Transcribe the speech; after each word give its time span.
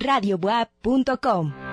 radiobuap.com. 0.00 1.69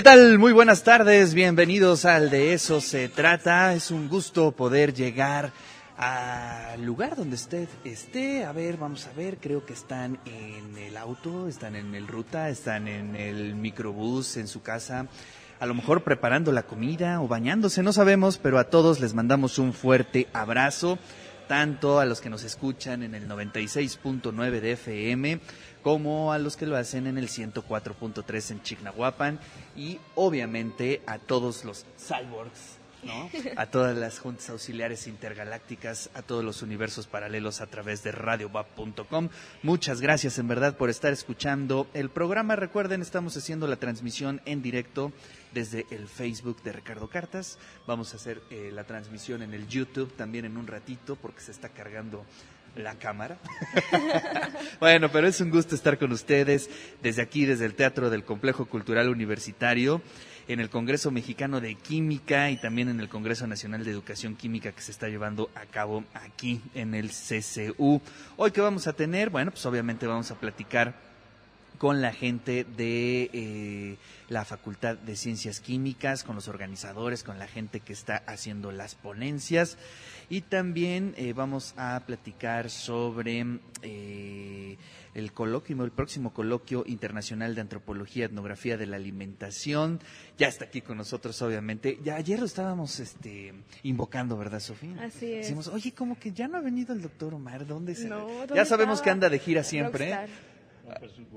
¿Qué 0.00 0.04
tal? 0.04 0.38
Muy 0.38 0.54
buenas 0.54 0.82
tardes, 0.82 1.34
bienvenidos 1.34 2.06
al 2.06 2.30
De 2.30 2.54
Eso 2.54 2.80
Se 2.80 3.10
Trata. 3.10 3.74
Es 3.74 3.90
un 3.90 4.08
gusto 4.08 4.50
poder 4.50 4.94
llegar 4.94 5.52
al 5.98 6.82
lugar 6.82 7.16
donde 7.16 7.34
usted 7.34 7.68
esté. 7.84 8.46
A 8.46 8.52
ver, 8.52 8.78
vamos 8.78 9.06
a 9.06 9.12
ver, 9.12 9.36
creo 9.36 9.66
que 9.66 9.74
están 9.74 10.18
en 10.24 10.78
el 10.78 10.96
auto, 10.96 11.48
están 11.48 11.76
en 11.76 11.94
el 11.94 12.08
ruta, 12.08 12.48
están 12.48 12.88
en 12.88 13.14
el 13.14 13.54
microbús, 13.54 14.38
en 14.38 14.48
su 14.48 14.62
casa. 14.62 15.06
A 15.58 15.66
lo 15.66 15.74
mejor 15.74 16.02
preparando 16.02 16.50
la 16.50 16.62
comida 16.62 17.20
o 17.20 17.28
bañándose, 17.28 17.82
no 17.82 17.92
sabemos, 17.92 18.38
pero 18.38 18.58
a 18.58 18.70
todos 18.70 19.00
les 19.00 19.12
mandamos 19.12 19.58
un 19.58 19.74
fuerte 19.74 20.28
abrazo 20.32 20.98
tanto 21.46 21.98
a 21.98 22.06
los 22.06 22.20
que 22.20 22.30
nos 22.30 22.44
escuchan 22.44 23.02
en 23.02 23.14
el 23.16 23.28
96.9 23.28 24.60
de 24.60 24.72
FM 24.72 25.40
como 25.82 26.32
a 26.32 26.38
los 26.38 26.56
que 26.56 26.66
lo 26.66 26.76
hacen 26.76 27.06
en 27.06 27.18
el 27.18 27.28
104.3 27.28 28.50
en 28.50 28.62
Chignahuapan 28.62 29.40
y 29.76 29.98
obviamente 30.14 31.02
a 31.06 31.18
todos 31.18 31.64
los 31.64 31.86
cyborgs, 31.98 32.78
¿no? 33.02 33.30
A 33.56 33.66
todas 33.66 33.96
las 33.96 34.18
juntas 34.18 34.50
auxiliares 34.50 35.06
intergalácticas, 35.06 36.10
a 36.14 36.22
todos 36.22 36.44
los 36.44 36.62
universos 36.62 37.06
paralelos 37.06 37.60
a 37.60 37.66
través 37.66 38.02
de 38.02 38.12
radiobab.com. 38.12 39.28
Muchas 39.62 40.00
gracias 40.00 40.38
en 40.38 40.48
verdad 40.48 40.76
por 40.76 40.90
estar 40.90 41.12
escuchando 41.12 41.86
el 41.94 42.10
programa. 42.10 42.56
Recuerden, 42.56 43.02
estamos 43.02 43.36
haciendo 43.36 43.66
la 43.66 43.76
transmisión 43.76 44.42
en 44.44 44.62
directo 44.62 45.12
desde 45.54 45.86
el 45.90 46.08
Facebook 46.08 46.62
de 46.62 46.72
Ricardo 46.72 47.08
Cartas. 47.08 47.58
Vamos 47.86 48.12
a 48.12 48.16
hacer 48.16 48.42
eh, 48.50 48.70
la 48.72 48.84
transmisión 48.84 49.42
en 49.42 49.54
el 49.54 49.66
YouTube 49.66 50.12
también 50.14 50.44
en 50.44 50.56
un 50.56 50.66
ratito 50.66 51.16
porque 51.16 51.40
se 51.40 51.52
está 51.52 51.70
cargando 51.70 52.24
la 52.76 52.94
cámara. 52.94 53.38
bueno, 54.80 55.10
pero 55.10 55.26
es 55.26 55.40
un 55.40 55.50
gusto 55.50 55.74
estar 55.74 55.98
con 55.98 56.12
ustedes 56.12 56.70
desde 57.02 57.22
aquí, 57.22 57.46
desde 57.46 57.66
el 57.66 57.74
Teatro 57.74 58.10
del 58.10 58.24
Complejo 58.24 58.66
Cultural 58.66 59.08
Universitario, 59.08 60.02
en 60.48 60.60
el 60.60 60.70
Congreso 60.70 61.10
Mexicano 61.10 61.60
de 61.60 61.76
Química 61.76 62.50
y 62.50 62.56
también 62.56 62.88
en 62.88 63.00
el 63.00 63.08
Congreso 63.08 63.46
Nacional 63.46 63.84
de 63.84 63.90
Educación 63.90 64.34
Química 64.34 64.72
que 64.72 64.82
se 64.82 64.90
está 64.90 65.08
llevando 65.08 65.50
a 65.54 65.66
cabo 65.66 66.04
aquí 66.14 66.60
en 66.74 66.94
el 66.94 67.10
CCU. 67.10 68.00
Hoy 68.36 68.50
que 68.50 68.60
vamos 68.60 68.86
a 68.86 68.92
tener, 68.92 69.30
bueno, 69.30 69.52
pues 69.52 69.64
obviamente 69.66 70.06
vamos 70.06 70.30
a 70.30 70.40
platicar 70.40 71.10
con 71.80 72.02
la 72.02 72.12
gente 72.12 72.64
de 72.76 73.30
eh, 73.32 73.96
la 74.28 74.44
Facultad 74.44 74.98
de 74.98 75.16
Ciencias 75.16 75.60
Químicas, 75.60 76.24
con 76.24 76.34
los 76.36 76.46
organizadores, 76.46 77.22
con 77.22 77.38
la 77.38 77.46
gente 77.46 77.80
que 77.80 77.94
está 77.94 78.22
haciendo 78.26 78.70
las 78.70 78.94
ponencias. 78.94 79.78
Y 80.30 80.42
también 80.42 81.12
eh, 81.16 81.32
vamos 81.32 81.74
a 81.76 82.00
platicar 82.06 82.70
sobre 82.70 83.44
eh, 83.82 84.76
el 85.12 85.32
coloquio, 85.32 85.82
el 85.84 85.90
próximo 85.90 86.32
coloquio 86.32 86.84
internacional 86.86 87.56
de 87.56 87.62
antropología, 87.62 88.26
etnografía 88.26 88.76
de 88.76 88.86
la 88.86 88.94
alimentación. 88.94 89.98
Ya 90.38 90.46
está 90.46 90.66
aquí 90.66 90.82
con 90.82 90.98
nosotros, 90.98 91.42
obviamente. 91.42 91.98
Ya 92.04 92.14
ayer 92.14 92.38
lo 92.38 92.46
estábamos 92.46 93.00
este, 93.00 93.52
invocando, 93.82 94.38
¿verdad, 94.38 94.60
Sofía? 94.60 95.02
Así 95.02 95.32
es. 95.32 95.46
Decimos, 95.46 95.66
oye, 95.66 95.92
como 95.92 96.16
que 96.16 96.30
ya 96.32 96.46
no 96.46 96.58
ha 96.58 96.60
venido 96.60 96.94
el 96.94 97.02
doctor 97.02 97.34
Omar, 97.34 97.66
¿dónde 97.66 97.96
se 97.96 98.08
No, 98.08 98.20
¿dónde 98.28 98.54
Ya 98.54 98.64
sabemos 98.64 98.98
estaba? 99.00 99.04
que 99.04 99.10
anda 99.10 99.28
de 99.30 99.38
gira 99.40 99.64
siempre. 99.64 100.12
¿eh? 100.12 100.18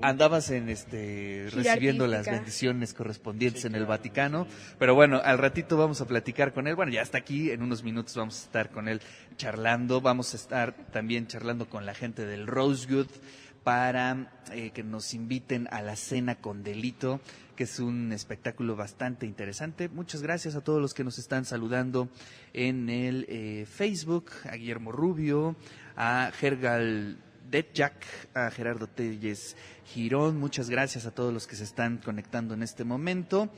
Andabas 0.02 0.50
en 0.50 0.68
este 0.68 1.48
recibiendo 1.50 2.06
las 2.06 2.26
bendiciones 2.26 2.94
correspondientes 2.94 3.64
en 3.64 3.74
el 3.74 3.86
Vaticano, 3.86 4.46
pero 4.78 4.94
bueno, 4.94 5.20
al 5.22 5.38
ratito 5.38 5.76
vamos 5.76 6.00
a 6.00 6.06
platicar 6.06 6.52
con 6.52 6.66
él. 6.66 6.74
Bueno, 6.74 6.92
ya 6.92 7.02
está 7.02 7.18
aquí, 7.18 7.50
en 7.50 7.62
unos 7.62 7.82
minutos 7.82 8.14
vamos 8.16 8.40
a 8.40 8.44
estar 8.44 8.70
con 8.70 8.88
él 8.88 9.00
charlando, 9.36 10.00
vamos 10.00 10.34
a 10.34 10.36
estar 10.36 10.72
también 10.92 11.26
charlando 11.26 11.68
con 11.68 11.86
la 11.86 11.94
gente 11.94 12.26
del 12.26 12.46
Rosewood 12.46 13.08
para 13.64 14.30
eh, 14.52 14.70
que 14.70 14.84
nos 14.84 15.14
inviten 15.14 15.68
a 15.72 15.80
la 15.80 15.96
cena 15.96 16.36
con 16.36 16.62
delito, 16.62 17.20
que 17.56 17.64
es 17.64 17.80
un 17.80 18.12
espectáculo 18.12 18.76
bastante 18.76 19.26
interesante. 19.26 19.88
Muchas 19.88 20.22
gracias 20.22 20.54
a 20.54 20.60
todos 20.60 20.82
los 20.82 20.92
que 20.92 21.02
nos 21.02 21.18
están 21.18 21.46
saludando 21.46 22.08
en 22.52 22.90
el 22.90 23.24
eh, 23.28 23.66
Facebook, 23.66 24.30
a 24.44 24.56
Guillermo 24.56 24.92
Rubio, 24.92 25.56
a 25.96 26.30
Gergal 26.38 27.16
Jack, 27.62 28.04
a 28.34 28.50
Gerardo 28.50 28.88
Telles 28.88 29.56
Girón. 29.86 30.38
Muchas 30.40 30.68
gracias 30.68 31.06
a 31.06 31.12
todos 31.12 31.32
los 31.32 31.46
que 31.46 31.54
se 31.54 31.64
están 31.64 31.98
conectando 31.98 32.54
en 32.54 32.62
este 32.62 32.82
momento. 32.82 33.50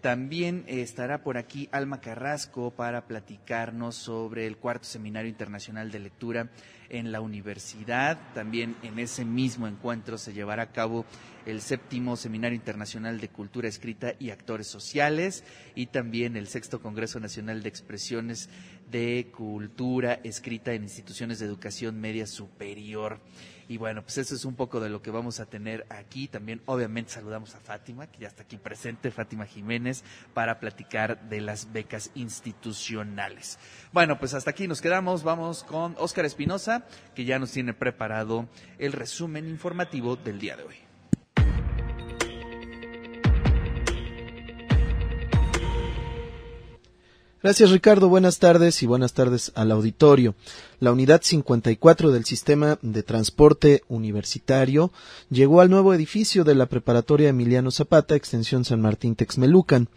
También 0.00 0.64
eh, 0.66 0.82
estará 0.82 1.22
por 1.22 1.38
aquí 1.38 1.68
Alma 1.72 2.00
Carrasco 2.00 2.70
para 2.70 3.06
platicarnos 3.06 3.94
sobre 3.94 4.46
el 4.46 4.56
cuarto 4.56 4.84
Seminario 4.84 5.28
Internacional 5.28 5.90
de 5.90 5.98
Lectura 6.00 6.48
en 6.88 7.12
la 7.12 7.20
universidad. 7.20 8.18
También 8.34 8.76
en 8.82 8.98
ese 8.98 9.24
mismo 9.24 9.66
encuentro 9.66 10.18
se 10.18 10.32
llevará 10.32 10.64
a 10.64 10.72
cabo 10.72 11.04
el 11.44 11.60
séptimo 11.60 12.16
Seminario 12.16 12.56
Internacional 12.56 13.20
de 13.20 13.28
Cultura 13.28 13.68
Escrita 13.68 14.14
y 14.18 14.30
Actores 14.30 14.66
Sociales 14.66 15.44
y 15.74 15.86
también 15.86 16.36
el 16.36 16.48
sexto 16.48 16.80
Congreso 16.80 17.18
Nacional 17.18 17.62
de 17.62 17.68
Expresiones 17.68 18.48
de 18.90 19.30
Cultura 19.36 20.20
Escrita 20.24 20.72
en 20.72 20.84
Instituciones 20.84 21.38
de 21.38 21.46
Educación 21.46 22.00
Media 22.00 22.26
Superior. 22.26 23.20
Y 23.68 23.78
bueno, 23.78 24.02
pues 24.02 24.18
eso 24.18 24.34
es 24.34 24.44
un 24.44 24.54
poco 24.54 24.78
de 24.78 24.88
lo 24.88 25.02
que 25.02 25.10
vamos 25.10 25.40
a 25.40 25.46
tener 25.46 25.86
aquí. 25.88 26.28
También, 26.28 26.62
obviamente, 26.66 27.10
saludamos 27.12 27.54
a 27.54 27.60
Fátima, 27.60 28.06
que 28.06 28.20
ya 28.20 28.28
está 28.28 28.44
aquí 28.44 28.56
presente, 28.58 29.10
Fátima 29.10 29.44
Jiménez, 29.44 30.04
para 30.34 30.60
platicar 30.60 31.28
de 31.28 31.40
las 31.40 31.72
becas 31.72 32.10
institucionales. 32.14 33.58
Bueno, 33.92 34.18
pues 34.18 34.34
hasta 34.34 34.50
aquí 34.50 34.68
nos 34.68 34.80
quedamos. 34.80 35.24
Vamos 35.24 35.64
con 35.64 35.96
Óscar 35.98 36.24
Espinosa, 36.24 36.86
que 37.14 37.24
ya 37.24 37.38
nos 37.38 37.50
tiene 37.50 37.74
preparado 37.74 38.48
el 38.78 38.92
resumen 38.92 39.48
informativo 39.48 40.14
del 40.14 40.38
día 40.38 40.56
de 40.56 40.62
hoy. 40.62 40.85
Gracias 47.42 47.70
Ricardo, 47.70 48.08
buenas 48.08 48.38
tardes 48.38 48.82
y 48.82 48.86
buenas 48.86 49.12
tardes 49.12 49.52
al 49.54 49.70
auditorio. 49.70 50.34
La 50.80 50.90
unidad 50.90 51.20
54 51.22 52.10
del 52.10 52.24
sistema 52.24 52.78
de 52.80 53.02
transporte 53.02 53.82
universitario 53.88 54.90
llegó 55.28 55.60
al 55.60 55.68
nuevo 55.68 55.92
edificio 55.92 56.44
de 56.44 56.54
la 56.54 56.64
preparatoria 56.64 57.28
Emiliano 57.28 57.70
Zapata, 57.70 58.14
extensión 58.14 58.64
San 58.64 58.80
Martín 58.80 59.16
Texmelucan. 59.16 59.88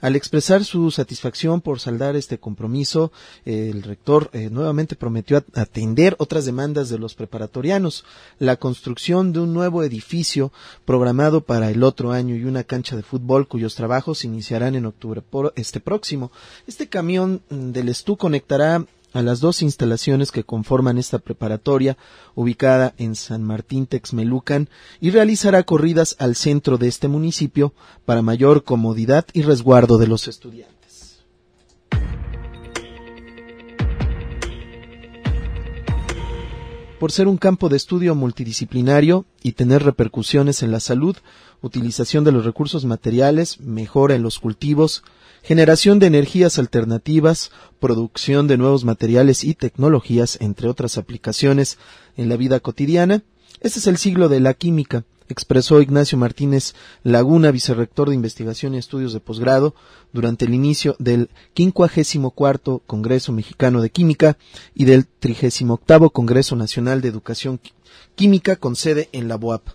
Al 0.00 0.16
expresar 0.16 0.64
su 0.64 0.90
satisfacción 0.90 1.60
por 1.60 1.80
saldar 1.80 2.16
este 2.16 2.38
compromiso, 2.38 3.12
eh, 3.44 3.70
el 3.72 3.82
rector 3.82 4.30
eh, 4.32 4.50
nuevamente 4.50 4.96
prometió 4.96 5.42
atender 5.54 6.16
otras 6.18 6.44
demandas 6.44 6.88
de 6.88 6.98
los 6.98 7.14
preparatorianos, 7.14 8.04
la 8.38 8.56
construcción 8.56 9.32
de 9.32 9.40
un 9.40 9.54
nuevo 9.54 9.82
edificio 9.82 10.52
programado 10.84 11.40
para 11.40 11.70
el 11.70 11.82
otro 11.82 12.12
año 12.12 12.36
y 12.36 12.44
una 12.44 12.64
cancha 12.64 12.96
de 12.96 13.02
fútbol 13.02 13.48
cuyos 13.48 13.74
trabajos 13.74 14.24
iniciarán 14.24 14.74
en 14.74 14.86
octubre 14.86 15.22
por 15.22 15.52
este 15.56 15.80
próximo. 15.80 16.30
Este 16.66 16.88
camión 16.88 17.42
mm, 17.48 17.70
del 17.70 17.88
Estú 17.88 18.16
conectará 18.16 18.84
a 19.16 19.22
las 19.22 19.40
dos 19.40 19.62
instalaciones 19.62 20.30
que 20.30 20.44
conforman 20.44 20.98
esta 20.98 21.18
preparatoria, 21.18 21.96
ubicada 22.34 22.92
en 22.98 23.14
San 23.14 23.42
Martín 23.42 23.86
Texmelucan, 23.86 24.68
y 25.00 25.08
realizará 25.08 25.62
corridas 25.62 26.16
al 26.18 26.36
centro 26.36 26.76
de 26.76 26.88
este 26.88 27.08
municipio 27.08 27.72
para 28.04 28.20
mayor 28.20 28.62
comodidad 28.62 29.24
y 29.32 29.40
resguardo 29.40 29.96
de 29.96 30.06
los 30.06 30.28
estudiantes. 30.28 31.24
Por 37.00 37.10
ser 37.10 37.26
un 37.26 37.38
campo 37.38 37.70
de 37.70 37.78
estudio 37.78 38.14
multidisciplinario 38.14 39.24
y 39.42 39.52
tener 39.52 39.82
repercusiones 39.82 40.62
en 40.62 40.72
la 40.72 40.80
salud, 40.80 41.16
utilización 41.62 42.22
de 42.24 42.32
los 42.32 42.44
recursos 42.44 42.84
materiales, 42.84 43.60
mejora 43.60 44.14
en 44.14 44.22
los 44.22 44.38
cultivos, 44.38 45.04
generación 45.46 46.00
de 46.00 46.08
energías 46.08 46.58
alternativas, 46.58 47.52
producción 47.78 48.48
de 48.48 48.56
nuevos 48.56 48.84
materiales 48.84 49.44
y 49.44 49.54
tecnologías, 49.54 50.38
entre 50.40 50.68
otras 50.68 50.98
aplicaciones 50.98 51.78
en 52.16 52.28
la 52.28 52.36
vida 52.36 52.58
cotidiana. 52.58 53.22
Este 53.60 53.78
es 53.78 53.86
el 53.86 53.96
siglo 53.96 54.28
de 54.28 54.40
la 54.40 54.54
química, 54.54 55.04
expresó 55.28 55.80
Ignacio 55.80 56.18
Martínez 56.18 56.74
Laguna, 57.04 57.52
vicerrector 57.52 58.08
de 58.08 58.16
Investigación 58.16 58.74
y 58.74 58.78
Estudios 58.78 59.12
de 59.12 59.20
Posgrado, 59.20 59.76
durante 60.12 60.46
el 60.46 60.52
inicio 60.52 60.96
del 60.98 61.30
54 61.54 62.82
Congreso 62.84 63.30
Mexicano 63.30 63.80
de 63.80 63.90
Química 63.90 64.38
y 64.74 64.84
del 64.84 65.06
38 65.06 66.10
Congreso 66.10 66.56
Nacional 66.56 67.00
de 67.02 67.08
Educación 67.08 67.60
Química 68.16 68.56
con 68.56 68.74
sede 68.74 69.10
en 69.12 69.28
la 69.28 69.36
BOAP 69.36 69.68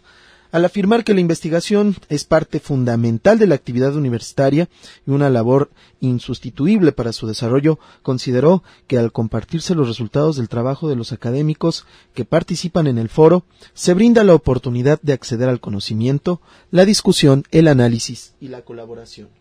al 0.51 0.65
afirmar 0.65 1.03
que 1.03 1.13
la 1.13 1.21
investigación 1.21 1.95
es 2.09 2.25
parte 2.25 2.59
fundamental 2.59 3.39
de 3.39 3.47
la 3.47 3.55
actividad 3.55 3.95
universitaria 3.95 4.69
y 5.07 5.11
una 5.11 5.29
labor 5.29 5.71
insustituible 5.99 6.91
para 6.91 7.13
su 7.13 7.27
desarrollo, 7.27 7.79
consideró 8.01 8.63
que 8.87 8.97
al 8.97 9.11
compartirse 9.11 9.75
los 9.75 9.87
resultados 9.87 10.35
del 10.37 10.49
trabajo 10.49 10.89
de 10.89 10.95
los 10.95 11.11
académicos 11.11 11.85
que 12.13 12.25
participan 12.25 12.87
en 12.87 12.97
el 12.97 13.09
foro, 13.09 13.45
se 13.73 13.93
brinda 13.93 14.23
la 14.23 14.33
oportunidad 14.33 14.99
de 15.01 15.13
acceder 15.13 15.49
al 15.49 15.59
conocimiento, 15.59 16.41
la 16.71 16.85
discusión, 16.85 17.43
el 17.51 17.67
análisis 17.67 18.33
y 18.39 18.49
la 18.49 18.61
colaboración. 18.61 19.40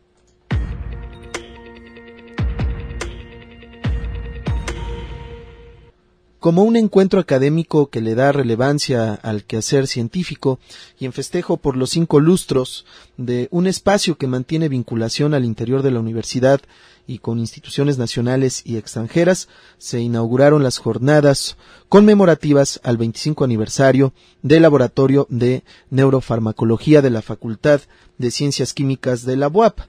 Como 6.41 6.65
un 6.65 6.77
encuentro 6.77 7.21
académico 7.21 7.91
que 7.91 8.01
le 8.01 8.15
da 8.15 8.33
relevancia 8.33 9.15
al 9.15 9.45
quehacer 9.45 9.87
científico 9.87 10.59
y 10.99 11.05
en 11.05 11.13
festejo 11.13 11.59
por 11.59 11.77
los 11.77 11.91
cinco 11.91 12.19
lustros 12.19 12.87
de 13.21 13.49
un 13.51 13.67
espacio 13.67 14.17
que 14.17 14.27
mantiene 14.27 14.71
vinculación 14.71 15.35
al 15.35 15.45
interior 15.45 15.83
de 15.83 15.91
la 15.91 16.01
universidad 16.01 16.63
y 17.07 17.19
con 17.19 17.39
instituciones 17.39 17.99
nacionales 17.99 18.63
y 18.65 18.77
extranjeras, 18.77 19.49
se 19.79 20.01
inauguraron 20.01 20.63
las 20.63 20.79
jornadas 20.79 21.57
conmemorativas 21.91 22.81
al 22.83 22.97
25 22.97 23.45
aniversario 23.45 24.15
del 24.43 24.63
Laboratorio 24.63 25.27
de 25.29 25.65
Neurofarmacología 25.91 27.03
de 27.03 27.11
la 27.11 27.21
Facultad 27.21 27.83
de 28.17 28.31
Ciencias 28.31 28.75
Químicas 28.75 29.25
de 29.25 29.37
la 29.37 29.49
UAP. 29.49 29.81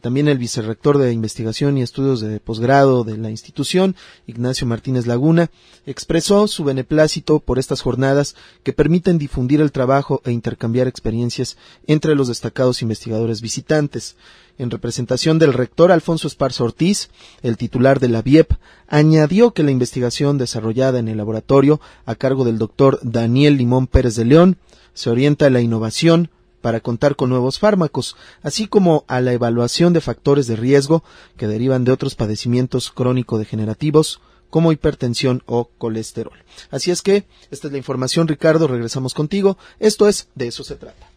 También 0.00 0.28
el 0.28 0.38
vicerrector 0.38 0.96
de 0.96 1.12
Investigación 1.12 1.76
y 1.76 1.82
Estudios 1.82 2.20
de 2.20 2.38
Posgrado 2.38 3.02
de 3.02 3.18
la 3.18 3.30
institución, 3.30 3.96
Ignacio 4.26 4.66
Martínez 4.66 5.06
Laguna, 5.06 5.50
expresó 5.86 6.46
su 6.46 6.64
beneplácito 6.64 7.40
por 7.40 7.58
estas 7.58 7.82
jornadas 7.82 8.36
que 8.62 8.72
permiten 8.72 9.18
difundir 9.18 9.60
el 9.60 9.72
trabajo 9.72 10.22
e 10.24 10.30
intercambiar 10.30 10.86
experiencias 10.86 11.58
entre 11.88 12.14
los 12.14 12.28
destacados 12.28 12.79
investigadores 12.82 13.40
visitantes. 13.40 14.16
En 14.58 14.70
representación 14.70 15.38
del 15.38 15.52
rector 15.52 15.90
Alfonso 15.90 16.28
Esparza 16.28 16.64
Ortiz, 16.64 17.10
el 17.42 17.56
titular 17.56 17.98
de 18.00 18.08
la 18.08 18.22
BIEP, 18.22 18.52
añadió 18.88 19.52
que 19.52 19.62
la 19.62 19.70
investigación 19.70 20.36
desarrollada 20.38 20.98
en 20.98 21.08
el 21.08 21.16
laboratorio 21.16 21.80
a 22.04 22.14
cargo 22.14 22.44
del 22.44 22.58
doctor 22.58 22.98
Daniel 23.02 23.56
Limón 23.56 23.86
Pérez 23.86 24.16
de 24.16 24.24
León 24.24 24.58
se 24.92 25.08
orienta 25.08 25.46
a 25.46 25.50
la 25.50 25.60
innovación, 25.60 26.30
para 26.60 26.80
contar 26.80 27.16
con 27.16 27.30
nuevos 27.30 27.58
fármacos, 27.58 28.16
así 28.42 28.66
como 28.66 29.04
a 29.08 29.20
la 29.20 29.32
evaluación 29.32 29.92
de 29.92 30.00
factores 30.00 30.46
de 30.46 30.56
riesgo 30.56 31.02
que 31.36 31.46
derivan 31.46 31.84
de 31.84 31.92
otros 31.92 32.14
padecimientos 32.14 32.90
crónico-degenerativos 32.90 34.20
como 34.50 34.72
hipertensión 34.72 35.42
o 35.46 35.70
colesterol. 35.78 36.36
Así 36.70 36.90
es 36.90 37.02
que, 37.02 37.24
esta 37.50 37.68
es 37.68 37.72
la 37.72 37.78
información, 37.78 38.28
Ricardo, 38.28 38.66
regresamos 38.66 39.14
contigo. 39.14 39.56
Esto 39.78 40.08
es, 40.08 40.28
de 40.34 40.48
eso 40.48 40.64
se 40.64 40.76
trata. 40.76 41.09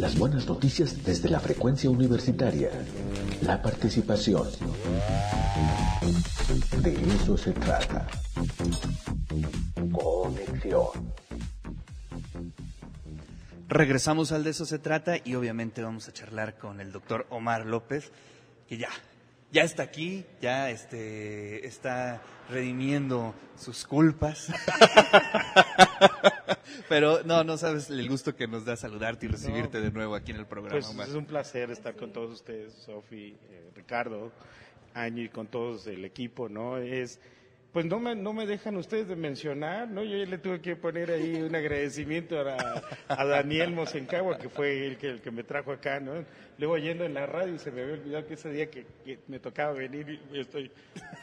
Las 0.00 0.18
buenas 0.18 0.46
noticias 0.46 1.04
desde 1.04 1.28
la 1.28 1.40
frecuencia 1.40 1.90
universitaria. 1.90 2.70
La 3.42 3.60
participación. 3.60 4.48
De 6.78 6.94
eso 7.14 7.36
se 7.36 7.52
trata. 7.52 8.06
Conexión. 9.92 11.12
Regresamos 13.68 14.32
al 14.32 14.42
de 14.42 14.50
eso 14.50 14.64
se 14.64 14.78
trata 14.78 15.16
y 15.22 15.34
obviamente 15.34 15.82
vamos 15.82 16.08
a 16.08 16.14
charlar 16.14 16.56
con 16.56 16.80
el 16.80 16.92
doctor 16.92 17.26
Omar 17.28 17.66
López, 17.66 18.10
que 18.70 18.78
ya, 18.78 18.88
ya 19.52 19.64
está 19.64 19.82
aquí, 19.82 20.24
ya 20.40 20.70
este, 20.70 21.66
está 21.66 22.22
redimiendo 22.48 23.34
sus 23.54 23.84
culpas. 23.84 24.48
Pero 26.88 27.22
no, 27.24 27.44
no 27.44 27.56
sabes 27.56 27.90
el 27.90 28.08
gusto 28.08 28.34
que 28.34 28.46
nos 28.46 28.64
da 28.64 28.76
saludarte 28.76 29.26
y 29.26 29.28
recibirte 29.28 29.78
No, 29.78 29.84
de 29.84 29.90
nuevo 29.90 30.14
aquí 30.14 30.32
en 30.32 30.38
el 30.38 30.46
programa. 30.46 30.80
Pues 30.80 31.08
es 31.08 31.14
un 31.14 31.26
placer 31.26 31.70
estar 31.70 31.94
con 31.96 32.12
todos 32.12 32.32
ustedes, 32.32 32.72
Sofi, 32.74 33.36
eh, 33.50 33.70
Ricardo, 33.74 34.32
Año 34.94 35.22
y 35.22 35.28
con 35.28 35.46
todos 35.46 35.86
el 35.86 36.04
equipo, 36.04 36.48
¿no? 36.48 36.78
Es, 36.78 37.20
pues 37.72 37.86
no 37.86 38.00
me, 38.00 38.16
no 38.16 38.32
me 38.32 38.46
dejan 38.46 38.76
ustedes 38.76 39.06
de 39.06 39.16
mencionar, 39.16 39.88
¿no? 39.88 40.02
Yo 40.02 40.16
ya 40.16 40.26
le 40.26 40.38
tuve 40.38 40.60
que 40.60 40.74
poner 40.74 41.10
ahí 41.10 41.36
un 41.36 41.54
agradecimiento 41.54 42.40
a, 42.40 42.82
a 43.08 43.24
Daniel 43.24 43.72
Mosencagua, 43.72 44.38
que 44.38 44.48
fue 44.48 44.86
el 44.86 44.96
que, 44.96 45.08
el 45.08 45.20
que 45.20 45.30
me 45.30 45.44
trajo 45.44 45.72
acá, 45.72 46.00
¿no? 46.00 46.24
Luego 46.58 46.78
yendo 46.78 47.04
en 47.04 47.14
la 47.14 47.26
radio 47.26 47.58
se 47.58 47.70
me 47.70 47.82
había 47.82 47.94
olvidado 47.94 48.26
que 48.26 48.34
ese 48.34 48.50
día 48.50 48.70
que, 48.70 48.84
que 49.04 49.18
me 49.28 49.38
tocaba 49.38 49.72
venir, 49.72 50.20
y 50.32 50.40
estoy... 50.40 50.70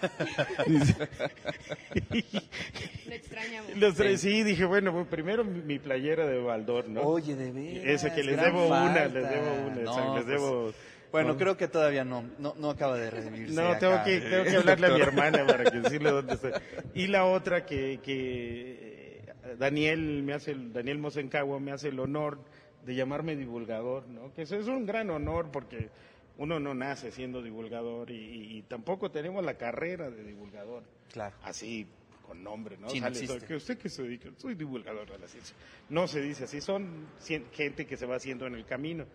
Lo 3.07 3.13
extrañamos. 3.13 3.77
Los 3.77 3.95
tres, 3.95 4.21
sí, 4.21 4.43
dije, 4.43 4.65
bueno, 4.65 4.93
pues 4.93 5.07
primero 5.07 5.43
mi, 5.43 5.61
mi 5.61 5.79
playera 5.79 6.25
de 6.25 6.39
Baldor, 6.39 6.87
¿no? 6.87 7.01
Oye, 7.01 7.35
de 7.35 7.51
veras. 7.51 7.85
Ese 7.85 8.13
que 8.13 8.23
les 8.23 8.41
debo 8.41 8.67
una, 8.67 9.05
les 9.05 9.29
debo 9.29 9.53
una, 9.67 9.81
No, 9.83 10.15
les 10.15 10.23
pues, 10.23 10.27
debo... 10.27 10.73
Bueno, 11.21 11.33
¿no? 11.33 11.37
creo 11.37 11.57
que 11.57 11.67
todavía 11.67 12.03
no, 12.03 12.23
no, 12.39 12.53
no 12.57 12.69
acaba 12.69 12.97
de 12.97 13.09
redimirse. 13.11 13.53
No, 13.55 13.67
acá, 13.69 13.79
tengo 13.79 14.03
que, 14.03 14.19
tengo 14.29 14.43
que 14.45 14.55
hablarle 14.57 14.87
a 14.87 14.91
mi 14.91 15.01
hermana 15.01 15.45
para 15.45 15.63
que 15.65 15.79
decirle 15.79 16.11
dónde 16.11 16.33
está. 16.35 16.61
Y 16.93 17.07
la 17.07 17.25
otra 17.25 17.65
que, 17.65 17.99
que 18.03 19.23
eh, 19.43 19.55
Daniel 19.57 20.23
me 20.23 20.33
hace, 20.33 20.51
el- 20.51 20.73
Daniel 20.73 20.97
Mosencagua 20.99 21.59
me 21.59 21.71
hace 21.71 21.89
el 21.89 21.99
honor 21.99 22.39
de 22.85 22.95
llamarme 22.95 23.35
divulgador, 23.35 24.07
¿no? 24.07 24.33
Que 24.33 24.43
eso 24.43 24.55
es 24.55 24.67
un 24.67 24.85
gran 24.85 25.09
honor 25.09 25.49
porque 25.51 25.89
Uno 26.37 26.59
no 26.59 26.73
nace 26.75 27.11
siendo 27.11 27.41
divulgador 27.41 28.11
y, 28.11 28.15
y- 28.15 28.57
y 28.57 28.61
tampoco 28.61 29.09
tenemos 29.09 29.43
la 29.43 29.55
carrera 29.55 30.09
de 30.11 30.23
divulgador. 30.23 30.83
Claro. 31.11 31.35
Así, 31.43 31.87
con 32.25 32.43
nombre, 32.43 32.77
¿no? 32.77 32.89
Sí, 32.89 33.01
no 33.01 33.11
Sale, 33.13 33.39
que 33.47 33.55
¿Usted 33.55 33.77
qué 33.77 33.89
se 33.89 34.03
dedica? 34.03 34.29
Soy 34.37 34.53
divulgador 34.53 35.09
de 35.09 35.17
la 35.17 35.27
ciencia. 35.27 35.55
No 35.89 36.07
se 36.07 36.21
dice 36.21 36.43
así, 36.43 36.61
son 36.61 37.07
gente 37.53 37.87
que 37.87 37.97
se 37.97 38.05
va 38.05 38.17
haciendo 38.17 38.45
en 38.45 38.53
el 38.53 38.65
camino. 38.65 39.05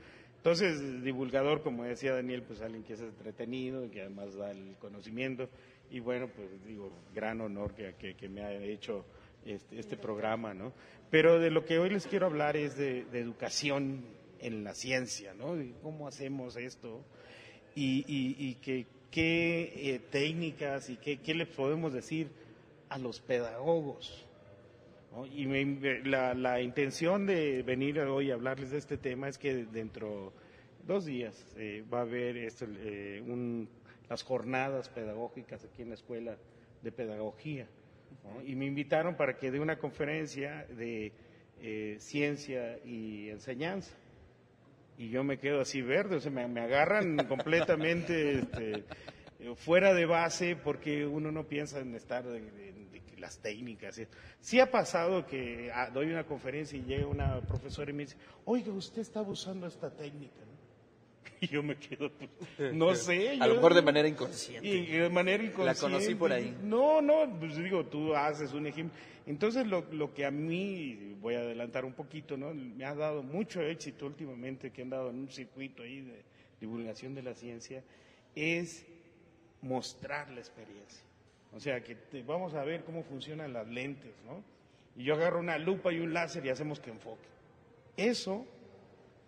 Entonces, 0.43 1.05
divulgador, 1.05 1.63
como 1.63 1.85
decía 1.85 2.15
Daniel, 2.15 2.43
pues 2.43 2.61
alguien 2.63 2.83
que 2.83 2.95
es 2.95 3.01
entretenido, 3.01 3.89
que 3.93 4.01
además 4.01 4.35
da 4.35 4.51
el 4.51 4.75
conocimiento. 4.81 5.49
Y 5.89 6.01
bueno, 6.01 6.29
pues 6.35 6.49
digo, 6.67 6.91
gran 7.15 7.41
honor 7.41 7.75
que, 7.77 8.29
me 8.29 8.43
ha 8.43 8.53
hecho 8.53 9.05
este, 9.47 9.79
este 9.79 9.97
programa, 9.97 10.53
¿no? 10.53 10.73
Pero 11.11 11.39
de 11.39 11.53
lo 11.53 11.65
que 11.65 11.79
hoy 11.79 11.91
les 11.91 12.09
quiero 12.09 12.27
hablar 12.27 12.57
es 12.57 12.77
de, 12.77 13.07
educación 13.13 14.05
en 14.41 14.65
la 14.65 14.75
ciencia, 14.75 15.33
¿no? 15.33 15.55
De 15.55 15.75
cómo 15.81 16.09
hacemos 16.09 16.57
esto 16.57 17.05
y, 17.77 18.01
y, 18.09 18.35
y 18.37 18.55
que, 18.57 18.87
qué 19.13 19.95
eh, 19.95 20.01
técnicas 20.11 20.91
y 20.91 20.97
qué, 20.97 21.19
qué 21.19 21.35
le 21.35 21.47
podemos 21.47 21.93
decir 21.93 22.33
a 22.89 22.99
los 22.99 23.21
pedagogos. 23.21 24.27
¿No? 25.13 25.27
Y 25.27 25.47
me- 25.47 26.01
la, 26.05 26.35
la 26.35 26.61
intención 26.61 27.27
de 27.27 27.63
venir 27.63 27.99
hoy 28.01 28.31
a 28.31 28.35
hablarles 28.35 28.71
de 28.71 28.79
este 28.79 28.97
tema 28.97 29.29
es 29.29 29.39
que 29.39 29.65
dentro 29.67 30.33
de 30.81 30.87
dos 30.87 31.05
días 31.05 31.47
eh, 31.57 31.85
va 31.93 31.99
a 31.99 32.03
haber 32.03 32.37
esto, 32.37 32.67
eh, 32.69 33.23
un- 33.27 33.69
las 34.09 34.23
jornadas 34.23 34.89
pedagógicas 34.89 35.65
aquí 35.65 35.83
en 35.83 35.89
la 35.91 35.95
Escuela 35.95 36.37
de 36.83 36.93
Pedagogía. 36.93 37.67
¿no? 38.25 38.43
Y 38.45 38.55
me 38.57 38.67
invitaron 38.67 39.17
para 39.17 39.37
que 39.37 39.51
dé 39.51 39.61
una 39.61 39.79
conferencia 39.79 40.67
de 40.77 41.13
eh, 41.61 41.97
ciencia 42.01 42.79
y 42.85 43.29
enseñanza 43.31 43.95
y 44.99 45.09
yo 45.09 45.25
me 45.25 45.39
quedo 45.39 45.61
así 45.61 45.81
verde, 45.81 46.17
o 46.17 46.21
sea, 46.21 46.31
me, 46.31 46.47
me 46.49 46.61
agarran 46.61 47.17
completamente 47.29 48.41
este, 48.41 48.85
eh, 49.41 49.55
fuera 49.57 49.95
de 49.95 50.05
base 50.05 50.57
porque 50.57 51.07
uno 51.07 51.33
no 51.33 51.45
piensa 51.47 51.79
en 51.81 51.95
estar 51.95 52.25
de, 52.25 52.41
de- 52.43 52.72
las 53.23 53.39
técnicas. 53.39 53.99
¿sí? 54.41 54.61
Ha 54.61 54.71
pasado 54.71 55.25
que 55.25 55.71
ah, 55.73 55.89
doy 55.89 56.11
una 56.11 56.25
conferencia 56.25 56.77
y 56.77 56.83
llega 56.83 57.07
una 57.07 57.41
profesora 57.41 57.91
y 57.91 57.95
me 57.95 58.03
dice, 58.03 58.17
oiga, 58.45 58.73
usted 58.73 59.01
está 59.01 59.23
usando 59.23 59.67
esta 59.67 59.91
técnica. 59.91 60.41
¿no?". 60.45 60.53
Y 61.41 61.49
yo 61.49 61.63
me 61.63 61.77
quedo, 61.77 62.11
pues, 62.11 62.75
no 62.75 62.95
sé. 62.95 63.31
A 63.41 63.47
lo 63.47 63.55
mejor 63.55 63.75
de 63.75 63.83
manera 63.83 64.07
inconsciente. 64.07 64.69
y, 64.69 64.87
de 64.87 65.09
manera 65.09 65.43
inconsciente. 65.43 65.81
conocí 65.81 66.15
por 66.15 66.33
ahí. 66.33 66.57
No, 66.63 67.01
no, 67.01 67.39
pues 67.39 67.57
digo, 67.57 67.87
tú 67.87 68.15
haces 68.15 68.53
un 68.53 68.67
ejemplo. 68.67 68.97
Entonces, 69.25 69.67
lo, 69.67 69.87
lo 69.93 70.13
que 70.13 70.27
a 70.27 70.31
mí, 70.33 71.17
voy 71.21 71.35
a 71.35 71.41
adelantar 71.41 71.85
un 71.85 71.93
poquito, 71.93 72.37
¿no? 72.37 72.53
Me 72.53 72.85
ha 72.85 72.95
dado 72.95 73.23
mucho 73.23 73.63
éxito 73.63 74.07
últimamente, 74.07 74.71
que 74.73 74.83
han 74.83 74.91
dado 74.91 75.11
en 75.11 75.21
un 75.21 75.31
circuito 75.31 75.85
ahí 75.85 76.01
de 76.01 76.25
divulgación 76.61 77.15
de 77.15 77.23
la 77.23 77.35
ciencia, 77.35 77.83
es 78.35 78.85
mostrar 79.61 80.29
la 80.31 80.41
experiencia. 80.41 81.12
O 81.55 81.61
sea, 81.61 81.83
que 81.83 81.95
te- 81.95 82.23
vamos 82.23 82.55
a 82.55 82.65
ver 82.65 82.85
cómo 82.85 83.03
funcionan 83.03 83.53
las 83.53 83.69
lentes, 83.69 84.13
¿no? 84.25 84.43
Y 84.97 85.05
yo 85.05 85.15
agarro 85.15 85.41
una 85.41 85.59
lupa 85.59 85.93
y 85.93 86.01
un 86.01 86.13
láser 86.13 86.45
y 86.47 86.51
hacemos 86.51 86.81
que 86.81 86.91
enfoque. 86.91 87.27
Eso 87.97 88.47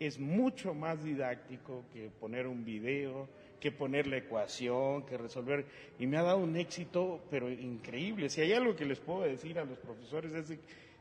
es 0.01 0.19
mucho 0.19 0.75
más 0.75 1.03
didáctico 1.05 1.85
que 1.93 2.09
poner 2.21 2.47
un 2.47 2.65
video, 2.65 3.29
que 3.61 3.73
poner 3.73 4.07
la 4.07 4.19
ecuación, 4.19 5.07
que 5.07 5.17
resolver. 5.17 5.65
Y 5.99 6.07
me 6.07 6.17
ha 6.19 6.23
dado 6.23 6.39
un 6.39 6.57
éxito, 6.57 7.23
pero 7.31 7.51
increíble. 7.51 8.29
Si 8.29 8.41
hay 8.41 8.53
algo 8.53 8.75
que 8.77 8.85
les 8.85 9.01
puedo 9.01 9.23
decir 9.23 9.59
a 9.59 9.65
los 9.65 9.79
profesores 9.79 10.35
es 10.35 10.59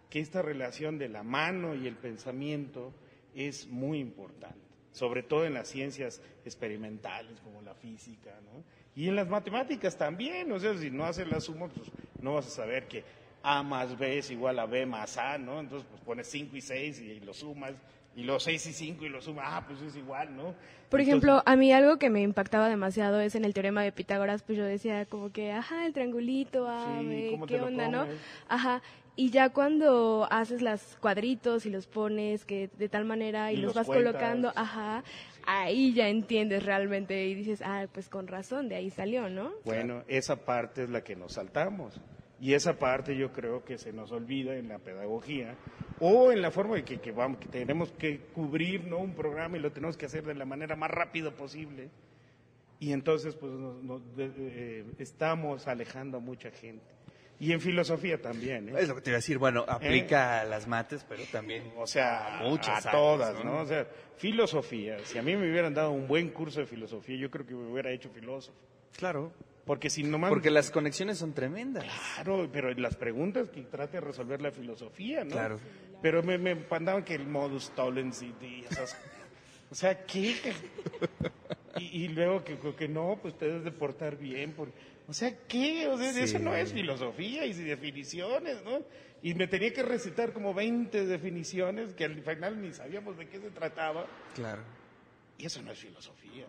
que 0.09 0.19
esta 0.19 0.41
relación 0.41 0.97
de 0.97 1.09
la 1.09 1.23
mano 1.23 1.73
y 1.75 1.87
el 1.87 1.95
pensamiento 1.95 2.93
es 3.35 3.67
muy 3.67 3.99
importante, 3.99 4.59
sobre 4.91 5.23
todo 5.23 5.45
en 5.45 5.55
las 5.55 5.67
ciencias 5.67 6.21
experimentales 6.45 7.39
como 7.41 7.61
la 7.63 7.73
física, 7.73 8.31
¿no? 8.45 8.63
Y 8.95 9.09
en 9.09 9.15
las 9.15 9.27
matemáticas 9.27 9.97
también, 9.97 10.51
o 10.51 10.59
sea, 10.59 10.77
si 10.77 10.91
no 10.91 11.05
haces 11.05 11.27
la 11.27 11.39
suma, 11.39 11.67
pues 11.67 11.89
no 12.21 12.35
vas 12.35 12.47
a 12.47 12.49
saber 12.49 12.87
que 12.87 13.03
A 13.41 13.63
más 13.63 13.97
B 13.97 14.19
es 14.19 14.29
igual 14.29 14.59
a 14.59 14.65
B 14.65 14.85
más 14.85 15.17
A, 15.17 15.37
¿no? 15.37 15.59
Entonces, 15.59 15.87
pues 15.89 16.01
pones 16.01 16.27
5 16.27 16.55
y 16.55 16.61
6 16.61 16.99
y, 17.01 17.19
lo 17.21 17.33
sumas, 17.33 17.73
y 18.15 18.23
los 18.23 18.43
6 18.43 18.67
y 18.67 18.73
5 18.73 19.05
y 19.05 19.09
lo 19.09 19.21
sumas, 19.21 19.45
ah, 19.47 19.65
pues 19.67 19.81
es 19.81 19.95
igual, 19.95 20.35
¿no? 20.35 20.43
Por 20.89 21.01
Entonces, 21.01 21.07
ejemplo, 21.07 21.43
a 21.43 21.55
mí 21.55 21.73
algo 21.73 21.97
que 21.97 22.11
me 22.11 22.21
impactaba 22.21 22.69
demasiado 22.69 23.19
es 23.19 23.33
en 23.33 23.45
el 23.45 23.55
teorema 23.55 23.81
de 23.81 23.91
Pitágoras, 23.91 24.43
pues 24.43 24.59
yo 24.59 24.63
decía 24.63 25.05
como 25.07 25.31
que, 25.31 25.51
ajá, 25.51 25.87
el 25.87 25.93
triangulito, 25.93 26.67
ah, 26.67 26.99
Sí, 26.99 27.07
ve, 27.07 27.27
¿cómo 27.31 27.47
te 27.47 27.55
qué 27.55 27.61
onda, 27.61 27.87
¿no? 27.87 28.05
Ajá. 28.47 28.83
Y 29.15 29.29
ya 29.29 29.49
cuando 29.49 30.27
haces 30.31 30.61
los 30.63 30.97
cuadritos 30.99 31.65
y 31.67 31.69
los 31.69 31.85
pones 31.85 32.45
que 32.45 32.69
de 32.79 32.89
tal 32.89 33.05
manera 33.05 33.51
y, 33.51 33.55
Y 33.55 33.57
los, 33.57 33.67
los 33.67 33.75
vas 33.75 33.85
cuentas. 33.85 34.13
colocando, 34.13 34.51
ajá, 34.55 35.03
ahí 35.45 35.93
ya 35.93 36.07
entiendes 36.09 36.63
realmente 36.65 37.27
y 37.27 37.35
dices, 37.35 37.61
ah, 37.63 37.85
pues 37.93 38.09
con 38.09 38.27
razón, 38.27 38.69
de 38.69 38.75
ahí 38.75 38.89
salió, 38.89 39.29
¿no? 39.29 39.51
Bueno, 39.65 40.03
esa 40.07 40.37
parte 40.37 40.83
es 40.83 40.89
la 40.89 41.03
que 41.03 41.15
nos 41.15 41.33
saltamos. 41.33 42.01
Y 42.41 42.55
esa 42.55 42.73
parte 42.79 43.15
yo 43.15 43.31
creo 43.31 43.63
que 43.63 43.77
se 43.77 43.93
nos 43.93 44.11
olvida 44.11 44.55
en 44.55 44.67
la 44.67 44.79
pedagogía 44.79 45.55
o 45.99 46.31
en 46.31 46.41
la 46.41 46.49
forma 46.51 46.75
de 46.75 46.83
que, 46.83 46.97
que 46.99 47.11
vamos, 47.11 47.37
que 47.37 47.47
tenemos 47.47 47.91
que 47.91 48.19
cubrir 48.33 48.83
¿no? 48.85 48.97
un 48.97 49.13
programa 49.13 49.57
y 49.57 49.61
lo 49.61 49.71
tenemos 49.71 49.95
que 49.95 50.07
hacer 50.07 50.25
de 50.25 50.33
la 50.33 50.43
manera 50.43 50.75
más 50.75 50.89
rápida 50.91 51.29
posible. 51.31 51.89
Y 52.79 52.91
entonces, 52.91 53.35
pues, 53.35 53.53
nos- 53.53 53.81
nos- 53.83 54.15
de- 54.17 54.31
eh, 54.37 54.85
estamos 54.97 55.67
alejando 55.67 56.17
a 56.17 56.19
mucha 56.19 56.49
gente. 56.51 56.83
Y 57.39 57.51
en 57.51 57.59
filosofía 57.59 58.21
también, 58.21 58.69
¿eh? 58.69 58.73
Es 58.79 58.87
lo 58.87 58.95
que 58.95 59.01
te 59.01 59.09
iba 59.09 59.15
a 59.15 59.19
decir, 59.19 59.37
bueno, 59.37 59.65
aplica 59.67 60.41
a 60.41 60.45
las 60.45 60.67
mates, 60.67 61.05
pero 61.07 61.23
también 61.31 61.73
O 61.77 61.87
sea, 61.87 62.39
a 62.39 62.43
muchas 62.43 62.85
a 62.85 62.89
áreas, 62.89 62.91
todas, 62.93 63.43
¿no? 63.43 63.59
O 63.59 63.65
sea, 63.65 63.87
filosofía. 64.17 64.97
Si 65.03 65.17
a 65.17 65.21
mí 65.21 65.35
me 65.35 65.49
hubieran 65.49 65.73
dado 65.73 65.91
un 65.91 66.07
buen 66.07 66.29
curso 66.29 66.61
de 66.61 66.65
filosofía, 66.65 67.17
yo 67.17 67.29
creo 67.29 67.45
que 67.45 67.53
me 67.53 67.71
hubiera 67.71 67.91
hecho 67.91 68.09
filósofo. 68.09 68.57
Claro. 68.97 69.33
Porque 69.65 69.89
si 69.89 70.03
nomás... 70.03 70.29
Porque 70.29 70.51
las 70.51 70.71
conexiones 70.71 71.17
son 71.17 71.33
tremendas. 71.33 71.85
Claro, 72.15 72.49
pero 72.51 72.71
las 72.73 72.95
preguntas 72.95 73.49
que 73.49 73.61
trate 73.63 73.97
de 73.97 74.01
resolver 74.01 74.41
la 74.41 74.51
filosofía, 74.51 75.23
¿no? 75.23 75.31
Claro. 75.31 75.59
Pero 76.01 76.21
me, 76.21 76.37
me 76.37 76.55
mandaban 76.55 77.03
que 77.03 77.15
el 77.15 77.25
modus 77.25 77.71
tollens 77.71 78.21
y, 78.21 78.33
y 78.41 78.65
esas... 78.69 78.97
O 79.71 79.75
sea, 79.75 80.05
¿qué? 80.05 80.35
Y, 81.77 82.03
y 82.03 82.07
luego 82.09 82.43
que, 82.43 82.59
que 82.77 82.87
no, 82.87 83.17
pues 83.19 83.35
te 83.35 83.47
debes 83.47 83.63
de 83.63 83.71
portar 83.71 84.17
bien. 84.17 84.51
Por, 84.51 84.69
o 85.07 85.13
sea, 85.13 85.35
¿qué? 85.47 85.87
O 85.87 85.97
sea, 85.97 86.13
Sí. 86.13 86.21
eso 86.21 86.39
no 86.39 86.55
es 86.55 86.73
filosofía 86.73 87.45
y 87.45 87.53
definiciones, 87.53 88.63
¿no? 88.63 88.81
Y 89.21 89.33
me 89.35 89.47
tenía 89.47 89.71
que 89.73 89.83
recitar 89.83 90.33
como 90.33 90.53
20 90.53 91.05
definiciones 91.05 91.93
que 91.93 92.05
al 92.05 92.21
final 92.21 92.61
ni 92.61 92.73
sabíamos 92.73 93.17
de 93.17 93.27
qué 93.27 93.39
se 93.39 93.49
trataba. 93.51 94.05
Claro. 94.35 94.61
Y 95.37 95.45
eso 95.45 95.61
no 95.61 95.71
es 95.71 95.79
filosofía. 95.79 96.45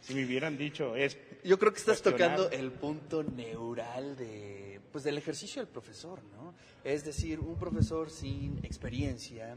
Si 0.00 0.14
me 0.14 0.24
hubieran 0.24 0.56
dicho, 0.56 0.96
es... 0.96 1.16
Yo 1.44 1.58
creo 1.58 1.72
que 1.72 1.78
estás 1.78 2.02
tocando 2.02 2.50
el 2.50 2.72
punto 2.72 3.22
neural 3.22 4.16
de, 4.16 4.80
pues, 4.90 5.04
del 5.04 5.16
ejercicio 5.18 5.62
del 5.62 5.70
profesor, 5.70 6.22
¿no? 6.24 6.54
Es 6.82 7.04
decir, 7.04 7.38
un 7.38 7.56
profesor 7.56 8.10
sin 8.10 8.58
experiencia, 8.64 9.56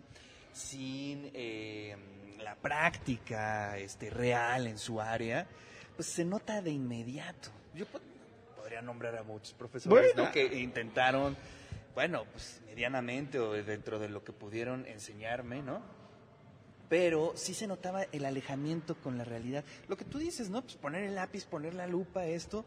sin 0.54 1.32
eh, 1.34 1.96
la 2.40 2.56
práctica 2.56 3.78
este, 3.80 4.12
real 4.12 4.68
en 4.68 4.78
su 4.78 5.02
área, 5.02 5.48
pues 5.96 6.08
se 6.10 6.24
nota 6.26 6.62
de 6.62 6.72
inmediato. 6.72 7.50
Yo 7.74 7.86
podría 8.76 8.82
nombrar 8.82 9.16
a 9.18 9.24
muchos 9.24 9.54
profesores 9.54 9.90
Bueno. 10.14 10.26
¿no? 10.26 10.32
que 10.34 10.60
intentaron, 10.60 11.38
bueno, 11.94 12.26
pues 12.32 12.62
medianamente 12.66 13.40
o 13.40 13.54
dentro 13.54 14.00
de 14.00 14.10
lo 14.10 14.24
que 14.24 14.34
pudieron 14.34 14.86
enseñarme, 14.86 15.62
¿no? 15.62 15.82
pero 16.90 17.32
sí 17.36 17.54
se 17.54 17.68
notaba 17.68 18.04
el 18.12 18.26
alejamiento 18.26 18.96
con 18.96 19.18
la 19.18 19.24
realidad. 19.24 19.64
Lo 19.88 19.96
que 19.98 20.06
tú 20.06 20.20
dices, 20.20 20.50
¿no? 20.50 20.62
Pues 20.62 20.76
poner 20.76 21.04
el 21.04 21.16
lápiz, 21.16 21.46
poner 21.46 21.74
la 21.74 21.88
lupa, 21.88 22.26
esto, 22.28 22.64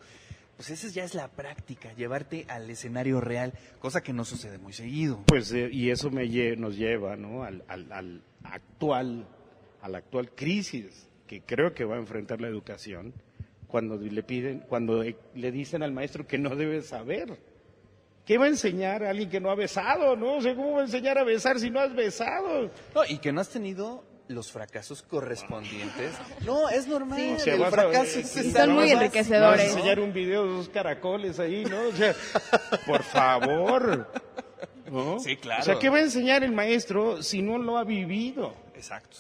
pues 0.56 0.70
esa 0.70 0.88
ya 0.88 1.04
es 1.04 1.14
la 1.14 1.28
práctica, 1.28 1.92
llevarte 1.92 2.44
al 2.48 2.68
escenario 2.68 3.20
real, 3.20 3.52
cosa 3.78 4.02
que 4.02 4.12
no 4.12 4.24
sucede 4.24 4.58
muy 4.58 4.72
seguido. 4.72 5.22
Pues, 5.26 5.52
eh, 5.52 5.68
y 5.70 5.90
eso 5.90 6.10
me 6.10 6.24
lle- 6.24 6.56
nos 6.56 6.76
lleva, 6.76 7.16
¿no? 7.16 7.44
Al, 7.44 7.62
al- 7.68 7.92
al 7.92 8.22
actual, 8.42 9.28
a 9.82 9.88
la 9.88 9.98
actual 9.98 10.30
crisis 10.34 11.08
que 11.28 11.42
creo 11.42 11.72
que 11.74 11.84
va 11.84 11.94
a 11.94 11.98
enfrentar 11.98 12.40
la 12.40 12.48
educación 12.48 13.12
cuando 13.68 13.96
le 13.96 14.22
piden, 14.22 14.60
cuando 14.68 15.02
eh, 15.02 15.16
le 15.34 15.52
dicen 15.52 15.82
al 15.82 15.92
maestro 15.92 16.26
que 16.26 16.38
no 16.38 16.56
debe 16.56 16.82
saber. 16.82 17.38
¿Qué 18.24 18.36
va 18.36 18.44
a 18.46 18.48
enseñar 18.48 19.04
a 19.04 19.10
alguien 19.10 19.30
que 19.30 19.40
no 19.40 19.50
ha 19.50 19.54
besado, 19.54 20.16
no? 20.16 20.36
O 20.36 20.42
sea, 20.42 20.54
¿cómo 20.54 20.72
va 20.72 20.80
a 20.80 20.84
enseñar 20.84 21.16
a 21.18 21.24
besar 21.24 21.58
si 21.60 21.70
no 21.70 21.80
has 21.80 21.94
besado? 21.94 22.70
No, 22.94 23.04
y 23.08 23.18
que 23.18 23.32
no 23.32 23.40
has 23.40 23.48
tenido 23.48 24.04
los 24.28 24.52
fracasos 24.52 25.02
correspondientes. 25.02 26.12
No, 26.44 26.68
es 26.68 26.86
normal. 26.86 27.36
O 27.36 27.38
sea, 27.38 27.54
el 27.54 27.60
vas 27.60 27.72
a- 27.72 27.76
fracaso 27.76 28.18
es 28.18 28.36
Y 28.36 28.40
estar 28.48 28.66
son 28.66 28.74
muy 28.74 28.90
enriquecedores. 28.90 29.58
Vas 29.58 29.60
a 29.60 29.78
enseñar 29.78 30.00
un 30.00 30.12
video 30.12 30.44
de 30.46 30.52
esos 30.52 30.68
caracoles 30.68 31.38
ahí, 31.40 31.64
¿no? 31.64 31.80
O 31.88 31.92
sea, 31.92 32.14
por 32.86 33.02
favor. 33.02 34.10
¿no? 34.90 35.18
Sí, 35.20 35.36
claro. 35.36 35.62
O 35.62 35.64
sea, 35.64 35.78
¿qué 35.78 35.88
va 35.90 35.98
a 35.98 36.02
enseñar 36.02 36.42
el 36.44 36.52
maestro 36.52 37.22
si 37.22 37.40
no 37.42 37.56
lo 37.58 37.76
ha 37.78 37.84
vivido? 37.84 38.54
Exacto. 38.74 39.16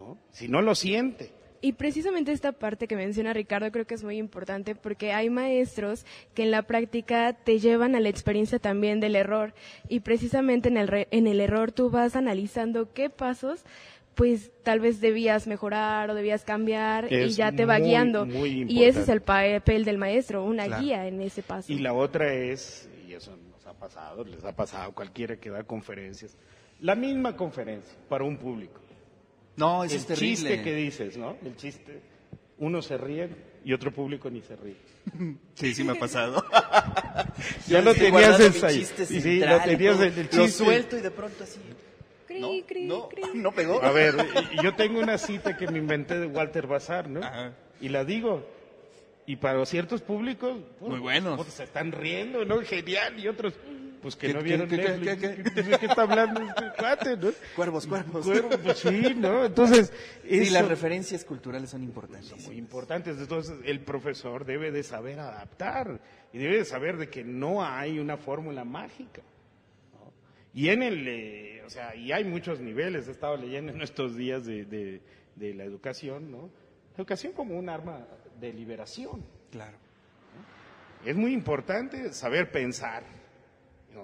¿no? 0.00 0.18
Si 0.30 0.48
no 0.48 0.60
lo 0.62 0.74
siente. 0.74 1.32
Y 1.60 1.72
precisamente 1.72 2.30
esta 2.32 2.52
parte 2.52 2.86
que 2.86 2.94
menciona 2.96 3.32
Ricardo 3.32 3.70
creo 3.72 3.86
que 3.86 3.94
es 3.94 4.04
muy 4.04 4.16
importante 4.16 4.74
porque 4.76 5.12
hay 5.12 5.28
maestros 5.28 6.06
que 6.34 6.44
en 6.44 6.50
la 6.52 6.62
práctica 6.62 7.32
te 7.32 7.58
llevan 7.58 7.96
a 7.96 8.00
la 8.00 8.08
experiencia 8.08 8.58
también 8.58 9.00
del 9.00 9.16
error 9.16 9.54
y 9.88 10.00
precisamente 10.00 10.68
en 10.68 10.76
el, 10.76 10.86
re- 10.88 11.08
en 11.10 11.26
el 11.26 11.40
error 11.40 11.72
tú 11.72 11.90
vas 11.90 12.14
analizando 12.14 12.92
qué 12.92 13.10
pasos 13.10 13.64
pues 14.14 14.50
tal 14.64 14.80
vez 14.80 15.00
debías 15.00 15.46
mejorar 15.46 16.10
o 16.10 16.14
debías 16.14 16.44
cambiar 16.44 17.12
y 17.12 17.28
ya 17.30 17.52
te 17.52 17.64
va 17.64 17.78
muy, 17.78 17.88
guiando. 17.88 18.26
muy 18.26 18.64
y 18.68 18.84
ese 18.84 19.02
es 19.02 19.08
el 19.08 19.20
papel 19.20 19.84
del 19.84 19.96
maestro, 19.98 20.44
una 20.44 20.64
Claro. 20.66 20.82
guía 20.82 21.06
en 21.06 21.20
ese 21.22 21.42
paso. 21.44 21.72
Y 21.72 21.78
la 21.78 21.92
otra 21.92 22.32
es, 22.34 22.88
y 23.06 23.12
eso 23.12 23.36
nos 23.36 23.64
ha 23.66 23.74
pasado, 23.74 24.24
les 24.24 24.44
ha 24.44 24.56
pasado 24.56 24.90
a 24.90 24.94
cualquiera 24.94 25.36
que 25.36 25.50
da 25.50 25.62
conferencias, 25.62 26.36
la 26.80 26.96
misma 26.96 27.36
conferencia 27.36 27.96
para 28.08 28.24
un 28.24 28.36
público. 28.36 28.80
No, 29.58 29.84
el 29.84 29.90
es 29.90 30.06
terrible. 30.06 30.28
chiste 30.36 30.62
que 30.62 30.74
dices, 30.74 31.16
¿no? 31.16 31.36
El 31.44 31.56
chiste, 31.56 32.00
uno 32.58 32.80
se 32.82 32.96
ríe 32.96 33.28
y 33.64 33.72
otro 33.72 33.92
público 33.92 34.30
ni 34.30 34.40
se 34.42 34.56
ríe. 34.56 34.76
Sí, 35.54 35.74
sí 35.74 35.84
me 35.84 35.92
ha 35.92 35.96
pasado. 35.96 36.44
Ya 37.66 37.80
lo 37.82 37.94
tenías 37.94 38.38
chiste 38.38 39.06
Sí, 39.06 39.20
central 39.20 39.58
lo 39.58 39.64
tenías 39.64 40.00
el 40.00 40.14
Lo 40.16 40.22
chiste. 40.22 40.48
suelto 40.64 40.96
y 40.96 41.00
de 41.00 41.10
pronto 41.10 41.44
así. 41.44 41.58
Cri, 42.26 42.40
No, 42.40 42.50
cri, 42.66 42.84
no, 42.84 43.08
cri. 43.08 43.22
no 43.34 43.52
pegó. 43.52 43.82
A 43.82 43.90
ver, 43.92 44.14
yo 44.62 44.74
tengo 44.74 45.00
una 45.00 45.18
cita 45.18 45.56
que 45.56 45.66
me 45.68 45.78
inventé 45.78 46.18
de 46.18 46.26
Walter 46.26 46.66
Bazar, 46.66 47.08
¿no? 47.08 47.20
Ajá. 47.22 47.52
Y 47.80 47.88
la 47.88 48.04
digo. 48.04 48.46
Y 49.26 49.36
para 49.36 49.64
ciertos 49.66 50.00
públicos, 50.02 50.56
pues, 50.78 50.90
Muy 50.90 51.00
buenos. 51.00 51.36
pues, 51.36 51.52
se 51.52 51.64
están 51.64 51.92
riendo, 51.92 52.44
¿no? 52.46 52.60
Genial. 52.62 53.18
Y 53.20 53.28
otros, 53.28 53.54
pues 54.00 54.16
que 54.16 54.28
¿Qué- 54.28 54.34
no 54.34 54.42
vieron 54.42 54.68
Netflix. 54.68 55.16
qué- 55.16 55.36
¿Qué, 55.36 55.42
qué- 55.54 55.78
qué 55.78 55.86
está 55.86 56.02
hablando 56.02 56.40
este 56.42 56.64
cuate, 56.78 57.16
no? 57.16 57.30
Cuervos, 57.56 57.86
cuervos. 57.86 58.24
Cuervo, 58.26 58.50
pues 58.62 58.78
sí, 58.78 59.14
¿no? 59.16 59.44
Entonces, 59.44 59.92
Sí, 60.22 60.38
eso- 60.40 60.52
las 60.54 60.68
referencias 60.68 61.24
culturales 61.24 61.70
son 61.70 61.82
importantes. 61.82 62.46
muy 62.46 62.56
importantes. 62.56 63.16
Entonces, 63.18 63.56
el 63.64 63.80
profesor 63.80 64.44
debe 64.44 64.70
de 64.70 64.82
saber 64.82 65.18
adaptar 65.20 66.00
y 66.32 66.38
debe 66.38 66.58
de 66.58 66.64
saber 66.64 66.96
de 66.96 67.08
que 67.08 67.24
no 67.24 67.64
hay 67.64 67.98
una 67.98 68.16
fórmula 68.16 68.64
mágica. 68.64 69.22
¿no? 69.92 70.12
Y 70.54 70.68
en 70.68 70.82
el, 70.82 71.06
eh, 71.08 71.62
o 71.66 71.70
sea, 71.70 71.94
y 71.94 72.12
hay 72.12 72.24
muchos 72.24 72.60
niveles. 72.60 73.08
He 73.08 73.12
estado 73.12 73.36
leyendo 73.36 73.72
en 73.72 73.80
estos 73.82 74.16
días 74.16 74.44
de, 74.44 74.64
de- 74.64 75.00
de 75.36 75.54
la 75.54 75.64
educación, 75.64 76.30
¿no? 76.32 76.50
Educación 76.96 77.32
como 77.32 77.56
un 77.56 77.68
arma 77.68 78.06
de 78.40 78.52
liberación. 78.52 79.24
Claro. 79.52 79.76
Es 81.06 81.14
muy 81.14 81.32
importante 81.32 82.12
saber 82.12 82.50
pensar. 82.50 83.04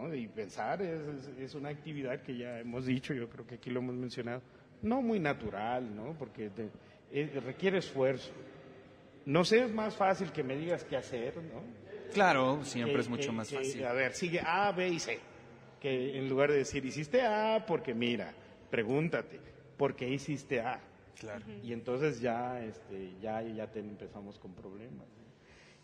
¿No? 0.02 0.14
Y 0.14 0.26
pensar 0.28 0.82
es, 0.82 1.28
es- 1.38 1.54
una 1.54 1.68
actividad 1.70 2.20
que 2.22 2.36
ya 2.36 2.58
hemos 2.60 2.86
dicho, 2.86 3.14
yo 3.14 3.28
creo 3.28 3.46
que 3.46 3.54
aquí 3.56 3.70
lo 3.70 3.80
hemos 3.80 3.94
mencionado, 3.94 4.42
no 4.82 5.00
muy 5.02 5.18
natural, 5.20 5.94
¿no? 5.94 6.14
porque 6.18 6.50
te- 6.50 6.68
eh, 7.12 7.40
requiere 7.44 7.78
esfuerzo. 7.78 8.30
No 9.26 9.44
sé, 9.44 9.64
es 9.64 9.72
más 9.72 9.94
fácil 9.96 10.30
que 10.32 10.42
me 10.42 10.56
digas 10.56 10.84
qué 10.84 10.96
hacer, 10.96 11.36
¿no? 11.36 11.62
Claro, 12.12 12.62
siempre 12.64 12.94
Que- 12.94 13.00
es 13.00 13.08
mucho 13.08 13.30
que- 13.30 13.36
más 13.36 13.48
que, 13.48 13.56
fácil. 13.56 13.84
A 13.86 13.92
ver, 13.92 14.12
sigue 14.14 14.40
A, 14.44 14.70
B 14.72 14.88
y 14.88 14.98
C. 15.00 15.18
Que 15.80 16.18
en 16.18 16.28
lugar 16.28 16.50
de 16.50 16.58
decir, 16.58 16.84
hiciste 16.84 17.22
A, 17.22 17.64
porque 17.66 17.94
mira, 17.94 18.32
pregúntate, 18.70 19.38
¿por 19.76 19.94
qué 19.96 20.08
hiciste 20.08 20.60
A? 20.60 20.80
Claro. 21.18 21.44
Y 21.62 21.72
entonces 21.72 22.20
ya, 22.20 22.62
este, 22.64 23.12
ya, 23.22 23.40
ya 23.42 23.66
te- 23.70 23.80
empezamos 23.80 24.38
con 24.38 24.52
problemas. 24.54 25.06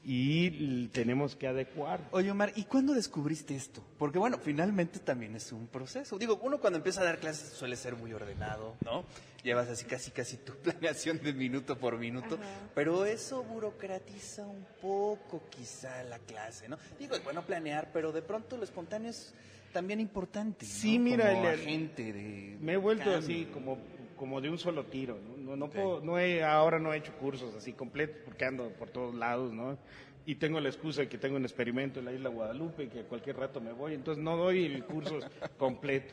¿No? 0.05 0.11
Y 0.11 0.89
tenemos 0.89 1.37
que 1.37 1.47
adecuar. 1.47 2.01
Oye, 2.13 2.31
Omar, 2.31 2.53
¿y 2.57 2.65
cuándo 2.65 2.95
descubriste 2.95 3.55
esto? 3.55 3.83
Porque, 3.99 4.19
bueno, 4.19 4.39
finalmente 4.39 4.99
también 4.99 5.37
es 5.37 5.53
un 5.53 5.67
proceso. 5.67 6.19
Digo, 6.19 6.39
uno 6.43 6.59
cuando 6.59 6.79
empieza 6.79 7.01
a 7.03 7.05
dar 7.05 7.19
clases 7.19 7.51
suele 7.51 7.77
ser 7.77 7.97
muy 7.97 8.13
ordenado, 8.13 8.77
¿no? 8.85 9.05
Llevas 9.43 9.69
así 9.69 9.85
casi, 9.85 10.11
casi 10.11 10.37
tu 10.37 10.53
planeación 10.63 11.21
de 11.23 11.33
minuto 11.33 11.79
por 11.79 11.99
minuto, 11.99 12.35
Ajá. 12.37 12.45
pero 12.75 13.05
eso 13.05 13.43
burocratiza 13.45 14.47
un 14.47 14.67
poco 14.83 15.43
quizá 15.51 16.03
la 16.05 16.19
clase, 16.19 16.69
¿no? 16.69 16.79
Digo, 16.99 17.15
es 17.15 17.25
bueno 17.25 17.43
planear, 17.43 17.91
pero 17.93 18.13
de 18.13 18.23
pronto 18.23 18.57
lo 18.57 18.65
espontáneo 18.65 19.11
es 19.11 19.33
también 19.73 20.01
importante, 20.01 20.67
¿no? 20.67 20.73
Sí, 20.73 20.99
mira, 20.99 21.31
Como 21.33 21.49
el- 21.49 21.61
agente 21.61 22.13
de 22.13 22.57
Me 22.61 22.73
he 22.73 22.77
vuelto 22.77 23.05
cambio. 23.05 23.19
así 23.21 23.45
como, 23.53 23.79
como 24.21 24.39
de 24.43 24.51
un 24.51 24.59
solo 24.59 24.85
tiro. 24.85 25.19
No, 25.19 25.35
no, 25.39 25.57
no 25.57 25.65
Ok. 25.65 25.73
puedo- 25.73 26.01
no 26.03 26.19
he, 26.19 26.45
ahora 26.45 26.79
no 26.79 26.93
he 26.93 26.99
hecho 26.99 27.15
cursos 27.15 27.55
así 27.55 27.73
completos 27.73 28.19
porque 28.23 28.45
ando 28.45 28.69
por 28.79 28.91
todos 28.91 29.15
lados, 29.15 29.51
¿no? 29.51 29.79
Y 30.27 30.35
tengo 30.35 30.61
la 30.61 30.69
excusa 30.69 31.01
de 31.01 31.09
que 31.09 31.17
tengo 31.17 31.37
un 31.37 31.43
experimento 31.45 32.01
en 32.01 32.05
la 32.05 32.13
isla 32.13 32.29
Guadalupe 32.29 32.85
y 32.85 32.89
que 32.89 33.01
a 33.01 33.05
cualquier 33.05 33.39
rato 33.39 33.63
me 33.63 33.73
voy, 33.73 33.95
entonces 33.95 34.23
no 34.23 34.37
doy 34.37 34.67
el 34.67 34.85
cursos 34.85 35.25
completos. 35.57 36.13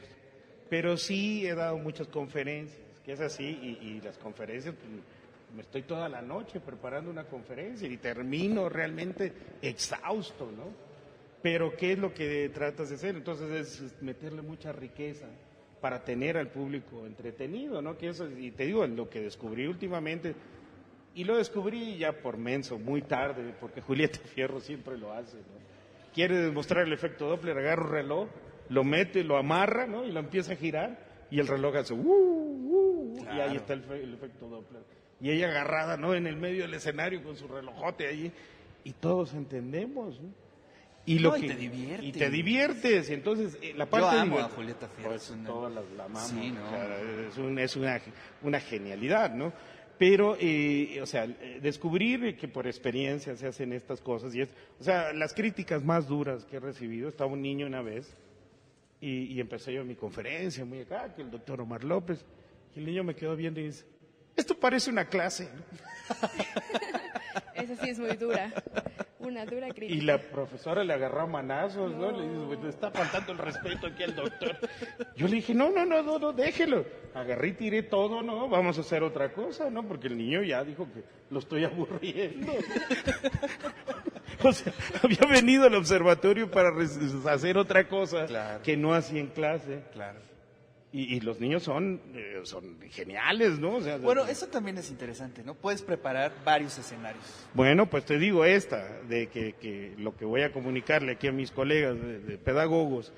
Pero 0.69 0.95
sí 0.95 1.45
he 1.45 1.53
dado 1.53 1.77
muchas 1.77 2.07
conferencias, 2.07 2.79
que 3.03 3.11
es 3.11 3.19
así, 3.19 3.43
y, 3.43 3.85
y 3.85 4.01
las 4.01 4.17
conferencias, 4.17 4.73
pues, 4.75 4.89
me 5.53 5.61
estoy 5.63 5.81
toda 5.81 6.07
la 6.07 6.21
noche 6.21 6.61
preparando 6.61 7.11
una 7.11 7.25
conferencia 7.25 7.89
y 7.89 7.97
termino 7.97 8.69
realmente 8.69 9.33
exhausto, 9.61 10.49
¿no? 10.55 10.71
Pero 11.41 11.75
¿qué 11.75 11.91
es 11.91 11.99
lo 11.99 12.13
que 12.13 12.49
tratas 12.53 12.87
de 12.89 12.95
hacer? 12.95 13.15
Entonces 13.17 13.81
es 13.81 14.01
meterle 14.01 14.41
mucha 14.41 14.71
riqueza 14.71 15.27
para 15.87 16.03
tener 16.03 16.35
al 16.35 16.49
público 16.49 17.05
entretenido, 17.05 17.81
¿no? 17.81 17.97
Que 17.97 18.09
eso, 18.09 18.29
y 18.29 18.51
te 18.51 18.65
digo, 18.65 18.85
lo 18.87 19.09
que 19.09 19.21
descubrí 19.21 19.67
últimamente, 19.67 20.35
y 21.15 21.23
lo 21.23 21.37
descubrí 21.37 21.97
ya 21.97 22.11
por 22.11 22.35
menso, 22.35 22.77
muy 22.77 23.01
tarde, 23.03 23.53
porque 23.57 23.79
Julieta 23.87 24.19
Fierro 24.19 24.59
siempre 24.59 24.97
lo 24.97 25.13
hace, 25.13 25.37
¿no? 25.37 26.13
Quiere 26.13 26.35
demostrar 26.41 26.85
el 26.85 26.91
efecto 26.91 27.29
Doppler, 27.29 27.57
agarra 27.57 27.83
un 27.85 27.89
reloj, 27.91 28.27
lo 28.67 28.83
mete, 28.83 29.23
lo 29.23 29.37
amarra, 29.37 29.87
¿no? 29.87 30.03
Y 30.03 30.11
lo 30.11 30.19
empieza 30.19 30.51
a 30.51 30.55
girar, 30.57 30.99
y 31.31 31.39
el 31.39 31.47
reloj 31.47 31.77
hace, 31.77 31.93
"Uh, 31.93 32.01
uh", 32.01 33.15
y 33.17 33.23
Claro. 33.23 33.49
ahí 33.49 33.55
está 33.55 33.71
el, 33.71 33.83
el 33.89 34.13
efecto 34.13 34.49
Doppler. 34.49 34.81
Y 35.21 35.29
ella 35.31 35.47
agarrada, 35.47 35.95
¿no? 35.95 36.15
En 36.15 36.27
el 36.27 36.35
medio 36.35 36.63
del 36.63 36.73
escenario 36.73 37.23
con 37.23 37.37
su 37.37 37.47
relojote 37.47 38.07
allí, 38.09 38.29
y 38.83 38.91
todos 38.91 39.33
entendemos, 39.33 40.19
¿no? 40.19 40.31
Y 41.07 41.19
lo 41.19 41.31
No, 41.31 41.37
y 41.37 41.41
que 41.41 41.47
te 41.55 41.63
y 42.05 42.11
te 42.11 42.29
diviertes 42.29 43.09
y 43.09 43.13
entonces 43.13 43.57
eh, 43.61 43.73
la 43.75 43.85
parte 43.87 44.07
Yo 44.15 44.21
amo 44.21 44.37
divert- 44.37 44.45
a 44.45 44.49
Julieta 44.49 44.87
Fierro, 44.89 45.09
Pues, 45.11 45.29
una- 45.31 45.47
todas 45.47 45.73
las 45.73 45.85
la 45.97 46.03
amamos, 46.05 46.29
Sí, 46.29 46.51
¿no? 46.51 47.27
es, 47.29 47.37
un- 47.37 47.57
es 47.59 47.75
una, 47.75 47.99
una 48.43 48.59
genialidad 48.59 49.33
no 49.33 49.51
pero 49.97 50.37
eh, 50.39 50.99
o 51.01 51.05
sea 51.07 51.23
eh, 51.23 51.59
descubrir 51.61 52.37
que 52.37 52.47
por 52.47 52.67
experiencia 52.67 53.35
se 53.35 53.47
hacen 53.47 53.73
estas 53.73 53.99
cosas 54.01 54.35
y 54.35 54.41
es 54.41 54.49
o 54.79 54.83
sea 54.83 55.11
las 55.13 55.33
críticas 55.33 55.83
más 55.83 56.07
duras 56.07 56.45
que 56.45 56.57
he 56.57 56.59
recibido 56.59 57.09
estaba 57.09 57.31
un 57.31 57.41
niño 57.41 57.65
una 57.67 57.81
vez 57.81 58.07
y, 59.01 59.23
y 59.33 59.39
empecé 59.39 59.73
yo 59.73 59.83
mi 59.85 59.95
conferencia 59.95 60.65
muy 60.65 60.81
acá 60.81 61.15
que 61.15 61.21
el 61.21 61.31
doctor 61.31 61.61
Omar 61.61 61.83
López 61.83 62.23
y 62.75 62.79
el 62.79 62.85
niño 62.85 63.03
me 63.05 63.15
quedó 63.15 63.35
viendo 63.35 63.59
y 63.61 63.67
dice 63.67 63.85
esto 64.35 64.59
parece 64.59 64.89
una 64.91 65.05
clase 65.05 65.49
¿no? 65.55 65.63
Esa 67.55 67.75
sí 67.83 67.89
es 67.89 67.97
muy 67.99 68.15
dura. 68.17 68.53
Una 69.27 69.45
dura 69.45 69.67
crítica. 69.69 69.93
Y 69.93 70.01
la 70.01 70.19
profesora 70.19 70.83
le 70.85 70.93
agarró 70.93 71.27
manazos, 71.27 71.93
¿no? 71.93 72.11
Le 72.11 72.23
dice, 72.29 72.45
"Pues, 72.47 72.59
le 72.63 72.69
está 72.69 72.91
faltando 72.91 73.33
el 73.33 73.37
respeto 73.37 73.87
aquí 73.87 74.03
al 74.03 74.15
doctor. 74.15 74.57
Yo 75.17 75.27
le 75.27 75.35
dije, 75.35 75.53
no, 75.53 75.69
no, 75.69 75.85
no, 75.85 76.01
no, 76.01 76.17
no, 76.17 76.31
déjelo. 76.31 76.85
Agarré 77.13 77.49
y 77.49 77.53
tiré 77.53 77.83
todo, 77.83 78.21
¿no? 78.23 78.47
Vamos 78.47 78.77
a 78.77 78.81
hacer 78.81 79.03
otra 79.03 79.33
cosa, 79.33 79.69
¿no? 79.69 79.85
Porque 79.85 80.07
el 80.07 80.17
niño 80.17 80.43
ya 80.43 80.63
dijo 80.63 80.87
que 80.93 81.03
lo 81.29 81.39
estoy 81.39 81.65
aburriendo. 81.65 82.53
o 84.43 84.51
sea, 84.53 84.71
había 85.03 85.29
venido 85.29 85.65
al 85.65 85.75
observatorio 85.75 86.49
para 86.49 86.69
hacer 87.31 87.57
otra 87.57 87.87
cosa 87.87 88.25
Claro. 88.27 88.61
que 88.63 88.77
no 88.77 88.93
hacía 88.93 89.19
en 89.19 89.27
clase. 89.27 89.81
Claro. 89.93 90.19
Y, 90.97 91.15
y 91.15 91.19
los 91.19 91.39
niños 91.39 91.61
son, 91.61 92.01
eh, 92.15 92.39
son 92.41 92.79
geniales, 92.89 93.59
¿no? 93.59 93.75
O 93.75 93.81
sea, 93.81 93.97
Bueno, 93.97 94.25
eso 94.25 94.47
también 94.47 94.79
es 94.79 94.89
interesante, 94.89 95.43
¿no? 95.43 95.53
Puedes 95.53 95.83
preparar 95.83 96.31
varios 96.43 96.75
escenarios. 96.79 97.23
Bueno, 97.53 97.85
pues 97.87 98.03
te 98.03 98.17
digo 98.17 98.43
esta, 98.45 98.99
de 99.07 99.27
que, 99.27 99.53
que 99.53 99.93
lo 99.99 100.15
que 100.17 100.25
voy 100.25 100.41
a 100.41 100.51
comunicarle 100.51 101.11
aquí 101.11 101.27
a 101.27 101.31
mis 101.31 101.51
colegas 101.51 102.01
de, 102.01 102.17
de 102.19 102.37
pedagogos, 102.39 103.13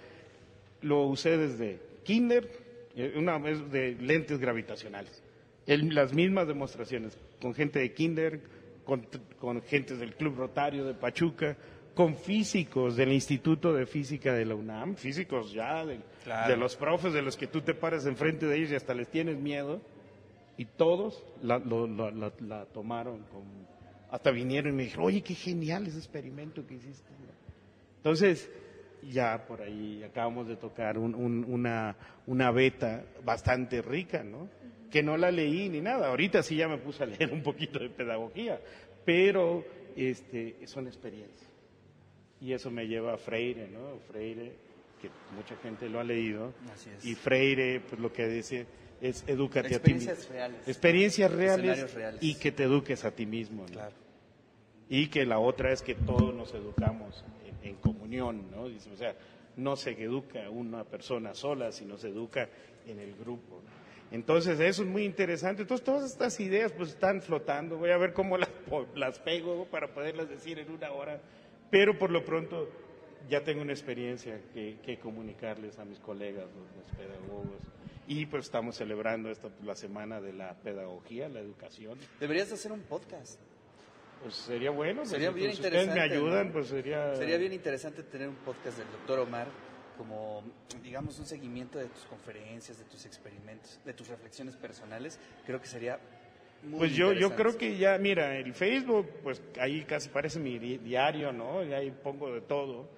lo 0.81 1.03
usé 1.03 1.37
desde 1.37 1.79
kinder, 2.03 2.49
eh, 2.97 3.13
una 3.15 3.37
vez 3.37 3.71
de 3.71 3.95
lentes 4.01 4.39
gravitacionales. 4.39 5.23
El- 5.65 5.95
las 5.95 6.11
mismas 6.13 6.49
demostraciones, 6.49 7.17
con 7.41 7.53
gente 7.53 7.79
de 7.79 7.93
kinder, 7.93 8.41
con, 8.83 9.07
con 9.39 9.61
gentes 9.61 9.99
del 9.99 10.15
Club 10.15 10.35
Rotario 10.35 10.83
de 10.83 10.95
Pachuca, 10.95 11.55
con 11.95 12.15
físicos 12.15 12.95
del 12.95 13.11
Instituto 13.11 13.73
de 13.73 13.85
Física 13.85 14.33
de 14.33 14.45
la 14.45 14.55
UNAM, 14.55 14.95
físicos 14.95 15.51
ya 15.51 15.85
de, 15.85 15.99
Claro. 16.23 16.49
de 16.51 16.57
los 16.57 16.75
profes 16.75 17.11
de 17.13 17.21
los 17.21 17.35
que 17.35 17.47
tú 17.47 17.61
te 17.61 17.73
paras 17.73 18.05
enfrente 18.05 18.45
de 18.45 18.57
ellos 18.57 18.71
y 18.71 18.75
hasta 18.75 18.93
les 18.93 19.09
tienes 19.09 19.37
miedo 19.37 19.81
y 20.57 20.65
todos 20.65 21.23
la, 21.41 21.57
lo- 21.59 21.87
lo- 21.87 22.11
la- 22.11 22.31
la 22.39 22.65
tomaron 22.67 23.23
con, 23.31 23.43
hasta 24.11 24.31
vinieron 24.31 24.73
y 24.73 24.75
me 24.77 24.83
dijeron, 24.83 25.05
oye, 25.05 25.21
qué 25.21 25.35
genial 25.35 25.87
ese 25.87 25.97
experimento 25.97 26.65
que 26.65 26.75
hiciste. 26.75 27.09
Entonces, 27.97 28.49
ya 29.03 29.45
por 29.47 29.61
ahí 29.61 30.03
acabamos 30.03 30.47
de 30.47 30.55
tocar 30.55 30.97
un- 30.97 31.15
un- 31.15 31.45
una, 31.47 31.95
una 32.27 32.51
beta 32.51 33.03
bastante 33.23 33.81
rica, 33.81 34.23
¿no? 34.23 34.47
Que 34.89 35.03
no 35.03 35.17
la 35.17 35.31
leí 35.31 35.69
ni 35.69 35.81
nada. 35.81 36.07
Ahorita 36.09 36.41
sí 36.43 36.55
ya 36.55 36.67
me 36.67 36.77
puse 36.77 37.03
a 37.03 37.05
leer 37.07 37.31
un 37.31 37.43
poquito 37.43 37.79
de 37.79 37.89
pedagogía, 37.89 38.59
pero 39.05 39.63
este, 39.95 40.55
son 40.65 40.87
experiencias. 40.87 41.48
Y 42.41 42.53
eso 42.53 42.71
me 42.71 42.87
lleva 42.87 43.13
a 43.13 43.17
Freire, 43.17 43.67
¿no? 43.67 43.99
Freire, 44.07 44.53
que 45.01 45.09
mucha 45.35 45.55
gente 45.57 45.89
lo 45.89 45.99
ha 45.99 46.03
leído. 46.03 46.53
Así 46.73 46.89
es. 46.89 47.05
Y 47.05 47.15
Freire, 47.15 47.81
pues 47.81 47.99
lo 47.99 48.11
que 48.13 48.27
dice 48.27 48.65
es 49.01 49.23
edúcate 49.27 49.75
a 49.75 49.81
ti 49.81 49.93
mismo. 49.93 50.11
Experiencias 50.11 50.29
reales. 50.29 50.67
Experiencias 50.67 51.31
reales, 51.31 52.21
y 52.21 52.35
que 52.35 52.51
te 52.51 52.63
eduques 52.63 53.05
a 53.05 53.11
ti 53.11 53.25
mismo. 53.25 53.63
¿no? 53.63 53.73
Claro. 53.73 53.95
Y 54.89 55.07
que 55.07 55.25
la 55.25 55.39
otra 55.39 55.71
es 55.71 55.81
que 55.81 55.95
todos 55.95 56.33
nos 56.33 56.53
educamos 56.53 57.23
en, 57.61 57.69
en 57.69 57.75
comunión, 57.75 58.49
¿no? 58.51 58.67
Dice, 58.67 58.89
O 58.91 58.95
sea, 58.95 59.15
no 59.55 59.75
se 59.75 59.91
educa 59.91 60.49
una 60.49 60.83
persona 60.85 61.33
sola, 61.33 61.71
sino 61.71 61.97
se 61.97 62.09
educa 62.09 62.49
en 62.87 62.99
el 62.99 63.15
grupo. 63.15 63.61
¿no? 63.63 63.79
Entonces, 64.11 64.59
eso 64.59 64.83
es 64.83 64.87
muy 64.87 65.03
interesante. 65.03 65.61
Entonces, 65.61 65.85
todas 65.85 66.11
estas 66.11 66.39
ideas 66.39 66.71
pues 66.71 66.89
están 66.89 67.21
flotando. 67.21 67.77
Voy 67.77 67.91
a 67.91 67.97
ver 67.97 68.13
cómo 68.13 68.37
las, 68.37 68.49
las 68.95 69.19
pego 69.19 69.65
para 69.65 69.93
poderlas 69.93 70.29
decir 70.29 70.57
en 70.59 70.71
una 70.71 70.91
hora. 70.91 71.21
Pero 71.69 71.97
por 71.97 72.11
lo 72.11 72.23
pronto 72.23 72.69
ya 73.29 73.43
tengo 73.43 73.61
una 73.61 73.73
experiencia 73.73 74.41
que, 74.53 74.79
que 74.83 74.99
comunicarles 74.99 75.77
a 75.79 75.85
mis 75.85 75.99
colegas, 75.99 76.45
los, 76.45 76.75
los 76.75 76.97
pedagogos. 76.97 77.61
Y 78.07 78.25
pues 78.25 78.45
estamos 78.45 78.75
celebrando 78.75 79.29
esta, 79.29 79.49
la 79.63 79.75
semana 79.75 80.19
de 80.19 80.33
la 80.33 80.55
pedagogía, 80.55 81.29
la 81.29 81.39
educación. 81.39 81.99
Deberías 82.19 82.51
hacer 82.51 82.71
un 82.71 82.81
podcast. 82.81 83.39
Pues 84.23 84.35
sería 84.35 84.71
bueno. 84.71 85.01
pues, 85.01 85.09
Sería 85.09 85.29
bien 85.29 85.51
si 85.51 85.57
ustedes 85.57 85.73
me 85.87 85.93
interesante, 85.93 86.15
ayudan, 86.15 86.47
¿no? 86.47 86.53
pues 86.53 86.67
sería... 86.67 87.15
Sería 87.15 87.37
bien 87.37 87.53
interesante 87.53 88.03
tener 88.03 88.27
un 88.27 88.35
podcast 88.35 88.77
del 88.77 88.87
doctor 88.91 89.19
Omar 89.19 89.47
como, 89.97 90.43
digamos, 90.81 91.19
un 91.19 91.25
seguimiento 91.25 91.77
de 91.77 91.87
tus 91.87 92.03
conferencias, 92.05 92.79
de 92.79 92.85
tus 92.85 93.05
experimentos, 93.05 93.79
de 93.83 93.93
tus 93.93 94.07
reflexiones 94.07 94.55
personales. 94.55 95.19
Creo 95.45 95.59
que 95.59 95.67
sería 95.67 95.99
muy 96.63 96.79
Pues 96.79 96.95
yo, 96.95 97.13
yo 97.13 97.35
creo 97.35 97.57
que 97.57 97.77
ya, 97.77 97.97
mira, 97.97 98.37
el 98.37 98.53
Facebook, 98.53 99.07
pues 99.23 99.41
ahí 99.59 99.83
casi 99.83 100.09
parece 100.09 100.39
mi 100.39 100.59
di- 100.59 100.77
diario, 100.77 101.31
¿no? 101.31 101.63
Y 101.63 101.73
ahí 101.73 101.91
pongo 102.03 102.33
de 102.33 102.41
todo. 102.41 102.89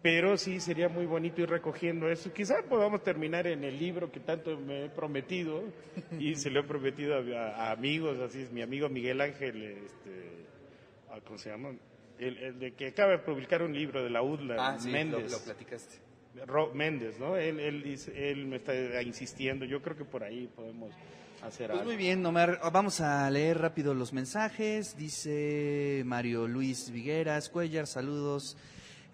Pero 0.00 0.36
sí 0.36 0.60
sería 0.60 0.88
muy 0.88 1.06
bonito 1.06 1.40
ir 1.42 1.50
recogiendo 1.50 2.08
eso. 2.08 2.32
Quizá 2.32 2.62
podamos 2.68 3.02
terminar 3.02 3.46
en 3.48 3.64
el 3.64 3.76
libro 3.78 4.12
que 4.12 4.20
tanto 4.20 4.56
me 4.56 4.84
he 4.84 4.88
prometido 4.90 5.64
y 6.20 6.34
se 6.36 6.50
lo 6.50 6.60
he 6.60 6.62
prometido 6.62 7.16
a, 7.16 7.48
a 7.48 7.72
amigos, 7.72 8.18
así 8.20 8.42
es 8.42 8.52
mi 8.52 8.62
amigo 8.62 8.88
Miguel 8.88 9.20
Ángel, 9.20 9.60
este, 9.62 10.44
ah, 11.10 11.18
¿cómo 11.24 11.36
se 11.38 11.50
llama? 11.50 11.70
El, 12.18 12.36
el 12.38 12.58
de 12.60 12.72
que 12.74 12.88
acaba 12.88 13.12
de 13.12 13.18
publicar 13.18 13.62
un 13.62 13.74
libro 13.74 14.02
de 14.04 14.10
la 14.10 14.22
UDLA, 14.22 14.54
Ah, 14.58 14.78
sí, 14.78 14.88
lo, 14.88 14.92
Méndez. 14.92 15.32
lo 15.32 15.38
platicaste. 15.40 15.96
Méndez, 16.74 17.18
¿no? 17.18 17.36
Él, 17.36 17.58
él, 17.58 17.98
él 18.14 18.46
me 18.46 18.56
está 18.56 19.02
insistiendo. 19.02 19.64
Yo 19.64 19.82
creo 19.82 19.96
que 19.96 20.04
por 20.04 20.22
ahí 20.22 20.48
podemos 20.54 20.92
hacer 21.42 21.68
Pues 21.68 21.80
algo. 21.80 21.84
muy 21.84 21.96
bien, 21.96 22.24
Omar. 22.24 22.60
Vamos 22.72 23.00
a 23.00 23.30
leer 23.30 23.58
rápido 23.58 23.94
los 23.94 24.12
mensajes. 24.12 24.96
Dice 24.96 26.02
Mario 26.04 26.48
Luis 26.48 26.90
Vigueras, 26.90 27.48
Cuellar, 27.48 27.86
saludos 27.86 28.56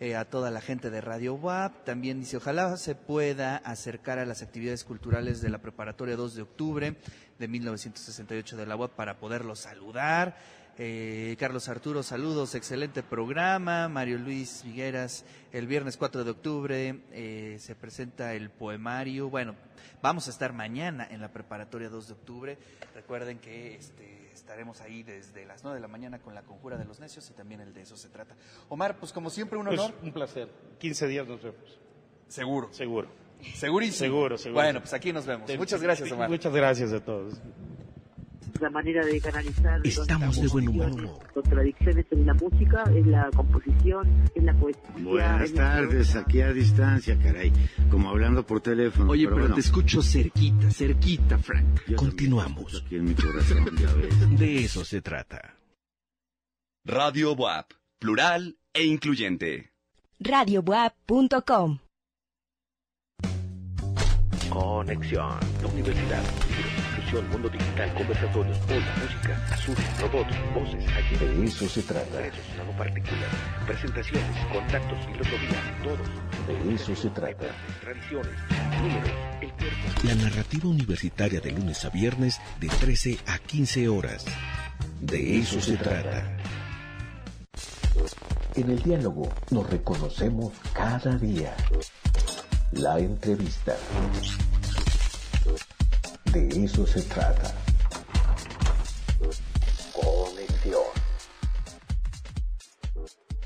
eh, 0.00 0.16
a 0.16 0.24
toda 0.24 0.50
la 0.50 0.60
gente 0.60 0.90
de 0.90 1.00
Radio 1.00 1.34
WAP. 1.34 1.84
También 1.84 2.20
dice, 2.20 2.36
ojalá 2.36 2.76
se 2.76 2.94
pueda 2.94 3.56
acercar 3.58 4.18
a 4.18 4.26
las 4.26 4.42
actividades 4.42 4.84
culturales 4.84 5.40
de 5.40 5.50
la 5.50 5.58
preparatoria 5.58 6.16
2 6.16 6.34
de 6.34 6.42
octubre 6.42 6.96
de 7.38 7.48
1968 7.48 8.56
de 8.56 8.66
la 8.66 8.76
UAP 8.76 8.92
para 8.92 9.18
poderlos 9.18 9.60
saludar. 9.60 10.36
Eh, 10.76 11.36
Carlos 11.38 11.68
Arturo, 11.68 12.02
saludos, 12.02 12.54
excelente 12.56 13.02
programa. 13.04 13.88
Mario 13.88 14.18
Luis 14.18 14.62
Vigueras, 14.64 15.24
el 15.52 15.66
viernes 15.68 15.96
4 15.96 16.24
de 16.24 16.30
octubre 16.32 17.00
eh, 17.12 17.56
se 17.60 17.76
presenta 17.76 18.34
el 18.34 18.50
poemario. 18.50 19.30
Bueno, 19.30 19.54
vamos 20.02 20.26
a 20.26 20.30
estar 20.30 20.52
mañana 20.52 21.06
en 21.08 21.20
la 21.20 21.32
preparatoria 21.32 21.88
2 21.88 22.08
de 22.08 22.12
octubre. 22.14 22.58
Recuerden 22.92 23.38
que 23.38 23.76
este, 23.76 24.30
estaremos 24.32 24.80
ahí 24.80 25.04
desde 25.04 25.44
las 25.46 25.62
9 25.62 25.76
de 25.76 25.80
la 25.80 25.86
mañana 25.88 26.18
con 26.18 26.34
la 26.34 26.42
conjura 26.42 26.76
de 26.76 26.84
los 26.86 26.98
necios 26.98 27.30
y 27.30 27.34
también 27.34 27.60
el 27.60 27.72
de 27.72 27.82
eso 27.82 27.96
se 27.96 28.08
trata. 28.08 28.34
Omar, 28.68 28.96
pues 28.98 29.12
como 29.12 29.30
siempre 29.30 29.56
un 29.58 29.66
Pues, 29.66 29.78
honor. 29.78 29.94
un 30.02 30.12
placer. 30.12 30.48
15 30.80 31.06
días 31.06 31.28
nos 31.28 31.40
vemos. 31.40 31.80
Seguro. 32.26 32.72
Seguro. 32.72 33.08
Segurísimo. 33.54 33.98
Seguro, 33.98 34.38
seguro. 34.38 34.60
Bueno, 34.62 34.80
pues 34.80 34.92
aquí 34.94 35.12
nos 35.12 35.24
vemos. 35.24 35.48
Muchas 35.56 35.80
gracias, 35.80 36.10
Omar. 36.10 36.28
Muchas 36.28 36.52
gracias 36.52 36.92
a 36.92 36.98
todos. 36.98 37.34
La 38.60 38.70
manera 38.70 39.04
de 39.04 39.20
canalizar 39.20 39.80
Estamos 39.84 40.40
de 40.40 40.48
buen 40.48 40.68
humor. 40.68 41.20
contradicciones, 41.32 42.06
en 42.10 42.26
la 42.26 42.34
música, 42.34 42.84
en 42.86 43.10
la 43.10 43.30
composición, 43.34 44.08
en 44.34 44.46
la 44.46 44.54
poesía. 44.54 44.82
Buenas 44.98 45.52
tardes, 45.52 46.16
aquí 46.16 46.40
a 46.40 46.52
distancia, 46.52 47.18
caray. 47.18 47.52
Como 47.90 48.08
hablando 48.10 48.46
por 48.46 48.60
teléfono. 48.60 49.10
Oye, 49.12 49.24
pero, 49.26 49.38
bueno, 49.40 49.54
te 49.54 49.60
escucho 49.60 50.02
cerquita, 50.02 50.70
cerquita, 50.70 51.38
Frank. 51.38 51.80
yo 51.86 51.96
Continuamos. 51.96 52.72
escucho 52.74 52.86
Aquí 52.86 52.96
en 52.96 53.04
mi 53.04 53.14
corazón, 53.14 53.76
ya 53.76 53.92
ves. 53.94 54.30
De 54.38 54.64
eso 54.64 54.84
se 54.84 55.00
trata. 55.02 55.56
Radio 56.84 57.32
WAP, 57.34 57.70
plural 57.98 58.56
e 58.72 58.84
incluyente. 58.84 59.72
radiobuap.com 60.20 61.78
Conexión. 64.50 65.38
Universidad. 65.72 66.22
Inclusión, 67.14 67.30
mundo 67.30 67.48
digital, 67.48 67.94
conversatorios, 67.94 68.58
onda, 68.62 68.94
música, 69.00 69.46
azul, 69.52 69.76
robots, 70.00 70.34
voces, 70.52 70.84
aquí 70.96 71.16
De 71.16 71.44
eso 71.44 71.68
se 71.68 71.82
trata. 71.82 72.18
Particular. 72.76 73.28
Presentaciones, 73.66 74.46
contactos, 74.52 74.98
filosofía, 75.06 75.78
todos. 75.84 76.08
De 76.48 76.74
eso 76.74 76.96
se 76.96 77.10
trata. 77.10 77.46
Tradiciones, 77.80 78.32
números, 78.80 79.10
el 79.40 79.52
cuerpo. 79.52 80.02
La 80.02 80.14
narrativa 80.16 80.68
universitaria 80.68 81.40
de 81.40 81.52
lunes 81.52 81.84
a 81.84 81.90
viernes 81.90 82.40
de 82.58 82.68
13 82.68 83.18
a 83.26 83.38
15 83.38 83.88
horas. 83.88 84.24
De 85.00 85.38
eso 85.38 85.60
se 85.60 85.76
trata. 85.76 86.36
En 88.56 88.70
el 88.70 88.82
diálogo 88.82 89.32
nos 89.50 89.70
reconocemos 89.70 90.52
cada 90.72 91.16
día. 91.16 91.54
La 92.72 92.98
entrevista. 92.98 93.76
De 96.34 96.64
eso 96.64 96.84
se 96.84 97.00
trata. 97.02 97.54
Conexión. 99.92 100.82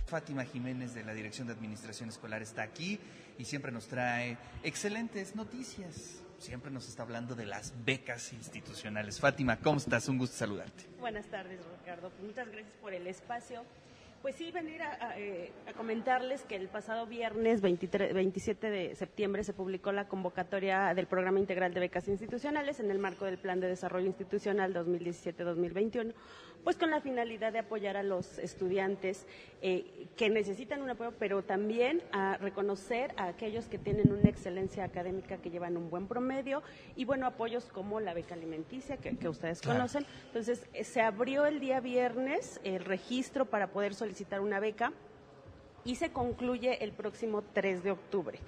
Fátima 0.06 0.42
Jiménez 0.46 0.94
de 0.94 1.04
la 1.04 1.12
Dirección 1.12 1.48
de 1.48 1.52
Administración 1.52 2.08
Escolar 2.08 2.40
está 2.40 2.62
aquí 2.62 2.98
y 3.36 3.44
siempre 3.44 3.72
nos 3.72 3.88
trae 3.88 4.38
excelentes 4.62 5.36
noticias. 5.36 6.22
Siempre 6.38 6.70
nos 6.70 6.88
está 6.88 7.02
hablando 7.02 7.34
de 7.34 7.44
las 7.44 7.74
becas 7.84 8.32
institucionales. 8.32 9.20
Fátima, 9.20 9.58
¿cómo 9.58 9.76
estás? 9.76 10.08
Un 10.08 10.16
gusto 10.16 10.38
saludarte. 10.38 10.86
Buenas 10.98 11.26
tardes, 11.26 11.60
Ricardo. 11.80 12.10
Muchas 12.22 12.48
gracias 12.48 12.72
por 12.80 12.94
el 12.94 13.06
espacio. 13.06 13.64
Pues 14.22 14.34
sí, 14.34 14.50
venir 14.50 14.82
a, 14.82 15.16
eh, 15.16 15.52
a 15.68 15.72
comentarles 15.74 16.42
que 16.42 16.56
el 16.56 16.66
pasado 16.66 17.06
viernes 17.06 17.60
23 17.60 18.12
27 18.12 18.68
de 18.68 18.94
septiembre 18.96 19.44
se 19.44 19.52
publicó 19.52 19.92
la 19.92 20.08
convocatoria 20.08 20.92
del 20.92 21.06
Programa 21.06 21.38
Integral 21.38 21.72
de 21.72 21.78
Becas 21.78 22.08
Institucionales 22.08 22.80
en 22.80 22.90
el 22.90 22.98
marco 22.98 23.26
del 23.26 23.38
Plan 23.38 23.60
de 23.60 23.68
Desarrollo 23.68 24.06
Institucional 24.06 24.74
2017-2021, 24.74 26.14
pues 26.64 26.76
con 26.76 26.90
la 26.90 27.00
finalidad 27.00 27.52
de 27.52 27.60
apoyar 27.60 27.96
a 27.96 28.02
los 28.02 28.38
estudiantes 28.38 29.26
eh, 29.62 30.06
que 30.16 30.28
necesitan 30.28 30.82
un 30.82 30.90
apoyo, 30.90 31.12
pero 31.18 31.42
también 31.42 32.02
a 32.12 32.36
reconocer 32.36 33.12
a 33.16 33.28
aquellos 33.28 33.66
que 33.66 33.78
tienen 33.78 34.12
una 34.12 34.28
excelencia 34.28 34.84
académica, 34.84 35.38
que 35.38 35.50
llevan 35.50 35.76
un 35.76 35.90
buen 35.90 36.06
promedio 36.06 36.62
y, 36.96 37.04
bueno, 37.04 37.26
apoyos 37.26 37.64
como 37.66 38.00
la 38.00 38.14
beca 38.14 38.34
alimenticia, 38.34 38.96
que, 38.98 39.16
que 39.16 39.28
ustedes 39.28 39.60
Claro. 39.60 39.78
conocen. 39.78 40.06
Entonces, 40.26 40.66
eh, 40.74 40.84
se 40.84 41.00
abrió 41.00 41.46
el 41.46 41.60
día 41.60 41.80
viernes 41.80 42.60
el 42.64 42.84
registro 42.84 43.46
para 43.46 43.68
poder 43.68 43.94
solicitar 43.94 44.40
una 44.40 44.60
beca 44.60 44.92
y 45.88 45.94
se 45.94 46.10
concluye 46.10 46.84
el 46.84 46.92
próximo 46.92 47.42
3 47.54 47.82
de 47.82 47.92
octubre. 47.92 48.38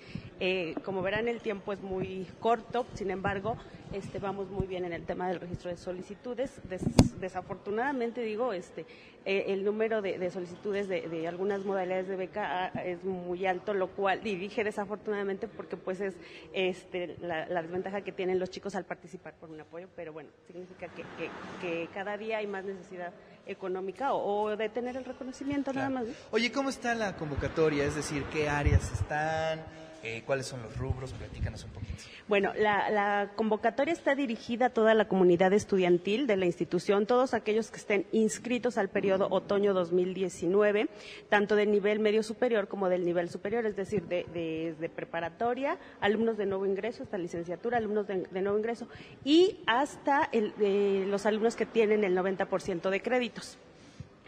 Eh, 0.40 0.74
como 0.84 1.00
verán, 1.00 1.26
el 1.26 1.40
tiempo 1.40 1.72
es 1.72 1.80
muy 1.80 2.26
corto, 2.38 2.84
sin 2.92 3.10
embargo, 3.10 3.56
este, 3.94 4.18
vamos 4.18 4.50
muy 4.50 4.66
bien 4.66 4.84
en 4.84 4.92
el 4.92 5.06
tema 5.06 5.26
del 5.26 5.40
registro 5.40 5.70
de 5.70 5.78
solicitudes. 5.78 6.60
Des- 6.68 6.84
desafortunadamente, 7.18 8.20
digo, 8.20 8.52
este, 8.52 8.84
eh, 9.24 9.44
el 9.48 9.64
número 9.64 10.02
de, 10.02 10.18
de 10.18 10.30
solicitudes 10.30 10.86
de, 10.86 11.08
de 11.08 11.26
algunas 11.28 11.64
modalidades 11.64 12.08
de 12.08 12.16
beca 12.16 12.66
ah, 12.74 12.84
es 12.84 13.02
muy 13.04 13.46
alto, 13.46 13.72
lo 13.72 13.88
cual, 13.88 14.20
y 14.26 14.36
dije 14.36 14.62
desafortunadamente 14.62 15.48
porque 15.48 15.78
pues 15.78 16.00
es 16.02 16.16
este, 16.52 17.16
la, 17.22 17.46
la 17.48 17.62
desventaja 17.62 18.02
que 18.02 18.12
tienen 18.12 18.38
los 18.38 18.50
chicos 18.50 18.74
al 18.74 18.84
participar 18.84 19.32
por 19.40 19.48
un 19.48 19.60
apoyo, 19.62 19.88
pero 19.96 20.12
bueno, 20.12 20.28
significa 20.46 20.88
que, 20.88 21.04
que, 21.16 21.30
que 21.62 21.88
cada 21.94 22.18
día 22.18 22.36
hay 22.38 22.46
más 22.46 22.64
necesidad 22.64 23.12
económica 23.46 24.12
o, 24.12 24.44
o 24.44 24.56
de 24.56 24.68
tener 24.68 24.96
el 24.96 25.04
reconocimiento 25.04 25.72
nada 25.72 25.90
más. 25.90 26.04
Oye, 26.30 26.52
¿cómo 26.52 26.70
está 26.70 26.94
la 26.94 27.16
convocatoria? 27.16 27.84
Es 27.84 27.94
decir, 27.94 28.24
¿qué 28.32 28.48
áreas 28.48 28.92
están? 28.92 29.60
Eh, 30.02 30.22
¿Cuáles 30.24 30.46
son 30.46 30.62
los 30.62 30.76
rubros? 30.76 31.12
Platícanos 31.12 31.64
un 31.64 31.70
poquito. 31.70 31.92
Bueno, 32.26 32.52
la, 32.56 33.32
convocatoria 33.36 33.92
está 33.92 34.14
dirigida 34.14 34.66
a 34.66 34.70
toda 34.70 34.94
la 34.94 35.06
comunidad 35.08 35.52
estudiantil 35.52 36.26
de 36.26 36.36
la 36.36 36.46
institución, 36.46 37.04
todos 37.04 37.34
aquellos 37.34 37.70
que 37.70 37.78
estén 37.78 38.06
inscritos 38.12 38.78
al 38.78 38.88
periodo 38.88 39.26
otoño 39.30 39.74
2019, 39.74 40.88
tanto 41.28 41.56
del 41.56 41.70
nivel 41.72 41.98
medio 41.98 42.22
superior 42.22 42.68
como 42.68 42.88
del 42.88 43.04
nivel 43.04 43.28
superior, 43.28 43.66
es 43.66 43.76
decir, 43.76 44.04
de, 44.04 44.90
preparatoria, 44.94 45.76
alumnos 46.00 46.36
de 46.38 46.46
nuevo 46.46 46.66
ingreso 46.66 47.02
hasta 47.02 47.18
licenciatura, 47.18 47.78
alumnos 47.78 48.06
de, 48.06 48.22
de 48.30 48.40
nuevo 48.42 48.56
ingreso 48.58 48.86
y 49.24 49.58
hasta 49.66 50.28
el- 50.32 50.54
eh, 50.60 51.04
los 51.08 51.26
alumnos 51.26 51.56
que 51.56 51.66
tienen 51.66 52.04
el 52.04 52.14
90% 52.16 52.90
de 52.90 53.02
créditos. 53.02 53.58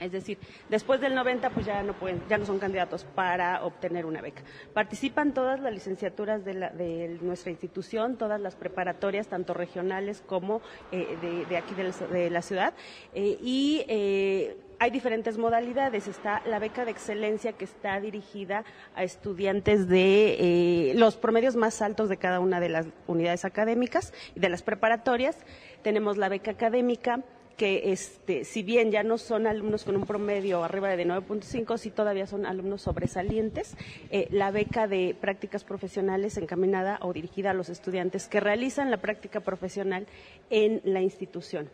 Es 0.02 0.12
decir, 0.12 0.38
después 0.68 1.00
del 1.00 1.14
90 1.14 1.50
pues 1.50 1.66
ya 1.66 1.82
no 1.82 1.94
pueden, 1.94 2.20
ya 2.28 2.38
no 2.38 2.46
son 2.46 2.58
candidatos 2.58 3.04
para 3.04 3.64
obtener 3.64 4.06
una 4.06 4.20
beca. 4.20 4.42
Participan 4.72 5.32
todas 5.32 5.60
las 5.60 5.72
licenciaturas 5.72 6.44
de, 6.44 7.18
nuestra 7.20 7.50
institución, 7.50 8.16
todas 8.16 8.40
las 8.40 8.56
preparatorias, 8.56 9.28
tanto 9.28 9.54
regionales 9.54 10.22
como 10.26 10.60
eh, 10.90 11.44
de, 11.48 11.56
aquí 11.56 11.74
de 11.74 12.30
la, 12.30 12.42
ciudad, 12.42 12.74
eh, 13.14 13.38
y 13.40 13.84
eh, 13.88 14.56
hay 14.78 14.90
diferentes 14.90 15.38
modalidades. 15.38 16.08
Está 16.08 16.42
la 16.46 16.58
beca 16.58 16.84
de 16.84 16.90
excelencia 16.90 17.52
que 17.52 17.64
está 17.64 18.00
dirigida 18.00 18.64
a 18.94 19.04
estudiantes 19.04 19.88
de 19.88 20.92
los 20.96 21.16
promedios 21.16 21.56
más 21.56 21.80
altos 21.82 22.08
de 22.08 22.16
cada 22.16 22.40
una 22.40 22.58
de 22.60 22.68
las 22.68 22.86
unidades 23.06 23.44
académicas 23.44 24.12
y 24.34 24.40
de 24.40 24.48
las 24.48 24.62
preparatorias. 24.62 25.38
Tenemos 25.82 26.16
la 26.16 26.28
beca 26.28 26.50
académica 26.50 27.22
que 27.56 27.92
este, 27.92 28.44
si 28.44 28.62
bien 28.62 28.90
ya 28.90 29.02
no 29.02 29.18
son 29.18 29.46
alumnos 29.46 29.84
con 29.84 29.96
un 29.96 30.06
promedio 30.06 30.64
arriba 30.64 30.88
de 30.96 31.06
9.5, 31.06 31.78
sí 31.78 31.90
todavía 31.90 32.26
son 32.26 32.46
alumnos 32.46 32.82
sobresalientes. 32.82 33.76
Eh, 34.10 34.28
la 34.30 34.50
beca 34.50 34.86
de 34.86 35.16
prácticas 35.20 35.64
profesionales 35.64 36.36
encaminada 36.36 36.98
o 37.02 37.12
dirigida 37.12 37.50
a 37.50 37.54
los 37.54 37.68
estudiantes 37.68 38.28
que 38.28 38.40
realizan 38.40 38.90
la 38.90 38.98
práctica 38.98 39.40
profesional 39.40 40.06
en 40.50 40.80
la 40.84 41.00
institución. 41.00 41.70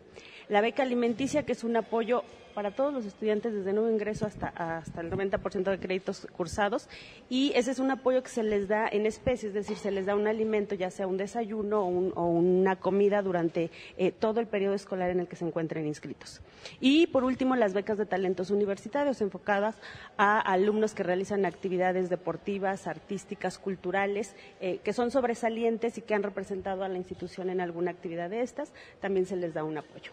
La 0.48 0.60
beca 0.60 0.82
alimenticia, 0.82 1.44
que 1.44 1.52
es 1.52 1.64
un 1.64 1.76
apoyo 1.76 2.24
para 2.54 2.70
todos 2.72 2.92
los 2.92 3.04
estudiantes 3.04 3.52
desde 3.52 3.72
nuevo 3.72 3.90
ingreso 3.90 4.26
hasta, 4.26 4.48
hasta 4.48 5.00
el 5.00 5.10
90% 5.10 5.70
de 5.70 5.78
créditos 5.78 6.26
cursados 6.36 6.88
y 7.28 7.52
ese 7.54 7.70
es 7.70 7.78
un 7.78 7.90
apoyo 7.90 8.22
que 8.22 8.28
se 8.30 8.42
les 8.42 8.68
da 8.68 8.88
en 8.88 9.06
especie, 9.06 9.48
es 9.48 9.54
decir, 9.54 9.76
se 9.76 9.90
les 9.90 10.06
da 10.06 10.14
un 10.16 10.26
alimento, 10.26 10.74
ya 10.74 10.90
sea 10.90 11.06
un 11.06 11.16
desayuno 11.16 11.82
o, 11.82 11.86
un- 11.86 12.12
o 12.16 12.26
una 12.26 12.76
comida 12.76 13.22
durante 13.22 13.70
eh, 13.96 14.10
todo 14.12 14.40
el 14.40 14.46
periodo 14.46 14.74
escolar 14.74 15.10
en 15.10 15.20
el 15.20 15.28
que 15.28 15.36
se 15.36 15.44
encuentren 15.46 15.86
inscritos. 15.86 16.40
Y 16.80 17.06
por 17.08 17.24
último, 17.24 17.54
las 17.56 17.72
becas 17.74 17.98
de 17.98 18.06
talentos 18.06 18.50
universitarios 18.50 19.20
enfocadas 19.20 19.76
a 20.16 20.40
alumnos 20.40 20.94
que 20.94 21.02
realizan 21.04 21.44
actividades 21.46 22.08
deportivas, 22.10 22.86
artísticas, 22.86 23.58
culturales, 23.58 24.34
eh, 24.60 24.78
que 24.82 24.92
son 24.92 25.10
sobresalientes 25.10 25.96
y 25.98 26.02
que 26.02 26.14
han 26.14 26.22
representado 26.24 26.82
a 26.82 26.88
la 26.88 26.96
institución 26.98 27.50
en 27.50 27.60
alguna 27.60 27.90
actividad 27.92 28.28
de 28.30 28.40
estas, 28.42 28.72
también 29.00 29.26
se 29.26 29.36
les 29.36 29.54
da 29.54 29.62
un 29.64 29.78
apoyo. 29.78 30.10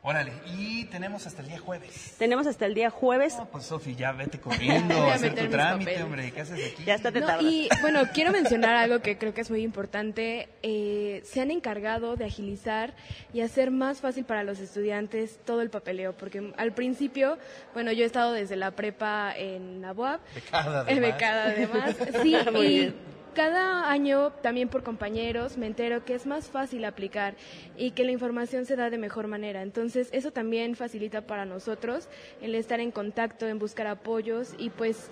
Órale, 0.00 0.32
y 0.56 0.84
tenemos 0.86 1.26
hasta 1.26 1.42
el 1.42 1.48
día 1.48 1.58
jueves. 1.58 2.14
Tenemos 2.18 2.46
hasta 2.46 2.64
el 2.66 2.72
día 2.74 2.88
jueves. 2.88 3.36
No, 3.36 3.46
pues 3.46 3.64
Sofi, 3.64 3.96
ya 3.96 4.12
vete 4.12 4.38
corriendo 4.40 4.94
a 4.94 5.14
hacer 5.14 5.34
tu 5.34 5.48
trámite, 5.48 5.90
papeles. 5.90 6.02
hombre. 6.04 6.32
¿Qué 6.32 6.40
haces 6.40 6.72
aquí? 6.72 6.84
Ya 6.84 6.94
está 6.94 7.10
te 7.10 7.20
No, 7.20 7.40
y 7.42 7.68
bueno, 7.82 8.02
quiero 8.14 8.30
mencionar 8.30 8.76
algo 8.76 9.00
que 9.00 9.18
creo 9.18 9.34
que 9.34 9.40
es 9.40 9.50
muy 9.50 9.62
importante. 9.62 10.48
Eh, 10.62 11.20
se 11.24 11.40
han 11.40 11.50
encargado 11.50 12.14
de 12.16 12.24
agilizar 12.26 12.94
y 13.34 13.40
hacer 13.40 13.70
más 13.72 14.00
fácil 14.00 14.24
para 14.24 14.44
los 14.44 14.60
estudiantes 14.60 15.40
todo 15.44 15.62
el 15.62 15.68
papeleo, 15.68 16.16
porque 16.16 16.52
al 16.56 16.72
principio, 16.72 17.36
bueno, 17.74 17.90
yo 17.92 18.04
he 18.04 18.06
estado 18.06 18.32
desde 18.32 18.54
la 18.56 18.70
prepa 18.70 19.34
en 19.36 19.82
la 19.82 19.92
UAP, 19.92 20.20
Becada, 20.34 20.80
eh, 20.82 20.84
además. 20.86 21.12
becada 21.12 21.44
además, 21.46 21.96
sí, 22.22 22.36
Muy 22.52 22.66
y 22.66 22.78
bien. 22.78 22.94
Cada 23.38 23.88
año 23.88 24.32
también 24.42 24.68
por 24.68 24.82
compañeros 24.82 25.58
me 25.58 25.68
entero 25.68 26.04
que 26.04 26.16
es 26.16 26.26
más 26.26 26.48
fácil 26.48 26.84
aplicar 26.84 27.36
y 27.76 27.92
que 27.92 28.02
la 28.02 28.10
información 28.10 28.66
se 28.66 28.74
da 28.74 28.90
de 28.90 28.98
mejor 28.98 29.28
manera. 29.28 29.62
Entonces, 29.62 30.08
eso 30.10 30.32
también 30.32 30.74
facilita 30.74 31.20
para 31.20 31.44
nosotros 31.44 32.08
el 32.42 32.56
estar 32.56 32.80
en 32.80 32.90
contacto, 32.90 33.46
en 33.46 33.60
buscar 33.60 33.86
apoyos 33.86 34.56
y 34.58 34.70
pues 34.70 35.08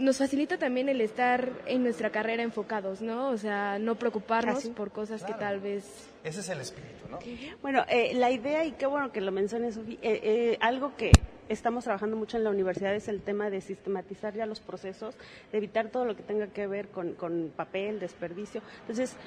nos 0.00 0.18
facilita 0.18 0.58
también 0.58 0.88
el 0.88 1.00
estar 1.00 1.48
en 1.66 1.84
nuestra 1.84 2.10
carrera 2.10 2.42
enfocados, 2.42 3.00
¿no? 3.00 3.28
O 3.28 3.36
sea, 3.36 3.78
no 3.78 3.94
preocuparnos 3.94 4.56
Así. 4.56 4.70
por 4.70 4.90
cosas 4.90 5.22
que 5.22 5.34
tal 5.34 5.60
vez 5.60 5.84
Ese 6.24 6.40
es 6.40 6.48
el 6.48 6.60
espíritu, 6.60 7.06
¿no? 7.10 7.18
Bueno, 7.60 7.84
eh, 7.86 8.14
la 8.14 8.30
idea, 8.30 8.64
y 8.64 8.72
qué 8.72 8.86
bueno 8.86 9.12
que 9.12 9.20
lo 9.20 9.30
menciones, 9.30 9.74
Sofi, 9.74 9.98
eh, 10.00 10.20
eh, 10.22 10.58
algo 10.60 10.96
que 10.96 11.12
estamos 11.50 11.84
trabajando 11.84 12.16
mucho 12.16 12.38
en 12.38 12.44
la 12.44 12.50
universidad 12.50 12.94
es 12.94 13.08
el 13.08 13.20
tema 13.20 13.50
de 13.50 13.60
sistematizar 13.60 14.34
ya 14.34 14.46
los 14.46 14.60
procesos, 14.60 15.14
de 15.52 15.58
evitar 15.58 15.90
todo 15.90 16.06
lo 16.06 16.16
que 16.16 16.22
tenga 16.22 16.46
que 16.46 16.66
ver 16.66 16.88
con, 16.88 17.12
con 17.12 17.52
papel, 17.54 18.00
desperdicio. 18.00 18.62
Entonces, 18.80 19.18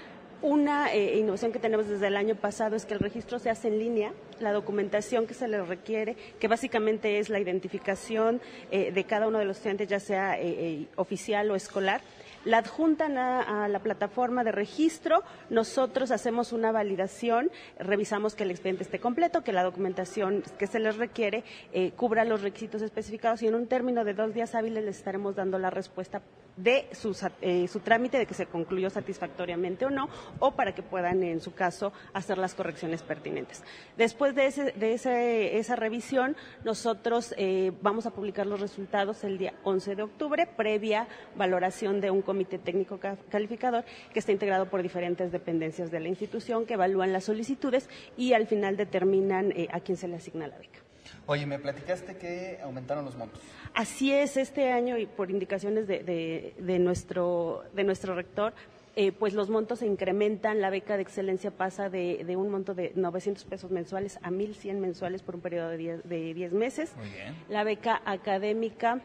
una 0.42 0.94
eh, 0.94 1.18
innovación 1.18 1.52
que 1.52 1.58
tenemos 1.58 1.88
desde 1.88 2.08
el 2.08 2.16
año 2.16 2.36
pasado 2.36 2.76
es 2.76 2.86
que 2.86 2.94
el 2.94 3.00
registro 3.00 3.40
se 3.40 3.50
hace 3.50 3.70
en 3.70 3.80
línea, 3.80 4.14
la 4.40 4.52
documentación 4.52 5.26
que 5.26 5.34
se 5.34 5.48
le 5.48 5.64
requiere, 5.64 6.16
que 6.40 6.48
básicamente 6.48 7.18
es 7.18 7.30
la 7.30 7.40
identificación 7.40 8.40
eh, 8.70 8.92
de 8.92 9.04
cada 9.06 9.28
uno 9.28 9.40
de 9.40 9.46
los 9.46 9.58
estudiantes, 9.58 9.88
ya 9.88 10.00
sea 10.00 10.40
eh, 10.40 10.46
eh, 10.46 10.88
oficial 10.96 11.50
o 11.50 11.56
escolar, 11.56 12.02
la 12.48 12.60
adjuntan 12.60 13.18
a, 13.18 13.68
la 13.68 13.80
plataforma 13.80 14.44
de 14.46 14.54
registro, 14.54 15.22
nosotros 15.50 16.12
hacemos 16.12 16.54
una 16.54 16.72
validación, 16.72 17.52
revisamos 17.78 18.36
que 18.36 18.44
el 18.44 18.52
expediente 18.52 18.84
esté 18.84 19.00
completo, 19.00 19.44
que 19.44 19.52
la 19.52 19.64
documentación 19.64 20.44
que 20.58 20.66
se 20.66 20.80
les 20.80 20.96
requiere 20.96 21.44
eh, 21.74 21.92
cubra 21.92 22.24
los 22.24 22.42
requisitos 22.42 22.82
especificados 22.82 23.42
y 23.44 23.48
en 23.48 23.56
un 23.56 23.68
término 23.68 24.06
de 24.06 24.14
dos 24.14 24.34
días 24.34 24.56
hábiles 24.56 24.86
les 24.86 24.98
estaremos 24.98 25.36
dando 25.36 25.60
la 25.60 25.70
respuesta 25.70 26.22
de 26.58 26.88
su, 26.91 27.13
sa- 27.13 27.32
eh, 27.41 27.67
su 27.67 27.80
trámite, 27.80 28.17
de 28.17 28.26
que 28.26 28.34
se 28.34 28.48
concluyó 28.48 28.89
satisfactoriamente 28.89 29.86
o 29.86 29.89
no, 29.89 30.10
o 30.39 30.52
para 30.52 30.74
que 30.76 30.84
puedan, 30.84 31.24
en 31.24 31.39
su 31.39 31.54
caso, 31.54 31.93
hacer 32.13 32.38
las 32.38 32.54
correcciones 32.56 33.02
pertinentes. 33.04 33.63
Después 33.96 34.36
de, 34.36 34.48
ese, 34.48 34.72
de 34.74 34.93
ese- 34.93 35.58
esa 35.58 35.76
revisión, 35.76 36.36
nosotros 36.63 37.34
eh, 37.38 37.72
vamos 37.82 38.06
a 38.06 38.12
publicar 38.12 38.46
los 38.48 38.60
resultados 38.60 39.24
el 39.24 39.38
día 39.38 39.54
11 39.63 39.96
de 39.96 40.04
octubre, 40.04 40.48
previa 40.58 41.08
valoración 41.36 42.02
de 42.02 42.12
un 42.12 42.22
comité 42.22 42.58
técnico 42.58 42.98
ca- 43.00 43.17
calificador 43.30 43.86
que 44.12 44.20
está 44.20 44.32
integrado 44.32 44.70
por 44.70 44.82
diferentes 44.82 45.32
dependencias 45.32 45.91
de 45.91 46.00
la 46.00 46.08
institución 46.10 46.65
que 46.65 46.74
evalúan 46.74 47.13
las 47.13 47.26
solicitudes 47.26 47.89
y 48.17 48.34
al 48.34 48.48
final 48.48 48.78
determinan 48.78 49.52
eh, 49.52 49.67
a 49.72 49.80
quién 49.80 49.98
se 49.98 50.08
le 50.08 50.15
asigna 50.15 50.48
la 50.48 50.58
beca. 50.58 50.80
Oye, 51.28 51.46
me 51.46 51.60
platicaste 51.60 52.18
que 52.18 52.58
aumentaron 52.63 53.06
los 53.06 53.16
montos. 53.16 53.40
Así 53.74 54.12
es, 54.13 54.38
este 54.38 54.72
año 54.72 54.98
y 54.98 55.06
por 55.06 55.30
indicaciones 55.30 55.88
de, 55.88 56.00
de- 56.04 56.54
de 56.58 56.80
nuestro, 56.80 57.63
de 57.74 57.84
nuestro 57.84 58.16
rector, 58.16 58.54
eh, 58.96 59.12
pues 59.12 59.34
los 59.34 59.50
montos 59.50 59.80
se 59.80 59.86
incrementan, 59.86 60.60
la 60.60 60.70
beca 60.72 60.96
de 60.96 61.04
excelencia 61.04 61.52
pasa 61.52 61.90
de, 61.90 62.24
de 62.26 62.36
un 62.36 62.50
monto 62.50 62.74
de 62.74 62.94
900 62.96 63.44
pesos 63.46 63.70
mensuales 63.70 64.18
a 64.24 64.32
1.100 64.32 64.76
mensuales 64.80 65.22
por 65.22 65.36
un 65.36 65.42
periodo 65.42 65.70
de 65.70 65.78
10, 65.78 66.04
de 66.10 66.34
10 66.34 66.54
meses. 66.54 66.96
Muy 66.98 67.10
bien. 67.10 67.36
La 67.50 67.63
beca 67.63 68.02
académica 68.06 69.02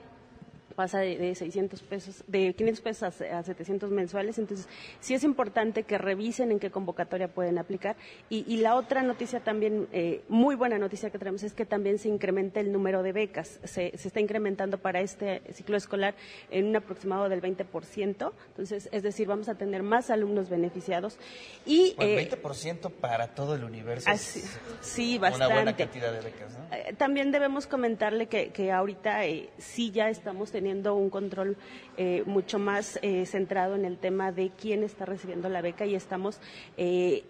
pasa 0.73 0.99
de, 1.01 1.17
de 1.19 1.35
600 1.35 1.83
pesos, 1.83 2.25
de 2.27 2.55
500 2.55 2.81
pesos 2.83 3.21
a, 3.23 3.39
a 3.39 3.43
700 3.43 3.91
mensuales. 3.91 4.39
Entonces, 4.39 4.69
sí 5.01 5.15
es 5.15 5.25
importante 5.25 5.83
que 5.85 5.99
revisen 5.99 6.51
en 6.51 6.59
qué 6.59 6.71
convocatoria 6.71 7.29
pueden 7.29 7.59
aplicar. 7.59 7.97
Y, 8.31 8.45
y 8.53 8.59
la 8.59 8.75
otra 8.77 9.03
noticia 9.03 9.41
también, 9.41 9.89
eh, 9.93 10.23
muy 10.29 10.55
buena 10.55 10.79
noticia 10.79 11.11
que 11.11 11.19
tenemos, 11.19 11.43
es 11.43 11.53
que 11.53 11.67
también 11.67 11.99
se 11.99 12.09
incrementa 12.09 12.61
el 12.61 12.73
número 12.73 13.03
de 13.03 13.13
becas. 13.13 13.61
Se, 13.65 13.97
se 13.97 14.09
está 14.09 14.21
incrementando 14.21 14.79
para 14.79 15.01
este 15.01 15.43
ciclo 15.53 15.77
escolar 15.77 16.15
en 16.51 16.67
un 16.67 16.77
aproximado 16.77 17.29
del 17.29 17.43
20%. 17.43 18.33
Entonces, 18.49 18.89
es 18.93 19.03
decir, 19.03 19.27
vamos 19.29 19.49
a 19.49 19.55
tener 19.57 19.83
más 19.83 20.11
alumnos 20.11 20.49
beneficiados. 20.49 21.19
Y, 21.67 21.95
eh, 21.99 22.17
20% 22.43 22.91
para 22.91 23.29
todo 23.35 23.55
el 23.55 23.65
universo. 23.65 24.09
así- 24.11 24.41
es 24.41 24.59
sí, 24.81 25.19
Una 25.19 25.29
buena 25.31 25.47
bastante. 25.49 25.75
cantidad 25.85 26.13
de 26.13 26.21
becas, 26.21 26.59
¿no? 26.59 26.65
Eh, 26.75 26.95
También 26.97 27.31
debemos 27.33 27.67
comentarle 27.67 28.27
que, 28.27 28.51
que 28.51 28.73
ahorita 28.73 29.25
eh, 29.27 29.51
sí 29.59 29.91
ya 29.91 30.09
estamos 30.09 30.51
teniendo 30.51 30.62
un 30.94 31.11
control 31.11 31.57
eh, 31.96 32.22
mucho 32.27 32.59
más 32.59 32.98
eh, 33.03 33.27
centrado 33.27 33.75
en 33.75 33.85
el 33.85 33.98
tema 33.98 34.33
de 34.33 34.51
quién 34.51 34.83
está 34.83 35.05
recibiendo 35.05 35.48
la 35.48 35.61
beca 35.61 35.87
y 35.87 35.94
estamos 35.94 36.40
eh, 36.77 37.25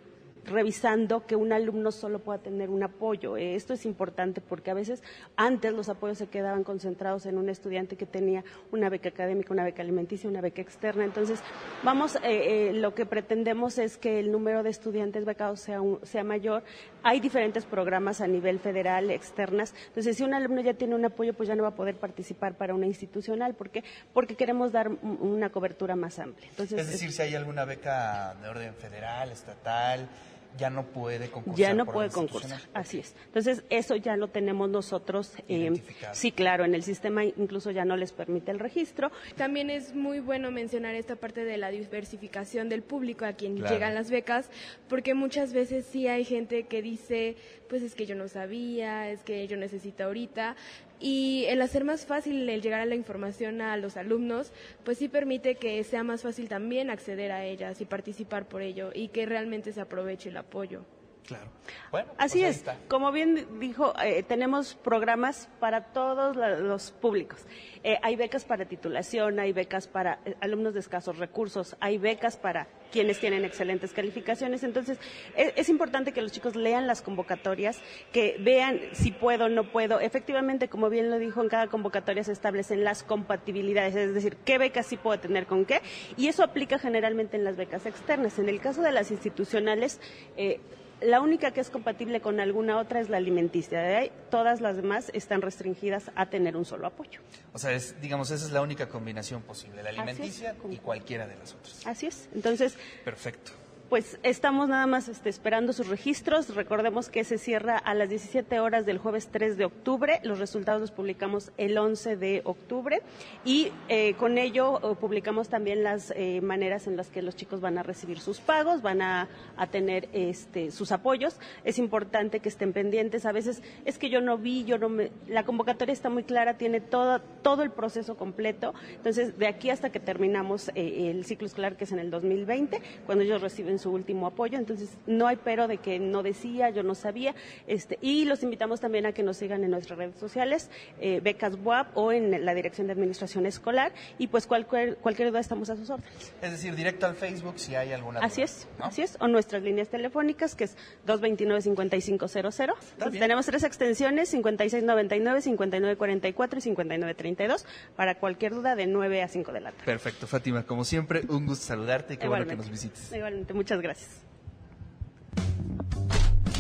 revisando 0.45 1.27
que 1.27 1.37
un 1.37 1.53
alumno 1.53 1.93
solo 1.93 2.19
pueda 2.19 2.39
tener 2.41 2.71
un 2.71 2.83
apoyo. 2.83 3.37
Eh, 3.37 3.55
esto 3.55 3.73
es 3.75 3.85
importante 3.87 4.41
porque 4.41 4.71
a 4.71 4.75
veces 4.75 5.03
antes 5.37 5.73
los 5.73 5.89
apoyos 5.89 6.19
se 6.19 6.27
quedaban 6.27 6.65
concentrados 6.65 7.27
en 7.27 7.39
un 7.39 7.49
estudiante 7.49 7.97
que 7.97 8.07
tenía 8.07 8.45
una 8.71 8.89
beca 8.89 9.09
académica, 9.09 9.53
una 9.53 9.65
beca 9.65 9.83
alimenticia, 9.83 10.29
una 10.29 10.41
beca 10.41 10.61
externa. 10.63 11.05
Entonces, 11.05 11.41
vamos, 11.83 12.17
eh, 12.17 12.69
eh, 12.69 12.73
lo 12.73 12.95
que 12.95 13.07
pretendemos 13.07 13.79
es 13.79 13.97
que 13.97 14.19
el 14.21 14.31
número 14.33 14.63
de 14.63 14.71
estudiantes 14.71 15.25
becados 15.25 15.61
sea, 15.61 15.81
un- 15.81 16.01
sea 16.05 16.25
mayor. 16.25 16.63
Hay 17.03 17.21
diferentes 17.21 17.65
programas 17.65 18.21
a 18.21 18.27
nivel 18.27 18.59
federal, 18.59 19.11
externas. 19.11 19.75
Entonces, 19.89 20.17
si 20.17 20.23
un 20.23 20.35
alumno 20.35 20.61
ya 20.61 20.75
tiene 20.75 20.95
un 20.95 21.05
apoyo, 21.05 21.35
pues 21.35 21.49
ya 21.49 21.55
no 21.55 21.63
va 21.63 21.71
a 21.71 21.75
poder 21.75 21.97
participar 21.97 22.57
para 22.57 22.75
una 22.75 22.87
institucional. 22.87 23.55
¿Por 23.55 23.71
qué? 23.71 23.85
Porque 24.13 24.35
queremos 24.37 24.73
dar 24.73 24.89
un- 24.89 25.19
una 25.21 25.51
cobertura 25.51 25.97
más 25.97 26.19
amplia. 26.19 26.49
Entonces, 26.51 26.79
Es 26.81 26.91
decir, 26.91 27.13
si 27.13 27.23
hay 27.23 27.35
alguna 27.35 27.65
beca 27.65 28.35
de 28.43 28.49
orden 28.49 28.75
federal, 28.75 29.31
estatal, 29.31 30.09
ya 30.59 30.71
no 30.71 30.85
puede 30.85 31.31
concursar. 31.31 31.59
ya 31.59 31.75
no 31.75 31.87
puede 31.87 32.11
concursar, 32.11 32.61
así 32.75 32.99
es. 32.99 33.15
Entonces, 33.27 33.65
eso 33.71 33.97
ya 33.97 34.17
lo 34.17 34.29
tenemos 34.29 34.69
nosotros. 34.69 35.33
eh, 35.49 35.73
sí, 36.13 36.33
claro, 36.33 36.65
en 36.65 36.75
el 36.75 36.83
sistema 36.83 37.25
incluso 37.25 37.71
ya 37.71 37.85
no 37.85 37.97
les 37.97 38.13
permite 38.13 38.51
el 38.51 38.59
registro. 38.59 39.11
También 39.37 39.71
es 39.71 39.95
muy 39.95 40.21
bueno 40.21 40.51
mencionar 40.51 40.95
esta 40.95 41.17
parte 41.17 41.45
de 41.45 41.57
la 41.57 41.71
diversificación 41.71 42.69
del 42.69 42.83
público 42.83 43.25
a 43.25 43.33
quien 43.33 43.57
Claro. 43.57 43.75
llegan 43.75 43.95
las 43.95 44.11
becas, 44.11 44.51
porque 44.89 45.15
muchas 45.15 45.53
veces 45.53 45.87
sí 45.87 46.07
hay 46.09 46.25
gente 46.25 46.65
que 46.65 46.83
dice, 46.83 47.37
pues 47.69 47.83
es 47.83 47.95
que 47.95 48.07
yo 48.07 48.15
no 48.15 48.29
sabía, 48.29 49.11
es 49.11 49.23
que 49.23 49.47
yo 49.49 49.57
necesito 49.57 50.05
ahorita, 50.05 50.57
y 51.03 51.45
el 51.49 51.61
hacer 51.61 51.85
más 51.85 52.07
fácil 52.07 52.49
el 52.49 52.63
llegar 52.63 52.81
a 52.81 52.87
la 52.87 52.95
información 52.95 53.61
a 53.61 53.77
los 53.77 53.97
alumnos, 53.97 54.53
pues 54.85 54.99
sí 54.99 55.09
permite 55.09 55.57
que 55.57 55.83
sea 55.83 56.05
más 56.05 56.23
fácil 56.23 56.49
también 56.49 56.91
acceder 56.91 57.33
a 57.33 57.45
ellas 57.45 57.81
y 57.81 57.85
participar 57.85 58.49
por 58.49 58.63
ello, 58.63 58.91
y 58.95 59.09
que 59.09 59.27
realmente 59.27 59.73
se 59.73 59.81
aproveche 59.81 60.29
el 60.29 60.37
apoyo. 60.37 60.85
Claro. 61.27 61.47
Bueno, 61.93 62.09
Así 62.19 62.41
pues 62.41 62.45
ahí 62.45 62.51
es. 62.51 62.57
está. 62.57 62.77
Como 62.89 63.13
bien 63.13 63.61
dijo, 63.61 63.95
eh, 64.03 64.25
tenemos 64.25 64.75
programas 64.75 65.49
para 65.61 65.93
todos 65.93 66.35
la- 66.37 66.57
los 66.59 66.91
públicos. 66.91 67.41
Eh, 67.85 67.97
hay 68.03 68.17
becas 68.17 68.45
para 68.45 68.65
titulación, 68.65 69.39
hay 69.39 69.53
becas 69.53 69.87
para 69.87 70.19
eh, 70.25 70.35
alumnos 70.41 70.75
de 70.75 70.81
escasos 70.81 71.19
recursos, 71.19 71.77
hay 71.81 71.97
becas 71.99 72.37
para 72.37 72.67
quienes 72.91 73.21
tienen 73.21 73.45
excelentes 73.45 73.93
calificaciones. 73.93 74.65
Entonces, 74.65 74.99
e- 75.37 75.53
es, 75.57 75.69
importante 75.69 76.13
que 76.13 76.23
los 76.23 76.33
chicos 76.33 76.57
lean 76.57 76.87
las 76.89 77.03
convocatorias, 77.03 77.81
que 78.13 78.37
vean 78.41 78.81
si 78.93 79.13
puedo 79.13 79.45
o 79.47 79.49
no 79.49 79.71
puedo. 79.71 80.01
Efectivamente, 80.01 80.69
como 80.69 80.91
bien 80.91 81.09
lo 81.09 81.19
dijo, 81.19 81.41
en 81.41 81.49
cada 81.49 81.69
convocatoria 81.69 82.25
se 82.25 82.33
establecen 82.33 82.83
las 82.85 83.05
compatibilidades, 83.05 83.95
es 83.95 84.13
decir, 84.13 84.37
qué 84.45 84.59
becas 84.59 84.87
sí 84.87 84.97
puedo 84.97 85.19
tener 85.21 85.47
con 85.47 85.65
qué. 85.67 85.83
Y 86.17 86.27
eso 86.29 86.43
aplica 86.43 86.79
generalmente 86.81 87.37
en 87.37 87.45
las 87.45 87.57
becas 87.57 87.87
externas. 87.87 88.39
En 88.41 88.49
el 88.49 88.61
caso 88.61 88.83
de 88.83 88.91
las 88.93 89.11
institucionales, 89.13 90.01
eh, 90.37 90.61
la 91.05 91.21
única 91.21 91.51
que 91.53 91.61
es 91.61 91.71
compatible 91.71 92.21
con 92.21 92.41
alguna 92.41 92.79
otra 92.79 93.01
es 93.01 93.09
la 93.09 93.17
alimenticia. 93.17 93.81
De 93.81 93.97
ahí, 93.97 94.13
todas 94.31 94.61
las 94.61 94.77
demás 94.77 95.11
están 95.15 95.43
restringidas 95.43 96.11
a 96.15 96.27
tener 96.27 96.57
un 96.57 96.65
solo 96.65 96.87
apoyo. 96.87 97.21
O 97.53 97.59
sea, 97.59 97.73
es, 97.73 98.01
digamos, 98.01 98.31
esa 98.31 98.47
es 98.47 98.53
la 98.53 98.63
única 98.63 98.89
combinación 98.89 99.43
posible, 99.43 99.83
la 99.83 99.91
alimenticia 99.91 100.55
y 100.71 100.77
cualquiera 100.77 101.27
de 101.27 101.37
las 101.37 101.55
otras. 101.55 101.87
Así 101.87 102.07
es. 102.07 102.29
Entonces, 102.35 102.77
Perfecto. 103.05 103.53
Pues 103.93 104.19
estamos 104.23 104.71
nada 104.71 104.87
más 104.87 105.09
este, 105.09 105.29
esperando 105.29 105.75
sus 105.75 105.89
registros. 105.89 106.55
Recordemos 106.55 107.11
que 107.11 107.25
se 107.25 107.37
cierra 107.37 107.77
a 107.77 107.93
las 107.93 108.09
17 108.09 108.59
horas 108.59 108.87
del 108.87 108.97
jueves 108.97 109.29
3 109.31 109.59
de 109.59 109.67
octubre. 109.67 110.19
Los 110.23 110.39
resultados 110.39 110.81
los 110.81 110.91
publicamos 110.91 111.53
el 111.59 111.77
11 111.77 112.17
de 112.17 112.41
octubre 112.47 113.03
y 113.45 113.71
eh, 113.91 114.15
con 114.15 114.39
ello 114.39 114.81
publicamos 114.99 115.51
también 115.51 115.85
las 115.85 116.11
eh, 116.17 116.41
maneras 116.41 116.87
en 116.87 116.97
las 116.97 117.11
que 117.11 117.21
los 117.21 117.37
chicos 117.37 117.61
van 117.61 117.77
a 117.77 117.83
recibir 117.83 118.19
sus 118.19 118.41
pagos, 118.41 118.81
van 118.81 119.03
a, 119.03 119.29
a 119.59 119.67
tener 119.67 120.09
este, 120.15 120.71
sus 120.71 120.91
apoyos. 120.91 121.37
Es 121.63 121.79
importante 121.79 122.41
que 122.41 122.49
estén 122.49 122.73
pendientes. 122.73 123.27
A 123.27 123.33
veces 123.33 123.63
es 123.85 123.99
que 123.99 124.09
yo 124.09 124.23
no 124.23 124.39
vi, 124.39 124.65
yo 124.65 124.79
no 124.79 124.89
me... 124.89 125.11
La 125.29 125.45
convocatoria 125.45 125.93
está 125.93 126.09
muy 126.09 126.25
clara, 126.25 126.57
tiene 126.57 126.81
todo, 126.81 127.21
todo 127.43 127.63
el 127.63 127.71
proceso 127.71 128.17
completo. 128.17 128.73
Entonces, 128.95 129.39
de 129.39 129.49
aquí 129.49 129.69
hasta 129.69 129.93
que 129.93 130.01
terminamos 130.01 130.71
eh, 130.75 131.11
el 131.11 131.27
ciclo 131.27 131.47
escolar, 131.47 131.77
que 131.77 131.85
es 131.85 131.93
en 131.93 131.99
el 131.99 132.11
2020, 132.11 132.81
cuando 133.05 133.23
ellos 133.25 133.43
reciben 133.43 133.82
su 133.83 133.91
último 133.91 134.27
apoyo. 134.27 134.59
Entonces, 134.59 134.91
no 135.07 135.27
hay 135.27 135.37
pero 135.37 135.69
de 135.69 135.79
que 135.79 135.99
no 135.99 136.23
decía, 136.23 136.71
yo 136.71 136.83
no 136.83 136.95
sabía. 136.95 137.35
Este, 137.67 137.99
y 138.01 138.25
los 138.25 138.43
invitamos 138.43 138.81
también 138.81 139.07
a 139.07 139.13
que 139.13 139.23
nos 139.23 139.37
sigan 139.37 139.65
en 139.65 139.71
nuestras 139.71 139.99
redes 139.99 140.17
sociales, 140.19 140.71
eh, 141.01 141.21
Becas 141.23 141.57
WAP 141.63 141.97
o 141.97 142.13
en 142.13 142.45
la 142.45 142.55
Dirección 142.55 142.87
de 142.87 142.93
Administración 142.93 143.47
Escolar. 143.47 143.93
Y 144.19 144.29
pues 144.29 144.47
cualquier, 144.47 144.97
cualquier 144.97 145.31
duda 145.31 145.41
estamos 145.41 145.71
a 145.71 145.77
sus 145.77 145.91
órdenes. 145.91 146.33
Es 146.41 146.51
decir, 146.51 146.75
directo 146.75 147.07
al 147.07 147.15
Facebook 147.15 147.55
si 147.57 147.75
hay 147.75 147.93
alguna 147.93 148.21
duda. 148.21 148.27
Así 148.27 148.43
es, 148.43 148.67
así 148.79 149.03
es. 149.03 149.17
O 149.21 149.29
nuestras 149.29 149.63
líneas 149.63 149.89
telefónicas, 149.89 150.55
que 150.55 150.65
es 150.65 150.77
229-5500. 151.07 152.75
Entonces, 152.93 153.21
tenemos 153.21 153.47
tres 153.47 153.65
extensiones, 153.65 154.29
5699, 154.31 155.41
5944 155.43 156.59
y 156.59 156.63
5932, 156.63 157.67
para 157.97 158.17
cualquier 158.17 158.55
duda 158.55 158.77
de 158.77 158.87
9 158.87 159.23
a 159.23 159.29
5 159.29 159.53
de 159.53 159.61
la 159.61 159.73
tarde. 159.73 159.85
Perfecto, 159.85 160.27
Fátima, 160.27 160.65
como 160.65 160.85
siempre, 160.85 161.23
un 161.29 161.47
gusto 161.47 161.67
saludarte 161.67 162.15
y 162.15 162.17
qué 162.17 162.29
bueno 162.29 162.47
que 162.47 162.57
nos 162.57 162.71
visites. 162.71 163.13
Igualmente, 163.13 163.55
muchas 163.55 163.72
gracias. 163.81 164.23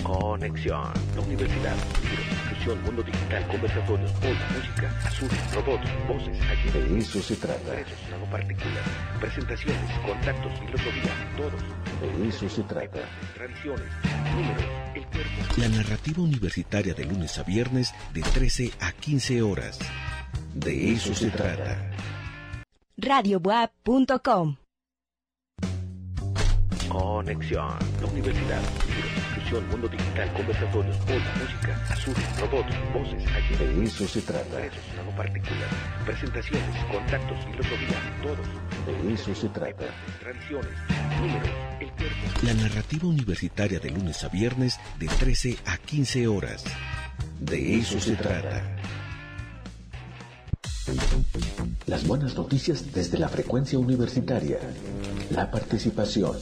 Conexión. 0.03 0.93
La 1.15 1.23
universidad. 1.23 1.77
Libros, 2.03 2.27
discusión, 2.49 2.83
mundo 2.83 3.03
digital, 3.03 3.47
conversatorios, 3.49 4.13
hola, 4.21 4.49
música, 4.57 5.07
azul, 5.07 5.29
robots, 5.55 5.89
voces, 6.09 6.39
aquí 6.51 6.71
De 6.79 6.99
eso 6.99 7.23
se 7.23 7.37
trata. 7.37 7.73
Particular. 8.31 8.83
Presentaciones, 9.21 9.99
contactos, 10.07 10.53
filosofía, 10.59 11.13
todos. 11.37 11.63
De 12.01 12.29
eso 12.29 12.49
se 12.49 12.63
trata. 12.63 13.01
Tradiciones, 13.35 13.87
números, 14.35 14.65
el 14.95 15.07
cuerpo. 15.07 15.61
La 15.61 15.69
narrativa 15.69 16.23
universitaria 16.23 16.95
de 16.95 17.05
lunes 17.05 17.39
a 17.39 17.43
viernes 17.43 17.95
de 18.13 18.23
13 18.23 18.73
a 18.81 18.93
15 18.93 19.43
horas. 19.43 19.79
De 20.55 20.93
eso 20.93 21.15
se 21.15 21.31
trata. 21.31 21.91
radiobuap.com 22.97 24.62
Conexión. 26.89 27.79
La 28.01 28.07
universidad. 28.07 28.61
Libros, 28.87 29.15
discusión, 29.15 29.69
mundo 29.71 29.89
digital, 29.89 30.33
conversatorios, 30.33 30.97
hola, 31.07 31.35
música, 31.41 31.87
azul, 31.91 32.15
robots, 32.41 32.75
voces, 32.93 33.25
aquí 33.31 33.55
De 33.57 33.85
eso 33.85 34.09
se 34.09 34.23
trata. 34.23 34.59
Particular. 35.17 35.69
Presentaciones, 36.07 36.85
contactos, 36.91 37.45
filosofía, 37.45 38.23
todos. 38.23 38.47
De 38.87 39.15
eso 39.15 39.35
se 39.35 39.49
trata. 39.49 39.85
Tradiciones, 40.21 40.73
números, 41.21 41.51
el 41.81 41.91
cuerpo. 41.93 42.17
La 42.43 42.55
narrativa 42.55 43.09
universitaria 43.09 43.79
de 43.79 43.91
lunes 43.91 44.25
a 44.25 44.29
viernes 44.29 44.81
de 44.99 45.07
13 45.07 45.59
a 45.67 45.77
15 45.77 46.27
horas. 46.29 46.65
De 47.41 47.77
eso 47.77 48.01
se 48.01 48.17
trata. 48.17 48.82
Las 51.87 52.07
buenas 52.07 52.35
noticias 52.37 52.93
desde 52.93 53.19
la 53.19 53.29
frecuencia 53.29 53.79
universitaria. 53.79 54.59
La 55.31 55.51
participación. 55.51 56.37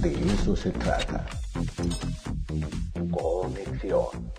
De 0.00 0.12
eso 0.34 0.56
se 0.56 0.70
trata. 0.70 1.26
Conexión. 3.10 4.32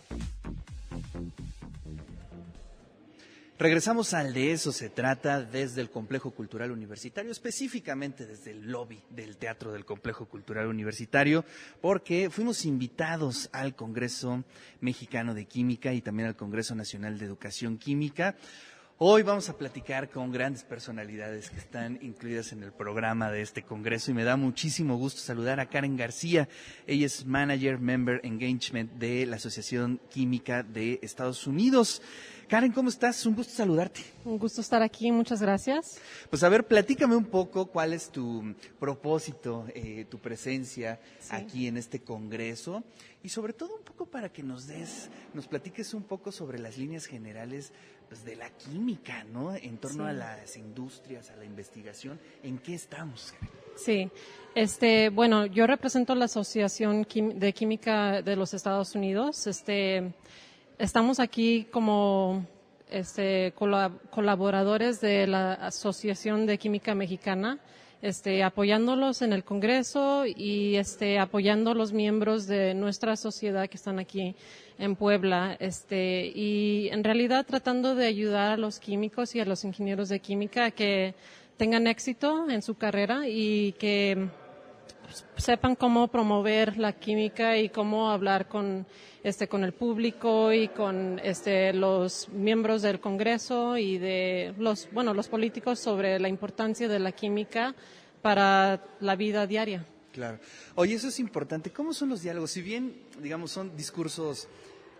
Regresamos 3.64 4.14
al 4.14 4.34
de 4.34 4.52
eso 4.52 4.74
se 4.74 4.90
trata 4.90 5.42
desde 5.42 5.80
el 5.80 5.90
Complejo 5.90 6.32
Cultural 6.32 6.70
Universitario, 6.70 7.32
específicamente 7.32 8.26
desde 8.26 8.52
el 8.52 8.70
lobby 8.70 9.02
del 9.10 9.38
Teatro 9.38 9.72
del 9.72 9.86
Complejo 9.86 10.26
Cultural 10.26 10.68
Universitario, 10.68 11.46
porque 11.80 12.30
fuimos 12.30 12.66
invitados 12.66 13.50
al 13.54 13.74
Congreso 13.74 14.44
Mexicano 14.82 15.34
de 15.34 15.46
Química 15.46 15.94
y 15.94 16.02
también 16.02 16.28
al 16.28 16.36
Congreso 16.36 16.76
Nacional 16.76 17.18
de 17.18 17.24
Educación 17.24 17.78
Química. 17.78 18.36
Hoy 18.98 19.24
vamos 19.24 19.48
a 19.48 19.58
platicar 19.58 20.10
con 20.10 20.34
grandes 20.34 20.64
personalidades 20.64 21.50
que 21.50 21.60
están 21.60 22.00
incluidas 22.02 22.52
en 22.52 22.64
el 22.64 22.74
programa 22.74 23.32
de 23.32 23.42
este 23.42 23.64
congreso 23.64 24.12
y 24.12 24.14
me 24.14 24.26
da 24.26 24.36
muchísimo 24.36 24.98
gusto 24.98 25.22
saludar 25.22 25.62
a 25.62 25.70
Karen 25.70 25.96
García. 25.96 26.50
Ella 26.86 27.06
es 27.06 27.26
Manager 27.26 27.80
Member 27.80 28.20
Engagement 28.24 28.92
de 28.94 29.26
la 29.26 29.38
Asociación 29.38 30.02
Química 30.10 30.64
de 30.64 31.00
Estados 31.02 31.48
Unidos. 31.48 32.02
Karen, 32.54 32.72
¿cómo 32.72 32.90
estás? 32.90 33.26
Un 33.26 33.34
gusto 33.34 33.52
saludarte. 33.52 34.02
Un 34.26 34.38
gusto 34.38 34.62
estar 34.62 34.84
aquí, 34.84 35.12
muchas 35.12 35.42
gracias. 35.42 35.98
Pues 36.30 36.44
a 36.44 36.50
ver, 36.50 36.68
platícame 36.68 37.16
un 37.16 37.26
poco 37.26 37.66
cuál 37.66 37.94
es 37.94 38.12
tu 38.12 38.54
propósito, 38.80 39.66
eh, 39.74 40.06
tu 40.08 40.20
presencia 40.20 41.00
aquí 41.32 41.66
en 41.66 41.78
este 41.78 42.04
congreso 42.04 42.84
y 43.24 43.30
sobre 43.30 43.54
todo 43.54 43.78
un 43.78 43.84
poco 43.84 44.06
para 44.06 44.30
que 44.30 44.44
nos 44.44 44.68
des, 44.68 45.10
nos 45.34 45.48
platiques 45.48 45.96
un 45.96 46.04
poco 46.04 46.32
sobre 46.32 46.60
las 46.60 46.78
líneas 46.78 47.08
generales 47.08 47.74
pues, 48.08 48.24
de 48.24 48.36
la 48.36 48.52
química, 48.52 49.24
¿no? 49.24 49.56
En 49.56 49.80
torno 49.80 50.04
Sí. 50.04 50.10
a 50.12 50.14
las 50.14 50.56
industrias, 50.56 51.32
a 51.32 51.36
la 51.38 51.46
investigación, 51.46 52.20
¿en 52.44 52.60
qué 52.60 52.76
estamos? 52.76 53.34
Sí, 53.76 54.12
este, 54.54 55.10
bueno, 55.10 55.48
yo 55.48 55.66
represento 55.66 56.14
la 56.14 56.26
Asociación 56.26 57.08
de 57.34 57.54
Química 57.54 58.22
de 58.22 58.36
los 58.36 58.54
Estados 58.54 58.94
Unidos. 58.94 59.48
Este, 59.48 60.14
estamos 60.78 61.20
aquí 61.20 61.68
como 61.72 62.46
este, 62.90 63.54
cola- 63.56 63.92
colaboradores 64.12 65.02
de 65.02 65.28
la 65.28 65.54
Asociación 65.54 66.46
de 66.46 66.58
Química 66.58 66.96
Mexicana, 66.96 67.60
este, 68.02 68.44
apoyándolos 68.44 69.22
en 69.22 69.32
el 69.34 69.44
Congreso 69.44 70.26
y 70.26 70.76
este, 70.76 71.20
apoyando 71.20 71.72
a 71.72 71.76
los 71.76 71.94
miembros 71.94 72.48
de 72.48 72.74
nuestra 72.74 73.16
sociedad 73.16 73.70
que 73.70 73.78
están 73.78 73.98
aquí 73.98 74.36
en 74.78 74.96
Puebla, 74.96 75.56
este, 75.60 76.26
y 76.36 76.90
en 76.92 77.04
realidad 77.04 77.46
tratando 77.46 77.96
de 77.96 78.08
ayudar 78.08 78.52
a 78.52 78.58
los 78.58 78.80
químicos 78.80 79.36
y 79.36 79.40
a 79.40 79.46
los 79.46 79.64
ingenieros 79.64 80.10
de 80.10 80.20
química 80.20 80.66
a 80.66 80.72
que 80.72 81.16
tengan 81.58 81.88
éxito 81.88 82.50
en 82.50 82.62
su 82.62 82.76
carrera 82.76 83.30
y 83.30 83.74
que 83.74 84.28
sepan 85.38 85.76
cómo 85.76 86.08
promover 86.08 86.78
la 86.78 86.94
química 86.94 87.58
y 87.58 87.70
cómo 87.70 88.12
hablar 88.12 88.48
con 88.48 88.86
este 89.24 89.48
con 89.48 89.64
el 89.64 89.74
público 89.74 90.52
y 90.52 90.68
con 90.68 91.20
este 91.24 91.74
los 91.74 92.30
miembros 92.30 92.82
del 92.82 93.00
Congreso 93.00 93.78
y 93.78 93.98
de 93.98 94.54
los 94.58 94.90
bueno 94.92 95.14
los 95.14 95.28
políticos 95.28 95.80
sobre 95.80 96.20
la 96.20 96.30
importancia 96.30 96.88
de 96.88 97.00
la 97.00 97.12
química 97.12 97.76
para 98.22 98.84
la 99.00 99.16
vida 99.16 99.46
diaria. 99.48 99.86
Claro. 100.14 100.40
Oye, 100.76 100.94
eso 100.94 101.08
es 101.08 101.20
importante. 101.20 101.72
¿Cómo 101.72 101.92
son 101.92 102.10
los 102.10 102.22
diálogos? 102.22 102.52
Si 102.52 102.62
bien, 102.62 102.96
digamos, 103.20 103.52
son 103.52 103.76
discursos 103.76 104.48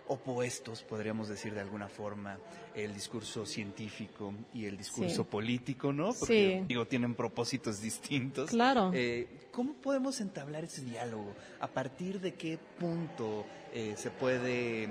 opuestos, 0.06 0.82
podríamos 0.82 1.28
decir 1.28 1.54
de 1.54 1.60
alguna 1.60 1.88
forma, 1.88 2.38
el 2.74 2.92
discurso 2.92 3.46
científico 3.46 4.34
y 4.52 4.66
el 4.66 4.76
discurso 4.76 5.22
Sí. 5.22 5.28
político, 5.30 5.92
¿no? 5.92 6.12
Porque, 6.12 6.58
Sí. 6.60 6.64
digo, 6.68 6.86
tienen 6.86 7.14
propósitos 7.14 7.80
distintos. 7.80 8.50
Claro. 8.50 8.90
Eh, 8.92 9.28
¿Cómo 9.50 9.74
podemos 9.74 10.20
entablar 10.20 10.64
ese 10.64 10.82
diálogo? 10.82 11.32
¿A 11.60 11.68
partir 11.68 12.20
de 12.20 12.34
qué 12.34 12.58
punto 12.78 13.46
eh, 13.72 13.94
se 13.96 14.10
puede 14.10 14.88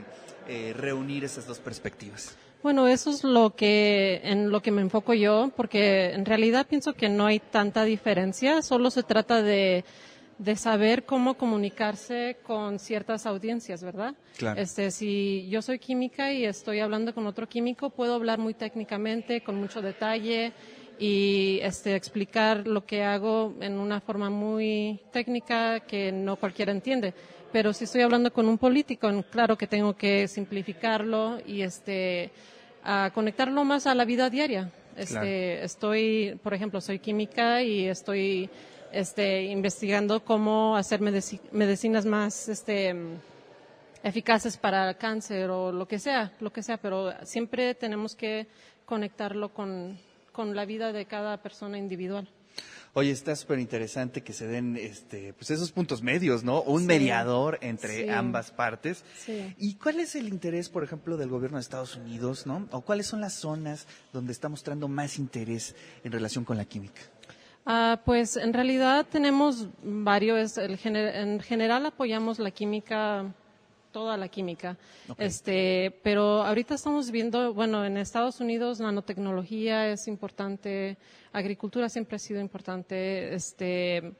eh, 0.48 0.74
reunir 0.76 1.24
esas 1.24 1.46
dos 1.48 1.60
perspectivas? 1.60 2.36
Bueno, 2.64 2.88
eso 2.88 3.10
es 3.10 3.24
lo 3.26 3.56
que 3.56 4.22
en 4.24 4.50
lo 4.50 4.62
que 4.62 4.72
me 4.72 4.82
enfoco 4.82 5.14
yo, 5.14 5.52
porque 5.56 6.12
en 6.14 6.26
realidad 6.26 6.66
pienso 6.66 6.94
que 6.94 7.10
no 7.10 7.26
hay 7.26 7.40
tanta 7.40 7.84
diferencia, 7.84 8.62
solo 8.62 8.90
se 8.90 9.04
trata 9.04 9.42
de 9.42 9.84
de 10.38 10.56
saber 10.56 11.04
cómo 11.04 11.36
comunicarse 11.36 12.38
con 12.44 12.80
ciertas 12.80 13.26
audiencias, 13.26 13.84
¿verdad? 13.84 14.16
Claro. 14.38 14.60
Este, 14.60 14.92
si 14.92 15.48
yo 15.50 15.62
soy 15.62 15.80
química 15.80 16.32
y 16.34 16.46
estoy 16.46 16.80
hablando 16.80 17.14
con 17.14 17.28
otro 17.28 17.48
químico, 17.48 17.90
puedo 17.90 18.16
hablar 18.16 18.40
muy 18.40 18.54
técnicamente, 18.54 19.42
con 19.42 19.56
mucho 19.56 19.82
detalle 19.82 20.54
y 21.00 21.60
este, 21.62 21.96
explicar 21.96 22.68
lo 22.68 22.86
que 22.86 23.04
hago 23.04 23.56
en 23.62 23.80
una 23.80 24.00
forma 24.00 24.30
muy 24.30 25.00
técnica 25.12 25.80
que 25.82 26.12
no 26.12 26.36
cualquiera 26.36 26.72
entiende. 26.72 27.14
Pero 27.52 27.72
si 27.74 27.84
estoy 27.84 28.02
hablando 28.02 28.34
con 28.34 28.48
un 28.48 28.58
político, 28.58 29.10
claro 29.30 29.58
que 29.58 29.68
tengo 29.68 29.96
que 29.96 30.28
simplificarlo 30.28 31.40
y 31.46 31.62
este, 31.62 32.32
a 32.84 33.12
conectarlo 33.14 33.64
más 33.64 33.86
a 33.86 33.94
la 33.94 34.06
vida 34.06 34.30
diaria. 34.30 34.72
Este, 34.96 35.14
Claro. 35.14 35.28
Estoy, 35.66 36.40
por 36.44 36.54
ejemplo, 36.54 36.82
soy 36.82 37.00
química 37.00 37.62
y 37.62 37.88
estoy 37.88 38.50
este, 38.94 39.44
investigando 39.44 40.24
cómo 40.24 40.78
hacer 40.78 41.02
medici- 41.02 41.40
medicinas 41.52 42.06
más 42.06 42.48
este, 42.50 42.96
eficaces 44.04 44.58
para 44.58 44.90
el 44.90 44.98
cáncer 44.98 45.50
o 45.50 45.72
lo 45.72 45.88
que 45.88 46.00
sea, 46.00 46.32
lo 46.40 46.52
que 46.52 46.64
sea, 46.64 46.78
pero 46.78 47.12
siempre 47.26 47.76
tenemos 47.76 48.16
que 48.16 48.48
conectarlo 48.86 49.54
con, 49.54 49.98
con 50.32 50.56
la 50.56 50.66
vida 50.66 50.92
de 50.92 51.06
cada 51.06 51.42
persona 51.42 51.78
individual. 51.78 52.30
Oye, 52.96 53.10
está 53.10 53.36
súper 53.36 53.58
interesante 53.58 54.22
que 54.22 54.34
se 54.34 54.46
den 54.46 54.78
este, 54.78 55.34
pues 55.34 55.50
esos 55.50 55.72
puntos 55.72 56.04
medios, 56.04 56.44
¿no? 56.44 56.62
Un 56.62 56.82
Sí. 56.82 56.88
mediador 56.88 57.58
entre 57.62 58.04
Sí. 58.04 58.10
ambas 58.10 58.52
partes. 58.52 59.04
Sí. 59.18 59.56
¿Y 59.58 59.76
cuál 59.76 60.00
es 60.00 60.14
el 60.16 60.28
interés, 60.28 60.70
por 60.70 60.84
ejemplo, 60.84 61.18
del 61.18 61.30
gobierno 61.30 61.58
de 61.58 61.62
Estados 61.62 61.96
Unidos, 61.96 62.46
¿no? 62.46 62.68
¿O 62.72 62.82
cuáles 62.82 63.08
son 63.08 63.20
las 63.20 63.34
zonas 63.34 63.88
donde 64.12 64.32
está 64.32 64.48
mostrando 64.48 64.88
más 64.88 65.18
interés 65.18 65.74
en 66.04 66.12
relación 66.12 66.46
con 66.46 66.56
la 66.58 66.66
química? 66.66 67.02
Ah, 67.66 68.02
pues 68.04 68.36
en 68.36 68.54
realidad 68.54 69.06
tenemos 69.10 69.68
varios. 69.82 70.58
El 70.58 70.78
gener- 70.78 71.16
en 71.16 71.40
general 71.40 71.86
apoyamos 71.86 72.38
la 72.40 72.52
química, 72.52 73.26
toda 73.94 74.18
la 74.18 74.28
química. 74.28 74.76
Ok. 75.08 75.20
Este, 75.20 75.98
pero 76.04 76.44
ahorita 76.44 76.76
estamos 76.76 77.10
viendo, 77.10 77.54
bueno, 77.54 77.86
en 77.86 77.96
Estados 77.98 78.42
Unidos 78.42 78.80
nanotecnología 78.82 79.88
es 79.90 80.08
importante, 80.10 80.98
agricultura 81.32 81.88
siempre 81.88 82.18
ha 82.18 82.20
sido 82.20 82.42
importante. 82.42 83.34
Este, 83.34 84.12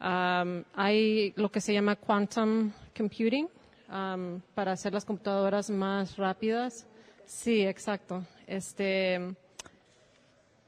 am, 0.00 0.64
hay 0.74 1.32
lo 1.36 1.52
que 1.52 1.60
se 1.60 1.72
llama 1.72 1.94
quantum 1.94 2.72
computing 2.96 3.46
am, 3.88 4.40
para 4.54 4.72
hacer 4.72 4.92
las 4.92 5.04
computadoras 5.04 5.70
más 5.70 6.16
rápidas. 6.16 6.86
Sí, 7.26 7.62
exacto. 7.62 8.24
Este, 8.48 9.34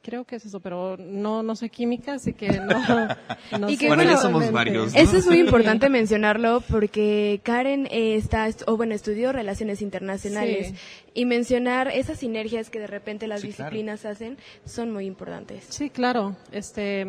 Creo 0.05 0.25
que 0.25 0.37
es 0.37 0.45
eso, 0.45 0.61
pero 0.61 0.99
no, 0.99 1.43
no 1.43 1.57
soy 1.57 1.71
química, 1.71 2.13
así 2.13 2.35
que 2.35 2.49
no. 2.61 2.79
no 3.59 3.71
Y 3.71 3.77
sé 3.77 3.81
que, 3.81 3.87
bueno, 3.89 4.03
realmente. 4.05 5.01
Eso 5.01 5.17
es 5.17 5.27
muy 5.27 5.39
importante 5.39 5.89
mencionarlo 5.89 6.61
porque 6.69 7.41
Karen 7.43 7.87
eh, 7.91 8.17
está, 8.17 8.47
est- 8.47 8.65
o 8.67 8.77
bueno, 8.77 8.95
estudió 8.95 9.33
relaciones 9.33 9.81
internacionales 9.81 10.69
Sí. 10.69 10.75
y 11.15 11.25
mencionar 11.25 11.89
esas 11.89 12.19
sinergias 12.19 12.69
que 12.69 12.81
de 12.81 12.87
repente 12.87 13.27
las 13.29 13.41
Sí, 13.41 13.49
claro. 13.49 13.71
disciplinas 13.71 14.05
hacen 14.05 14.37
son 14.67 14.93
muy 14.93 15.07
importantes. 15.07 15.65
Sí, 15.71 15.89
claro. 15.89 16.37
Este, 16.53 17.07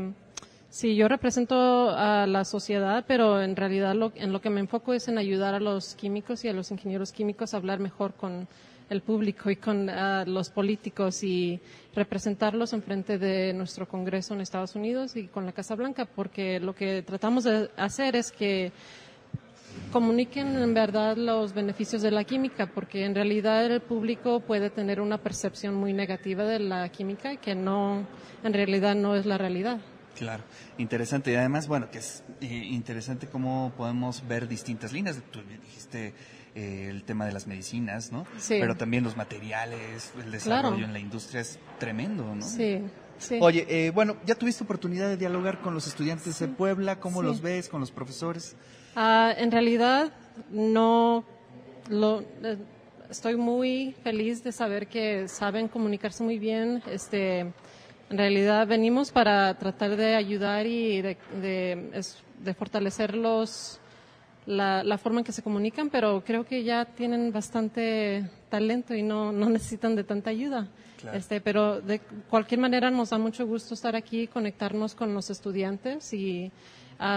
sí, 0.69 0.95
yo 0.95 1.09
represento 1.09 1.89
a 1.89 2.25
la 2.27 2.45
sociedad, 2.45 3.03
pero 3.07 3.41
en 3.41 3.57
realidad 3.57 3.93
lo, 3.93 4.13
en 4.15 4.31
lo 4.31 4.39
que 4.39 4.49
me 4.49 4.61
enfoco 4.61 4.93
es 4.93 5.09
en 5.09 5.17
ayudar 5.17 5.53
a 5.53 5.59
los 5.59 5.95
químicos 5.95 6.45
y 6.45 6.47
a 6.47 6.53
los 6.53 6.71
ingenieros 6.71 7.11
químicos 7.11 7.53
a 7.53 7.57
hablar 7.57 7.79
mejor 7.79 8.13
con 8.13 8.47
el 8.89 9.01
público 9.01 9.49
y 9.49 9.55
con 9.55 9.89
ah, 9.89 10.23
los 10.25 10.49
políticos 10.49 11.23
y 11.23 11.59
representarlos 11.95 12.73
en 12.73 12.83
frente 12.83 13.17
de 13.17 13.53
nuestro 13.53 13.87
Congreso 13.87 14.33
en 14.33 14.41
Estados 14.41 14.75
Unidos 14.75 15.15
y 15.15 15.27
con 15.27 15.45
la 15.45 15.51
Casa 15.51 15.75
Blanca, 15.75 16.05
porque 16.05 16.59
lo 16.59 16.75
que 16.75 17.01
tratamos 17.01 17.45
de 17.45 17.69
hacer 17.77 18.15
es 18.15 18.31
que 18.31 18.71
comuniquen 19.91 20.55
en 20.57 20.73
verdad 20.73 21.17
los 21.17 21.53
beneficios 21.53 22.01
de 22.01 22.11
la 22.11 22.23
química, 22.23 22.67
porque 22.67 23.05
en 23.05 23.15
realidad 23.15 23.65
el 23.65 23.81
público 23.81 24.39
puede 24.39 24.69
tener 24.69 25.01
una 25.01 25.17
percepción 25.17 25.75
muy 25.75 25.93
negativa 25.93 26.43
de 26.43 26.59
la 26.59 26.89
química 26.89 27.35
que 27.37 27.55
no, 27.55 28.05
en 28.43 28.53
realidad 28.53 28.95
no 28.95 29.15
es 29.15 29.25
la 29.25 29.37
realidad. 29.37 29.79
Claro, 30.15 30.43
interesante. 30.77 31.33
Y 31.33 31.35
además, 31.35 31.67
bueno, 31.67 31.91
que 31.91 31.97
es 31.97 32.23
eh, 32.39 32.47
interesante 32.47 33.27
cómo 33.27 33.73
podemos 33.75 34.25
ver 34.25 34.47
distintas 34.47 34.93
líneas. 34.93 35.21
Tú 35.29 35.41
dijiste 35.41 36.13
eh, 36.55 36.87
el 36.89 37.03
tema 37.03 37.25
de 37.25 37.33
las 37.33 37.47
medicinas, 37.47 38.11
¿no? 38.11 38.25
Sí. 38.37 38.57
Pero 38.59 38.75
también 38.75 39.03
los 39.03 39.15
materiales, 39.17 40.11
el 40.23 40.31
desarrollo 40.31 40.69
Claro. 40.77 40.85
en 40.85 40.93
la 40.93 40.99
industria 40.99 41.41
es 41.41 41.59
tremendo, 41.79 42.33
¿no? 42.33 42.41
Sí, 42.41 42.81
sí. 43.19 43.37
Oye, 43.41 43.65
eh, 43.69 43.91
bueno, 43.91 44.15
ya 44.25 44.35
tuviste 44.35 44.63
oportunidad 44.63 45.07
de 45.09 45.17
dialogar 45.17 45.59
con 45.61 45.73
los 45.73 45.85
estudiantes 45.87 46.39
de 46.39 46.47
Puebla, 46.47 46.99
¿cómo 46.99 47.19
Sí. 47.21 47.27
los 47.27 47.41
ves? 47.41 47.69
¿Con 47.69 47.81
los 47.81 47.91
profesores? 47.91 48.55
Ah, 48.95 49.33
en 49.37 49.51
realidad 49.51 50.13
no 50.49 51.25
lo 51.89 52.21
eh, 52.43 52.57
estoy 53.09 53.35
muy 53.35 53.95
feliz 54.03 54.43
de 54.43 54.51
saber 54.51 54.87
que 54.87 55.27
saben 55.27 55.67
comunicarse 55.67 56.23
muy 56.23 56.39
bien. 56.39 56.81
Este, 56.87 57.39
en 57.39 58.17
realidad 58.17 58.65
venimos 58.67 59.11
para 59.11 59.53
tratar 59.57 59.95
de 59.97 60.15
ayudar 60.15 60.65
y 60.65 61.01
de, 61.01 61.17
de, 61.41 62.01
de 62.43 62.53
fortalecer 62.53 63.15
los 63.15 63.79
la, 64.45 64.83
la 64.83 64.97
forma 64.97 65.19
en 65.21 65.25
que 65.25 65.31
se 65.31 65.41
comunican, 65.41 65.89
pero 65.89 66.23
creo 66.25 66.45
que 66.45 66.63
ya 66.63 66.85
tienen 66.85 67.31
bastante 67.31 68.29
talento 68.49 68.93
y 68.93 69.01
no, 69.03 69.31
no 69.31 69.49
necesitan 69.49 69.95
de 69.95 70.03
tanta 70.03 70.29
ayuda. 70.29 70.67
Claro. 71.01 71.17
Este, 71.17 71.41
pero 71.41 71.81
de 71.81 71.99
cualquier 72.29 72.59
manera 72.59 72.89
nos 72.91 73.09
da 73.11 73.17
mucho 73.17 73.45
gusto 73.45 73.73
estar 73.73 73.95
aquí, 73.95 74.27
conectarnos 74.27 74.95
con 74.95 75.13
los 75.13 75.29
estudiantes 75.29 76.13
y 76.13 76.51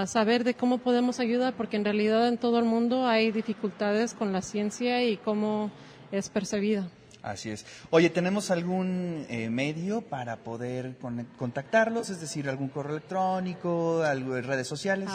saber 0.07 0.43
de 0.43 0.55
cómo 0.55 0.79
podemos 0.79 1.20
ayudar, 1.20 1.55
porque 1.55 1.76
en 1.76 1.85
realidad 1.85 2.26
en 2.29 2.37
todo 2.39 2.59
el 2.59 2.64
mundo 2.64 3.07
hay 3.07 3.31
dificultades 3.31 4.12
con 4.14 4.33
la 4.33 4.43
ciencia 4.43 5.05
y 5.05 5.16
cómo 5.18 5.70
es 6.11 6.29
percibida. 6.29 6.89
Así 7.22 7.51
es. 7.51 7.64
Oye, 7.91 8.11
¿tenemos 8.11 8.51
algún 8.51 9.24
eh, 9.29 9.51
medio 9.51 10.01
para 10.01 10.37
poder 10.37 10.97
con- 10.99 11.26
contactarlos? 11.39 12.11
Es 12.11 12.20
decir, 12.20 12.49
algún 12.49 12.68
correo 12.68 12.97
electrónico, 12.97 14.03
algo 14.03 14.35
de 14.35 14.43
redes 14.43 14.66
sociales. 14.66 15.09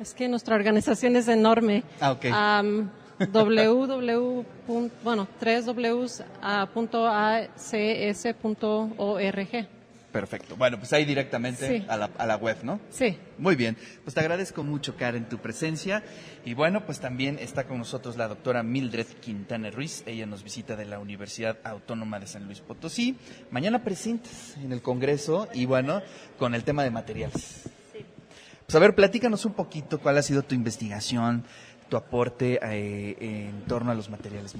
Es 0.00 0.14
que 0.14 0.28
nuestra 0.28 0.54
organización 0.56 1.16
es 1.16 1.28
enorme. 1.28 1.82
Ah, 2.00 2.12
ok. 2.12 2.26
Am, 2.32 2.90
www. 3.32 4.44
pun- 4.66 4.90
bueno, 5.02 5.26
tres 5.40 5.66
Ws, 5.66 6.22
punto 6.72 7.06
acs 7.08 8.26
punto 8.40 8.90
org. 8.96 9.66
Perfecto. 10.12 10.56
Bueno, 10.56 10.78
pues 10.78 10.90
ahí 10.94 11.04
directamente 11.04 11.68
Sí. 11.80 11.84
a, 11.86 11.96
la, 11.98 12.10
a 12.16 12.24
la 12.26 12.36
web, 12.36 12.56
¿no? 12.62 12.80
Sí. 12.90 13.18
Muy 13.36 13.56
bien. 13.56 13.76
Pues 14.04 14.14
te 14.14 14.20
agradezco 14.20 14.64
mucho, 14.64 14.96
Karen, 14.96 15.28
tu 15.28 15.36
presencia. 15.38 16.02
Y 16.46 16.54
bueno, 16.54 16.86
pues 16.86 16.98
también 16.98 17.38
está 17.38 17.64
con 17.64 17.76
nosotros 17.78 18.16
la 18.16 18.26
doctora 18.26 18.62
Mildred 18.62 19.06
Quintana 19.20 19.70
Ruiz. 19.70 20.02
Ella 20.06 20.24
nos 20.24 20.42
visita 20.42 20.76
de 20.76 20.86
la 20.86 20.98
Universidad 20.98 21.58
Autónoma 21.62 22.18
de 22.20 22.26
San 22.26 22.46
Luis 22.46 22.60
Potosí. 22.60 23.16
Mañana 23.50 23.84
presentas 23.84 24.56
en 24.56 24.72
el 24.72 24.80
Congreso 24.80 25.46
y 25.52 25.66
bueno, 25.66 26.00
con 26.38 26.54
el 26.54 26.64
tema 26.64 26.84
de 26.84 26.90
materiales. 26.90 27.68
Pues 28.68 28.76
a 28.76 28.80
ver, 28.80 28.94
platícanos 28.94 29.46
un 29.46 29.54
poquito 29.54 29.98
cuál 29.98 30.18
ha 30.18 30.22
sido 30.22 30.42
tu 30.42 30.54
investigación, 30.54 31.42
tu 31.88 31.96
aporte 31.96 32.60
eh, 32.62 33.16
en 33.18 33.62
torno 33.62 33.90
a 33.92 33.94
los 33.94 34.10
materiales. 34.10 34.54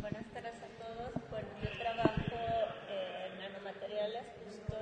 Buenas 0.00 0.24
tardes 0.32 0.54
a 0.56 0.82
todos. 0.82 1.12
Bueno, 1.28 1.46
yo 1.62 1.68
trabajo 1.82 2.72
en 2.88 3.38
nanomateriales 3.44 4.24
justo 4.48 4.74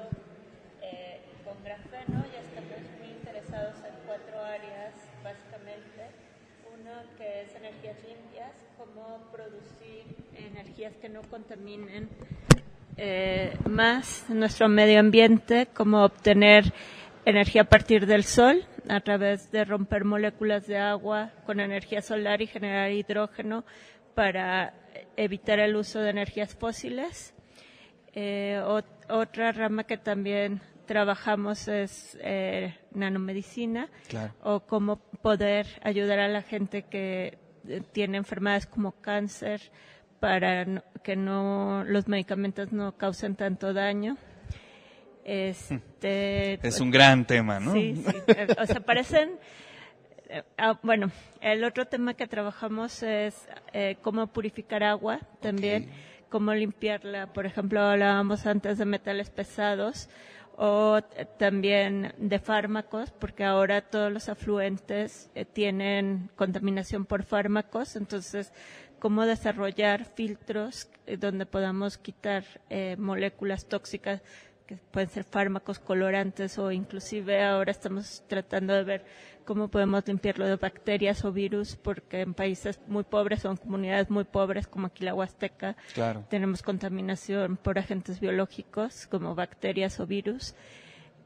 eh, 0.83 1.19
con 1.43 1.65
grafeno 1.65 2.23
y 2.31 2.37
estamos 2.39 2.79
muy 3.01 3.11
interesados 3.11 3.75
en 3.79 4.07
cuatro 4.07 4.39
áreas 4.41 4.95
básicamente. 5.25 6.07
Uno 6.79 6.93
que 7.19 7.43
es 7.43 7.57
energías 7.57 7.97
limpias, 8.07 8.53
cómo 8.79 9.19
producir 9.33 10.15
energías 10.37 10.95
que 11.03 11.09
no 11.09 11.23
contaminen 11.23 12.09
eh, 12.99 13.57
más 13.69 14.27
nuestro 14.29 14.69
medio 14.69 15.01
ambiente, 15.01 15.67
cómo 15.75 16.05
obtener 16.05 16.73
energía 17.29 17.63
a 17.63 17.65
partir 17.69 18.07
del 18.07 18.25
sol 18.25 18.65
a 18.89 19.01
través 19.01 19.51
de 19.51 19.65
romper 19.65 20.05
moléculas 20.05 20.67
de 20.67 20.79
agua 20.79 21.31
con 21.45 21.61
energía 21.61 22.01
solar 22.01 22.41
y 22.41 22.47
generar 22.47 22.91
hidrógeno 22.91 23.65
para 24.15 24.73
evitar 25.17 25.59
el 25.59 25.77
uso 25.77 26.01
de 26.01 26.11
energías 26.11 26.55
fósiles. 26.55 27.35
Eh, 28.15 28.61
ot- 28.65 28.85
otra 29.11 29.53
rama 29.53 29.85
que 29.85 29.99
también 29.99 30.61
trabajamos 30.87 31.69
es 31.69 32.17
eh, 32.23 32.75
nanomedicina 32.93 33.89
Claro. 34.09 34.33
o 34.43 34.61
cómo 34.61 34.97
poder 35.21 35.67
ayudar 35.83 36.19
a 36.21 36.29
la 36.29 36.41
gente 36.43 36.85
que 36.85 37.37
eh, 37.69 37.83
tiene 37.93 38.17
enfermedades 38.17 38.67
como 38.67 38.93
cáncer 38.93 39.61
para 40.19 40.65
que 41.05 41.15
no 41.15 41.85
los 41.87 42.09
medicamentos 42.09 42.73
no 42.73 42.97
causen 42.97 43.37
tanto 43.37 43.73
daño. 43.75 44.17
Este, 45.29 46.67
Es 46.67 46.81
un 46.81 46.91
gran 46.91 47.27
tema, 47.27 47.61
¿no? 47.61 47.75
Sí, 47.75 47.95
sí. 47.97 48.17
Eh, 48.29 48.47
O 48.59 48.65
sea, 48.65 48.81
parecen. 48.81 49.33
eh, 50.31 50.43
ah, 50.57 50.79
bueno, 50.83 51.11
el 51.43 51.65
otro 51.65 51.85
tema 51.87 52.15
que 52.15 52.27
trabajamos 52.27 53.03
es 53.03 53.47
eh, 53.75 53.99
cómo 54.01 54.27
purificar 54.29 54.83
agua 54.83 55.21
también, 55.43 55.91
cómo 56.31 56.55
limpiarla. 56.55 57.27
Por 57.35 57.45
ejemplo, 57.45 57.83
hablábamos 57.83 58.47
antes 58.47 58.79
de 58.79 58.87
metales 58.87 59.29
pesados 59.29 60.09
o 60.57 61.01
también 61.39 62.15
de 62.17 62.39
fármacos, 62.39 63.11
porque 63.11 63.45
ahora 63.45 63.83
todos 63.83 64.11
los 64.11 64.31
afluentes 64.31 65.31
eh, 65.35 65.45
tienen 65.45 66.31
contaminación 66.37 67.05
por 67.05 67.23
fármacos, 67.23 67.97
entonces 67.97 68.51
cómo 68.99 69.27
desarrollar 69.27 70.07
filtros 70.07 70.89
donde 71.19 71.47
podamos 71.47 71.99
quitar 71.99 72.45
eh, 72.71 72.97
moléculas 72.99 73.67
tóxicas 73.67 74.23
que 74.69 74.77
pueden 74.77 75.09
ser 75.09 75.25
fármacos 75.25 75.79
colorantes 75.79 76.59
o 76.59 76.71
inclusive 76.71 77.43
ahora 77.43 77.71
estamos 77.73 78.23
tratando 78.29 78.75
de 78.75 78.85
ver 78.85 79.05
cómo 79.47 79.69
podemos 79.69 80.07
limpiarlo 80.07 80.47
de 80.47 80.57
bacterias 80.57 81.25
o 81.25 81.33
virus 81.33 81.75
porque 81.75 82.21
en 82.21 82.35
países 82.35 82.79
muy 82.87 83.03
pobres 83.03 83.47
o 83.47 83.51
en 83.51 83.57
comunidades 83.57 84.11
muy 84.11 84.25
pobres 84.25 84.67
como 84.67 84.89
aquí 84.89 85.05
la 85.05 85.15
Huasteca 85.15 85.75
Claro. 85.95 86.25
tenemos 86.29 86.63
contaminación 86.63 87.57
por 87.57 87.79
agentes 87.79 88.21
biológicos 88.21 89.07
como 89.07 89.35
bacterias 89.35 89.99
o 90.01 90.07
virus. 90.07 90.55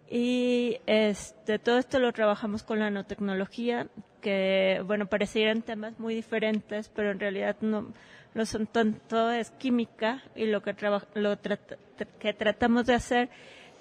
Y 0.09 0.76
este, 0.86 1.59
todo 1.59 1.78
esto 1.78 1.99
lo 1.99 2.12
trabajamos 2.12 2.62
con 2.62 2.78
la 2.78 2.90
nanotecnología, 2.90 3.86
que, 4.20 4.82
bueno, 4.86 5.07
parecieran 5.07 5.62
temas 5.62 5.99
muy 5.99 6.14
diferentes, 6.14 6.90
pero 6.90 7.11
en 7.12 7.18
realidad 7.18 7.57
no 7.62 7.95
lo 8.35 8.47
son 8.47 8.66
tanto, 8.66 9.30
es 9.30 9.51
química 9.51 10.22
y 10.35 10.47
lo 10.47 10.62
que, 10.62 10.74
traba- 10.74 11.07
lo 11.14 11.39
que 12.18 12.33
tratamos 12.35 12.87
de 12.87 12.95
hacer 12.95 13.28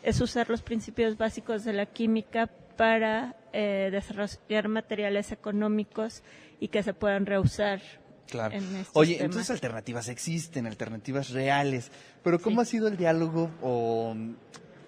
es 0.04 0.20
usar 0.20 0.50
los 0.50 0.62
principios 0.62 1.18
básicos 1.18 1.64
de 1.64 1.74
la 1.74 1.86
química 1.86 2.48
para 2.78 3.36
eh, 3.54 3.90
desarrollar 3.92 4.68
materiales 4.68 5.32
económicos 5.32 6.24
y 6.60 6.70
que 6.70 6.84
se 6.84 6.94
puedan 6.94 7.26
reusar 7.26 7.82
Claro. 8.30 8.56
en 8.56 8.64
estos 8.78 8.96
Oye, 8.96 9.16
temas. 9.16 9.26
entonces 9.26 9.50
alternativas 9.52 10.08
existen, 10.08 10.66
alternativas 10.66 11.32
reales, 11.32 11.92
pero 12.24 12.40
¿cómo 12.42 12.62
ha 12.62 12.66
sido 12.66 12.88
el 12.88 12.96
diálogo 12.96 13.52
o 13.62 14.16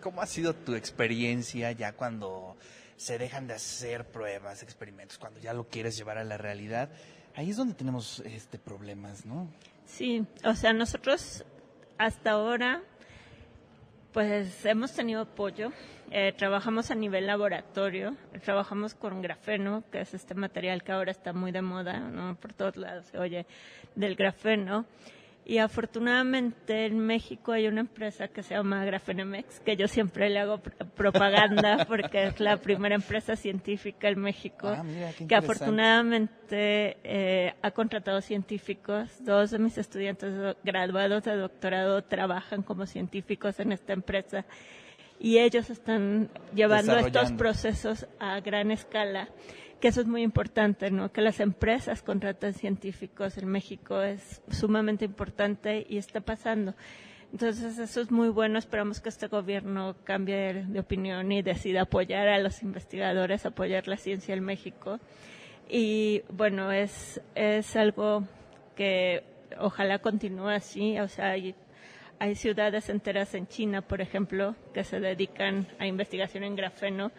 cómo 0.01 0.21
ha 0.21 0.25
sido 0.27 0.53
tu 0.53 0.75
experiencia 0.75 1.71
ya 1.73 1.91
cuando 1.91 2.55
se 2.95 3.17
dejan 3.17 3.47
de 3.47 3.55
hacer 3.55 4.05
pruebas, 4.05 4.63
experimentos, 4.63 5.17
cuando 5.17 5.41
ya 5.41 5.53
lo 5.53 5.65
quieres 5.67 5.97
llevar 5.97 6.17
a 6.17 6.23
la 6.23 6.37
realidad? 6.37 6.89
Ahí 7.35 7.49
es 7.49 7.57
donde 7.57 7.73
tenemos 7.73 8.19
este 8.19 8.59
problemas, 8.59 9.25
¿no? 9.25 9.47
Sí, 9.85 10.25
o 10.45 10.53
sea, 10.53 10.71
nosotros 10.71 11.43
hasta 11.97 12.31
ahora, 12.31 12.81
pues 14.11 14.65
hemos 14.65 14.93
tenido 14.93 15.21
apoyo. 15.21 15.71
Eh, 16.11 16.31
trabajamos 16.37 16.91
a 16.91 16.95
nivel 16.95 17.25
laboratorio, 17.25 18.15
trabajamos 18.43 18.93
con 18.93 19.21
grafeno, 19.23 19.83
que 19.91 20.01
es 20.01 20.13
este 20.13 20.35
material 20.35 20.83
que 20.83 20.91
ahora 20.91 21.09
está 21.11 21.33
muy 21.33 21.51
de 21.51 21.63
moda, 21.63 21.99
¿no? 21.99 22.35
Por 22.35 22.53
todos 22.53 22.77
lados 22.77 23.07
se 23.07 23.17
oye 23.17 23.47
del 23.95 24.15
grafeno. 24.15 24.85
Y 25.45 25.57
afortunadamente 25.57 26.85
en 26.85 26.99
México 26.99 27.51
hay 27.51 27.67
una 27.67 27.81
empresa 27.81 28.29
que 28.29 28.43
se 28.43 28.53
llama 28.55 28.85
Grafenemex, 28.85 29.59
que 29.59 29.75
yo 29.75 29.89
siempre 29.89 30.29
le 30.29 30.39
hago 30.39 30.59
pr- 30.59 30.85
propaganda 30.95 31.85
porque 31.87 32.27
es 32.27 32.39
la 32.39 32.57
primera 32.57 32.95
empresa 32.95 33.35
científica 33.35 34.07
en 34.07 34.19
México 34.21 34.69
Ah, 34.69 34.83
mira, 34.83 35.11
que 35.27 35.35
afortunadamente 35.35 36.97
eh, 37.03 37.53
ha 37.61 37.71
contratado 37.71 38.21
científicos. 38.21 39.09
Dos 39.19 39.51
de 39.51 39.59
mis 39.59 39.77
estudiantes 39.77 40.35
do- 40.35 40.55
graduados 40.63 41.23
de 41.23 41.35
doctorado 41.35 42.03
trabajan 42.03 42.61
como 42.63 42.85
científicos 42.85 43.59
en 43.59 43.71
esta 43.71 43.93
empresa 43.93 44.45
y 45.19 45.39
ellos 45.39 45.69
están 45.69 46.29
llevando 46.55 46.93
estos 46.97 47.31
procesos 47.37 48.07
a 48.19 48.39
gran 48.39 48.71
escala 48.71 49.29
que 49.83 49.89
eso 49.89 49.99
es 49.99 50.07
muy 50.07 50.21
importante, 50.21 50.91
¿no? 50.91 51.11
Que 51.11 51.19
las 51.19 51.41
empresas 51.41 52.01
contraten 52.03 52.53
científicos 52.53 53.37
en 53.37 53.49
México 53.49 54.01
es 54.01 54.41
sumamente 54.49 55.03
importante 55.03 55.85
y 55.89 55.97
está 55.97 56.21
pasando. 56.21 56.73
Entonces 57.33 57.77
eso 57.77 57.99
es 57.99 58.09
muy 58.09 58.29
bueno. 58.29 58.57
Esperamos 58.57 59.01
que 59.01 59.09
este 59.09 59.27
gobierno 59.27 59.97
cambie 60.05 60.37
de, 60.37 60.63
de 60.63 60.79
opinión 60.79 61.29
y 61.33 61.41
decida 61.41 61.81
apoyar 61.81 62.29
a 62.29 62.39
los 62.39 62.63
investigadores, 62.63 63.45
apoyar 63.45 63.89
la 63.89 63.97
ciencia 63.97 64.33
en 64.33 64.45
México. 64.45 65.01
Y 65.67 66.21
bueno, 66.29 66.71
es, 66.71 67.19
es 67.35 67.75
algo 67.75 68.23
que 68.77 69.25
ojalá 69.59 69.99
continúe 69.99 70.47
así. 70.47 70.97
O 71.01 71.09
sea, 71.09 71.31
hay, 71.31 71.55
hay 72.23 72.35
ciudades 72.35 72.87
enteras 72.87 73.35
en 73.35 73.47
China, 73.47 73.81
por 73.81 73.99
ejemplo, 73.99 74.55
que 74.73 74.85
se 74.85 75.01
dedican 75.01 75.67
a 75.77 75.85
investigación 75.87 76.45
en 76.45 76.55
grafeno 76.55 77.11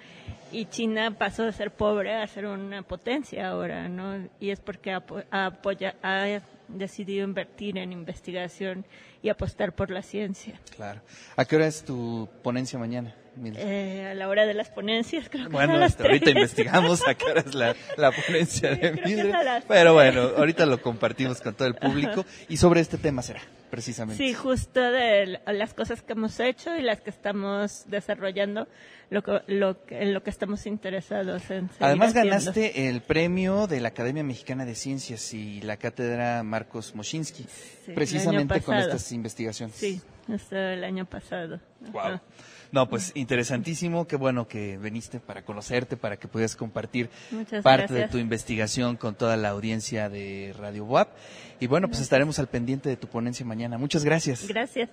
y 0.51 0.65
China 0.65 1.11
pasó 1.11 1.43
de 1.45 1.53
ser 1.53 1.73
pobre 1.73 2.15
a 2.15 2.27
ser 2.27 2.47
una 2.47 2.81
potencia 2.81 3.49
ahora, 3.51 3.87
¿no? 3.87 4.27
Y 4.41 4.49
es 4.49 4.61
porque 4.61 4.95
apo- 4.95 5.23
apoya, 5.31 5.95
ha 6.03 6.41
decidido 6.69 7.25
invertir 7.25 7.79
en 7.79 7.93
investigación 7.93 8.85
y 9.23 9.29
apostar 9.29 9.75
por 9.75 9.91
la 9.91 10.03
ciencia. 10.03 10.61
Claro. 10.75 11.01
¿A 11.37 11.45
qué 11.45 11.57
hora 11.57 11.67
es 11.67 11.85
tu 11.85 12.29
ponencia 12.43 12.79
mañana? 12.79 13.15
Eh, 13.57 14.09
a 14.13 14.15
la 14.15 14.29
hora 14.29 14.47
de 14.47 14.55
las 14.55 14.69
ponencias, 14.69 15.29
creo 15.29 15.47
que 15.47 15.53
Bueno, 15.53 15.75
a 15.75 15.79
las 15.79 16.01
ahorita 16.01 16.31
investigamos 16.31 17.07
a 17.07 17.15
qué 17.15 17.25
hora 17.25 17.41
es 17.41 17.55
la, 17.55 17.75
la 17.97 18.13
ponencia 18.13 18.71
de 18.71 18.79
que 18.79 18.87
es 18.87 19.05
Mildred. 19.05 19.65
Pero 19.67 19.93
bueno, 19.93 20.23
ahorita 20.37 20.67
lo 20.67 20.81
compartimos 20.81 21.41
con 21.41 21.55
todo 21.55 21.67
el 21.67 21.75
público 21.75 22.25
y 22.49 22.57
sobre 22.59 22.81
este 22.81 22.97
tema 22.97 23.23
será, 23.23 23.41
precisamente. 23.71 24.23
Sí, 24.23 24.35
justo 24.35 24.81
de 24.81 25.41
las 25.47 25.75
cosas 25.75 26.03
que 26.03 26.13
hemos 26.13 26.39
hecho 26.39 26.77
y 26.77 26.83
las 26.83 27.01
que 27.01 27.11
estamos 27.11 27.85
desarrollando, 27.89 28.69
lo 29.11 29.23
que, 29.23 29.41
lo 29.49 29.85
que- 29.85 30.03
en 30.03 30.15
lo 30.15 30.23
que 30.23 30.31
estamos 30.31 30.67
interesados 30.67 31.51
en 31.51 31.69
Además 31.81 32.11
haciendo. 32.11 32.31
ganaste 32.31 32.89
el 32.89 33.01
premio 33.03 33.67
de 33.67 33.81
la 33.81 33.89
Academia 33.89 34.25
Mexicana 34.25 34.65
de 34.65 34.75
Ciencias 34.75 35.33
y 35.35 35.61
la 35.61 35.77
cátedra 35.77 36.43
Marcos 36.43 36.95
Moschinsky, 36.95 37.45
Sí, 37.85 37.93
precisamente 37.93 38.61
con 38.61 38.77
estas 38.77 39.11
investigaciones. 39.13 39.77
Sí, 39.77 40.01
esto 40.33 40.57
el 40.57 40.83
año 40.85 41.05
pasado. 41.05 41.61
Wow. 41.93 42.01
Ajá. 42.01 42.23
No, 42.73 42.89
pues 42.89 43.13
interesantísimo, 43.15 44.09
qué 44.09 44.17
bueno 44.17 44.49
que 44.49 44.79
viniste 44.79 45.21
para 45.21 45.45
conocerte, 45.45 45.97
para 45.97 46.17
que 46.17 46.27
puedas 46.27 46.57
compartir 46.57 47.09
Muchas 47.31 47.63
parte 47.63 47.93
de 47.93 48.09
tu 48.09 48.19
investigación 48.19 48.97
con 48.97 49.15
toda 49.15 49.37
la 49.37 49.51
audiencia 49.51 50.09
de 50.09 50.53
Radio 50.59 50.85
WAP. 50.85 51.09
Y 51.61 51.69
bueno, 51.69 51.87
pues 51.87 52.01
estaremos 52.01 52.41
al 52.41 52.49
pendiente 52.49 52.89
de 52.89 52.97
tu 52.97 53.07
ponencia 53.07 53.47
mañana. 53.47 53.79
Muchas 53.79 54.05
gracias. 54.05 54.49
Gracias. 54.49 54.89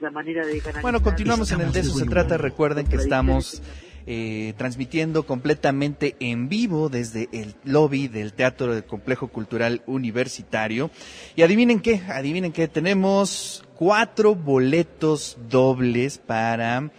La 0.00 0.10
manera 0.10 0.44
de 0.46 0.58
canalizar. 0.58 0.82
Bueno, 0.82 1.02
continuamos 1.02 1.50
en 1.52 1.62
el 1.62 1.72
de 1.72 1.80
eso 1.80 1.98
se 1.98 2.06
trata. 2.06 2.36
Recuerden 2.36 2.86
que 2.86 2.96
estamos 2.96 3.62
eh, 4.06 4.54
transmitiendo 4.56 5.24
completamente 5.24 6.14
en 6.20 6.48
vivo 6.48 6.88
desde 6.88 7.28
el 7.32 7.56
lobby 7.64 8.06
del 8.06 8.34
Teatro 8.34 8.72
del 8.72 8.84
Complejo 8.84 9.26
Cultural 9.28 9.82
Universitario. 9.86 10.90
Y 11.34 11.42
adivinen 11.42 11.80
qué, 11.80 12.02
adivinen 12.08 12.52
qué, 12.52 12.68
tenemos 12.68 13.64
cuatro 13.74 14.36
boletos 14.36 15.38
dobles 15.48 16.18
para 16.18 16.92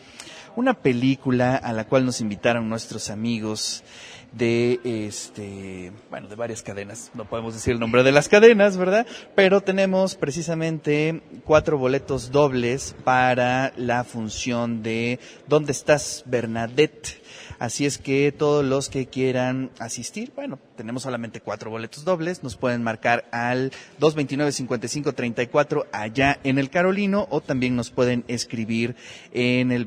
una 0.58 0.74
película 0.74 1.56
a 1.56 1.72
la 1.72 1.88
cual 1.88 2.04
nos 2.04 2.20
invitaron 2.20 2.68
nuestros 2.68 3.10
amigos 3.10 3.84
de 4.32 4.80
este 4.84 5.92
bueno 6.10 6.28
de 6.28 6.36
varias 6.36 6.62
cadenas. 6.64 7.12
No 7.14 7.26
podemos 7.26 7.54
decir 7.54 7.74
el 7.74 7.80
nombre 7.80 8.04
de 8.04 8.12
las 8.12 8.30
cadenas 8.30 8.78
verdad 8.78 9.06
pero 9.36 9.62
tenemos 9.62 10.16
precisamente 10.16 11.22
cuatro 11.44 11.78
boletos 11.78 12.32
dobles 12.32 12.96
para 13.04 13.74
la 13.78 14.04
función 14.04 14.84
de 14.84 15.20
dónde 15.48 15.72
estás 15.72 16.24
Bernadette 16.26 17.22
Así 17.60 17.86
es 17.88 17.98
que 17.98 18.32
todos 18.32 18.64
los 18.64 18.90
que 18.90 19.08
quieran 19.08 19.72
asistir, 19.80 20.32
bueno, 20.36 20.60
tenemos 20.76 21.02
solamente 21.04 21.42
cuatro 21.42 21.72
boletos 21.72 22.04
dobles, 22.06 22.44
nos 22.44 22.56
pueden 22.56 22.84
marcar 22.84 23.28
al 23.32 23.72
229-5534 24.00 25.88
allá 25.92 26.40
en 26.44 26.60
el 26.60 26.70
Carolino 26.70 27.28
o 27.32 27.42
también 27.42 27.76
nos 27.76 27.90
pueden 27.90 28.26
escribir 28.28 28.96
en 29.32 29.72
el 29.72 29.86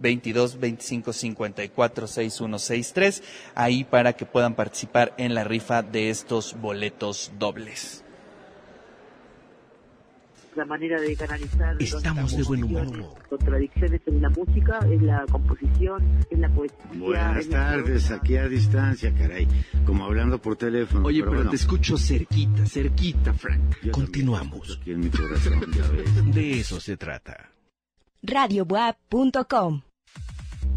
22-25-54-6163, 0.00 1.68
22-25-54-6163, 1.78 3.22
ahí 3.54 3.84
para 3.84 4.12
que 4.14 4.26
puedan 4.26 4.54
participar 4.54 5.14
en 5.18 5.34
la 5.34 5.44
rifa 5.44 5.82
de 5.82 6.10
estos 6.10 6.56
boletos 6.60 7.32
dobles. 7.38 8.04
La 10.56 10.64
manera 10.64 11.00
de 11.00 11.14
canalizar. 11.14 11.74
los 11.74 11.94
Estamos 11.94 12.36
de 12.36 12.42
buen 12.42 12.64
humor. 12.64 12.88
Contradicciones 13.28 14.00
en 14.06 14.20
la 14.20 14.28
música, 14.28 14.80
en 14.82 15.06
la 15.06 15.24
composición, 15.30 16.24
en 16.30 16.40
la 16.40 16.48
poesía. 16.48 16.76
Buenas 16.94 17.48
tardes, 17.48 18.10
aquí 18.10 18.36
a 18.36 18.48
distancia, 18.48 19.14
caray. 19.14 19.46
Como 19.86 20.04
hablando 20.04 20.40
por 20.42 20.56
teléfono. 20.56 21.06
Oye, 21.06 21.20
pero, 21.20 21.34
bueno, 21.36 21.50
te 21.50 21.56
escucho 21.56 21.96
cerquita, 21.96 22.66
cerquita, 22.66 23.32
Frank. 23.34 23.76
yo 23.84 23.92
Continuamos. 23.92 24.70
escucho 24.70 24.80
Aquí 24.80 24.90
en 24.90 25.00
mi 25.00 25.10
corazón, 25.10 25.60
ya 25.72 25.88
ves. 25.90 26.34
De 26.34 26.58
eso 26.58 26.80
se 26.80 26.96
trata. 26.96 27.52
radiobuap.com. 28.22 29.82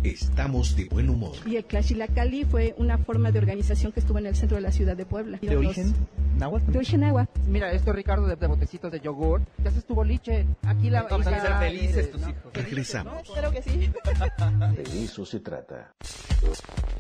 Estamos 0.04 0.76
de 0.76 0.86
buen 0.86 1.10
humor. 1.10 1.36
Y 1.46 1.58
el 1.58 1.66
Cali 1.66 2.44
fue 2.46 2.74
una 2.78 2.98
forma 2.98 3.32
de 3.32 3.38
organización 3.38 3.92
que 3.92 4.00
estuvo 4.00 4.18
en 4.18 4.26
el 4.26 4.36
centro 4.36 4.56
de 4.56 4.62
la 4.62 4.72
ciudad 4.72 4.98
de 4.98 5.06
Puebla. 5.06 5.38
¿De 5.40 5.56
origen 5.56 5.94
náhuatl? 6.38 6.72
De 6.72 6.78
origen 6.80 7.02
náhuatl. 7.02 7.40
Mira, 7.48 7.72
esto 7.72 7.94
Ricardo 7.94 8.26
de, 8.26 8.36
de 8.36 8.48
botecitos 8.48 8.92
de 8.92 9.00
yogur. 9.00 9.42
¿Qué 9.62 9.70
haces 9.70 9.86
tu 9.86 9.94
boliche? 9.94 10.48
Aquí 10.64 10.90
la 10.90 11.04
Vamos 11.04 11.28
a 11.28 11.40
ser 11.40 11.54
felices 11.60 12.12
tus 12.12 12.22
¿no? 12.22 12.30
hijos. 12.30 12.54
Regresamos. 12.54 13.32
Creo 13.32 13.52
que 13.52 13.62
sí. 13.62 13.92
De 14.76 15.04
eso 15.04 15.24
se 15.24 15.40
trata. 15.40 15.94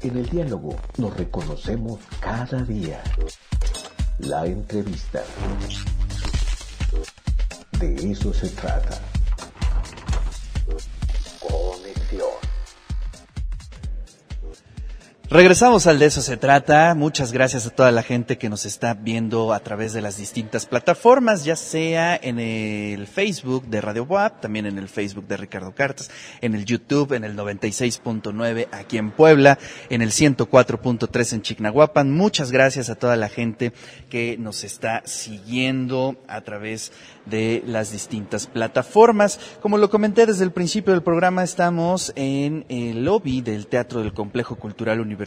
En 0.04 0.18
el 0.18 0.30
diálogo 0.30 0.76
nos 0.98 1.18
reconocemos 1.18 2.00
cada 2.20 2.64
día. 2.64 3.02
La 4.20 4.46
entrevista. 4.46 5.24
De 7.80 8.12
eso 8.12 8.32
se 8.32 8.50
trata. 8.50 9.00
Regresamos 15.32 15.88
al 15.88 15.98
de 15.98 16.08
eso 16.08 16.22
se 16.22 16.36
trata. 16.36 16.94
Muchas 16.94 17.32
gracias 17.32 17.66
a 17.66 17.70
toda 17.70 17.90
la 17.92 18.04
gente 18.04 18.38
que 18.38 18.50
nos 18.50 18.66
está 18.66 18.96
viendo 18.96 19.54
a 19.54 19.62
través 19.62 19.94
de 19.94 20.02
las 20.02 20.18
distintas 20.18 20.66
plataformas, 20.66 21.46
ya 21.46 21.56
sea 21.56 22.20
en 22.22 22.38
el 22.38 23.08
Facebook 23.08 23.66
de 23.68 23.80
Radio 23.80 24.04
WAP, 24.04 24.42
también 24.42 24.66
en 24.66 24.78
el 24.78 24.90
Facebook 24.90 25.28
de 25.28 25.38
Ricardo 25.38 25.74
Cartas, 25.74 26.12
en 26.42 26.54
el 26.54 26.66
YouTube, 26.66 27.14
en 27.14 27.24
el 27.24 27.38
96.9 27.38 28.68
aquí 28.74 28.98
en 28.98 29.12
Puebla, 29.12 29.58
en 29.90 30.02
el 30.02 30.12
104.3 30.12 31.34
en 31.34 31.42
Chignahuapan. 31.44 32.12
Muchas 32.12 32.52
gracias 32.52 32.90
a 32.90 32.96
toda 32.96 33.16
la 33.16 33.30
gente 33.30 33.72
que 34.10 34.36
nos 34.38 34.66
está 34.66 35.02
siguiendo 35.06 36.18
a 36.28 36.42
través 36.42 36.92
de 37.26 37.64
las 37.66 37.94
distintas 37.94 38.48
plataformas. 38.48 39.40
Como 39.62 39.78
lo 39.78 39.90
comenté 39.90 40.26
desde 40.26 40.44
el 40.44 40.52
principio 40.52 40.92
del 40.92 41.04
programa, 41.04 41.42
estamos 41.42 42.12
en 42.18 42.66
el 42.68 43.06
lobby 43.06 43.40
del 43.40 43.68
Teatro 43.68 44.02
del 44.02 44.12
Complejo 44.12 44.58
Cultural 44.58 45.00
Universitario, 45.00 45.21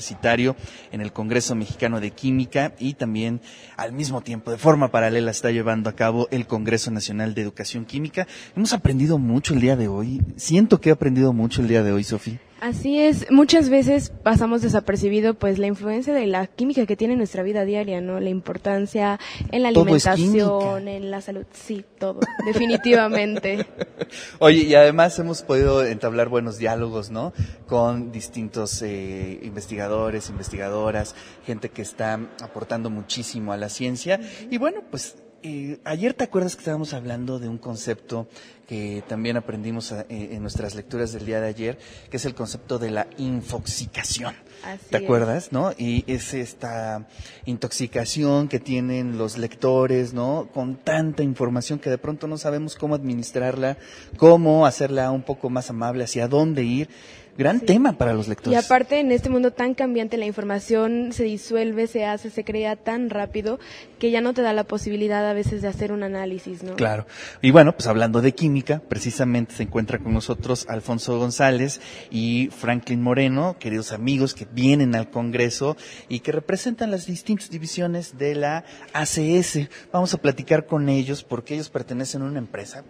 en 0.93 1.01
el 1.01 1.13
Congreso 1.13 1.55
Mexicano 1.55 2.01
de 2.01 2.11
Química 2.11 2.75
y 2.79 2.95
también 2.95 3.41
al 3.77 3.93
mismo 3.93 4.21
tiempo, 4.21 4.51
de 4.51 4.59
forma 4.59 4.91
paralela, 4.91 5.31
está 5.31 5.51
llevando 5.51 5.91
a 5.91 5.95
cabo 5.95 6.29
el 6.31 6.47
Congreso 6.47 6.91
Nacional 6.91 7.35
de 7.35 7.43
Educación 7.43 7.85
Química. 7.85 8.27
Hemos 8.57 8.73
aprendido 8.73 9.19
mucho 9.19 9.55
el 9.55 9.61
día 9.61 9.77
de 9.77 9.89
hoy. 9.89 10.23
Siento 10.37 10.81
que 10.81 10.91
he 10.91 10.93
aprendido 10.93 11.33
mucho 11.33 11.61
el 11.61 11.69
día 11.69 11.83
de 11.83 11.93
hoy, 11.93 12.05
Sofía. 12.05 12.41
Así 12.65 12.99
es, 12.99 13.31
muchas 13.31 13.69
veces 13.69 14.11
pasamos 14.23 14.63
desapercibido 14.63 15.35
pues 15.35 15.59
la 15.59 15.67
influencia 15.67 16.15
de 16.15 16.27
la 16.27 16.47
química 16.47 16.87
que 16.87 16.97
tiene 16.97 17.13
en 17.13 17.19
nuestra 17.19 17.43
vida 17.43 17.67
diaria, 17.67 18.01
¿no? 18.01 18.21
La 18.21 18.31
importancia 18.31 19.21
en 19.53 19.65
la 19.65 19.69
alimentación, 19.69 20.89
en 20.89 21.11
la 21.11 21.21
salud, 21.21 21.45
sí, 21.53 21.85
todo, 21.99 22.21
definitivamente. 22.47 23.67
Oye, 24.39 24.63
y 24.63 24.75
además 24.75 25.19
hemos 25.19 25.43
podido 25.43 25.85
entablar 25.85 26.31
buenos 26.31 26.57
diálogos, 26.57 27.11
¿no? 27.11 27.35
Con 27.67 28.13
distintos 28.13 28.81
eh, 28.81 29.41
investigadores, 29.43 30.31
investigadoras, 30.31 31.15
gente 31.45 31.69
que 31.69 31.83
está 31.83 32.19
aportando 32.41 32.89
muchísimo 32.89 33.53
a 33.53 33.59
la 33.59 33.69
ciencia. 33.69 34.19
Y 34.51 34.57
bueno, 34.57 34.81
pues 34.91 35.17
eh, 35.45 35.79
ayer 35.85 36.15
te 36.15 36.25
acuerdas 36.25 36.57
que 36.57 36.61
estábamos 36.61 36.95
hablando 36.95 37.39
de 37.39 37.49
un 37.49 37.59
concepto 37.59 38.27
que 38.67 39.05
también 39.07 39.37
aprendimos 39.37 39.93
a- 39.93 40.07
eh, 40.09 40.31
en 40.33 40.41
nuestras 40.41 40.75
lecturas 40.75 41.13
del 41.13 41.27
día 41.27 41.39
de 41.41 41.49
ayer, 41.49 41.79
que 42.11 42.17
es 42.17 42.25
el 42.25 42.35
concepto 42.35 42.79
de 42.79 42.91
la 42.91 43.07
infoxicación. 43.19 44.35
Así 44.65 44.87
¿Te 44.91 44.97
es. 44.97 45.03
acuerdas, 45.05 45.53
no? 45.53 45.73
Y 45.77 46.03
es 46.07 46.33
esta 46.33 47.07
intoxicación 47.45 48.49
que 48.49 48.59
tienen 48.59 49.19
los 49.19 49.37
lectores, 49.37 50.15
¿no? 50.15 50.49
Con 50.55 50.77
tanta 50.77 51.23
información 51.23 51.79
que 51.79 51.91
de 51.91 51.99
pronto 51.99 52.27
no 52.27 52.39
sabemos 52.39 52.75
cómo 52.77 52.95
administrarla, 52.95 53.77
cómo 54.17 54.65
hacerla 54.65 55.11
un 55.11 55.23
poco 55.23 55.51
más 55.51 55.69
amable, 55.69 56.05
hacia 56.05 56.27
dónde 56.27 56.63
ir. 56.65 56.89
Gran 57.37 57.61
tema 57.61 57.99
para 57.99 58.15
los 58.15 58.27
Y 58.27 58.31
lectores. 58.31 58.65
aparte, 58.65 59.01
en 59.01 59.11
este 59.11 59.29
mundo 59.29 59.51
tan 59.53 59.75
cambiante, 59.75 60.17
la 60.17 60.27
información 60.27 61.13
se 61.13 61.25
disuelve, 61.25 61.87
se 61.87 62.05
hace, 62.05 62.31
se 62.31 62.45
crea 62.45 62.77
tan 62.77 63.11
rápido 63.11 63.59
que 63.99 64.11
ya 64.11 64.21
no 64.21 64.35
te 64.35 64.43
da 64.43 64.53
la 64.53 64.65
posibilidad 64.65 65.29
a 65.29 65.33
veces 65.33 65.63
de 65.63 65.69
hacer 65.69 65.91
un 65.93 66.03
análisis, 66.03 66.63
¿no? 66.63 66.77
Claro. 66.77 67.07
Y 67.43 67.51
bueno, 67.51 67.73
pues 67.73 67.87
hablando 67.87 68.21
de 68.21 68.35
química, 68.35 68.83
precisamente 68.89 69.55
se 69.55 69.65
encuentra 69.65 69.99
con 69.99 70.15
nosotros 70.15 70.67
Alfonso 70.69 71.19
González 71.19 71.81
y 72.11 72.51
Franklin 72.57 73.03
Moreno, 73.03 73.57
queridos 73.59 73.93
amigos 73.93 74.35
que 74.35 74.47
vienen 74.51 74.95
al 74.95 75.11
Congreso 75.11 75.77
y 76.09 76.21
que 76.21 76.33
representan 76.33 76.91
las 76.91 77.07
distintas 77.07 77.51
divisiones 77.51 78.17
de 78.17 78.35
la 78.35 78.65
ACS. 78.93 79.69
Vamos 79.93 80.15
a 80.15 80.19
platicar 80.19 80.67
con 80.67 80.89
ellos 80.89 81.25
porque 81.25 81.55
ellos 81.55 81.69
pertenecen 81.71 82.23
a 82.23 82.27
una 82.27 82.39
empresa, 82.39 82.85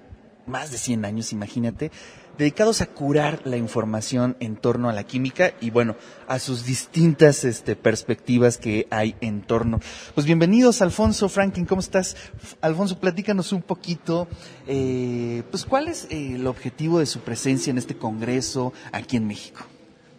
más 0.47 0.71
de 0.71 0.79
100 0.79 1.05
años, 1.05 1.33
imagínate, 1.33 1.91
dedicados 2.39 2.81
a 2.81 2.87
curar 2.87 3.43
la 3.45 3.57
información 3.57 4.37
en 4.41 4.57
torno 4.57 4.89
a 4.89 4.93
la 4.93 5.05
química 5.05 5.55
y 5.61 5.71
bueno, 5.71 5.97
a 6.27 6.39
sus 6.39 6.65
distintas 6.65 7.45
este, 7.45 7.77
perspectivas 7.77 8.59
que 8.59 8.87
hay 8.91 9.15
en 9.21 9.43
torno. 9.43 9.81
Pues 10.15 10.27
bienvenidos, 10.27 10.83
Alfonso, 10.83 11.29
Franklin, 11.29 11.67
¿cómo 11.67 11.81
estás? 11.81 12.17
Alfonso, 12.61 12.99
platícanos 12.99 13.53
un 13.53 13.63
poquito, 13.63 14.29
eh, 14.67 15.43
pues 15.51 15.65
cuál 15.65 15.89
es 15.89 16.07
eh, 16.11 16.35
el 16.35 16.47
objetivo 16.47 16.99
de 16.99 17.07
su 17.07 17.21
presencia 17.21 17.71
en 17.71 17.79
este 17.79 17.97
congreso 17.97 18.73
aquí 18.93 19.17
en 19.17 19.27
México. 19.27 19.65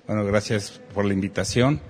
Bueno, 0.08 0.24
gracias 0.24 0.82
por 0.94 1.06
la 1.06 1.14
invitación. 1.14 1.82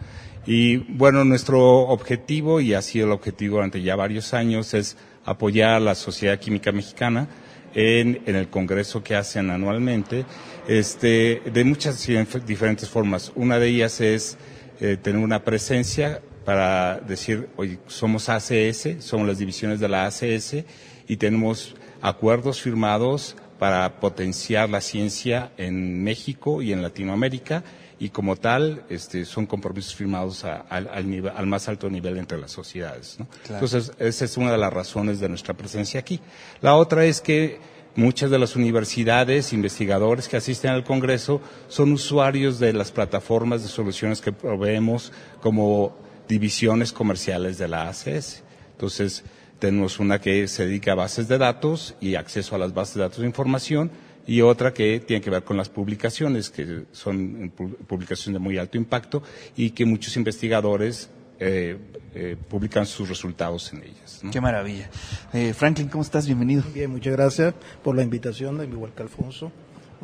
Y 0.47 0.77
bueno, 0.77 1.25
nuestro 1.25 1.87
objetivo, 1.87 2.61
y 2.61 2.75
ha 2.75 2.81
sido 2.81 3.07
el 3.07 3.11
objetivo 3.11 3.55
durante 3.55 3.81
ya 3.81 3.95
varios 3.95 4.33
años, 4.33 4.73
es 4.73 4.95
apoyar 5.25 5.71
a 5.71 5.79
la 5.79 5.95
Sociedad 5.95 6.39
Química 6.39 6.71
Mexicana 6.71 7.27
en, 7.75 8.21
en 8.25 8.35
el 8.35 8.47
congreso 8.49 9.03
que 9.03 9.15
hacen 9.15 9.51
anualmente, 9.51 10.25
este, 10.67 11.41
de 11.45 11.63
muchas 11.63 12.07
dif- 12.09 12.43
diferentes 12.43 12.89
formas. 12.89 13.31
Una 13.35 13.59
de 13.59 13.67
ellas 13.67 14.01
es 14.01 14.37
eh, 14.79 14.97
tener 15.01 15.21
una 15.21 15.43
presencia 15.43 16.21
para 16.45 16.99
decir, 16.99 17.49
oye, 17.57 17.77
somos 17.87 18.29
ACS, 18.29 18.97
somos 18.99 19.27
las 19.27 19.37
divisiones 19.37 19.79
de 19.79 19.89
la 19.89 20.05
ACS 20.05 20.63
y 21.07 21.17
tenemos 21.17 21.75
acuerdos 22.01 22.61
firmados 22.61 23.35
para 23.59 23.99
potenciar 23.99 24.69
la 24.69 24.81
ciencia 24.81 25.51
en 25.57 26.03
México 26.03 26.61
y 26.61 26.71
en 26.73 26.81
Latinoamérica 26.81 27.63
y 27.99 28.09
como 28.09 28.35
tal 28.35 28.83
este, 28.89 29.23
son 29.25 29.45
compromisos 29.45 29.95
firmados 29.95 30.43
a- 30.45 30.61
al, 30.69 30.87
al 30.89 31.05
nivel- 31.09 31.31
al 31.35 31.47
más 31.47 31.67
alto 31.69 31.89
nivel 31.89 32.17
entre 32.17 32.37
las 32.37 32.51
sociedades. 32.51 33.15
¿no? 33.19 33.27
Claro. 33.45 33.65
Entonces, 33.65 33.93
esa 33.99 34.25
es 34.25 34.37
una 34.37 34.51
de 34.51 34.57
las 34.57 34.73
razones 34.73 35.19
de 35.19 35.29
nuestra 35.29 35.53
presencia 35.53 35.99
aquí. 35.99 36.19
La 36.61 36.75
otra 36.75 37.05
es 37.05 37.21
que 37.21 37.59
muchas 37.95 38.29
de 38.29 38.37
las 38.39 38.55
universidades, 38.57 39.53
investigadores 39.53 40.27
que 40.27 40.35
asisten 40.37 40.71
al 40.71 40.83
Congreso 40.83 41.39
son 41.69 41.93
usuarios 41.93 42.59
de 42.59 42.73
las 42.73 42.91
plataformas 42.91 43.63
de 43.63 43.69
soluciones 43.69 44.19
que 44.19 44.33
proveemos 44.33 45.13
como 45.41 45.97
divisiones 46.27 46.91
comerciales 46.91 47.57
de 47.57 47.67
la 47.69 47.87
ACS. 47.87 48.43
Entonces, 48.71 49.23
tenemos 49.59 49.99
una 49.99 50.19
que 50.19 50.47
se 50.49 50.65
dedica 50.65 50.91
a 50.91 50.95
bases 50.95 51.29
de 51.29 51.37
datos 51.37 51.95
y 52.01 52.15
acceso 52.15 52.55
a 52.55 52.57
las 52.57 52.73
bases 52.73 52.95
de 52.95 53.01
datos 53.01 53.19
de 53.19 53.25
información 53.27 53.89
y 54.27 54.41
otra 54.41 54.73
que 54.73 54.99
tiene 54.99 55.21
que 55.21 55.29
ver 55.29 55.43
con 55.43 55.57
las 55.57 55.69
publicaciones, 55.69 56.49
que 56.49 56.85
son 56.91 57.51
pu- 57.55 57.75
publicaciones 57.87 58.33
de 58.41 58.43
muy 58.43 58.57
alto 58.57 58.77
impacto 58.77 59.21
y 59.55 59.71
que 59.71 59.85
muchos 59.85 60.15
investigadores 60.17 61.09
eh, 61.39 61.77
eh, 62.13 62.37
publican 62.49 62.85
sus 62.85 63.09
resultados 63.09 63.71
en 63.73 63.83
ellas. 63.83 64.21
¿no? 64.23 64.31
Qué 64.31 64.39
maravilla. 64.41 64.89
Eh, 65.33 65.53
Franklin, 65.53 65.89
¿cómo 65.89 66.03
estás? 66.03 66.25
Bienvenido. 66.25 66.63
Bien, 66.73 66.89
muchas 66.89 67.13
gracias 67.13 67.53
por 67.83 67.95
la 67.95 68.03
invitación, 68.03 68.61
igual 68.63 68.93
que 68.95 69.03
Alfonso. 69.03 69.51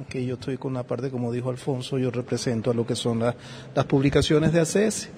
Que 0.10 0.26
yo 0.26 0.36
estoy 0.36 0.58
con 0.58 0.72
una 0.72 0.84
parte, 0.84 1.10
como 1.10 1.32
dijo 1.32 1.50
Alfonso, 1.50 2.00
yo 2.00 2.12
represento 2.12 2.72
a 2.72 2.74
lo 2.74 2.86
que 2.88 2.96
son 2.96 3.20
la- 3.20 3.36
las 3.76 3.86
publicaciones 3.86 4.52
de 4.54 4.60
ACS. 4.62 5.10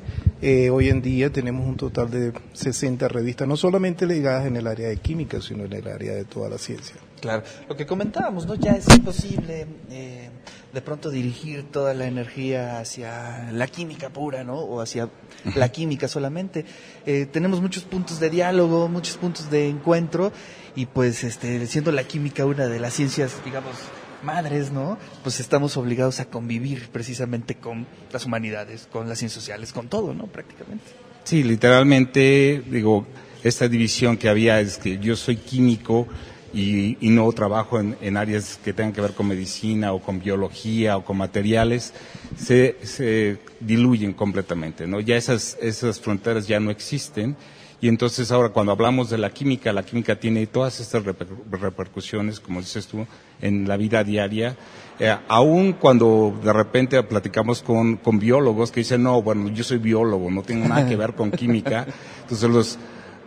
Eh, 0.41 0.69
hoy 0.69 0.89
en 0.89 1.01
día 1.01 1.31
tenemos 1.31 1.65
un 1.67 1.77
total 1.77 2.09
de 2.09 2.33
60 2.53 3.07
revistas, 3.07 3.47
no 3.47 3.55
solamente 3.55 4.05
ligadas 4.05 4.45
en 4.47 4.55
el 4.57 4.67
área 4.67 4.89
de 4.89 4.97
química, 4.97 5.41
sino 5.41 5.63
en 5.65 5.73
el 5.73 5.87
área 5.87 6.13
de 6.13 6.25
toda 6.25 6.49
la 6.49 6.57
ciencia. 6.57 6.95
Claro, 7.24 7.41
lo 7.69 7.78
que 7.78 7.86
comentábamos, 7.86 8.45
¿no? 8.45 8.55
Ya 8.55 8.71
es 8.71 8.86
imposible 8.89 9.65
eh, 9.89 10.30
de 10.74 10.82
pronto 10.82 11.09
dirigir 11.09 11.63
toda 11.71 11.93
la 11.93 12.05
energía 12.05 12.80
hacia 12.80 13.49
la 13.53 13.65
química 13.67 14.09
pura, 14.09 14.43
¿no? 14.43 14.55
O 14.55 14.82
hacia 14.82 15.07
la 15.55 15.69
química 15.71 16.09
solamente. 16.09 16.65
Eh, 17.05 17.26
tenemos 17.32 17.61
muchos 17.61 17.84
puntos 17.84 18.19
de 18.19 18.30
diálogo, 18.30 18.89
muchos 18.89 19.15
puntos 19.15 19.49
de 19.49 19.69
encuentro 19.69 20.34
y 20.76 20.86
pues 20.86 21.24
este, 21.24 21.65
siendo 21.65 21.93
la 21.93 22.03
química 22.03 22.45
una 22.45 22.67
de 22.67 22.82
las 22.82 22.93
ciencias, 22.93 23.32
digamos, 23.45 23.71
madres, 24.21 24.74
¿no? 24.74 24.97
Pues 25.21 25.39
estamos 25.39 25.78
obligados 25.78 26.19
a 26.19 26.26
convivir 26.26 26.89
precisamente 26.89 27.55
con 27.55 27.88
las 28.11 28.26
humanidades, 28.26 28.89
con 28.91 29.07
las 29.07 29.19
ciencias 29.19 29.41
sociales, 29.41 29.71
con 29.71 29.88
todo, 29.88 30.13
¿no? 30.13 30.28
Prácticamente. 30.28 30.84
Sí, 31.24 31.41
literalmente, 31.41 32.61
digo, 32.69 33.07
esta 33.45 33.69
división 33.69 34.17
que 34.17 34.28
había 34.28 34.59
es 34.59 34.78
que 34.78 34.97
yo 34.97 35.15
soy 35.15 35.38
químico 35.38 36.05
y, 36.53 36.97
y 37.01 37.09
no 37.09 37.31
trabajo 37.31 37.79
en, 37.79 37.95
en 38.01 38.15
áreas 38.17 38.59
que 38.63 38.73
tengan 38.73 38.93
que 38.93 39.01
ver 39.01 39.13
con 39.13 39.27
medicina 39.27 39.91
o 39.93 39.99
con 39.99 40.19
biología 40.19 40.97
o 40.97 41.03
con 41.03 41.17
materiales, 41.17 41.93
se, 42.37 42.77
se 42.83 43.37
diluyen 43.59 44.13
completamente, 44.13 44.85
¿no? 44.87 44.99
Ya 44.99 45.15
esas, 45.17 45.57
esas 45.61 45.99
fronteras 45.99 46.47
ya 46.47 46.59
no 46.59 46.69
existen. 46.71 47.35
Y 47.81 47.89
entonces 47.89 48.31
ahora 48.31 48.49
cuando 48.49 48.71
hablamos 48.71 49.09
de 49.09 49.17
la 49.17 49.31
química, 49.31 49.73
la 49.73 49.83
química 49.83 50.17
tiene 50.17 50.47
todas 50.47 50.79
estas 50.79 51.03
reper- 51.03 51.27
repercusiones, 51.51 52.39
como 52.39 52.61
dices 52.61 52.87
tú, 52.87 53.05
en 53.41 53.67
la 53.67 53.75
vida 53.75 54.05
diaria. 54.05 54.55
Eh, 54.99 55.13
aún 55.27 55.73
cuando 55.73 56.39
de 56.41 56.53
repente 56.53 57.03
platicamos 57.03 57.61
con, 57.61 57.97
con 57.97 58.19
biólogos 58.19 58.71
que 58.71 58.79
dicen, 58.79 59.03
no, 59.03 59.21
bueno, 59.21 59.49
yo 59.49 59.65
soy 59.65 59.79
biólogo, 59.79 60.31
no 60.31 60.43
tengo 60.43 60.65
nada 60.65 60.87
que 60.87 60.95
ver 60.95 61.13
con 61.13 61.31
química. 61.31 61.85
Entonces 62.21 62.49
los, 62.49 62.77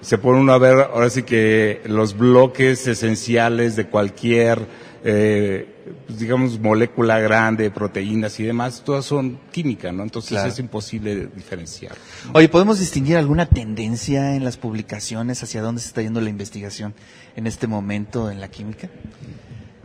se 0.01 0.19
pone 0.19 0.41
uno 0.41 0.53
a 0.53 0.59
ver 0.59 0.79
ahora 0.93 1.11
sí 1.11 1.23
que 1.23 1.81
los 1.87 2.17
bloques 2.17 2.87
esenciales 2.87 3.77
de 3.77 3.87
cualquier 3.87 4.67
eh, 5.09 5.67
pues, 6.07 6.19
digamos, 6.19 6.59
molécula 6.59 7.21
grande, 7.21 7.71
proteínas 7.71 8.41
y 8.41 8.43
demás, 8.43 8.83
todas 8.85 9.05
son 9.05 9.39
química, 9.53 9.93
¿no? 9.93 10.03
Entonces 10.03 10.31
Claro. 10.31 10.49
es 10.49 10.59
imposible 10.59 11.29
diferenciar. 11.29 11.95
Oye, 12.33 12.49
¿podemos 12.49 12.81
distinguir 12.81 13.17
alguna 13.17 13.47
tendencia 13.47 14.35
en 14.35 14.43
las 14.45 14.57
publicaciones 14.57 15.43
hacia 15.45 15.63
dónde 15.63 15.81
se 15.81 15.89
está 15.89 16.03
yendo 16.03 16.21
la 16.21 16.31
investigación 16.31 16.93
en 17.37 17.47
este 17.47 17.69
momento 17.69 18.31
en 18.33 18.41
la 18.41 18.49
química? 18.49 18.89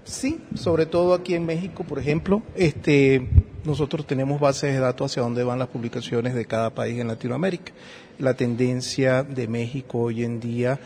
Sí, 0.03 0.39
sobre 0.55 0.87
todo 0.87 1.13
aquí 1.13 1.35
en 1.35 1.45
México, 1.45 1.83
por 1.83 1.99
ejemplo, 1.99 2.41
este, 2.55 3.29
nosotros 3.63 4.05
tenemos 4.07 4.39
bases 4.39 4.73
de 4.73 4.79
datos 4.79 5.11
hacia 5.11 5.21
dónde 5.23 5.43
van 5.43 5.59
las 5.59 5.67
publicaciones 5.67 6.33
de 6.33 6.45
cada 6.45 6.71
país 6.71 6.99
en 6.99 7.07
Latinoamérica. 7.07 7.71
La 8.19 8.33
tendencia 8.33 9.23
de 9.23 9.47
México 9.47 9.99
hoy 9.99 10.23
en 10.23 10.39
día 10.39 10.79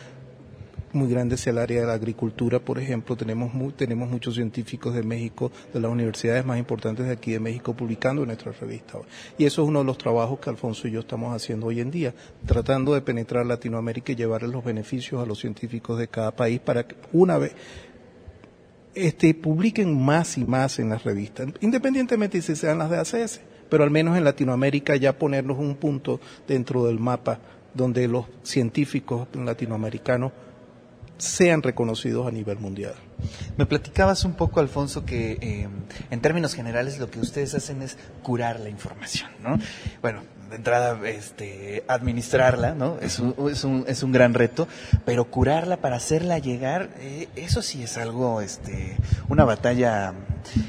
muy 0.94 1.10
grande 1.10 1.36
es 1.36 1.46
el 1.48 1.58
área 1.58 1.82
de 1.82 1.88
la 1.88 1.94
agricultura, 1.94 2.60
por 2.60 2.80
ejemplo, 2.80 3.18
tenemos 3.18 3.54
mu- 3.54 3.74
tenemos 3.74 4.10
muchos 4.10 4.36
científicos 4.36 4.94
de 4.94 5.04
México, 5.04 5.52
de 5.74 5.82
las 5.82 5.92
universidades 5.92 6.46
más 6.46 6.58
importantes 6.58 7.06
de 7.06 7.12
aquí 7.12 7.34
de 7.34 7.42
México 7.42 7.74
publicando 7.74 8.22
en 8.22 8.28
nuestra 8.30 8.54
revista. 8.54 9.00
Y 9.38 9.44
eso 9.44 9.64
es 9.64 9.68
uno 9.68 9.80
de 9.80 9.86
los 9.86 9.98
trabajos 9.98 10.40
que 10.40 10.50
Alfonso 10.50 10.88
y 10.88 10.92
yo 10.92 11.02
estamos 11.02 11.36
haciendo 11.36 11.66
hoy 11.66 11.82
en 11.82 11.92
día, 11.92 12.14
tratando 12.46 12.94
de 12.94 13.02
penetrar 13.02 13.46
Latinoamérica 13.46 14.14
y 14.14 14.16
llevarles 14.16 14.52
los 14.52 14.64
beneficios 14.64 15.22
a 15.22 15.26
los 15.26 15.38
científicos 15.38 16.00
de 16.00 16.08
cada 16.08 16.32
país 16.32 16.62
para 16.62 16.88
que 16.88 16.96
una 17.12 17.38
vez 17.40 17.52
este, 18.96 19.34
publiquen 19.34 20.02
más 20.04 20.38
y 20.38 20.46
más 20.46 20.80
en 20.80 20.90
las 20.90 21.04
revistas, 21.04 21.48
independientemente 21.62 22.42
si 22.42 22.56
sean 22.56 22.80
las 22.80 22.90
de 22.90 22.98
ACS, 22.98 23.42
pero 23.70 23.84
al 23.84 23.92
menos 23.92 24.18
en 24.18 24.24
Latinoamérica 24.24 24.96
ya 24.96 25.18
ponernos 25.18 25.60
un 25.60 25.76
punto 25.76 26.20
dentro 26.48 26.86
del 26.86 27.00
mapa 27.00 27.40
donde 27.74 28.08
los 28.08 28.26
científicos 28.44 29.28
latinoamericanos 29.34 30.32
sean 31.18 31.62
reconocidos 31.62 32.28
a 32.28 32.32
nivel 32.32 32.58
mundial. 32.58 32.94
Me 33.58 33.66
platicabas 33.66 34.26
un 34.26 34.34
poco, 34.34 34.60
Alfonso, 34.60 35.06
que 35.06 35.38
eh, 35.42 35.68
en 36.10 36.22
términos 36.22 36.54
generales 36.54 37.00
lo 37.00 37.10
que 37.10 37.20
ustedes 37.20 37.54
hacen 37.56 37.82
es 37.82 37.98
curar 38.22 38.60
la 38.60 38.70
información, 38.70 39.30
¿no? 39.42 39.58
Bueno, 40.02 40.22
de 40.50 40.56
entrada, 40.56 40.98
este, 41.08 41.84
administrarla, 41.88 42.76
¿no? 42.76 42.98
Es 43.02 43.20
un, 43.20 43.36
es 43.50 43.64
un, 43.64 43.86
es 43.88 44.04
un 44.04 44.12
gran 44.12 44.34
reto, 44.34 44.68
pero 45.06 45.26
curarla 45.26 45.78
para 45.78 45.98
hacerla 45.98 46.40
llegar, 46.40 46.90
eh, 47.00 47.28
eso 47.36 47.62
sí 47.62 47.84
es 47.84 47.98
algo, 47.98 48.42
este, 48.42 48.96
una 49.28 49.44
batalla 49.44 50.14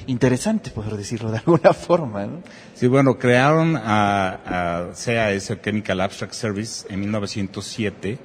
interesante, 0.06 0.70
por 0.70 0.96
decirlo 0.96 1.30
de 1.30 1.38
alguna 1.46 1.72
forma, 1.72 2.26
¿no? 2.26 2.42
Sí, 2.74 2.86
bueno, 2.86 3.18
crearon 3.18 3.76
a, 3.76 4.88
a 4.88 4.92
CAS, 4.92 5.52
Chemical 5.62 6.00
Abstract 6.00 6.34
Service, 6.34 6.86
en 6.88 7.00
1907, 7.00 8.18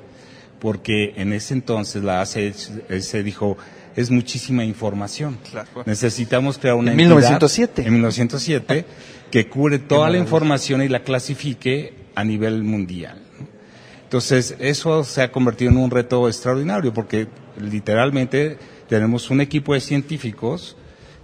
porque 0.60 1.14
en 1.18 1.34
ese 1.34 1.54
entonces 1.54 2.04
la 2.04 2.22
ACS 2.22 3.24
dijo, 3.24 3.58
es 3.95 4.10
muchísima 4.10 4.64
información. 4.64 5.38
Necesitamos 5.86 6.58
crear 6.58 6.76
una 6.76 6.91
En 6.91 6.99
entidad 6.99 7.16
1907. 7.16 7.82
En 7.86 7.93
1907, 7.93 8.86
que 9.32 9.48
cure 9.48 9.80
toda 9.80 10.10
la 10.10 10.18
información 10.18 10.84
y 10.84 10.90
la 10.90 11.04
clasifique 11.04 11.94
a 12.16 12.24
nivel 12.24 12.64
mundial. 12.64 13.22
Entonces, 14.04 14.56
eso 14.60 15.06
se 15.06 15.22
ha 15.22 15.32
convertido 15.32 15.72
en 15.72 15.78
un 15.78 15.90
reto 15.90 16.28
extraordinario, 16.28 16.94
porque 16.94 17.28
literalmente 17.58 18.58
tenemos 18.90 19.30
un 19.30 19.40
equipo 19.40 19.74
de 19.74 19.80
científicos 19.80 20.76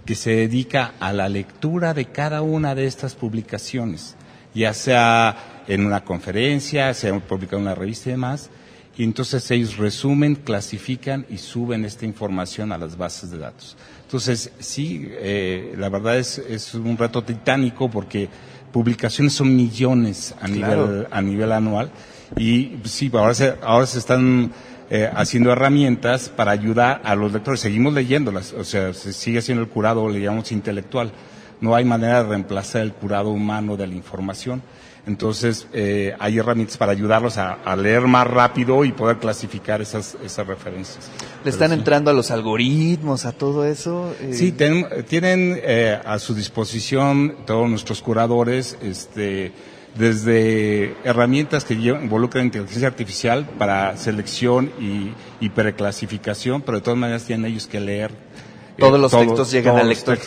que 0.06 0.14
se 0.14 0.30
dedica 0.30 0.94
a 1.00 1.12
la 1.12 1.28
lectura 1.28 1.92
de 1.92 2.06
cada 2.06 2.40
una 2.40 2.74
de 2.74 2.86
estas 2.86 3.14
publicaciones, 3.14 4.16
ya 4.54 4.72
sea 4.72 5.64
en 5.68 5.84
una 5.84 6.02
conferencia, 6.02 6.94
sea 6.94 7.12
publicado 7.20 7.58
en 7.58 7.64
una 7.64 7.74
revista 7.74 8.08
y 8.08 8.12
demás, 8.12 8.48
y 8.96 9.04
entonces 9.04 9.50
ellos 9.50 9.76
resumen, 9.76 10.34
clasifican 10.34 11.26
y 11.28 11.36
suben 11.36 11.84
esta 11.84 12.06
información 12.06 12.72
a 12.72 12.78
las 12.78 12.96
bases 12.96 13.30
de 13.30 13.38
datos. 13.38 13.76
Entonces, 14.08 14.50
sí, 14.58 15.06
eh, 15.10 15.74
la 15.76 15.90
verdad 15.90 16.16
es, 16.16 16.38
es 16.38 16.72
un 16.72 16.96
reto 16.96 17.22
titánico 17.24 17.90
porque 17.90 18.26
publicaciones 18.72 19.34
son 19.34 19.54
millones 19.54 20.34
a 20.40 20.46
Claro. 20.46 20.86
nivel 20.86 21.06
a 21.10 21.20
nivel 21.20 21.52
anual 21.52 21.90
y 22.34 22.78
sí, 22.84 23.10
ahora 23.12 23.34
se, 23.34 23.56
ahora 23.60 23.84
se 23.84 23.98
están 23.98 24.50
eh, 24.88 25.10
haciendo 25.14 25.52
herramientas 25.52 26.30
para 26.30 26.52
ayudar 26.52 27.02
a 27.04 27.14
los 27.14 27.34
lectores. 27.34 27.60
Seguimos 27.60 27.92
leyéndolas, 27.92 28.54
o 28.54 28.64
sea, 28.64 28.94
se 28.94 29.12
sigue 29.12 29.42
siendo 29.42 29.62
el 29.62 29.68
curado, 29.68 30.08
le 30.08 30.22
llamamos 30.22 30.52
intelectual. 30.52 31.12
No 31.60 31.74
hay 31.74 31.84
manera 31.84 32.22
de 32.22 32.30
reemplazar 32.30 32.80
el 32.80 32.94
curado 32.94 33.28
humano 33.28 33.76
de 33.76 33.88
la 33.88 33.94
información. 33.94 34.62
Entonces, 35.08 35.66
eh, 35.72 36.14
hay 36.20 36.38
herramientas 36.38 36.76
para 36.76 36.92
ayudarlos 36.92 37.38
a, 37.38 37.54
a 37.64 37.74
leer 37.74 38.02
más 38.02 38.26
rápido 38.28 38.84
y 38.84 38.92
poder 38.92 39.16
clasificar 39.16 39.80
esas, 39.80 40.16
esas 40.22 40.46
referencias. 40.46 41.10
Le 41.44 41.50
están 41.50 41.70
Pero 41.70 41.74
sí. 41.74 41.78
entrando 41.80 42.10
a 42.10 42.14
los 42.14 42.30
algoritmos, 42.30 43.24
a 43.24 43.32
todo 43.32 43.64
eso. 43.64 44.14
eh, 44.20 44.34
Sí, 44.34 44.52
ten- 44.52 44.86
tienen 45.08 45.58
eh, 45.62 45.98
a 46.04 46.18
su 46.18 46.34
disposición 46.34 47.36
todos 47.46 47.68
nuestros 47.68 48.02
curadores, 48.02 48.76
este, 48.82 49.52
desde 49.96 50.94
herramientas 51.04 51.64
que 51.64 51.74
involucran 51.74 52.44
inteligencia 52.44 52.86
artificial 52.88 53.46
para 53.58 53.96
selección 53.96 54.70
y, 54.78 55.12
y 55.44 55.48
preclasificación, 55.48 56.62
pero 56.62 56.78
de 56.78 56.84
todas 56.84 56.98
maneras 56.98 57.24
tienen 57.24 57.50
ellos 57.50 57.66
que 57.66 57.80
leer. 57.80 58.10
eh, 58.12 58.74
Todos 58.80 59.00
los 59.00 59.10
textos 59.10 59.50
llegan 59.50 59.76
al 59.78 59.88
lector. 59.88 60.18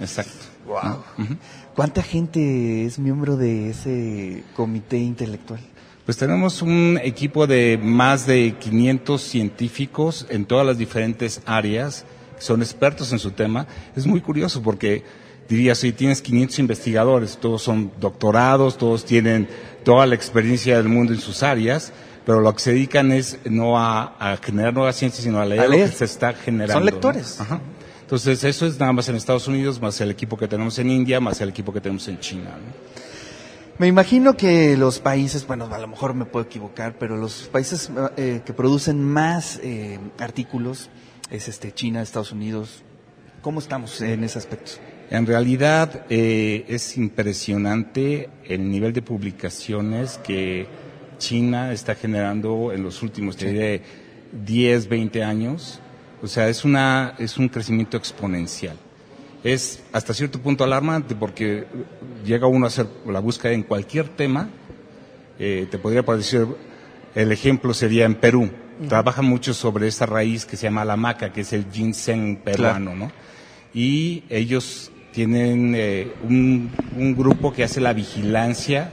exacto. 0.00 0.32
Wow. 0.66 1.02
¿Cuánta 1.74 2.02
gente 2.02 2.84
es 2.84 2.98
miembro 2.98 3.36
de 3.36 3.70
ese 3.70 4.44
comité 4.54 4.98
intelectual? 4.98 5.60
Pues 6.04 6.16
tenemos 6.16 6.62
un 6.62 6.98
equipo 7.02 7.46
de 7.46 7.78
más 7.80 8.26
de 8.26 8.56
500 8.58 9.20
científicos 9.22 10.26
en 10.28 10.44
todas 10.44 10.66
las 10.66 10.78
diferentes 10.78 11.40
áreas, 11.46 12.04
son 12.38 12.62
expertos 12.62 13.12
en 13.12 13.18
su 13.18 13.30
tema. 13.30 13.66
Es 13.94 14.06
muy 14.06 14.20
curioso 14.20 14.62
porque 14.62 15.04
dirías, 15.48 15.78
si 15.78 15.92
tienes 15.92 16.22
500 16.22 16.58
investigadores, 16.58 17.38
todos 17.38 17.62
son 17.62 17.92
doctorados, 18.00 18.76
todos 18.76 19.04
tienen 19.04 19.48
toda 19.84 20.06
la 20.06 20.16
experiencia 20.16 20.76
del 20.76 20.88
mundo 20.88 21.12
en 21.12 21.20
sus 21.20 21.42
áreas, 21.42 21.92
pero 22.26 22.40
lo 22.40 22.52
que 22.54 22.60
se 22.60 22.72
dedican 22.72 23.12
es 23.12 23.38
no 23.44 23.78
a, 23.78 24.16
a 24.18 24.36
generar 24.38 24.74
nuevas 24.74 24.96
ciencias, 24.96 25.22
sino 25.22 25.40
a 25.40 25.44
leer, 25.44 25.60
A 25.60 25.68
lo 25.68 25.76
que 25.76 25.88
se 25.88 26.04
está 26.06 26.32
generando. 26.32 26.74
Son 26.74 26.84
¿no? 26.84 26.90
lectores. 26.90 27.40
Ajá. 27.40 27.60
Entonces, 28.10 28.42
eso 28.42 28.66
es 28.66 28.76
nada 28.80 28.92
más 28.92 29.08
en 29.08 29.14
Estados 29.14 29.46
Unidos, 29.46 29.80
más 29.80 30.00
el 30.00 30.10
equipo 30.10 30.36
que 30.36 30.48
tenemos 30.48 30.76
en 30.80 30.90
India, 30.90 31.20
más 31.20 31.40
el 31.42 31.50
equipo 31.50 31.72
que 31.72 31.80
tenemos 31.80 32.08
en 32.08 32.18
China. 32.18 32.50
¿no? 32.58 32.72
Me 33.78 33.86
imagino 33.86 34.36
que 34.36 34.76
los 34.76 34.98
países, 34.98 35.46
bueno, 35.46 35.68
a 35.70 35.78
lo 35.78 35.86
mejor 35.86 36.14
me 36.14 36.24
puedo 36.24 36.44
equivocar, 36.44 36.96
pero 36.98 37.16
los 37.16 37.48
países 37.52 37.88
eh, 38.16 38.40
que 38.44 38.52
producen 38.52 39.00
más 39.00 39.60
eh, 39.62 40.00
artículos 40.18 40.90
es 41.30 41.46
este 41.46 41.70
China, 41.70 42.02
Estados 42.02 42.32
Unidos. 42.32 42.82
¿Cómo 43.42 43.60
estamos 43.60 44.00
en 44.00 44.24
ese 44.24 44.40
aspecto? 44.40 44.72
En 45.08 45.24
realidad 45.24 46.04
eh, 46.10 46.64
es 46.66 46.96
impresionante 46.96 48.28
el 48.44 48.68
nivel 48.68 48.92
de 48.92 49.02
publicaciones 49.02 50.18
que 50.18 50.66
China 51.18 51.72
está 51.72 51.94
generando 51.94 52.72
en 52.72 52.82
los 52.82 53.04
últimos, 53.04 53.36
te 53.36 53.52
diré, 53.52 53.82
10, 54.32 54.88
20 54.88 55.22
años. 55.22 55.80
O 56.22 56.26
sea, 56.26 56.48
es, 56.48 56.64
una, 56.64 57.14
es 57.18 57.38
un 57.38 57.48
crecimiento 57.48 57.96
exponencial. 57.96 58.76
Es 59.42 59.82
hasta 59.92 60.12
cierto 60.12 60.38
punto 60.40 60.64
alarmante 60.64 61.14
porque 61.14 61.66
llega 62.24 62.46
uno 62.46 62.66
a 62.66 62.68
hacer 62.68 62.86
la 63.06 63.20
búsqueda 63.20 63.52
en 63.52 63.62
cualquier 63.62 64.08
tema. 64.08 64.50
Eh, 65.38 65.66
te 65.70 65.78
podría 65.78 66.04
parecer, 66.04 66.46
el 67.14 67.32
ejemplo 67.32 67.72
sería 67.72 68.04
en 68.04 68.16
Perú. 68.16 68.50
Trabajan 68.88 69.24
mucho 69.24 69.54
sobre 69.54 69.88
esta 69.88 70.06
raíz 70.06 70.44
que 70.44 70.56
se 70.56 70.64
llama 70.64 70.84
la 70.84 70.96
maca, 70.96 71.32
que 71.32 71.42
es 71.42 71.52
el 71.52 71.66
ginseng 71.70 72.36
peruano, 72.36 72.94
¿no? 72.94 73.10
y 73.74 74.24
ellos 74.28 74.90
tienen 75.12 75.74
eh, 75.76 76.12
un, 76.24 76.70
un 76.96 77.16
grupo 77.16 77.52
que 77.52 77.64
hace 77.64 77.80
la 77.80 77.92
vigilancia 77.92 78.92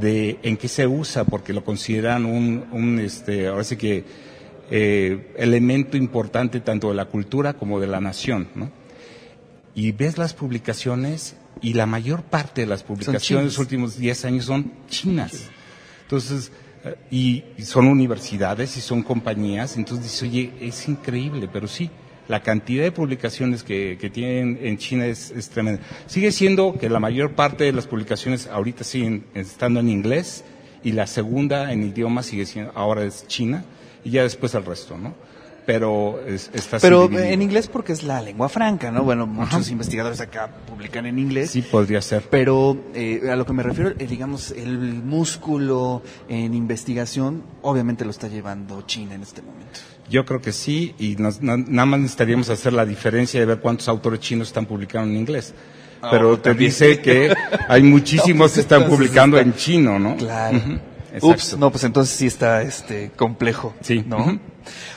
de 0.00 0.38
en 0.42 0.56
qué 0.56 0.68
se 0.68 0.86
usa, 0.86 1.24
porque 1.24 1.52
lo 1.52 1.64
consideran 1.64 2.24
un, 2.24 2.64
un 2.72 2.98
este, 2.98 3.48
ahora 3.48 3.64
sí 3.64 3.76
que 3.76 4.04
eh, 4.74 5.34
elemento 5.36 5.98
importante 5.98 6.60
tanto 6.60 6.88
de 6.88 6.94
la 6.94 7.04
cultura 7.04 7.52
como 7.52 7.78
de 7.78 7.86
la 7.86 8.00
nación, 8.00 8.48
¿no? 8.54 8.70
Y 9.74 9.92
ves 9.92 10.16
las 10.16 10.32
publicaciones 10.32 11.36
y 11.60 11.74
la 11.74 11.84
mayor 11.84 12.22
parte 12.22 12.62
de 12.62 12.66
las 12.66 12.82
publicaciones 12.82 13.44
de 13.44 13.50
los 13.50 13.58
últimos 13.58 13.98
10 13.98 14.24
años 14.24 14.46
son 14.46 14.72
chinas. 14.88 15.50
Entonces, 16.04 16.52
eh, 16.84 16.96
y, 17.10 17.44
y 17.58 17.64
son 17.64 17.86
universidades 17.86 18.74
y 18.78 18.80
son 18.80 19.02
compañías, 19.02 19.76
entonces 19.76 20.04
dices, 20.04 20.22
oye, 20.22 20.52
es 20.58 20.88
increíble, 20.88 21.50
pero 21.52 21.68
sí, 21.68 21.90
la 22.28 22.42
cantidad 22.42 22.82
de 22.82 22.92
publicaciones 22.92 23.62
que, 23.62 23.98
que 24.00 24.08
tienen 24.08 24.58
en 24.62 24.78
China 24.78 25.04
es, 25.04 25.32
es 25.32 25.50
tremenda. 25.50 25.82
Sigue 26.06 26.32
siendo 26.32 26.78
que 26.78 26.88
la 26.88 26.98
mayor 26.98 27.32
parte 27.32 27.64
de 27.64 27.72
las 27.72 27.86
publicaciones 27.86 28.46
ahorita 28.46 28.84
siguen 28.84 29.26
estando 29.34 29.80
en 29.80 29.90
inglés 29.90 30.44
y 30.82 30.92
la 30.92 31.06
segunda 31.06 31.74
en 31.74 31.82
idioma 31.82 32.22
sigue 32.22 32.46
siendo, 32.46 32.72
ahora 32.74 33.04
es 33.04 33.26
China 33.26 33.66
y 34.04 34.10
ya 34.10 34.22
después 34.22 34.54
el 34.54 34.64
resto, 34.64 34.96
¿no? 34.98 35.14
Pero 35.64 36.20
es- 36.26 36.50
está 36.52 36.80
Pero 36.80 37.08
en 37.16 37.40
inglés 37.40 37.68
porque 37.68 37.92
es 37.92 38.02
la 38.02 38.20
lengua 38.20 38.48
franca, 38.48 38.90
¿no? 38.90 39.04
Bueno, 39.04 39.28
muchos 39.28 39.70
investigadores 39.70 40.20
acá 40.20 40.50
publican 40.68 41.06
en 41.06 41.20
inglés. 41.20 41.50
Sí, 41.52 41.62
podría 41.62 42.02
ser. 42.02 42.22
Pero 42.28 42.76
eh, 42.94 43.22
a 43.30 43.36
lo 43.36 43.46
que 43.46 43.52
me 43.52 43.62
refiero, 43.62 43.90
eh, 43.90 44.06
digamos, 44.08 44.50
el 44.50 44.76
músculo 45.04 46.02
en 46.28 46.52
investigación, 46.54 47.44
obviamente 47.62 48.04
lo 48.04 48.10
está 48.10 48.26
llevando 48.26 48.82
China 48.82 49.14
en 49.14 49.22
este 49.22 49.40
momento. 49.40 49.78
Yo 50.10 50.24
creo 50.26 50.40
que 50.42 50.50
sí, 50.52 50.96
y 50.98 51.14
nos- 51.14 51.40
na- 51.40 51.56
nada 51.56 51.86
más 51.86 52.00
necesitaríamos 52.00 52.50
hacer 52.50 52.72
la 52.72 52.84
diferencia 52.84 53.38
de 53.38 53.46
ver 53.46 53.60
cuántos 53.60 53.86
autores 53.86 54.18
chinos 54.18 54.48
están 54.48 54.66
publicando 54.66 55.10
en 55.12 55.16
inglés. 55.16 55.54
Ah, 56.02 56.08
Pero 56.10 56.36
te 56.38 56.50
también. 56.50 56.70
dice 56.70 57.00
que 57.00 57.32
hay 57.68 57.82
muchísimos 57.84 58.34
No, 58.34 58.38
pues 58.38 58.52
que 58.54 58.60
están 58.62 58.88
publicando 58.88 59.36
está- 59.38 59.48
en 59.48 59.54
chino, 59.54 60.00
¿no? 60.00 60.16
Claro. 60.16 60.58
Exacto. 61.12 61.56
no, 61.58 61.70
pues 61.70 61.84
entonces 61.84 62.14
sí 62.16 62.26
está 62.26 62.62
este 62.62 63.10
complejo. 63.16 63.74
Sí. 63.80 64.04
¿no? 64.06 64.40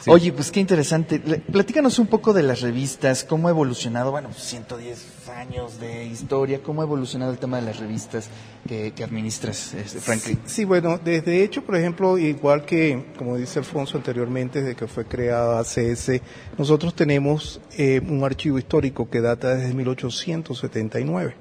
Sí. 0.01 0.11
Oye, 0.11 0.31
pues 0.31 0.51
qué 0.51 0.59
interesante. 0.59 1.19
Le- 1.25 1.39
Platícanos 1.39 1.97
un 1.97 2.05
poco 2.07 2.33
de 2.33 2.43
las 2.43 2.61
revistas, 2.61 3.23
cómo 3.23 3.47
ha 3.47 3.51
evolucionado, 3.51 4.11
bueno, 4.11 4.29
110 4.31 5.27
años 5.35 5.79
de 5.79 6.05
historia, 6.05 6.61
cómo 6.61 6.81
ha 6.81 6.85
evolucionado 6.85 7.31
el 7.31 7.39
tema 7.39 7.57
de 7.57 7.63
las 7.63 7.79
revistas 7.79 8.27
que, 8.67 8.91
que 8.91 9.03
administras, 9.03 9.73
este, 9.73 9.99
Franklin. 9.99 10.39
Sí, 10.45 10.65
bueno, 10.65 10.99
desde 11.03 11.43
hecho, 11.43 11.63
por 11.63 11.75
ejemplo, 11.75 12.17
igual 12.19 12.63
que, 12.65 13.07
como 13.17 13.37
dice 13.37 13.57
Alfonso 13.59 13.97
anteriormente, 13.97 14.61
desde 14.61 14.75
que 14.75 14.85
fue 14.87 15.05
creada 15.05 15.59
ACS, 15.59 16.21
nosotros 16.59 16.93
tenemos 16.93 17.59
eh, 17.77 17.99
un 18.07 18.23
archivo 18.23 18.59
histórico 18.59 19.09
que 19.09 19.19
data 19.21 19.55
desde 19.55 19.73
1879, 19.73 21.35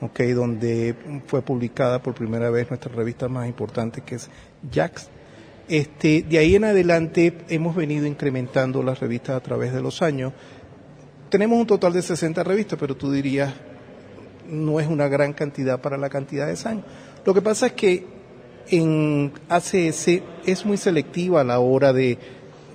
¿ok? 0.00 0.20
donde 0.34 0.94
fue 1.26 1.42
publicada 1.42 2.02
por 2.02 2.14
primera 2.14 2.50
vez 2.50 2.68
nuestra 2.68 2.92
revista 2.92 3.28
más 3.28 3.48
importante, 3.48 4.02
que 4.02 4.16
es 4.16 4.28
Jax. 4.72 5.08
Este, 5.68 6.22
de 6.22 6.38
ahí 6.38 6.54
en 6.54 6.64
adelante 6.64 7.34
hemos 7.48 7.76
venido 7.76 8.06
incrementando 8.06 8.82
las 8.82 9.00
revistas 9.00 9.36
a 9.36 9.40
través 9.40 9.72
de 9.72 9.82
los 9.82 10.00
años. 10.00 10.32
Tenemos 11.28 11.58
un 11.58 11.66
total 11.66 11.92
de 11.92 12.00
60 12.00 12.42
revistas, 12.42 12.78
pero 12.78 12.96
tú 12.96 13.12
dirías, 13.12 13.52
no 14.48 14.80
es 14.80 14.86
una 14.86 15.08
gran 15.08 15.34
cantidad 15.34 15.80
para 15.80 15.98
la 15.98 16.08
cantidad 16.08 16.46
de 16.46 16.68
años. 16.68 16.84
Lo 17.24 17.34
que 17.34 17.42
pasa 17.42 17.66
es 17.66 17.72
que 17.72 18.06
en 18.70 19.32
ACS 19.48 20.08
es 20.46 20.64
muy 20.64 20.76
selectiva 20.76 21.42
a 21.42 21.44
la 21.44 21.58
hora 21.58 21.92
de, 21.92 22.18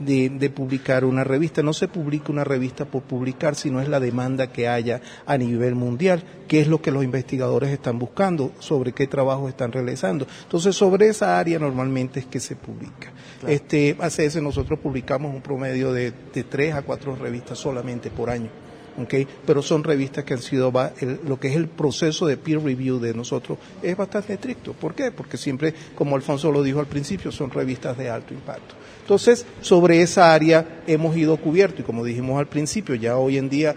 de, 0.05 0.29
de 0.29 0.49
publicar 0.49 1.05
una 1.05 1.23
revista. 1.23 1.61
No 1.63 1.73
se 1.73 1.87
publica 1.87 2.31
una 2.31 2.43
revista 2.43 2.85
por 2.85 3.03
publicar, 3.03 3.55
sino 3.55 3.81
es 3.81 3.87
la 3.87 3.99
demanda 3.99 4.51
que 4.51 4.67
haya 4.67 5.01
a 5.25 5.37
nivel 5.37 5.75
mundial, 5.75 6.23
que 6.47 6.61
es 6.61 6.67
lo 6.67 6.81
que 6.81 6.91
los 6.91 7.03
investigadores 7.03 7.69
están 7.69 7.99
buscando, 7.99 8.51
sobre 8.59 8.93
qué 8.93 9.07
trabajos 9.07 9.49
están 9.49 9.71
realizando. 9.71 10.27
Entonces, 10.43 10.75
sobre 10.75 11.07
esa 11.07 11.39
área 11.39 11.59
normalmente 11.59 12.19
es 12.19 12.25
que 12.25 12.39
se 12.39 12.55
publica. 12.55 13.11
Claro. 13.39 13.53
Este 13.53 13.95
ACS 13.99 14.41
nosotros 14.41 14.79
publicamos 14.79 15.33
un 15.33 15.41
promedio 15.41 15.93
de, 15.93 16.13
de 16.33 16.43
tres 16.43 16.73
a 16.73 16.81
cuatro 16.81 17.15
revistas 17.15 17.57
solamente 17.57 18.09
por 18.09 18.29
año. 18.29 18.49
¿Ok? 18.97 19.13
Pero 19.45 19.61
son 19.61 19.83
revistas 19.83 20.23
que 20.23 20.33
han 20.33 20.41
sido, 20.41 20.71
va- 20.71 20.93
el- 20.99 21.19
lo 21.27 21.39
que 21.39 21.49
es 21.49 21.55
el 21.55 21.67
proceso 21.67 22.25
de 22.25 22.37
peer 22.37 22.61
review 22.61 22.99
de 22.99 23.13
nosotros 23.13 23.57
es 23.81 23.95
bastante 23.97 24.33
estricto. 24.33 24.73
¿Por 24.73 24.93
qué? 24.95 25.11
Porque 25.11 25.37
siempre, 25.37 25.73
como 25.95 26.15
Alfonso 26.15 26.51
lo 26.51 26.63
dijo 26.63 26.79
al 26.79 26.87
principio, 26.87 27.31
son 27.31 27.51
revistas 27.51 27.97
de 27.97 28.09
alto 28.09 28.33
impacto. 28.33 28.75
Entonces, 29.01 29.45
sobre 29.59 30.01
esa 30.01 30.33
área 30.33 30.81
hemos 30.87 31.17
ido 31.17 31.35
cubierto 31.35 31.81
y 31.81 31.83
como 31.83 32.05
dijimos 32.05 32.39
al 32.39 32.47
principio, 32.47 32.95
ya 32.95 33.17
hoy 33.17 33.37
en 33.37 33.49
día, 33.49 33.75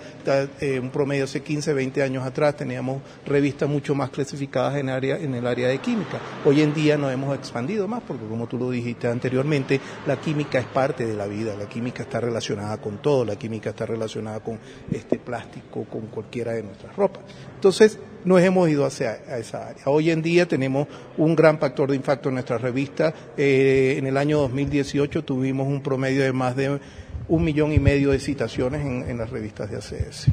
eh, 0.61 0.79
un 0.79 0.91
promedio 0.91 1.25
hace 1.25 1.43
15, 1.43 1.73
20 1.73 2.01
años 2.01 2.25
atrás, 2.25 2.57
teníamos 2.57 3.03
revistas 3.27 3.69
mucho 3.69 3.93
más 3.97 4.11
clasificadas 4.11 4.77
en, 4.77 4.89
área, 4.89 5.19
en 5.19 5.35
el 5.35 5.45
área 5.49 5.67
de 5.67 5.79
química. 5.79 6.21
Hoy 6.45 6.61
en 6.62 6.73
día 6.73 6.97
nos 6.97 7.12
hemos 7.12 7.35
expandido 7.37 7.89
más 7.89 8.03
porque, 8.07 8.25
como 8.27 8.47
tú 8.47 8.57
lo 8.57 8.71
dijiste 8.71 9.09
anteriormente, 9.09 9.81
la 10.07 10.21
química 10.21 10.61
es 10.61 10.67
parte 10.67 11.05
de 11.05 11.14
la 11.14 11.27
vida, 11.27 11.57
la 11.57 11.69
química 11.69 12.05
está 12.05 12.21
relacionada 12.21 12.77
con 12.81 12.99
todo, 12.99 13.25
la 13.25 13.35
química 13.37 13.71
está 13.71 13.85
relacionada 13.85 14.39
con 14.41 14.61
este 14.93 15.06
plástico, 15.15 15.85
con 15.85 16.03
cualquiera 16.07 16.53
de 16.53 16.63
nuestras 16.63 16.95
ropas. 16.97 17.23
Entonces, 17.55 17.99
nos 18.25 18.41
hemos 18.43 18.69
ido 18.69 18.85
hacia 18.85 19.21
a 19.29 19.39
esa 19.39 19.69
área. 19.69 19.85
Hoy 19.87 20.11
en 20.11 20.21
día 20.21 20.47
tenemos 20.47 20.89
un 21.17 21.37
gran 21.37 21.59
factor 21.59 21.91
de 21.91 21.97
impacto 21.97 22.29
en 22.29 22.35
nuestra 22.35 22.59
revista. 22.59 23.15
Eh, 23.37 23.95
en 23.99 24.07
el 24.07 24.17
año 24.17 24.39
2018 24.39 25.25
tuvimos 25.25 25.69
un 25.69 25.83
promedio 25.83 26.23
de 26.23 26.33
más 26.33 26.57
de 26.57 26.81
un 27.29 27.45
millón 27.45 27.73
y 27.73 27.79
medio 27.79 28.11
de 28.11 28.19
citaciones 28.19 28.85
en, 28.85 29.09
en 29.09 29.19
las 29.19 29.31
revistas 29.31 29.71
de 29.71 29.77
ACS. 29.77 30.27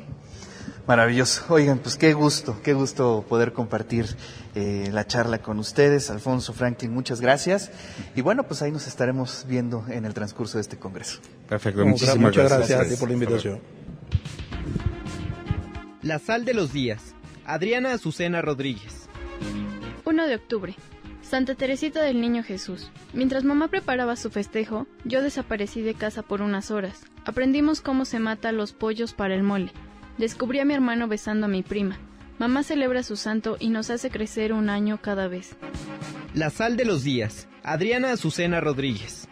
Maravilloso. 0.87 1.45
Oigan, 1.47 1.79
pues 1.79 1.95
qué 1.95 2.13
gusto, 2.13 2.57
qué 2.61 2.73
gusto 2.73 3.25
poder 3.29 3.53
compartir 3.53 4.05
eh, 4.53 4.89
la 4.91 5.07
charla 5.07 5.41
con 5.41 5.57
ustedes. 5.59 6.09
Alfonso, 6.09 6.51
Franklin, 6.51 6.93
muchas 6.93 7.21
gracias. 7.21 7.71
Y 8.15 8.21
bueno, 8.21 8.43
pues 8.43 8.61
ahí 8.61 8.71
nos 8.71 8.87
estaremos 8.87 9.45
viendo 9.47 9.85
en 9.87 10.03
el 10.03 10.13
transcurso 10.13 10.57
de 10.57 10.61
este 10.61 10.77
congreso. 10.77 11.19
Perfecto, 11.47 11.85
muchísimas 11.85 12.17
muchas 12.17 12.49
gracias. 12.49 12.69
gracias 12.69 12.87
a 12.87 12.89
ti 12.89 12.99
por 12.99 13.07
la 13.07 13.13
invitación. 13.13 13.82
La 16.01 16.19
sal 16.19 16.45
de 16.45 16.53
los 16.53 16.73
días. 16.73 17.15
Adriana 17.45 17.93
Azucena 17.93 18.41
Rodríguez. 18.41 19.07
1 20.05 20.27
de 20.27 20.35
octubre. 20.35 20.75
Santa 21.21 21.55
Teresita 21.55 22.03
del 22.03 22.21
Niño 22.21 22.43
Jesús. 22.43 22.91
Mientras 23.13 23.43
mamá 23.43 23.69
preparaba 23.69 24.15
su 24.15 24.29
festejo, 24.29 24.85
yo 25.05 25.21
desaparecí 25.23 25.81
de 25.81 25.93
casa 25.93 26.21
por 26.21 26.41
unas 26.41 26.71
horas. 26.71 27.05
Aprendimos 27.25 27.81
cómo 27.81 28.05
se 28.05 28.19
mata 28.19 28.51
los 28.51 28.73
pollos 28.73 29.13
para 29.13 29.33
el 29.33 29.43
mole. 29.43 29.71
Descubrí 30.17 30.59
a 30.59 30.65
mi 30.65 30.73
hermano 30.73 31.07
besando 31.07 31.45
a 31.45 31.49
mi 31.49 31.63
prima. 31.63 31.97
Mamá 32.37 32.63
celebra 32.63 33.03
su 33.03 33.15
santo 33.15 33.57
y 33.59 33.69
nos 33.69 33.89
hace 33.89 34.09
crecer 34.09 34.53
un 34.53 34.69
año 34.69 34.99
cada 35.01 35.27
vez. 35.27 35.55
La 36.33 36.49
sal 36.49 36.77
de 36.77 36.85
los 36.85 37.03
días. 37.03 37.47
Adriana 37.63 38.11
Azucena 38.11 38.59
Rodríguez. 38.59 39.27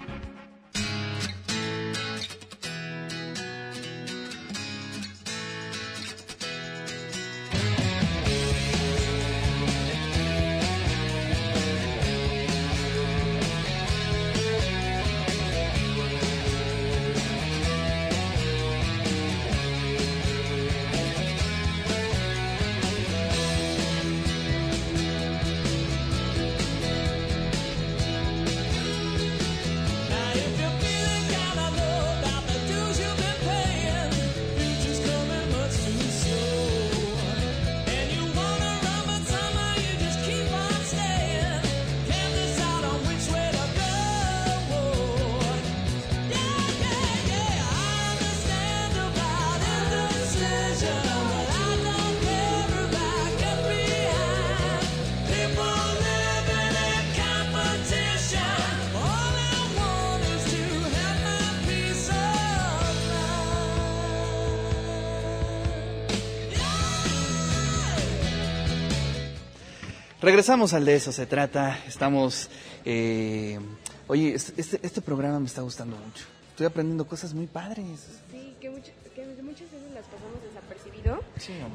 Regresamos 70.32 70.72
al 70.72 70.86
de 70.86 70.96
eso 70.96 71.12
se 71.12 71.26
trata. 71.26 71.78
Estamos. 71.86 72.50
eh, 72.86 73.60
oye, 74.08 74.34
este, 74.34 74.80
este, 74.82 75.02
programa 75.02 75.42
me 75.42 75.46
está 75.48 75.62
gustando 75.62 75.98
mucho. 75.98 76.24
Estoy 76.52 76.68
aprendiendo 76.68 77.06
cosas 77.06 77.34
muy 77.34 77.48
padres. 77.48 77.86
Sí, 78.32 78.56
que, 78.62 78.70
mucho- 78.70 78.94
que 79.14 79.26
muchas 79.44 79.70
veces 79.70 79.92
las 79.94 80.06
hombre. 80.08 80.51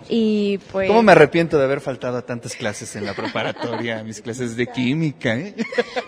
Y 0.08 0.58
pues... 0.72 0.88
¿Cómo 0.88 1.02
me 1.02 1.12
arrepiento 1.12 1.58
de 1.58 1.64
haber 1.64 1.80
faltado 1.80 2.16
a 2.18 2.22
tantas 2.22 2.54
clases 2.56 2.94
en 2.96 3.06
la 3.06 3.14
preparatoria, 3.14 4.00
a 4.00 4.04
mis 4.04 4.20
clases 4.20 4.56
de 4.56 4.66
química? 4.66 5.36
eh? 5.36 5.54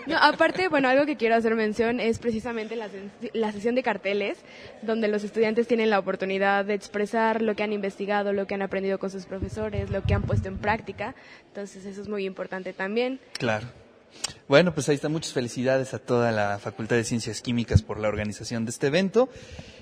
No, 0.07 0.17
aparte, 0.17 0.67
bueno, 0.67 0.89
algo 0.89 1.05
que 1.05 1.17
quiero 1.17 1.35
hacer 1.35 1.55
mención 1.55 1.99
es 1.99 2.19
precisamente 2.19 2.75
la, 2.75 2.89
la 3.33 3.51
sesión 3.51 3.75
de 3.75 3.83
carteles, 3.83 4.37
donde 4.81 5.07
los 5.07 5.23
estudiantes 5.23 5.67
tienen 5.67 5.89
la 5.89 5.99
oportunidad 5.99 6.65
de 6.65 6.73
expresar 6.73 7.41
lo 7.41 7.55
que 7.55 7.63
han 7.63 7.73
investigado, 7.73 8.33
lo 8.33 8.47
que 8.47 8.55
han 8.55 8.61
aprendido 8.61 8.99
con 8.99 9.09
sus 9.09 9.25
profesores, 9.25 9.89
lo 9.89 10.03
que 10.03 10.13
han 10.13 10.23
puesto 10.23 10.47
en 10.47 10.57
práctica. 10.57 11.15
Entonces, 11.47 11.85
eso 11.85 12.01
es 12.01 12.07
muy 12.07 12.25
importante 12.25 12.73
también. 12.73 13.19
Claro. 13.37 13.67
Bueno, 14.49 14.73
pues 14.73 14.89
ahí 14.89 14.95
está. 14.95 15.09
Muchas 15.09 15.31
felicidades 15.31 15.93
a 15.93 15.99
toda 15.99 16.31
la 16.31 16.57
Facultad 16.57 16.95
de 16.95 17.03
Ciencias 17.03 17.39
Químicas 17.39 17.83
por 17.83 17.99
la 17.99 18.07
organización 18.07 18.65
de 18.65 18.71
este 18.71 18.87
evento. 18.87 19.29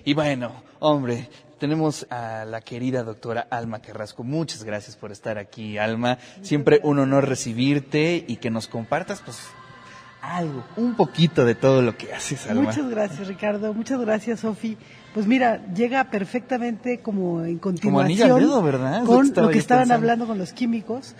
Y 0.03 0.13
bueno, 0.13 0.61
hombre, 0.79 1.29
tenemos 1.57 2.05
a 2.09 2.43
la 2.43 2.59
querida 2.59 3.03
doctora 3.03 3.47
Alma 3.49 3.79
Carrasco. 3.79 4.25
Muchas 4.25 4.65
gracias 4.65 4.97
por 4.97 5.13
estar 5.13 5.37
aquí, 5.37 5.77
Alma. 5.77 6.17
Siempre 6.41 6.81
un 6.83 6.99
honor 6.99 7.29
recibirte 7.29 8.25
y 8.27 8.35
que 8.35 8.49
nos 8.49 8.67
compartas, 8.67 9.21
pues, 9.21 9.39
algo, 10.21 10.65
un 10.75 10.97
poquito 10.97 11.45
de 11.45 11.55
todo 11.55 11.81
lo 11.81 11.95
que 11.95 12.13
haces, 12.13 12.45
Alma. 12.47 12.63
Muchas 12.63 12.89
gracias, 12.89 13.25
Ricardo. 13.25 13.73
Muchas 13.73 14.01
gracias, 14.01 14.41
Sofi. 14.41 14.77
Pues 15.13 15.27
mira, 15.27 15.65
llega 15.73 16.03
perfectamente 16.09 16.99
como 16.99 17.41
en 17.45 17.57
Como 17.59 18.01
anillo 18.01 18.25
al 18.25 18.31
continuación 18.31 18.39
dedo, 18.41 18.61
¿verdad? 18.61 18.97
Es 18.97 19.07
lo 19.07 19.21
que 19.21 19.33
con 19.33 19.45
lo 19.45 19.49
que 19.49 19.59
estaban 19.59 19.83
pensando. 19.83 20.03
hablando 20.03 20.27
con 20.27 20.37
los 20.37 20.51
químicos, 20.51 21.15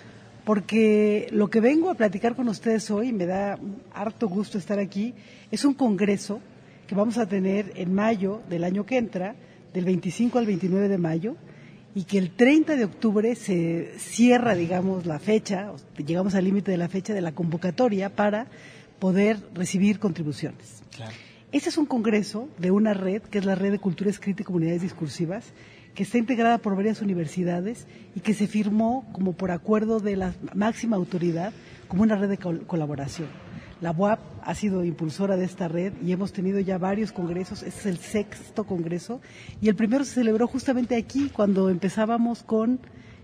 porque 0.47 1.27
lo 1.31 1.49
que 1.49 1.59
vengo 1.59 1.89
a 1.89 1.95
platicar 1.95 2.33
con 2.33 2.47
ustedes 2.47 2.89
hoy, 2.89 3.11
me 3.11 3.25
da 3.25 3.59
harto 3.93 4.29
gusto 4.29 4.57
estar 4.57 4.79
aquí, 4.79 5.13
es 5.51 5.65
un 5.65 5.73
congreso 5.73 6.39
que 6.87 6.95
vamos 6.95 7.17
a 7.17 7.25
tener 7.25 7.73
en 7.75 7.93
mayo 7.93 8.39
del 8.49 8.63
año 8.63 8.85
que 8.85 8.95
entra, 8.95 9.35
del 9.73 9.83
25 9.83 10.39
al 10.39 10.45
29 10.45 10.87
de 10.87 10.97
mayo, 10.97 11.35
y 11.93 12.05
que 12.05 12.17
el 12.17 12.31
30 12.31 12.77
de 12.77 12.85
octubre 12.85 13.35
se 13.35 13.91
cierra, 13.97 14.55
digamos, 14.55 15.05
la 15.05 15.19
fecha, 15.19 15.73
llegamos 15.97 16.33
al 16.33 16.45
límite 16.45 16.71
de 16.71 16.77
la 16.77 16.87
fecha 16.87 17.13
de 17.13 17.19
la 17.19 17.33
convocatoria 17.33 18.15
para 18.15 18.47
poder 18.99 19.39
recibir 19.53 19.99
contribuciones. 19.99 20.81
Este 21.51 21.67
es 21.67 21.77
un 21.77 21.85
congreso 21.85 22.47
de 22.57 22.71
una 22.71 22.93
red, 22.93 23.21
que 23.21 23.39
es 23.39 23.45
la 23.45 23.55
Red 23.55 23.71
de 23.71 23.79
Cultura 23.79 24.09
Escrita 24.09 24.43
y 24.43 24.45
Comunidades 24.45 24.81
Discursivas, 24.81 25.51
que 25.97 26.03
está 26.03 26.19
integrada 26.19 26.59
por 26.59 26.75
varias 26.75 27.01
universidades 27.01 27.87
y 28.13 28.19
que 28.19 28.35
se 28.35 28.45
firmó 28.45 29.09
como 29.13 29.33
por 29.33 29.49
acuerdo 29.49 29.99
de 29.99 30.15
la 30.15 30.35
máxima 30.53 30.95
autoridad 30.95 31.51
como 31.87 32.03
una 32.03 32.15
red 32.15 32.29
de 32.29 32.37
col- 32.37 32.67
colaboración. 32.67 33.27
La 33.81 33.93
UAP 33.93 34.19
ha 34.43 34.53
sido 34.53 34.85
impulsora 34.85 35.37
de 35.37 35.45
esta 35.45 35.67
red 35.67 35.93
y 36.05 36.11
hemos 36.11 36.33
tenido 36.33 36.59
ya 36.59 36.77
varios 36.77 37.11
congresos. 37.11 37.63
Este 37.63 37.79
es 37.79 37.85
el 37.87 37.97
sexto 37.97 38.63
congreso 38.65 39.21
y 39.59 39.69
el 39.69 39.75
primero 39.75 40.05
se 40.05 40.13
celebró 40.13 40.45
justamente 40.45 40.95
aquí 40.95 41.31
cuando 41.33 41.67
empezábamos 41.71 42.43
con 42.43 42.79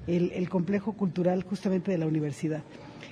el, 0.07 0.49
complejo 0.49 0.93
cultural 0.93 1.43
justamente 1.43 1.91
de 1.91 1.99
la 1.99 2.07
universidad. 2.07 2.63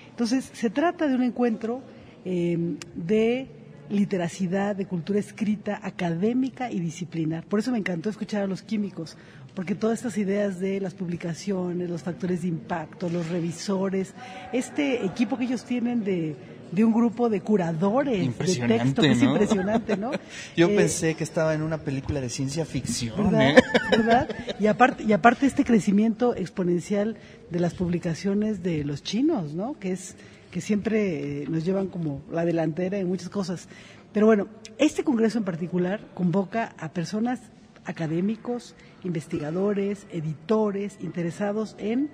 Entonces, 0.09 0.49
se 0.53 0.71
trata 0.71 1.07
de 1.07 1.13
un 1.13 1.21
encuentro 1.21 1.83
eh, 2.25 2.77
de 2.95 3.47
literacidad, 3.91 4.75
de 4.75 4.85
cultura 4.85 5.19
escrita, 5.19 5.79
académica 5.83 6.71
y 6.71 6.79
disciplinar. 6.79 7.45
Por 7.45 7.59
eso 7.59 7.71
me 7.71 7.77
encantó 7.77 8.09
escuchar 8.09 8.41
a 8.41 8.47
los 8.47 8.61
químicos, 8.61 9.17
porque 9.55 9.75
todas 9.75 9.99
estas 9.99 10.17
ideas 10.17 10.59
de 10.59 10.79
las 10.79 10.93
publicaciones, 10.93 11.89
los 11.89 12.03
factores 12.03 12.43
de 12.43 12.47
impacto, 12.47 13.09
los 13.09 13.29
revisores, 13.29 14.13
este 14.53 15.05
equipo 15.05 15.37
que 15.37 15.43
ellos 15.43 15.65
tienen 15.65 16.03
de, 16.03 16.35
de 16.71 16.85
un 16.85 16.93
grupo 16.93 17.29
de 17.29 17.41
curadores 17.41 18.37
de 18.37 18.67
texto, 18.67 19.01
que 19.01 19.11
es 19.11 19.21
impresionante, 19.21 19.97
¿no? 19.97 20.11
Yo 20.55 20.69
Eh, 20.69 20.75
pensé 20.75 21.15
que 21.15 21.23
estaba 21.23 21.53
en 21.53 21.61
una 21.61 21.79
película 21.79 22.21
de 22.21 22.29
ciencia 22.29 22.65
ficción. 22.65 23.31
¿verdad? 23.31 23.49
¿eh? 23.49 23.55
¿verdad? 23.91 24.29
Y 24.59 24.67
aparte, 24.67 25.03
y 25.03 25.11
aparte 25.11 25.45
este 25.45 25.65
crecimiento 25.65 26.35
exponencial 26.35 27.17
de 27.49 27.59
las 27.59 27.73
publicaciones 27.73 28.63
de 28.63 28.85
los 28.85 29.03
chinos, 29.03 29.53
¿no? 29.53 29.77
Que 29.79 29.91
es 29.91 30.15
que 30.49 30.61
siempre 30.61 31.43
eh, 31.43 31.45
nos 31.49 31.65
llevan 31.65 31.87
como 31.87 32.21
la 32.31 32.45
delantera 32.45 32.97
en 32.97 33.07
muchas 33.07 33.29
cosas. 33.29 33.67
Pero 34.13 34.25
bueno, 34.25 34.47
este 34.77 35.03
congreso 35.03 35.37
en 35.37 35.45
particular 35.45 36.01
convoca 36.13 36.75
a 36.77 36.89
personas 36.89 37.39
académicos, 37.85 38.75
investigadores, 39.03 40.05
editores, 40.11 40.97
interesados 41.01 41.75
en 41.79 42.09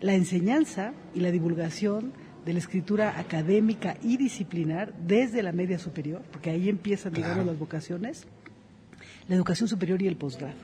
la 0.00 0.14
enseñanza 0.14 0.92
y 1.14 1.20
la 1.20 1.30
divulgación 1.30 2.12
de 2.44 2.52
la 2.52 2.58
escritura 2.60 3.18
académica 3.18 3.96
y 4.02 4.16
disciplinar 4.18 4.92
desde 5.06 5.42
la 5.42 5.52
media 5.52 5.78
superior, 5.78 6.22
porque 6.30 6.50
ahí 6.50 6.68
empiezan, 6.68 7.12
digamos, 7.12 7.36
Claro. 7.36 7.50
las 7.50 7.58
vocaciones, 7.58 8.26
la 9.28 9.34
educación 9.34 9.68
superior 9.68 10.00
y 10.02 10.06
el 10.06 10.16
posgrado. 10.16 10.54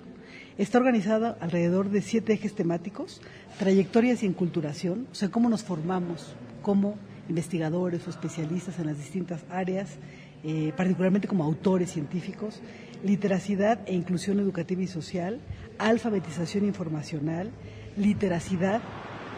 Está 0.58 0.78
organizada 0.78 1.36
alrededor 1.40 1.88
de 1.90 2.02
siete 2.02 2.34
ejes 2.34 2.54
temáticos, 2.54 3.20
trayectorias 3.58 4.22
y 4.22 4.26
enculturación, 4.26 5.08
o 5.10 5.14
sea, 5.14 5.30
cómo 5.30 5.48
nos 5.48 5.64
formamos 5.64 6.34
como 6.60 6.96
investigadores 7.28 8.06
o 8.06 8.10
especialistas 8.10 8.78
en 8.78 8.86
las 8.86 8.98
distintas 8.98 9.44
áreas, 9.50 9.96
eh, 10.44 10.72
particularmente 10.76 11.26
como 11.26 11.42
autores 11.42 11.90
científicos, 11.90 12.60
literacidad 13.04 13.80
e 13.86 13.94
inclusión 13.94 14.38
educativa 14.40 14.82
y 14.82 14.86
social, 14.86 15.40
alfabetización 15.78 16.64
informacional, 16.64 17.50
literacidad 17.96 18.80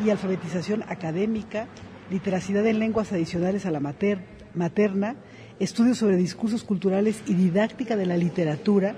y 0.05 0.11
alfabetización 0.11 0.83
académica, 0.89 1.67
literacidad 2.11 2.67
en 2.67 2.79
lenguas 2.79 3.13
adicionales 3.13 3.67
a 3.67 3.71
la 3.71 3.81
mater- 3.81 4.21
materna, 4.55 5.17
estudios 5.59 5.99
sobre 5.99 6.17
discursos 6.17 6.65
culturales 6.65 7.23
y 7.27 7.35
didáctica 7.35 7.97
de 7.97 8.07
la 8.07 8.17
literatura 8.17 8.95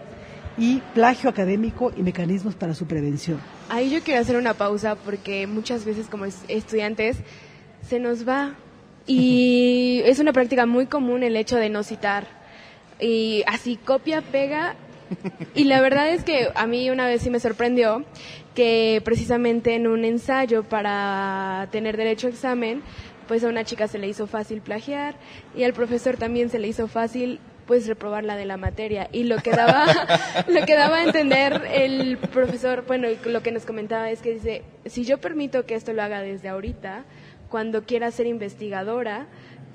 y 0.58 0.80
plagio 0.94 1.28
académico 1.28 1.92
y 1.96 2.02
mecanismos 2.02 2.54
para 2.54 2.74
su 2.74 2.86
prevención. 2.86 3.38
Ahí 3.68 3.90
yo 3.90 4.00
quiero 4.02 4.20
hacer 4.20 4.36
una 4.36 4.54
pausa 4.54 4.96
porque 4.96 5.46
muchas 5.46 5.84
veces 5.84 6.06
como 6.08 6.24
es- 6.24 6.44
estudiantes 6.48 7.18
se 7.86 7.98
nos 8.00 8.26
va 8.26 8.54
y 9.06 10.00
es 10.06 10.18
una 10.18 10.32
práctica 10.32 10.66
muy 10.66 10.86
común 10.86 11.22
el 11.22 11.36
hecho 11.36 11.56
de 11.56 11.68
no 11.68 11.82
citar 11.82 12.26
y 13.00 13.42
así 13.46 13.76
copia, 13.76 14.22
pega. 14.22 14.74
Y 15.54 15.64
la 15.64 15.80
verdad 15.80 16.10
es 16.10 16.24
que 16.24 16.48
a 16.54 16.66
mí 16.66 16.90
una 16.90 17.06
vez 17.06 17.22
sí 17.22 17.30
me 17.30 17.38
sorprendió 17.38 18.04
que 18.54 19.00
precisamente 19.04 19.74
en 19.74 19.86
un 19.86 20.04
ensayo 20.04 20.64
para 20.64 21.68
tener 21.70 21.96
derecho 21.96 22.26
a 22.26 22.30
examen 22.30 22.82
pues 23.28 23.44
a 23.44 23.48
una 23.48 23.64
chica 23.64 23.88
se 23.88 23.98
le 23.98 24.08
hizo 24.08 24.26
fácil 24.26 24.60
plagiar 24.60 25.16
y 25.54 25.64
al 25.64 25.72
profesor 25.72 26.16
también 26.16 26.48
se 26.48 26.58
le 26.58 26.68
hizo 26.68 26.88
fácil 26.88 27.40
pues 27.66 27.86
reprobar 27.88 28.24
la 28.24 28.36
de 28.36 28.46
la 28.46 28.56
materia. 28.56 29.08
Y 29.12 29.24
lo 29.24 29.38
que 29.38 29.50
daba 29.50 29.86
lo 30.48 30.64
que 30.64 30.74
daba 30.74 30.98
a 30.98 31.04
entender 31.04 31.62
el 31.72 32.16
profesor 32.18 32.84
bueno 32.86 33.08
lo 33.24 33.42
que 33.42 33.52
nos 33.52 33.64
comentaba 33.64 34.10
es 34.10 34.22
que 34.22 34.34
dice 34.34 34.62
si 34.86 35.04
yo 35.04 35.18
permito 35.18 35.66
que 35.66 35.74
esto 35.74 35.92
lo 35.92 36.02
haga 36.02 36.20
desde 36.22 36.48
ahorita 36.48 37.04
cuando 37.48 37.84
quiera 37.84 38.10
ser 38.10 38.26
investigadora 38.26 39.26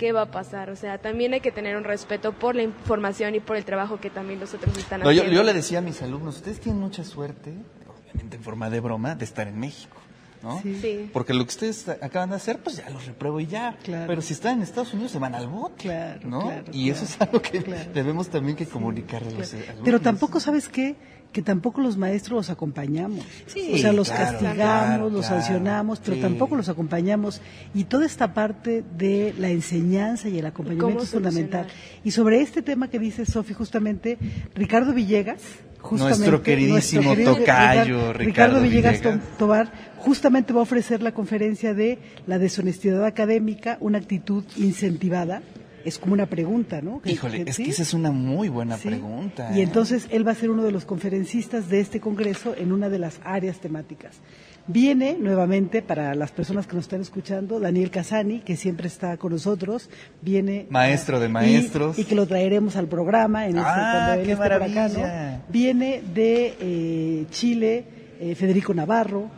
qué 0.01 0.11
va 0.13 0.23
a 0.23 0.31
pasar 0.31 0.71
o 0.71 0.75
sea 0.75 0.97
también 0.97 1.31
hay 1.35 1.41
que 1.41 1.51
tener 1.51 1.77
un 1.77 1.83
respeto 1.83 2.33
por 2.33 2.55
la 2.55 2.63
información 2.63 3.35
y 3.35 3.39
por 3.39 3.55
el 3.55 3.63
trabajo 3.65 3.99
que 3.99 4.09
también 4.09 4.39
los 4.39 4.51
otros 4.51 4.75
están 4.75 5.01
No, 5.01 5.09
haciendo 5.09 5.31
yo 5.31 5.43
le 5.43 5.53
decía 5.53 5.77
a 5.77 5.81
mis 5.81 6.01
alumnos, 6.01 6.37
ustedes 6.37 6.59
tienen 6.59 6.81
mucha 6.81 7.03
suerte, 7.03 7.53
obviamente 7.87 8.37
en 8.37 8.41
forma 8.41 8.71
de 8.71 8.79
broma, 8.79 9.13
de 9.13 9.25
estar 9.25 9.47
en 9.47 9.59
México. 9.59 9.97
¿no? 10.41 10.59
Sí. 10.63 10.75
Sí. 10.81 11.09
Porque 11.13 11.35
lo 11.35 11.43
que 11.43 11.49
ustedes 11.49 11.87
acaban 11.87 12.31
de 12.31 12.37
hacer, 12.37 12.57
pues 12.63 12.77
ya 12.77 12.89
los 12.89 13.05
repruebo 13.05 13.39
y 13.39 13.45
ya. 13.45 13.77
Pero 13.85 14.23
si 14.23 14.33
están 14.33 14.57
en 14.57 14.63
Estados 14.63 14.91
Unidos, 14.91 15.11
se 15.11 15.19
van 15.19 15.35
al 15.35 15.47
bote. 15.47 16.17
¿no? 16.25 16.41
claro, 16.41 16.65
y 16.71 16.89
eso 16.89 17.05
es 17.05 17.21
algo 17.21 17.39
que 17.39 17.59
debemos 17.93 18.29
también 18.29 18.57
que 18.57 18.65
comunicarle 18.65 19.35
a 19.35 19.37
los 19.37 19.53
alumnos. 19.53 19.81
Pero 19.85 20.01
tampoco, 20.01 20.39
¿sabes 20.39 20.67
qué? 20.67 20.95
Que 21.31 21.41
tampoco 21.41 21.81
los 21.81 21.97
maestros 21.97 22.35
los 22.35 22.49
acompañamos. 22.49 23.23
Sí, 23.45 23.71
o 23.73 23.77
sea, 23.77 23.93
los 23.93 24.09
claro, 24.09 24.23
castigamos, 24.25 24.55
claro, 24.55 25.09
los 25.09 25.25
claro, 25.25 25.41
sancionamos, 25.41 25.99
pero 25.99 26.15
sí. 26.15 26.21
tampoco 26.21 26.55
los 26.55 26.67
acompañamos. 26.67 27.41
Y 27.73 27.85
toda 27.85 28.05
esta 28.05 28.33
parte 28.33 28.83
de 28.97 29.33
la 29.37 29.49
enseñanza 29.49 30.27
y 30.27 30.39
el 30.39 30.45
acompañamiento 30.45 30.93
¿Cómo 30.93 31.03
es 31.03 31.09
fundamental. 31.09 31.67
Y 32.03 32.11
sobre 32.11 32.41
este 32.41 32.61
tema 32.61 32.89
que 32.89 32.99
dice 32.99 33.25
Sofi, 33.25 33.53
justamente, 33.53 34.17
Ricardo 34.55 34.93
Villegas, 34.93 35.41
justamente, 35.79 36.17
Nuestro 36.17 36.43
queridísimo 36.43 37.11
querido 37.11 37.35
tocayo, 37.35 38.13
Ricardo, 38.13 38.13
Ricardo 38.13 38.61
Villegas, 38.61 38.99
Villegas. 38.99 39.37
Tobar, 39.37 39.71
justamente 39.97 40.53
va 40.53 40.59
a 40.59 40.63
ofrecer 40.63 41.01
la 41.01 41.13
conferencia 41.13 41.73
de 41.73 41.99
la 42.27 42.39
deshonestidad 42.39 43.05
académica, 43.05 43.77
una 43.79 43.97
actitud 43.97 44.43
incentivada. 44.57 45.41
Es 45.85 45.97
como 45.97 46.13
una 46.13 46.25
pregunta, 46.25 46.81
¿no? 46.81 47.01
Híjole, 47.05 47.43
es 47.47 47.55
¿sí? 47.55 47.63
que 47.65 47.71
esa 47.71 47.81
es 47.81 47.93
una 47.93 48.11
muy 48.11 48.49
buena 48.49 48.77
Sí. 48.77 48.87
pregunta. 48.87 49.51
Y 49.55 49.59
¿eh? 49.59 49.63
entonces 49.63 50.07
él 50.11 50.27
va 50.27 50.31
a 50.31 50.35
ser 50.35 50.49
uno 50.49 50.63
de 50.63 50.71
los 50.71 50.85
conferencistas 50.85 51.69
de 51.69 51.79
este 51.79 51.99
congreso 51.99 52.55
en 52.57 52.71
una 52.71 52.89
de 52.89 52.99
las 52.99 53.19
áreas 53.23 53.59
temáticas. 53.59 54.19
Viene 54.67 55.17
nuevamente, 55.19 55.81
para 55.81 56.13
las 56.13 56.31
personas 56.31 56.67
que 56.67 56.75
nos 56.75 56.85
están 56.85 57.01
escuchando, 57.01 57.59
Daniel 57.59 57.89
Casani, 57.89 58.41
que 58.41 58.55
siempre 58.55 58.87
está 58.87 59.17
con 59.17 59.31
nosotros, 59.31 59.89
viene... 60.21 60.67
Maestro 60.69 61.19
de 61.19 61.29
maestros. 61.29 61.97
Y, 61.97 62.05
que 62.05 62.13
lo 62.15 62.27
traeremos 62.27 62.75
al 62.75 62.87
programa 62.87 63.47
en 63.47 63.57
este, 63.57 63.69
Ah, 63.69 64.17
qué 64.23 64.35
maravilla. 64.35 65.41
Viene 65.49 66.03
de 66.13 66.55
eh, 66.59 67.25
Chile, 67.31 67.85
eh, 68.19 68.35
Federico 68.35 68.73
Navarro, 68.75 69.29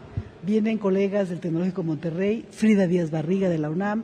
vienen 0.46 0.78
colegas 0.78 1.30
del 1.30 1.39
Tecnológico 1.39 1.84
Monterrey, 1.84 2.46
Frida 2.52 2.86
Díaz 2.86 3.10
Barriga 3.10 3.48
de 3.48 3.58
la 3.58 3.70
UNAM, 3.70 4.04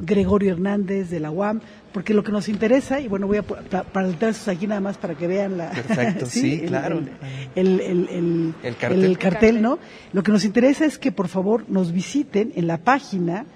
Gregorio 0.00 0.52
Hernández 0.52 1.10
de 1.10 1.20
la 1.20 1.30
UAM, 1.30 1.60
porque 1.92 2.14
lo 2.14 2.22
que 2.22 2.30
nos 2.32 2.48
interesa, 2.48 3.00
y 3.00 3.08
bueno, 3.08 3.26
voy 3.26 3.38
a 3.38 3.42
pa- 3.42 3.62
pa- 3.62 3.82
para 3.84 4.08
aquí 4.46 4.66
nada 4.66 4.80
más 4.80 4.96
para 4.98 5.14
que 5.16 5.26
vean 5.26 5.58
la... 5.58 5.70
Perfecto, 5.70 6.26
sí, 6.30 6.60
el- 6.62 6.68
claro. 6.68 7.02
El, 7.54 7.80
el- 7.80 8.08
el- 8.10 8.54
El 8.62 8.76
cartel. 8.76 9.04
el 9.04 9.18
cartel, 9.18 9.62
¿no? 9.62 9.78
Lo 10.12 10.22
que 10.22 10.30
nos 10.32 10.44
interesa 10.44 10.84
es 10.84 10.98
que 10.98 11.10
por 11.12 11.28
favor 11.28 11.64
nos 11.68 11.92
visiten 11.92 12.52
en 12.54 12.66
la 12.66 12.78
página 12.78 13.46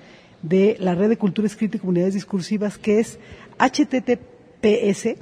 de 0.43 0.77
la 0.81 0.95
Red 0.95 1.11
de 1.11 1.17
Cultura 1.19 1.47
Escrita 1.47 1.77
y 1.77 1.81
Comunidades 1.81 2.15
Discursivas, 2.15 2.77
que 2.79 2.99
es 2.99 3.19
https, 3.59 5.15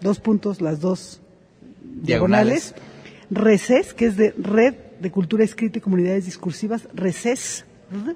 dos 0.00 0.20
puntos, 0.20 0.60
las 0.60 0.80
dos 0.80 1.20
diagonales, 1.82 2.74
RECES, 3.30 3.92
que 3.94 4.06
es 4.06 4.16
de 4.16 4.32
Red 4.38 4.74
de 5.00 5.10
Cultura 5.10 5.44
Escrita 5.44 5.78
y 5.78 5.80
Comunidades 5.82 6.24
Discursivas, 6.24 6.88
RECES, 6.94 7.64
¿verdad? 7.90 8.14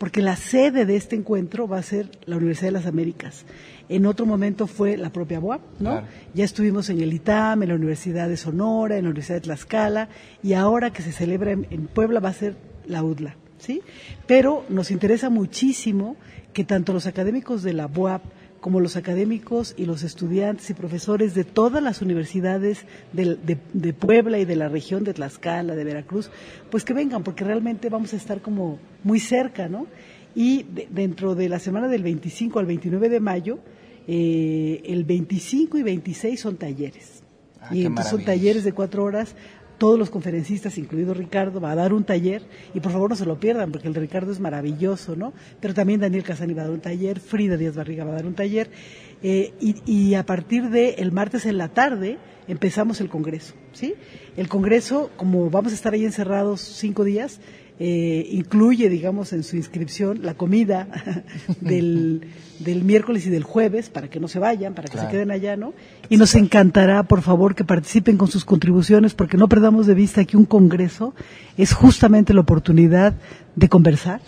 Porque 0.00 0.22
la 0.22 0.34
sede 0.34 0.86
de 0.86 0.96
este 0.96 1.14
encuentro 1.14 1.68
va 1.68 1.76
a 1.76 1.82
ser 1.82 2.08
la 2.24 2.38
Universidad 2.38 2.68
de 2.68 2.72
las 2.72 2.86
Américas. 2.86 3.44
En 3.90 4.06
otro 4.06 4.24
momento 4.24 4.66
fue 4.66 4.96
la 4.96 5.12
propia 5.12 5.40
UAP, 5.40 5.60
¿no? 5.78 5.90
Claro. 5.90 6.06
Ya 6.32 6.42
estuvimos 6.42 6.88
en 6.88 7.02
el 7.02 7.12
ITAM, 7.12 7.62
en 7.62 7.68
la 7.68 7.74
Universidad 7.74 8.26
de 8.26 8.38
Sonora, 8.38 8.96
en 8.96 9.04
la 9.04 9.10
Universidad 9.10 9.36
de 9.36 9.42
Tlaxcala, 9.42 10.08
y 10.42 10.54
ahora 10.54 10.90
que 10.90 11.02
se 11.02 11.12
celebra 11.12 11.50
en, 11.50 11.66
en 11.70 11.86
Puebla 11.86 12.18
va 12.18 12.30
a 12.30 12.32
ser 12.32 12.56
la 12.86 13.04
UDLA, 13.04 13.36
¿sí? 13.58 13.82
Pero 14.26 14.64
nos 14.70 14.90
interesa 14.90 15.28
muchísimo 15.28 16.16
que 16.54 16.64
tanto 16.64 16.94
los 16.94 17.06
académicos 17.06 17.62
de 17.62 17.74
la 17.74 17.86
UAP 17.86 18.22
como 18.60 18.80
los 18.80 18.96
académicos 18.96 19.74
y 19.76 19.86
los 19.86 20.02
estudiantes 20.02 20.68
y 20.70 20.74
profesores 20.74 21.34
de 21.34 21.44
todas 21.44 21.82
las 21.82 22.02
universidades 22.02 22.84
de, 23.12 23.36
de 23.72 23.92
Puebla 23.94 24.38
y 24.38 24.44
de 24.44 24.56
la 24.56 24.68
región 24.68 25.02
de 25.04 25.14
Tlaxcala, 25.14 25.74
de 25.74 25.84
Veracruz, 25.84 26.30
pues 26.70 26.84
que 26.84 26.92
vengan, 26.92 27.22
porque 27.22 27.44
realmente 27.44 27.88
vamos 27.88 28.12
a 28.12 28.16
estar 28.16 28.40
como 28.42 28.78
muy 29.02 29.18
cerca, 29.20 29.68
¿no? 29.68 29.86
Y 30.34 30.64
de- 30.64 30.88
dentro 30.90 31.34
de 31.34 31.48
la 31.48 31.58
semana 31.58 31.88
del 31.88 32.02
25 32.02 32.58
al 32.58 32.66
29 32.66 33.08
de 33.08 33.20
mayo, 33.20 33.58
Eh, 34.12 34.82
el 34.86 35.04
25 35.04 35.78
y 35.78 35.82
26 35.84 36.40
son 36.40 36.56
talleres. 36.56 37.22
Ah, 37.60 37.68
y 37.72 37.84
entonces 37.86 38.10
son 38.10 38.24
talleres 38.24 38.64
de 38.64 38.72
cuatro 38.72 39.04
horas. 39.04 39.36
Todos 39.80 39.98
los 39.98 40.10
conferencistas, 40.10 40.76
incluido 40.76 41.14
Ricardo, 41.14 41.58
va 41.58 41.70
a 41.70 41.74
dar 41.74 41.94
un 41.94 42.04
taller 42.04 42.42
y 42.74 42.80
por 42.80 42.92
favor 42.92 43.08
no 43.08 43.16
se 43.16 43.24
lo 43.24 43.40
pierdan 43.40 43.72
porque 43.72 43.88
el 43.88 43.94
de 43.94 44.00
Ricardo 44.00 44.30
es 44.30 44.38
maravilloso, 44.38 45.16
¿no? 45.16 45.32
Pero 45.58 45.72
también 45.72 46.00
Daniel 46.00 46.22
Casani 46.22 46.52
va 46.52 46.60
a 46.60 46.64
dar 46.66 46.74
un 46.74 46.82
taller, 46.82 47.18
Frida 47.18 47.56
Díaz 47.56 47.76
Barriga 47.76 48.04
va 48.04 48.10
a 48.10 48.16
dar 48.16 48.26
un 48.26 48.34
taller 48.34 48.68
eh, 49.22 49.54
y, 49.58 49.76
y 49.86 50.14
a 50.16 50.26
partir 50.26 50.68
de 50.68 50.96
el 50.98 51.12
martes 51.12 51.46
en 51.46 51.56
la 51.56 51.68
tarde 51.68 52.18
empezamos 52.46 53.00
el 53.00 53.08
congreso, 53.08 53.54
¿sí? 53.72 53.94
El 54.36 54.48
congreso, 54.48 55.10
como 55.16 55.48
vamos 55.48 55.72
a 55.72 55.76
estar 55.76 55.94
ahí 55.94 56.04
encerrados 56.04 56.60
cinco 56.60 57.02
días, 57.02 57.40
eh, 57.82 58.28
incluye, 58.30 58.90
digamos, 58.90 59.32
en 59.32 59.42
su 59.42 59.56
inscripción 59.56 60.20
la 60.22 60.34
comida 60.34 60.86
del, 61.62 62.20
del 62.58 62.84
miércoles 62.84 63.26
y 63.26 63.30
del 63.30 63.42
jueves 63.42 63.88
para 63.88 64.08
que 64.10 64.20
no 64.20 64.28
se 64.28 64.38
vayan, 64.38 64.74
para 64.74 64.86
que 64.86 64.92
Claro. 64.92 65.08
se 65.08 65.12
queden 65.12 65.30
allá, 65.30 65.56
¿no? 65.56 65.72
Y 66.10 66.18
nos 66.18 66.34
encantará, 66.34 67.02
por 67.04 67.22
favor, 67.22 67.54
que 67.54 67.64
participen 67.64 68.18
con 68.18 68.28
sus 68.28 68.44
contribuciones, 68.44 69.14
porque 69.14 69.38
no 69.38 69.48
perdamos 69.48 69.86
de 69.86 69.94
vista 69.94 70.24
que 70.26 70.36
un 70.36 70.44
congreso 70.44 71.14
es 71.56 71.72
justamente 71.72 72.34
la 72.34 72.40
oportunidad 72.42 73.14
de 73.56 73.68
conversar, 73.70 74.20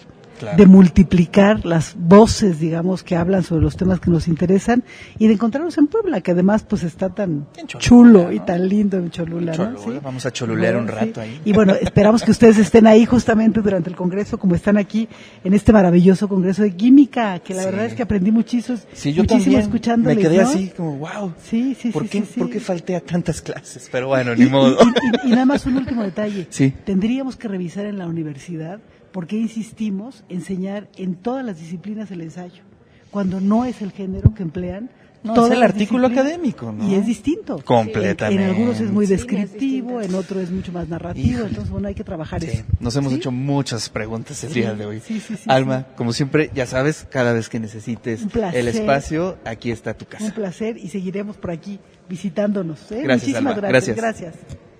Claro. 0.43 0.57
de 0.57 0.66
multiplicar 0.66 1.64
las 1.64 1.95
voces, 1.97 2.59
digamos, 2.59 3.03
que 3.05 3.14
hablan 3.16 3.45
sobre 3.45 3.62
los 3.62 3.76
temas 3.76 4.01
que 4.01 4.11
nos 4.11 4.26
interesan 4.26 4.82
y 5.18 5.28
de 5.28 5.34
encontrarnos 5.34 5.78
en 5.78 5.86
Puebla, 5.86 6.20
que 6.20 6.32
además 6.32 6.64
pues 6.68 6.82
está 6.82 7.11
tan 7.11 7.47
chulo 7.66 8.32
y 8.32 8.40
tan 8.40 8.68
lindo 8.68 8.97
en 8.99 9.11
Cholula, 9.11 9.53
¿no? 9.53 9.76
Cholula, 9.76 9.99
Sí. 9.99 10.01
Vamos 10.03 10.26
a 10.26 10.32
cholulear 10.32 10.76
un 10.76 10.86
sí. 10.88 10.93
rato 10.93 11.20
ahí. 11.20 11.40
Y 11.45 11.53
bueno, 11.53 11.74
esperamos 11.80 12.22
que 12.24 12.32
ustedes 12.32 12.59
estén 12.59 12.86
ahí 12.88 13.05
justamente 13.07 13.61
durante 13.61 13.88
el 13.88 13.95
Congreso, 13.97 14.38
como 14.38 14.55
están 14.57 14.76
aquí 14.78 15.09
en 15.45 15.55
este 15.55 15.72
maravilloso 15.72 16.28
Congreso 16.28 16.62
de 16.62 16.74
Química, 16.74 17.38
que 17.38 17.55
la 17.55 17.61
Sí. 17.62 17.66
verdad 17.66 17.84
es 17.86 17.95
que 17.95 18.03
aprendí 18.03 18.32
muchísimo, 18.32 18.78
Sí, 18.93 19.12
yo 19.12 19.22
muchísimo 19.22 19.59
escuchándoles, 19.59 20.16
me 20.16 20.22
quedé 20.22 20.43
¿no? 20.43 20.49
así 20.49 20.72
como, 20.76 20.97
wow. 20.99 21.32
Sí, 21.43 21.76
sí, 21.80 21.90
¿Por 21.90 22.03
sí, 22.05 22.09
qué. 22.09 22.22
¿Por 22.22 22.51
qué 22.51 22.59
falté 22.61 22.97
a 22.97 23.01
tantas 23.01 23.40
clases? 23.40 23.88
Pero 23.93 24.09
bueno, 24.09 24.34
ni 24.34 24.47
y- 24.47 24.49
modo. 24.51 24.76
Y, 25.22 25.26
y- 25.28 25.28
y 25.28 25.30
nada 25.30 25.47
más 25.47 25.64
un 25.66 25.76
último 25.76 26.03
detalle. 26.03 26.49
Sí. 26.51 26.72
Tendríamos 26.84 27.36
que 27.36 27.47
revisar 27.49 27.86
en 27.86 27.99
la 27.99 28.07
universidad 28.07 28.80
por 29.13 29.27
qué 29.27 29.37
insistimos 29.37 30.25
enseñar 30.29 30.89
en 30.97 31.15
todas 31.15 31.45
las 31.45 31.59
disciplinas 31.61 32.11
el 32.11 32.21
ensayo, 32.23 32.63
cuando 33.11 33.41
no 33.41 33.65
es 33.65 33.83
el 33.83 33.93
género 33.93 34.35
que 34.35 34.43
emplean. 34.43 34.91
No, 35.25 35.35
todas 35.35 35.53
es 35.53 35.57
el 35.59 35.63
artículo 35.63 36.09
académico, 36.09 36.73
¿no? 36.73 36.89
Y 36.91 36.95
es 36.97 37.07
distinto. 37.07 37.61
Completamente. 37.65 38.43
En, 38.43 38.51
en 38.51 38.57
algunos 38.57 38.81
es 38.81 38.91
muy 38.91 39.07
Sí, 39.07 39.13
descriptivo, 39.13 40.01
en 40.03 40.17
otro 40.17 40.41
es 40.41 40.51
mucho 40.51 40.73
más 40.73 40.89
narrativo, 40.89 41.29
Híjole. 41.29 41.49
entonces 41.51 41.71
bueno, 41.71 41.87
hay 41.87 41.95
que 41.95 42.03
trabajar 42.03 42.41
Sí, 42.41 42.49
eso. 42.49 42.65
nos 42.81 42.97
hemos 42.97 43.13
¿Sí? 43.13 43.19
hecho 43.19 43.31
muchas 43.31 43.89
preguntas 43.89 44.43
el 44.43 44.51
Sí, 44.51 44.61
día 44.63 44.75
de 44.75 44.85
hoy. 44.85 44.99
sí, 44.99 45.21
sí, 45.21 45.37
sí, 45.37 45.45
Alma, 45.47 45.87
como 45.97 46.13
siempre, 46.13 46.51
ya 46.57 46.67
sabes, 46.67 47.07
cada 47.09 47.33
vez 47.33 47.49
que 47.49 47.61
necesites 47.61 48.27
el 48.53 48.67
espacio, 48.67 49.39
aquí 49.45 49.71
está 49.71 49.95
tu 49.95 50.07
casa. 50.07 50.25
Un 50.25 50.33
placer 50.33 50.77
y 50.77 50.89
seguiremos 50.89 51.37
por 51.37 51.53
aquí 51.53 51.79
visitándonos. 52.09 52.91
¿eh? 52.91 53.03
Gracias, 53.05 53.29
Muchísimas 53.29 53.55
Alma. 53.57 53.69
gracias. 53.69 53.97
Gracias. 53.97 54.35
gracias. 54.35 54.72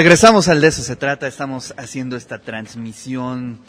Regresamos 0.00 0.48
al 0.48 0.60
de 0.60 0.68
eso 0.68 0.82
se 0.82 0.94
trata, 0.94 1.26
estamos 1.26 1.72
haciendo 1.78 2.18
esta 2.18 2.38
transmisión 2.38 3.60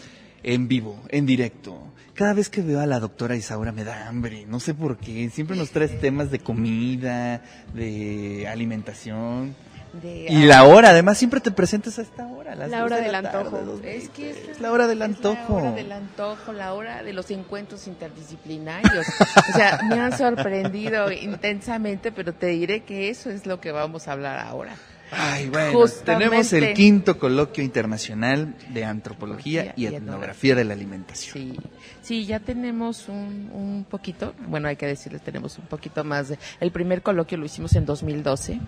en 0.43 0.67
vivo, 0.67 1.01
en 1.07 1.25
directo. 1.25 1.81
Cada 2.15 2.33
vez 2.33 2.49
que 2.49 2.61
veo 2.61 2.81
a 2.81 2.85
la 2.85 2.99
doctora 2.99 3.37
Isaura 3.37 3.71
me 3.71 3.85
da 3.85 4.09
hambre, 4.09 4.45
no 4.45 4.59
sé 4.59 4.73
por 4.73 4.97
qué, 4.97 5.29
siempre 5.29 5.55
nos 5.55 5.69
traes 5.71 5.97
temas 6.01 6.29
de 6.29 6.39
comida, 6.39 7.41
de 7.73 8.45
alimentación. 8.45 9.55
De- 10.01 10.25
y 10.27 10.43
la 10.43 10.65
hora, 10.65 10.89
además 10.89 11.17
siempre 11.17 11.39
te 11.39 11.51
presentas 11.51 11.97
a 11.97 12.01
esta 12.01 12.27
hora. 12.27 12.55
las 12.55 12.69
La 12.71 12.83
hora 12.83 12.97
de 12.97 13.03
del 13.03 13.11
la 13.13 13.21
tarde, 13.21 13.57
antojo. 13.59 13.79
Es 13.85 14.09
que 14.09 14.31
esta 14.31 14.51
Es 14.51 14.59
la 14.59 14.71
hora 14.73 14.85
del 14.87 14.97
es 15.01 15.05
antojo. 15.05 15.59
La 15.61 15.63
hora 15.63 15.71
del 15.71 15.91
antojo, 15.93 16.51
la 16.51 16.73
hora 16.73 17.03
de 17.03 17.13
los 17.13 17.31
encuentros 17.31 17.87
interdisciplinarios. 17.87 19.07
o 19.49 19.53
sea, 19.55 19.79
me 19.87 19.97
han 19.97 20.17
sorprendido 20.17 21.09
intensamente, 21.09 22.11
pero 22.11 22.33
te 22.33 22.47
diré 22.47 22.83
que 22.83 23.07
eso 23.09 23.29
es 23.29 23.45
lo 23.45 23.61
que 23.61 23.71
vamos 23.71 24.09
a 24.09 24.11
hablar 24.11 24.39
ahora. 24.39 24.75
Ay, 25.11 25.49
bueno, 25.49 25.71
Justamente. 25.71 26.25
tenemos 26.25 26.53
el 26.53 26.73
quinto 26.73 27.17
coloquio 27.17 27.63
internacional 27.63 28.55
de 28.69 28.83
antropología 28.83 29.73
y 29.77 29.85
etnografía 29.85 30.55
de 30.55 30.65
la 30.65 30.73
alimentación. 30.73 31.33
Sí, 31.33 31.55
sí, 32.01 32.25
ya 32.25 32.39
tenemos 32.39 33.07
un, 33.07 33.49
un 33.53 33.85
poquito, 33.89 34.33
bueno, 34.47 34.67
hay 34.67 34.75
que 34.75 34.85
decirles, 34.85 35.21
tenemos 35.21 35.57
un 35.57 35.65
poquito 35.65 36.03
más. 36.03 36.29
De, 36.29 36.39
el 36.59 36.71
primer 36.71 37.01
coloquio 37.01 37.37
lo 37.37 37.45
hicimos 37.45 37.75
en 37.75 37.85
2012, 37.85 38.59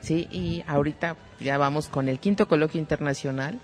sí, 0.00 0.26
y 0.30 0.64
ahorita 0.66 1.16
ya 1.40 1.56
vamos 1.58 1.88
con 1.88 2.08
el 2.08 2.18
quinto 2.18 2.48
coloquio 2.48 2.80
internacional. 2.80 3.60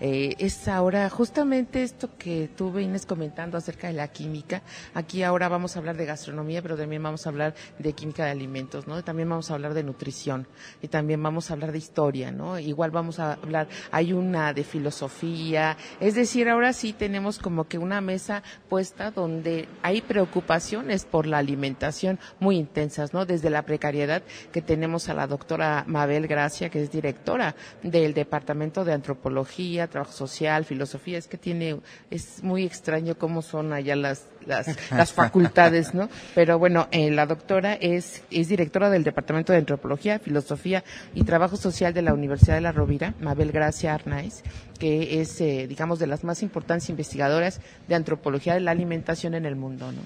Eh, 0.00 0.34
es 0.38 0.68
ahora 0.68 1.08
justamente 1.10 1.82
esto 1.82 2.10
que 2.18 2.48
tú 2.56 2.72
vienes 2.72 3.06
comentando 3.06 3.56
acerca 3.56 3.86
de 3.86 3.94
la 3.94 4.08
química. 4.08 4.62
Aquí 4.94 5.22
ahora 5.22 5.48
vamos 5.48 5.76
a 5.76 5.78
hablar 5.78 5.96
de 5.96 6.04
gastronomía, 6.04 6.62
pero 6.62 6.76
también 6.76 7.02
vamos 7.02 7.26
a 7.26 7.30
hablar 7.30 7.54
de 7.78 7.92
química 7.92 8.24
de 8.24 8.30
alimentos, 8.30 8.86
¿no? 8.86 9.02
También 9.02 9.28
vamos 9.28 9.50
a 9.50 9.54
hablar 9.54 9.74
de 9.74 9.82
nutrición 9.82 10.46
y 10.82 10.88
también 10.88 11.22
vamos 11.22 11.50
a 11.50 11.54
hablar 11.54 11.72
de 11.72 11.78
historia, 11.78 12.30
¿no? 12.30 12.58
Igual 12.58 12.90
vamos 12.90 13.18
a 13.18 13.34
hablar, 13.34 13.68
hay 13.90 14.12
una 14.12 14.52
de 14.52 14.64
filosofía, 14.64 15.76
es 16.00 16.14
decir, 16.14 16.48
ahora 16.48 16.72
sí 16.72 16.92
tenemos 16.92 17.38
como 17.38 17.64
que 17.68 17.78
una 17.78 18.00
mesa 18.00 18.42
puesta 18.68 19.10
donde 19.10 19.68
hay 19.82 20.02
preocupaciones 20.02 21.04
por 21.04 21.26
la 21.26 21.38
alimentación 21.38 22.18
muy 22.40 22.56
intensas, 22.56 23.12
¿no? 23.12 23.26
Desde 23.26 23.50
la 23.50 23.62
precariedad 23.62 24.22
que 24.52 24.62
tenemos 24.62 25.08
a 25.08 25.14
la 25.14 25.26
doctora 25.26 25.84
Mabel 25.86 26.26
Gracia, 26.26 26.70
que 26.70 26.82
es 26.82 26.90
directora 26.90 27.54
del 27.82 28.14
Departamento 28.14 28.84
de 28.84 28.92
Antropología, 28.92 29.63
Trabajo 29.90 30.12
Social, 30.12 30.64
Filosofía, 30.64 31.18
es 31.18 31.26
que 31.26 31.36
tiene, 31.38 31.80
es 32.10 32.42
muy 32.42 32.64
extraño 32.64 33.16
cómo 33.16 33.42
son 33.42 33.72
allá 33.72 33.96
las, 33.96 34.24
las, 34.46 34.66
las 34.90 35.12
facultades, 35.12 35.94
¿no? 35.94 36.08
Pero 36.34 36.58
bueno, 36.58 36.88
eh, 36.90 37.10
la 37.10 37.26
doctora 37.26 37.74
es, 37.74 38.22
es 38.30 38.48
directora 38.48 38.90
del 38.90 39.04
Departamento 39.04 39.52
de 39.52 39.58
Antropología, 39.58 40.18
Filosofía 40.18 40.84
y 41.14 41.24
Trabajo 41.24 41.56
Social 41.56 41.92
de 41.94 42.02
la 42.02 42.12
Universidad 42.14 42.54
de 42.54 42.60
La 42.60 42.72
Rovira, 42.72 43.14
Mabel 43.20 43.52
Gracia 43.52 43.94
Arnaiz, 43.94 44.42
que 44.78 45.20
es, 45.20 45.40
eh, 45.40 45.66
digamos, 45.68 45.98
de 45.98 46.06
las 46.06 46.24
más 46.24 46.42
importantes 46.42 46.90
investigadoras 46.90 47.60
de 47.88 47.94
antropología 47.94 48.54
de 48.54 48.60
la 48.60 48.72
alimentación 48.72 49.34
en 49.34 49.46
el 49.46 49.56
mundo, 49.56 49.90
¿no? 49.92 50.00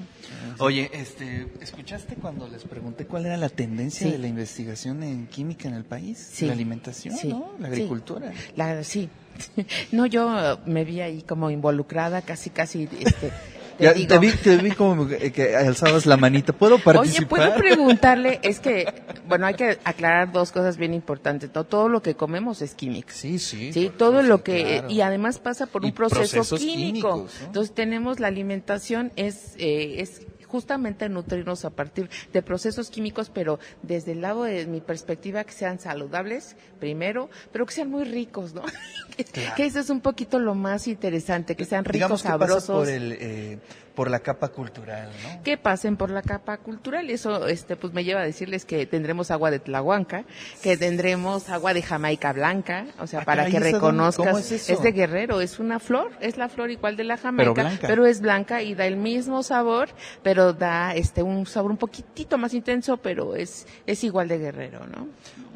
Oye, 0.59 0.91
este, 0.93 1.47
¿escuchaste 1.61 2.17
cuando 2.17 2.49
les 2.49 2.65
pregunté 2.65 3.07
cuál 3.07 3.27
era 3.27 3.37
la 3.37 3.49
tendencia 3.49 4.07
Sí. 4.07 4.13
de 4.13 4.19
la 4.19 4.27
investigación 4.29 5.03
en 5.03 5.27
química 5.27 5.69
en 5.69 5.75
el 5.75 5.85
país? 5.85 6.19
Sí. 6.33 6.47
La 6.47 6.53
alimentación, 6.53 7.17
Sí, 7.17 7.29
¿no? 7.29 7.53
La 7.59 7.69
sí. 7.69 7.73
agricultura. 7.75 8.33
La, 8.57 8.85
sí. 8.85 9.09
No, 9.93 10.07
yo 10.07 10.37
eh, 10.39 10.57
me 10.67 10.85
vi 10.85 11.01
ahí 11.01 11.23
como 11.23 11.51
involucrada, 11.51 12.23
casi, 12.23 12.51
casi, 12.51 12.89
este, 13.01 13.33
te 13.79 13.85
Ya, 13.85 13.93
digo. 13.93 14.09
te 14.09 14.19
vi, 14.19 14.33
te 14.33 14.57
vi 14.57 14.71
como 14.73 15.07
que, 15.07 15.31
que 15.33 15.55
alzabas 15.57 16.05
la 16.07 16.17
manita. 16.17 16.53
¿Puedo 16.53 16.75
Oye, 16.77 16.85
participar? 16.85 17.29
puedo 17.29 17.55
preguntarle, 17.57 18.41
es 18.43 18.59
que, 18.61 18.87
bueno, 19.29 19.47
hay 19.47 19.55
que 19.55 19.79
aclarar 19.85 20.33
dos 20.33 20.51
cosas 20.51 20.77
bien 20.77 20.95
importantes. 20.95 21.51
No 21.55 21.65
todo 21.65 21.89
lo 21.89 22.03
que 22.03 22.15
comemos 22.17 22.61
es 22.63 22.75
químico. 22.75 23.11
Sí, 23.13 23.39
sí. 23.39 23.73
Sí, 23.73 23.91
todo 23.97 24.23
lo 24.23 24.43
que, 24.43 24.63
claro. 24.81 24.91
y 24.91 25.01
además 25.01 25.39
pasa 25.39 25.67
por 25.67 25.85
un 25.85 25.93
proceso 25.93 26.57
químico. 26.57 27.15
químicos, 27.15 27.35
¿no? 27.41 27.47
Entonces 27.47 27.75
tenemos 27.75 28.19
la 28.21 28.27
alimentación 28.29 29.13
es, 29.17 29.55
eh, 29.59 29.97
es 30.01 30.23
justamente 30.49 31.09
nutrirnos 31.09 31.65
a 31.65 31.71
partir 31.71 32.11
de 32.33 32.43
procesos 32.43 32.91
químicos, 32.91 33.31
pero 33.33 33.59
desde 33.83 34.13
el 34.13 34.21
lado 34.23 34.45
de 34.45 34.67
mi 34.67 34.81
perspectiva 34.81 35.45
que 35.45 35.53
sean 35.53 35.79
saludables 35.79 36.57
primero, 36.81 37.29
pero 37.53 37.67
que 37.67 37.75
sean 37.75 37.91
muy 37.91 38.05
ricos, 38.05 38.55
¿no? 38.55 38.63
Que- 39.17 39.25
Que 39.57 39.65
eso 39.67 39.81
es 39.81 39.91
un 39.91 40.01
poquito 40.01 40.39
lo 40.39 40.55
más 40.55 40.87
interesante, 40.87 41.57
que 41.57 41.65
sean 41.65 41.85
ricos, 41.85 41.93
Digamos 41.95 42.23
que 42.23 42.29
sabrosos. 42.29 42.65
por, 42.79 42.89
el, 42.89 43.13
eh, 43.21 43.59
por 43.99 44.13
la 44.13 44.21
capa 44.21 44.51
cultural, 44.51 45.11
¿no? 45.25 45.43
que 45.43 45.57
pasen 45.59 45.97
por 45.97 46.11
la 46.11 46.23
capa 46.23 46.57
cultural. 46.59 47.11
Eso, 47.11 47.49
este, 47.49 47.75
pues 47.75 47.93
me 47.93 48.05
lleva 48.05 48.21
a 48.21 48.25
decirles 48.25 48.65
que 48.65 48.87
tendremos 48.87 49.33
agua 49.33 49.51
de 49.51 49.59
Tlahuanca, 49.59 50.23
que 50.63 50.77
tendremos 50.77 51.49
agua 51.51 51.75
de 51.75 51.83
Jamaica 51.83 52.33
blanca, 52.33 52.87
o 53.01 53.09
sea, 53.09 53.23
Ah, 53.23 53.25
para 53.25 53.47
que 53.47 53.59
reconozcas. 53.59 54.25
¿Cómo 54.25 54.39
es 54.39 54.53
eso? 54.53 54.81
de 54.81 54.93
Guerrero, 54.93 55.41
es 55.41 55.59
una 55.59 55.81
flor, 55.81 56.13
es 56.21 56.37
la 56.37 56.49
flor 56.49 56.71
igual 56.71 56.97
de 56.97 57.03
la 57.03 57.17
Jamaica, 57.17 57.53
blanca. 57.55 58.09
es 58.09 58.21
blanca 58.21 58.63
y 58.63 58.77
da 58.77 58.87
el 58.87 58.97
mismo 58.97 59.43
sabor, 59.43 59.89
pero 60.23 60.53
da 60.53 60.95
este 60.95 61.25
un 61.25 61.45
sabor 61.45 61.73
un 61.73 61.77
poquitito 61.77 62.39
más 62.39 62.55
intenso, 62.55 62.99
pero 62.99 63.35
es 63.35 63.67
es 63.85 64.05
igual 64.05 64.29
de 64.29 64.39
Guerrero, 64.39 64.87
¿no? 64.87 65.09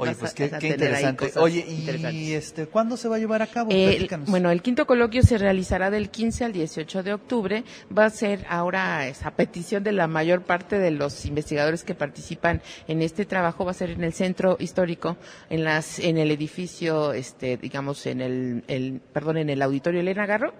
Oye, 0.03 0.15
pues 0.15 0.35
qué, 0.35 0.45
interesante. 0.45 1.33
Oye, 1.37 1.65
y 1.69 2.33
este, 2.33 2.67
¿cuándo 2.67 2.97
se 2.97 3.09
va 3.09 3.17
a 3.17 3.19
llevar 3.19 3.43
a 3.43 3.47
cabo? 3.47 3.71
Eh, 3.73 4.09
bueno, 4.27 4.51
el 4.51 4.63
quinto 4.63 4.87
coloquio 4.87 5.23
se 5.23 5.39
realizará 5.39 5.91
del 5.91 6.11
15 6.11 6.45
al 6.45 6.53
18 6.53 7.03
de 7.03 7.15
octubre. 7.15 7.65
Va 7.97 8.07
a 8.07 8.11
ser 8.11 8.45
ahora, 8.49 9.07
es 9.07 9.25
a 9.25 9.31
petición 9.33 9.85
de 9.85 9.93
la 9.93 10.07
mayor 10.07 10.43
parte 10.43 10.79
de 10.79 10.91
los 10.91 11.25
investigadores 11.27 11.85
que 11.85 11.95
participan 11.95 12.63
en 12.89 13.03
este 13.03 13.25
trabajo, 13.25 13.65
va 13.65 13.71
a 13.71 13.75
ser 13.75 13.91
en 13.91 14.05
el 14.05 14.13
centro 14.13 14.57
histórico, 14.59 15.17
en 15.51 15.65
las, 15.65 15.99
en 15.99 16.19
el 16.19 16.31
edificio, 16.31 17.13
este, 17.13 17.57
digamos, 17.57 18.07
en 18.07 18.21
el, 18.21 18.65
el, 18.69 19.01
perdón, 19.13 19.39
en 19.39 19.51
el 19.51 19.63
auditorio 19.63 20.01
Elena 20.01 20.27
Garro 20.27 20.53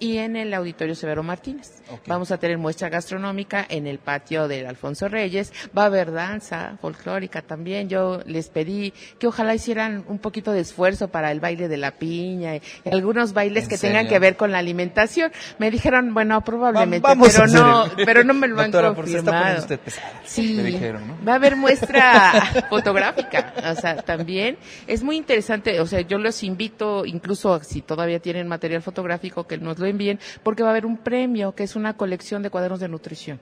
y 0.00 0.18
en 0.18 0.36
el 0.36 0.54
auditorio 0.54 0.94
Severo 0.94 1.22
Martínez. 1.22 1.82
Vamos 2.06 2.30
a 2.30 2.38
tener 2.38 2.58
muestra 2.58 2.88
gastronómica 2.88 3.66
en 3.68 3.86
el 3.86 3.98
patio 3.98 4.46
del 4.46 4.66
Alfonso 4.66 5.08
Reyes. 5.08 5.52
Va 5.76 5.82
a 5.84 5.86
haber 5.86 6.12
danza 6.12 6.76
folclórica 6.80 7.42
también. 7.42 7.88
Yo 7.88 8.20
les 8.26 8.48
pedí 8.48 8.92
que 9.18 9.26
ojalá 9.26 9.54
hicieran 9.54 10.04
un 10.08 10.18
poquito 10.18 10.52
de 10.52 10.60
esfuerzo 10.60 11.08
para 11.08 11.32
el 11.32 11.40
baile 11.40 11.66
de 11.68 11.76
la 11.78 11.92
piña 11.92 12.56
y 12.56 12.62
algunos 12.90 13.32
bailes 13.32 13.64
¿En 13.64 13.70
que 13.70 13.76
serio? 13.76 13.96
tengan 13.96 14.08
que 14.10 14.18
ver 14.18 14.36
con 14.36 14.52
la 14.52 14.58
alimentación. 14.58 15.32
Me 15.58 15.70
dijeron, 15.70 16.12
bueno, 16.14 16.42
probablemente, 16.44 17.06
Va- 17.08 17.16
pero 17.20 17.46
no, 17.46 17.84
el- 17.86 18.04
pero 18.04 18.22
no 18.24 18.34
me 18.34 18.48
lo 18.48 18.56
Doctora, 18.62 18.88
han 18.88 18.94
confirmado. 18.94 19.58
usted. 19.60 19.80
Sí, 20.24 20.54
Me 20.56 20.62
dijeron, 20.64 21.08
¿no? 21.08 21.16
va 21.26 21.32
a 21.32 21.36
haber 21.36 21.56
muestra 21.56 22.66
fotográfica, 22.70 23.54
o 23.70 23.74
sea, 23.74 23.96
también 23.96 24.56
es 24.86 25.02
muy 25.02 25.16
interesante, 25.16 25.80
o 25.80 25.86
sea, 25.86 26.00
yo 26.02 26.18
los 26.18 26.42
invito, 26.42 27.04
incluso 27.06 27.60
si 27.64 27.82
todavía 27.82 28.20
tienen 28.20 28.46
material 28.46 28.82
fotográfico, 28.82 29.46
que 29.46 29.58
nos 29.58 29.78
lo 29.78 29.87
envíen, 29.90 30.18
porque 30.42 30.62
va 30.62 30.68
a 30.70 30.72
haber 30.72 30.86
un 30.86 30.96
premio, 30.98 31.54
que 31.54 31.64
es 31.64 31.76
una 31.76 31.94
colección 31.96 32.42
de 32.42 32.50
cuadernos 32.50 32.80
de 32.80 32.88
nutrición. 32.88 33.40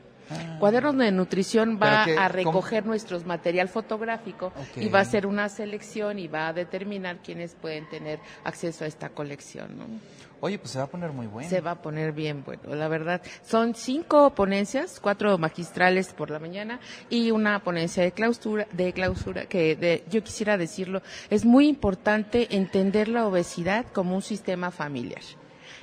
Cuadernos 0.59 0.97
de 0.97 1.13
nutrición 1.13 1.79
va 1.81 2.03
Ah. 2.03 2.05
Que, 2.05 2.13
a 2.15 2.17
¿cómo? 2.27 2.29
recoger 2.31 2.85
nuestros 2.85 3.25
material 3.27 3.69
fotográfico 3.69 4.53
y 4.75 4.89
va 4.89 4.99
a 4.99 5.03
hacer 5.03 5.25
una 5.25 5.49
selección 5.49 6.19
y 6.19 6.27
va 6.27 6.49
a 6.49 6.53
determinar 6.53 7.19
quiénes 7.23 7.55
pueden 7.55 7.89
tener 7.89 8.19
acceso 8.43 8.85
a 8.85 8.89
esta 8.89 9.11
colección, 9.11 9.79
¿no? 9.79 9.85
Oye, 10.41 10.59
pues 10.59 10.73
se 10.73 10.79
va 10.79 10.85
a 10.85 10.89
poner 10.89 11.13
muy 11.13 11.29
bueno. 11.29 11.49
Se 11.49 11.61
va 11.61 11.71
a 11.73 11.75
poner 11.81 12.11
bien 12.13 12.43
bueno, 12.45 12.75
la 12.75 12.89
verdad. 12.89 13.23
Son 13.45 13.75
cinco 13.77 14.35
ponencias, 14.35 14.99
cuatro 15.01 15.39
magistrales 15.39 16.13
por 16.13 16.31
la 16.31 16.41
mañana 16.41 16.81
y 17.09 17.31
una 17.31 17.61
ponencia 17.63 18.03
de 18.03 18.11
clausura, 18.11 18.67
de 18.73 18.93
clausura 18.93 19.47
que 19.47 19.77
de- 19.77 20.05
yo 20.11 20.25
quisiera 20.25 20.59
decirlo, 20.59 21.03
es 21.31 21.45
muy 21.45 21.69
importante 21.69 22.49
entender 22.57 23.07
la 23.09 23.27
obesidad 23.29 23.87
como 23.93 24.17
un 24.17 24.23
sistema 24.23 24.73
familiar. 24.73 25.23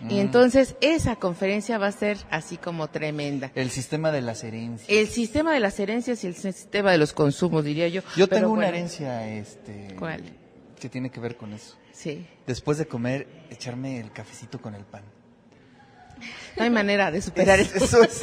Y 0.09 0.15
Mm. 0.15 0.19
entonces 0.19 0.75
esa 0.81 1.15
conferencia 1.17 1.77
va 1.77 1.87
a 1.87 1.91
ser 1.91 2.17
así 2.29 2.57
como 2.57 2.89
tremenda. 2.89 3.51
El 3.55 3.69
sistema 3.69 4.11
de 4.11 4.21
las 4.21 4.43
herencias. 4.43 4.89
El 4.89 5.07
sistema 5.07 5.53
de 5.53 5.59
las 5.59 5.79
herencias 5.79 6.23
y 6.23 6.27
el 6.27 6.35
sistema 6.35 6.91
de 6.91 6.97
los 6.97 7.13
consumos, 7.13 7.63
diría 7.63 7.87
yo. 7.87 8.01
Yo 8.15 8.27
Pero 8.27 8.41
tengo 8.41 8.53
una 8.53 8.67
herencia, 8.69 9.27
este... 9.27 9.95
¿Cuál? 9.97 10.23
Que 10.79 10.89
tiene 10.89 11.09
que 11.09 11.19
ver 11.19 11.37
con 11.37 11.53
eso. 11.53 11.75
Sí. 11.93 12.25
Después 12.47 12.77
de 12.77 12.87
comer, 12.87 13.27
echarme 13.49 13.99
el 13.99 14.11
cafecito 14.11 14.59
con 14.61 14.75
el 14.75 14.83
pan. 14.83 15.03
No 16.57 16.63
hay 16.63 16.69
manera 16.69 17.11
de 17.11 17.21
superar 17.21 17.59
Es- 17.59 17.75
eso. 17.75 18.03
eso. 18.03 18.03
Es, 18.03 18.21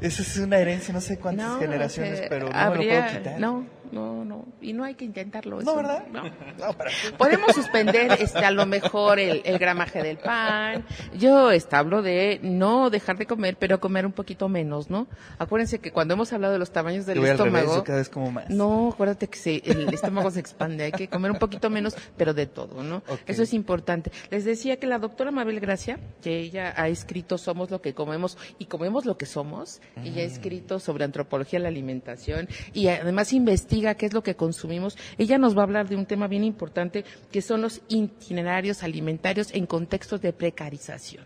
eso 0.00 0.22
es 0.22 0.36
una 0.38 0.58
herencia, 0.58 0.92
no 0.94 1.00
sé 1.00 1.18
cuántas 1.18 1.46
No, 1.48 1.58
generaciones, 1.58 2.20
que 2.20 2.28
pero 2.28 2.48
no 2.50 2.56
habría- 2.58 2.88
me 2.88 2.96
lo 3.00 3.02
puedo 3.08 3.18
quitar. 3.18 3.40
No, 3.40 3.66
no, 3.92 4.24
no. 4.24 4.44
Y 4.60 4.72
no 4.72 4.84
hay 4.84 4.94
que 4.94 5.04
intentarlo. 5.04 5.56
No, 5.56 5.62
eso, 5.62 5.76
¿verdad? 5.76 6.06
No. 6.12 6.22
No, 6.58 6.72
¿para? 6.72 6.90
Podemos 7.16 7.54
suspender 7.54 8.16
este, 8.20 8.38
a 8.44 8.50
lo 8.50 8.66
mejor 8.66 9.18
el, 9.18 9.42
el 9.44 9.58
gramaje 9.58 10.02
del 10.02 10.18
pan. 10.18 10.84
Yo 11.16 11.50
este, 11.52 11.76
hablo 11.76 12.02
de 12.02 12.40
no 12.42 12.90
dejar 12.90 13.16
de 13.16 13.26
comer, 13.26 13.56
pero 13.58 13.78
comer 13.80 14.04
un 14.06 14.12
poquito 14.12 14.48
menos, 14.48 14.90
¿no? 14.90 15.06
Acuérdense 15.38 15.78
que 15.78 15.92
cuando 15.92 16.14
hemos 16.14 16.32
hablado 16.32 16.52
de 16.52 16.58
los 16.58 16.70
tamaños 16.72 17.06
del 17.06 17.16
Yo 17.16 17.20
voy 17.22 17.30
al 17.30 17.38
revés, 17.38 17.54
estómago. 17.62 17.84
cada 17.84 17.98
vez 17.98 18.08
como 18.08 18.30
más. 18.32 18.50
No, 18.50 18.88
acuérdate 18.92 19.28
que 19.28 19.38
se- 19.38 19.62
el 19.64 19.92
estómago 19.94 20.30
se 20.30 20.40
expande, 20.40 20.84
hay 20.84 20.92
que 20.92 21.08
comer 21.08 21.30
un 21.30 21.38
poquito 21.38 21.70
menos, 21.70 21.94
pero 22.16 22.34
de 22.34 22.46
todo, 22.46 22.82
¿no? 22.82 23.02
Eso 23.26 23.42
es 23.42 23.52
importante. 23.54 24.10
Les 24.30 24.44
decía 24.44 24.78
que 24.78 24.86
la 24.86 24.98
doctora 24.98 25.30
Mabel 25.30 25.60
Gracia, 25.60 25.98
que 26.22 26.38
ella 26.40 26.74
ha 26.76 26.88
escrito 26.88 27.38
Somos 27.38 27.70
lo 27.70 27.80
que 27.80 27.94
comemos 27.94 28.36
y 28.58 28.66
comemos 28.66 29.04
lo 29.06 29.16
que 29.16 29.26
somos, 29.26 29.80
ella 30.02 30.22
ha 30.22 30.26
Mm. 30.26 30.30
escrito 30.32 30.80
sobre 30.80 31.04
antropología 31.04 31.58
de 31.58 31.62
la 31.64 31.68
alimentación 31.68 32.48
y 32.72 32.88
además 32.88 33.32
investiga 33.32 33.77
qué 33.96 34.06
es 34.06 34.12
lo 34.12 34.22
que 34.22 34.34
consumimos. 34.36 34.96
Ella 35.18 35.38
nos 35.38 35.56
va 35.56 35.60
a 35.60 35.64
hablar 35.64 35.88
de 35.88 35.96
un 35.96 36.06
tema 36.06 36.26
bien 36.28 36.44
importante 36.44 37.04
que 37.30 37.42
son 37.42 37.62
los 37.62 37.80
itinerarios 37.88 38.82
alimentarios 38.82 39.52
en 39.54 39.66
contextos 39.66 40.20
de 40.20 40.32
precarización. 40.32 41.24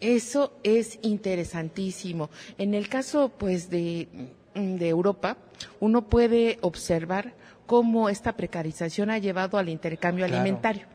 Eso 0.00 0.52
es 0.62 0.98
interesantísimo. 1.02 2.30
En 2.58 2.74
el 2.74 2.88
caso, 2.88 3.30
pues, 3.36 3.68
de, 3.70 4.08
de 4.54 4.88
Europa, 4.88 5.36
uno 5.80 6.08
puede 6.08 6.58
observar 6.62 7.34
cómo 7.66 8.08
esta 8.08 8.32
precarización 8.36 9.10
ha 9.10 9.18
llevado 9.18 9.58
al 9.58 9.68
intercambio 9.68 10.26
Claro. 10.26 10.40
alimentario. 10.40 10.86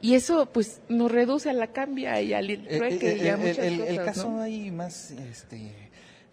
Y 0.00 0.14
eso, 0.14 0.46
pues, 0.46 0.80
nos 0.88 1.10
reduce 1.10 1.50
a 1.50 1.52
la 1.52 1.66
cambia 1.68 2.20
y 2.22 2.32
al 2.32 2.48
Eh, 2.48 2.56
trueque 2.78 3.12
eh, 3.12 3.18
y 3.24 3.28
a 3.28 3.34
el- 3.34 3.40
muchas 3.40 3.58
el, 3.58 3.80
el 3.80 3.96
cosas, 3.98 4.04
caso 4.16 4.30
¿no? 4.30 4.40
ahí 4.40 4.70
más 4.70 5.10
este, 5.10 5.83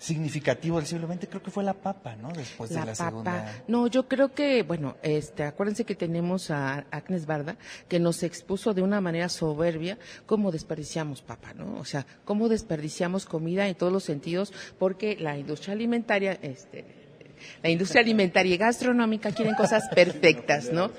significativo 0.01 0.77
del 0.77 0.87
siglo 0.87 1.07
XX 1.07 1.27
creo 1.29 1.43
que 1.43 1.51
fue 1.51 1.63
la 1.63 1.75
papa, 1.75 2.15
¿no? 2.15 2.31
Después 2.31 2.71
la 2.71 2.79
de 2.79 2.85
la 2.87 2.93
papa. 2.93 3.09
segunda. 3.09 3.63
No, 3.67 3.85
yo 3.85 4.07
creo 4.07 4.33
que, 4.33 4.63
bueno, 4.63 4.97
este, 5.03 5.43
acuérdense 5.43 5.85
que 5.85 5.93
tenemos 5.93 6.49
a 6.49 6.85
Agnes 6.89 7.27
Barda, 7.27 7.55
que 7.87 7.99
nos 7.99 8.23
expuso 8.23 8.73
de 8.73 8.81
una 8.81 8.99
manera 8.99 9.29
soberbia 9.29 9.99
cómo 10.25 10.51
desperdiciamos 10.51 11.21
papa, 11.21 11.53
¿no? 11.53 11.79
O 11.79 11.85
sea, 11.85 12.07
cómo 12.25 12.49
desperdiciamos 12.49 13.27
comida 13.27 13.67
en 13.67 13.75
todos 13.75 13.93
los 13.93 14.03
sentidos, 14.03 14.51
porque 14.79 15.17
la 15.19 15.37
industria 15.37 15.73
alimentaria, 15.73 16.33
este, 16.41 16.83
la 17.61 17.69
industria 17.69 18.01
alimentaria 18.01 18.55
y 18.55 18.57
gastronómica 18.57 19.31
quieren 19.31 19.53
cosas 19.53 19.87
perfectas, 19.93 20.71
¿no? 20.71 20.89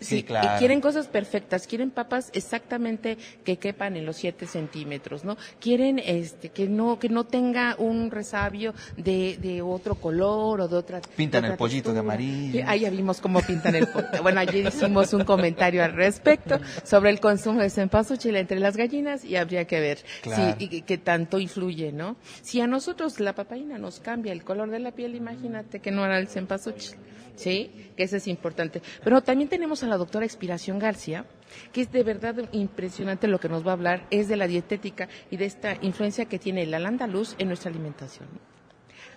Sí, 0.00 0.18
y 0.18 0.22
claro. 0.22 0.58
quieren 0.58 0.80
cosas 0.80 1.08
perfectas, 1.08 1.66
quieren 1.66 1.90
papas 1.90 2.30
exactamente 2.32 3.18
que 3.44 3.56
quepan 3.58 3.96
en 3.96 4.06
los 4.06 4.16
7 4.16 4.46
centímetros, 4.46 5.24
¿no? 5.24 5.36
Quieren 5.60 5.98
este 5.98 6.50
que 6.50 6.68
no 6.68 6.98
que 6.98 7.08
no 7.08 7.24
tenga 7.24 7.74
un 7.78 8.10
resabio 8.10 8.74
de, 8.96 9.38
de 9.40 9.60
otro 9.62 9.96
color 9.96 10.60
o 10.60 10.68
de 10.68 10.76
otra 10.76 11.00
Pintan 11.16 11.42
de 11.42 11.48
el 11.50 11.56
pollito 11.56 11.92
de 11.92 11.98
amarillo. 11.98 12.52
Sí, 12.52 12.64
Ahí 12.66 12.80
ya 12.80 12.90
vimos 12.90 13.20
cómo 13.20 13.40
pintan 13.40 13.74
el 13.74 13.86
pollo. 13.88 14.06
Bueno, 14.22 14.40
ayer 14.40 14.66
hicimos 14.66 15.12
un 15.12 15.24
comentario 15.24 15.82
al 15.82 15.92
respecto 15.94 16.60
sobre 16.84 17.10
el 17.10 17.18
consumo 17.20 17.60
de 17.60 17.70
cempasúchil 17.70 18.36
entre 18.36 18.60
las 18.60 18.76
gallinas 18.76 19.24
y 19.24 19.36
habría 19.36 19.64
que 19.66 19.80
ver 19.80 19.98
Claro. 20.22 20.56
si 20.58 20.64
y 20.64 20.68
que- 20.68 20.82
que 20.82 20.98
tanto 20.98 21.40
influye, 21.40 21.92
¿no? 21.92 22.16
Si 22.42 22.60
a 22.60 22.66
nosotros 22.66 23.18
la 23.20 23.34
papaína 23.34 23.78
nos 23.78 24.00
cambia 24.00 24.32
el 24.32 24.44
color 24.44 24.70
de 24.70 24.78
la 24.78 24.92
piel, 24.92 25.14
imagínate 25.16 25.80
que 25.80 25.90
no 25.90 26.04
hará 26.04 26.18
el 26.18 26.28
cempasúchil. 26.28 26.96
¿Sí? 27.38 27.92
Que 27.96 28.02
eso 28.02 28.16
es 28.16 28.26
importante. 28.26 28.82
Pero 29.04 29.22
también 29.22 29.48
tenemos 29.48 29.84
a 29.84 29.86
la 29.86 29.96
doctora 29.96 30.26
Expiración 30.26 30.80
García, 30.80 31.24
que 31.72 31.82
es 31.82 31.92
de 31.92 32.02
verdad 32.02 32.34
impresionante 32.50 33.28
lo 33.28 33.38
que 33.38 33.48
nos 33.48 33.64
va 33.64 33.70
a 33.70 33.74
hablar, 33.74 34.06
es 34.10 34.26
de 34.26 34.36
la 34.36 34.48
dietética 34.48 35.08
y 35.30 35.36
de 35.36 35.44
esta 35.44 35.76
influencia 35.80 36.24
que 36.24 36.40
tiene 36.40 36.64
el 36.64 36.74
andaluz 36.74 37.36
en 37.38 37.46
nuestra 37.46 37.70
alimentación. 37.70 38.28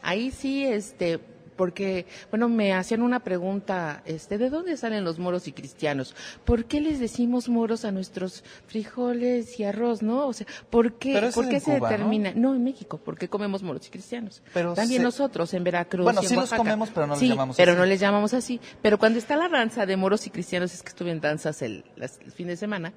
Ahí 0.04 0.30
sí, 0.30 0.64
este, 0.64 1.20
porque, 1.56 2.06
bueno, 2.30 2.50
me 2.50 2.74
hacían 2.74 3.02
una 3.02 3.20
pregunta, 3.22 4.02
este, 4.06 4.38
¿de 4.38 4.50
dónde 4.50 4.78
salen 4.78 5.04
los 5.04 5.20
moros 5.20 5.48
y 5.48 5.52
cristianos? 5.52 6.16
¿Por 6.46 6.66
qué 6.66 6.82
les 6.82 7.00
decimos 7.00 7.50
moros 7.50 7.86
a 7.86 7.92
nuestros 7.92 8.44
frijoles 8.68 9.60
y 9.60 9.64
arroz, 9.64 10.02
no? 10.02 10.28
O 10.28 10.34
sea, 10.34 10.48
¿por 10.70 10.94
qué, 10.94 11.30
¿por 11.34 11.48
qué 11.50 11.60
se 11.60 11.80
determina? 11.80 12.34
¿no? 12.36 12.56
en 12.56 12.64
México, 12.64 12.98
¿por 12.98 13.18
qué 13.18 13.28
comemos 13.30 13.64
moros 13.64 13.88
y 13.88 13.90
cristianos? 13.92 14.42
Pero 14.54 14.74
También 14.74 15.02
se- 15.02 15.06
nosotros, 15.06 15.54
en 15.54 15.64
Veracruz 15.64 16.04
Bueno, 16.04 16.22
y 16.22 16.26
en 16.26 16.30
sí 16.30 16.36
los 16.36 16.52
comemos, 16.54 16.90
pero 16.94 17.08
no 17.08 17.16
Sí, 17.16 17.28
llamamos 17.30 17.58
pero 17.58 17.72
así. 17.74 17.80
no 17.80 17.86
les 17.86 18.00
llamamos 18.00 18.34
así. 18.34 18.60
Pero 18.82 18.98
cuando 18.98 19.20
está 19.20 19.36
la 19.36 19.50
danza 19.50 19.86
de 19.86 19.98
moros 19.98 20.26
y 20.28 20.30
cristianos, 20.30 20.74
es 20.74 20.82
que 20.82 20.90
estuve 20.90 21.12
en 21.12 21.22
danzas 21.22 21.62
el, 21.62 21.84
las- 21.96 22.20
el 22.26 22.32
fin 22.32 22.48
de 22.48 22.58
semana, 22.58 22.94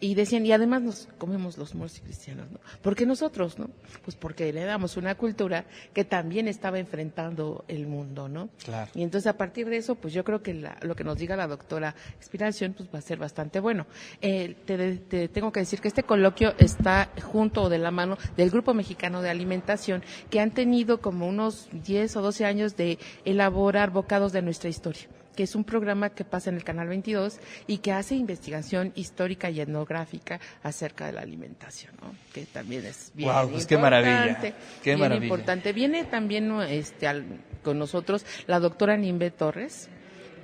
Y 0.00 0.14
decían, 0.16 0.44
y 0.44 0.52
además 0.52 0.82
nos 0.82 1.08
comemos 1.18 1.56
los 1.56 1.74
moros 1.74 1.96
y 1.98 2.00
cristianos, 2.02 2.50
¿no? 2.50 2.58
¿Por 2.82 2.94
qué 2.94 3.06
nosotros, 3.06 3.58
no? 3.58 3.70
Pues 4.04 4.16
porque 4.16 4.48
heredamos 4.48 4.96
una 4.96 5.14
cultura 5.14 5.64
que 5.94 6.04
también 6.04 6.46
estaba 6.48 6.78
enfrentando 6.78 7.64
el 7.68 7.86
mundo, 7.86 8.28
¿no? 8.28 8.50
Claro. 8.64 8.90
Y 8.94 9.02
entonces 9.02 9.28
a 9.28 9.36
partir 9.38 9.68
de 9.68 9.76
eso, 9.78 9.94
pues 9.94 10.12
yo 10.12 10.22
creo 10.24 10.42
que 10.42 10.52
la- 10.52 10.76
lo 10.82 10.94
que 10.94 11.04
nos 11.04 11.16
diga 11.16 11.36
la 11.36 11.46
doctora 11.46 11.94
Inspiración, 12.18 12.74
pues 12.74 12.88
va 12.92 12.98
a 12.98 13.02
ser 13.02 13.18
bastante 13.18 13.60
bueno. 13.60 13.86
Eh, 14.20 14.56
te, 14.66 14.96
te 14.98 15.28
tengo 15.28 15.52
que 15.52 15.60
decir 15.60 15.80
que 15.80 15.88
este 15.88 16.02
coloquio 16.02 16.54
está 16.58 17.10
junto 17.22 17.62
o 17.62 17.68
de 17.68 17.78
la 17.78 17.90
mano 17.90 18.18
del 18.36 18.50
Grupo 18.50 18.74
Mexicano 18.74 19.22
de 19.22 19.30
Alimentación, 19.30 20.02
que 20.28 20.40
han 20.40 20.50
tenido 20.50 21.00
como 21.00 21.26
unos 21.26 21.68
10 21.72 22.16
o 22.16 22.20
12 22.22 22.44
años 22.44 22.76
de 22.76 22.98
elaborar 23.24 23.90
bocados 23.90 24.32
de 24.32 24.42
nuestra 24.42 24.68
historia 24.68 25.04
que 25.34 25.42
es 25.42 25.54
un 25.54 25.64
programa 25.64 26.10
que 26.10 26.24
pasa 26.24 26.50
en 26.50 26.56
el 26.56 26.64
Canal 26.64 26.88
22 26.88 27.38
y 27.66 27.78
que 27.78 27.92
hace 27.92 28.14
investigación 28.14 28.92
histórica 28.94 29.50
y 29.50 29.60
etnográfica 29.60 30.40
acerca 30.62 31.06
de 31.06 31.12
la 31.12 31.20
alimentación, 31.22 31.92
¿no? 32.02 32.14
que 32.32 32.46
también 32.46 32.84
es 32.86 33.10
bien 33.14 33.28
Guau, 33.30 33.50
pues 33.50 33.66
qué 33.66 33.74
importante. 33.74 34.08
maravilla, 34.10 34.40
qué 34.82 34.90
bien 34.90 35.00
maravilla. 35.00 35.26
importante. 35.26 35.72
Viene 35.72 36.04
también 36.04 36.52
este, 36.62 37.06
al- 37.08 37.24
con 37.62 37.78
nosotros 37.78 38.24
la 38.46 38.60
doctora 38.60 38.96
Nimbe 38.96 39.30
Torres, 39.30 39.88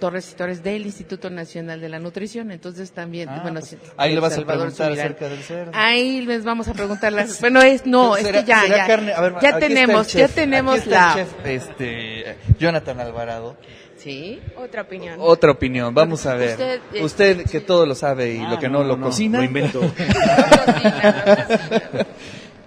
Torres 0.00 0.30
y 0.32 0.34
Torres 0.34 0.62
del 0.62 0.86
Instituto 0.86 1.28
Nacional 1.28 1.78
de 1.78 1.90
la 1.90 1.98
Nutrición, 1.98 2.50
entonces 2.50 2.90
también, 2.92 3.28
Ah, 3.28 3.40
bueno, 3.42 3.60
pues, 3.60 3.76
ahí 3.98 4.14
le 4.14 4.20
vas 4.20 4.38
a 4.38 4.46
preguntar 4.46 4.92
acerca 4.92 5.28
del 5.28 5.42
cerdo. 5.42 5.72
Ahí 5.74 6.22
les 6.22 6.42
vamos 6.42 6.68
a 6.68 6.72
preguntar 6.72 7.12
las, 7.12 7.38
bueno, 7.42 7.60
es, 7.60 7.84
no, 7.84 8.16
es 8.16 8.24
¿Será- 8.24 8.40
que 8.40 8.46
ya, 8.46 8.66
ya, 8.66 8.86
carne? 8.86 9.12
A 9.12 9.20
ver, 9.20 9.34
ya 9.42 9.58
tenemos, 9.58 10.10
ya 10.14 10.26
tenemos 10.28 10.86
la, 10.86 11.12
el 11.18 11.26
chef, 11.26 11.34
este, 11.44 12.36
Jonathan 12.58 12.98
Alvarado. 13.00 13.58
Sí. 14.02 14.40
Otra 14.56 14.82
opinión. 14.82 15.16
Otra 15.20 15.50
opinión, 15.50 15.94
vamos 15.94 16.24
a 16.24 16.34
ver. 16.34 16.52
Usted, 16.52 16.80
Usted, 17.02 17.40
eh, 17.40 17.44
que 17.50 17.60
todo 17.60 17.84
lo 17.84 17.94
sabe 17.94 18.34
y 18.34 18.38
Ah, 18.38 18.50
lo 18.52 18.58
que 18.58 18.68
no, 18.68 18.78
no, 18.78 18.84
lo 18.88 18.96
no, 18.96 19.06
cocina. 19.06 19.38
lo 19.38 19.44
invento. 19.44 19.80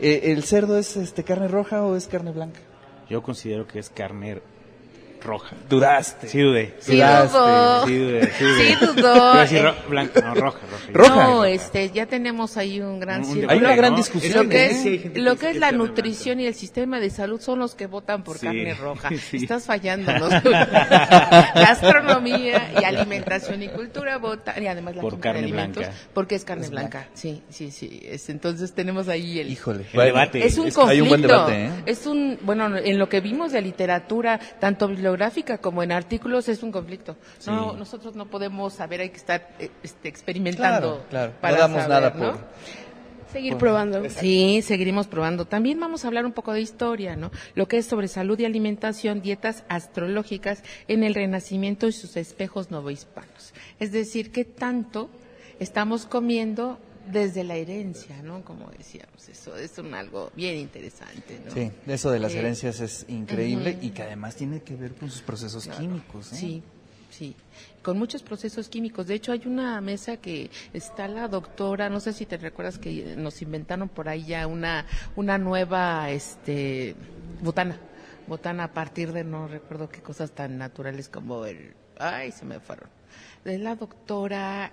Eh, 0.05 0.33
¿El 0.33 0.43
cerdo 0.43 0.77
es 0.77 0.97
este 0.97 1.23
carne 1.23 1.47
roja 1.47 1.81
o 1.81 1.95
es 1.95 2.07
carne 2.07 2.31
blanca? 2.31 2.59
Yo 3.09 3.23
considero 3.23 3.65
que 3.65 3.79
es 3.79 3.89
carne 3.89 4.41
roja. 5.23 5.55
Dudaste. 5.69 6.27
Sí 6.27 6.39
dudé. 6.41 6.75
Sí 6.79 6.97
dudó. 6.97 7.85
Sí 7.87 7.97
dudé. 7.97 8.31
Sí, 8.37 8.43
dudé. 8.43 8.65
Sí 8.65 8.85
dudó. 8.85 9.33
Decir 9.37 9.61
ro- 9.63 9.75
blanca, 9.89 10.21
no, 10.21 10.35
roja, 10.35 10.59
roja. 10.69 10.83
Roja. 10.93 11.15
No, 11.27 11.45
este, 11.45 11.89
ya 11.91 12.05
tenemos 12.05 12.57
ahí 12.57 12.79
un 12.81 12.99
gran 12.99 13.21
Un 13.21 13.25
círculo. 13.25 13.51
Hay 13.51 13.57
una 13.59 13.75
gran 13.75 13.91
¿no? 13.91 13.97
discusión, 13.97 14.43
Lo 14.45 14.49
que 14.49 14.65
¿eh? 14.65 14.71
es, 14.71 14.81
Sí, 14.83 15.11
lo 15.15 15.35
que 15.37 15.49
es 15.51 15.57
la 15.57 15.71
nutrición 15.71 16.39
y 16.39 16.45
el 16.45 16.53
sistema 16.53 16.99
de 16.99 17.09
salud 17.09 17.39
son 17.41 17.59
los 17.59 17.73
que 17.75 17.87
votan 17.87 18.23
por 18.23 18.37
Sí. 18.37 18.45
carne 18.47 18.73
roja. 18.75 19.09
Sí. 19.29 19.37
Estás 19.37 19.65
fallando. 19.65 20.11
¿no? 20.19 20.29
Gastronomía 21.55 22.71
y 22.79 22.83
alimentación 22.83 23.63
y 23.63 23.67
cultura 23.69 24.17
votan 24.17 24.61
y 24.61 24.67
además 24.67 24.95
la 24.95 25.01
Por 25.01 25.15
de 25.15 25.19
carne 25.21 25.39
alimentos 25.39 25.83
blanca. 25.83 25.97
porque 26.13 26.35
es 26.35 26.43
carne 26.45 26.65
Es 26.65 26.71
blanca. 26.71 27.07
Sí, 27.13 27.41
sí, 27.49 27.71
sí. 27.71 28.01
Es- 28.05 28.29
entonces 28.29 28.73
tenemos 28.73 29.07
ahí 29.07 29.39
el 29.39 29.49
Híjole. 29.49 29.85
El 29.93 29.99
debate. 30.05 30.45
es 30.45 30.57
un 30.57 30.67
Es- 30.67 30.73
conflicto. 30.75 30.91
hay 30.91 31.01
un 31.01 31.09
buen 31.09 31.21
debate, 31.21 31.65
¿eh? 31.65 31.69
Es 31.85 32.05
un, 32.05 32.37
bueno, 32.41 32.75
en 32.77 32.99
lo 32.99 33.09
que 33.09 33.21
vimos 33.21 33.51
de 33.51 33.61
literatura, 33.61 34.39
tanto 34.59 34.87
bibliográfica 35.13 35.57
como 35.59 35.83
en 35.83 35.91
artículos, 35.91 36.49
es 36.49 36.63
un 36.63 36.71
conflicto. 36.71 37.15
No, 37.45 37.73
nosotros 37.73 38.15
no 38.15 38.25
podemos 38.27 38.73
saber, 38.73 39.01
hay 39.01 39.09
que 39.09 39.17
estar 39.17 39.49
eh, 39.59 39.69
este, 39.83 40.09
experimentando. 40.09 41.03
Claro, 41.09 41.09
claro. 41.09 41.33
Para 41.39 41.55
no 41.55 41.61
damos 41.61 41.81
saber, 41.83 41.89
nada 41.89 42.13
¿no? 42.15 42.31
por... 42.31 42.39
Seguir 43.31 43.57
probando. 43.57 44.07
Sí, 44.09 44.61
seguiremos 44.61 45.07
probando. 45.07 45.45
También 45.45 45.79
vamos 45.79 46.05
a 46.05 46.07
hablar 46.07 46.23
un 46.23 46.33
poco 46.33 46.53
de 46.53 46.61
historia, 46.61 47.15
¿no? 47.15 47.31
Lo 47.55 47.67
que 47.67 47.79
es 47.79 47.87
sobre 47.87 48.07
salud 48.07 48.37
y 48.39 48.45
alimentación, 48.45 49.23
dietas 49.23 49.63
astrológicas 49.69 50.61
en 50.87 51.03
el 51.03 51.15
Renacimiento 51.15 51.87
y 51.87 51.93
sus 51.93 52.15
espejos 52.15 52.69
novohispanos. 52.69 53.55
Es 53.79 53.91
decir, 53.91 54.31
qué 54.31 54.45
tanto 54.45 55.09
estamos 55.59 56.05
comiendo 56.05 56.77
desde 57.11 57.43
la 57.43 57.55
herencia, 57.55 58.21
¿no? 58.23 58.43
Como 58.43 58.69
decíamos, 58.71 59.27
eso 59.27 59.55
es 59.57 59.77
un 59.77 59.93
algo 59.93 60.31
bien 60.35 60.57
interesante, 60.57 61.41
¿no? 61.45 61.51
Sí, 61.51 61.71
eso 61.87 62.11
de 62.11 62.19
las 62.19 62.33
Eh, 62.33 62.39
herencias 62.39 62.79
es 62.79 63.05
increíble 63.09 63.77
y 63.81 63.89
que 63.89 64.03
además 64.03 64.35
tiene 64.35 64.61
que 64.61 64.75
ver 64.75 64.95
con 64.95 65.09
sus 65.09 65.21
procesos 65.21 65.67
químicos. 65.67 66.31
¿eh? 66.33 66.35
Sí, 66.35 66.63
sí. 67.09 67.35
Con 67.81 67.99
muchos 67.99 68.23
procesos 68.23 68.69
químicos. 68.69 69.07
De 69.07 69.15
hecho, 69.15 69.33
hay 69.33 69.41
una 69.45 69.81
mesa 69.81 70.17
que 70.17 70.49
está 70.71 71.07
la 71.07 71.27
doctora, 71.27 71.89
no 71.89 71.99
sé 71.99 72.13
si 72.13 72.25
te 72.25 72.37
recuerdas 72.37 72.77
que 72.79 73.15
nos 73.17 73.41
inventaron 73.41 73.89
por 73.89 74.07
ahí 74.07 74.23
ya 74.23 74.47
una, 74.47 74.85
una 75.15 75.37
nueva 75.37 76.09
este, 76.11 76.95
botana. 77.41 77.77
Botana 78.25 78.63
a 78.63 78.73
partir 78.73 79.11
de 79.11 79.25
no 79.25 79.49
recuerdo 79.49 79.89
qué 79.89 80.01
cosas 80.01 80.31
tan 80.31 80.57
naturales 80.57 81.09
como 81.09 81.45
el. 81.45 81.73
Ay, 81.99 82.31
se 82.31 82.45
me 82.45 82.61
fueron. 82.61 82.89
De 83.43 83.57
la 83.57 83.75
doctora, 83.75 84.71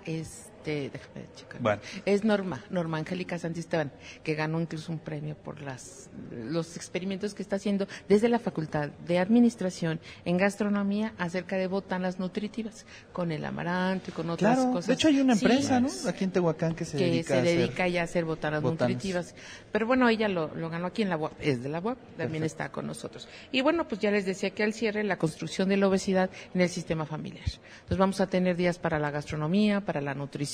este, 0.61 0.89
déjame 0.91 1.25
checar. 1.35 1.61
Bueno. 1.61 1.81
Es 2.05 2.23
Norma, 2.23 2.63
Norma 2.69 2.97
Angélica 2.99 3.37
Santisteban, 3.39 3.91
que 4.23 4.35
ganó 4.35 4.61
incluso 4.61 4.91
un 4.91 4.99
premio 4.99 5.35
por 5.35 5.61
las, 5.61 6.09
los 6.31 6.75
experimentos 6.75 7.33
que 7.33 7.41
está 7.41 7.55
haciendo 7.55 7.87
desde 8.07 8.29
la 8.29 8.39
Facultad 8.39 8.89
de 9.07 9.17
Administración 9.19 9.99
en 10.25 10.37
Gastronomía 10.37 11.13
acerca 11.17 11.55
de 11.57 11.67
botanas 11.67 12.19
nutritivas, 12.19 12.85
con 13.13 13.31
el 13.31 13.43
amaranto 13.45 14.11
y 14.11 14.13
con 14.13 14.29
otras 14.29 14.55
Claro, 14.57 14.71
cosas. 14.71 14.87
de 14.87 14.93
hecho 14.93 15.07
hay 15.07 15.19
una 15.19 15.35
Sí, 15.35 15.45
empresa, 15.45 15.79
¿no? 15.79 15.89
Aquí 16.07 16.23
en 16.25 16.31
Tehuacán 16.31 16.75
que 16.75 16.85
se 16.85 16.97
que 16.97 17.05
dedica 17.05 17.27
se 17.27 17.33
a 17.33 17.41
hacer 17.41 17.57
dedica 17.57 17.87
ya 17.87 18.01
a 18.01 18.03
hacer 18.03 18.25
botanas, 18.25 18.61
botanas. 18.61 18.89
nutritivas. 18.91 19.35
Pero 19.71 19.87
bueno, 19.87 20.07
ella 20.09 20.27
lo, 20.27 20.53
lo 20.55 20.69
ganó 20.69 20.87
aquí 20.87 21.01
en 21.01 21.09
la 21.09 21.17
UAP, 21.17 21.33
es 21.39 21.63
de 21.63 21.69
la 21.69 21.79
UAP, 21.79 21.97
también 22.17 22.41
Perfecto. 22.41 22.45
está 22.45 22.71
con 22.71 22.87
nosotros. 22.87 23.27
Y 23.51 23.61
bueno, 23.61 23.87
pues 23.87 23.99
ya 24.01 24.11
les 24.11 24.25
decía 24.25 24.51
que 24.51 24.63
al 24.63 24.73
cierre 24.73 25.03
la 25.03 25.17
construcción 25.17 25.69
de 25.69 25.77
la 25.77 25.87
obesidad 25.87 26.29
en 26.53 26.61
el 26.61 26.69
sistema 26.69 27.05
familiar. 27.05 27.45
Entonces 27.45 27.97
vamos 27.97 28.21
a 28.21 28.27
tener 28.27 28.55
días 28.55 28.77
para 28.77 28.99
la 28.99 29.09
gastronomía, 29.11 29.81
para 29.81 30.01
la 30.01 30.13
nutrición, 30.13 30.50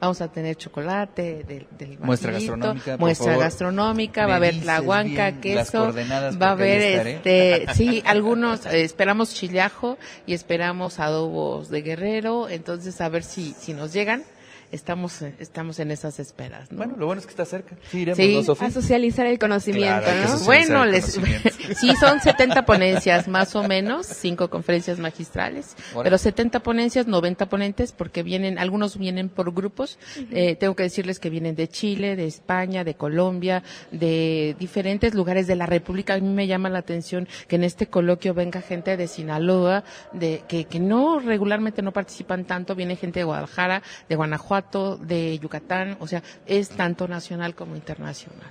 vamos 0.00 0.20
a 0.20 0.28
tener 0.28 0.56
chocolate 0.56 1.44
del, 1.44 1.66
del 1.78 1.98
Muestra 1.98 2.32
barquito, 2.32 2.52
gastronómica, 2.52 2.92
por 2.92 3.00
muestra 3.00 3.26
favor. 3.26 3.44
gastronómica, 3.44 4.22
Me 4.22 4.26
va 4.28 4.32
a 4.32 4.36
haber 4.36 4.54
la 4.64 4.80
las 4.80 5.32
queso, 5.40 5.92
va 6.40 6.48
a 6.48 6.50
haber 6.50 7.06
este, 7.06 7.66
sí, 7.74 8.02
algunos, 8.06 8.66
eh, 8.66 8.82
esperamos 8.82 9.34
chillajo 9.34 9.98
y 10.26 10.34
esperamos 10.34 10.98
adobos 10.98 11.68
de 11.68 11.82
guerrero, 11.82 12.48
entonces 12.48 13.00
a 13.00 13.08
ver 13.08 13.22
si, 13.22 13.54
si 13.58 13.74
nos 13.74 13.92
llegan. 13.92 14.24
Estamos, 14.70 15.22
estamos 15.38 15.78
en 15.78 15.90
esas 15.90 16.18
esperas, 16.20 16.70
¿no? 16.70 16.78
Bueno, 16.78 16.94
lo 16.98 17.06
bueno 17.06 17.20
es 17.20 17.26
que 17.26 17.30
está 17.30 17.44
cerca. 17.46 17.74
Sí, 17.90 18.00
iremos, 18.00 18.16
Sí, 18.18 18.34
¿no, 18.34 18.42
Sofía? 18.42 18.68
A 18.68 18.70
socializar 18.70 19.26
el 19.26 19.38
conocimiento, 19.38 20.02
Claro, 20.02 20.06
hay 20.18 20.24
que 20.24 20.28
¿no? 20.30 20.38
socializar. 20.38 20.76
Bueno, 20.76 20.84
el 20.84 20.90
les, 20.92 21.04
sí, 21.78 21.94
son 21.98 22.20
70 22.20 22.66
ponencias 22.66 23.28
más 23.28 23.56
o 23.56 23.62
menos, 23.62 24.06
cinco 24.06 24.50
conferencias 24.50 24.98
magistrales, 24.98 25.74
Órale. 25.92 26.04
pero 26.04 26.18
70 26.18 26.60
ponencias, 26.60 27.06
90 27.06 27.48
ponentes, 27.48 27.92
porque 27.92 28.22
vienen, 28.22 28.58
algunos 28.58 28.98
vienen 28.98 29.30
por 29.30 29.54
grupos. 29.54 29.98
Eh, 30.32 30.54
tengo 30.56 30.76
que 30.76 30.82
decirles 30.82 31.18
que 31.18 31.30
vienen 31.30 31.56
de 31.56 31.68
Chile, 31.68 32.14
de 32.16 32.26
España, 32.26 32.84
de 32.84 32.94
Colombia, 32.94 33.62
de 33.90 34.54
diferentes 34.58 35.14
lugares 35.14 35.46
de 35.46 35.56
la 35.56 35.64
República. 35.66 36.14
A 36.14 36.18
mí 36.20 36.28
me 36.28 36.46
llama 36.46 36.68
la 36.68 36.80
atención 36.80 37.26
que 37.46 37.56
en 37.56 37.64
este 37.64 37.86
coloquio 37.86 38.34
venga 38.34 38.60
gente 38.60 38.96
de 38.98 39.08
Sinaloa, 39.08 39.84
de 40.12 40.42
que, 40.46 40.66
que 40.66 40.78
no 40.78 41.20
regularmente 41.20 41.80
no 41.80 41.92
participan 41.92 42.44
tanto, 42.44 42.74
viene 42.74 42.96
gente 42.96 43.20
de 43.20 43.24
Guadalajara, 43.24 43.82
de 44.08 44.16
Guanajuato, 44.16 44.57
de 44.62 45.38
Yucatán, 45.38 45.96
o 46.00 46.06
sea, 46.06 46.22
es 46.46 46.68
tanto 46.70 47.06
nacional 47.08 47.54
como 47.54 47.74
internacional. 47.76 48.50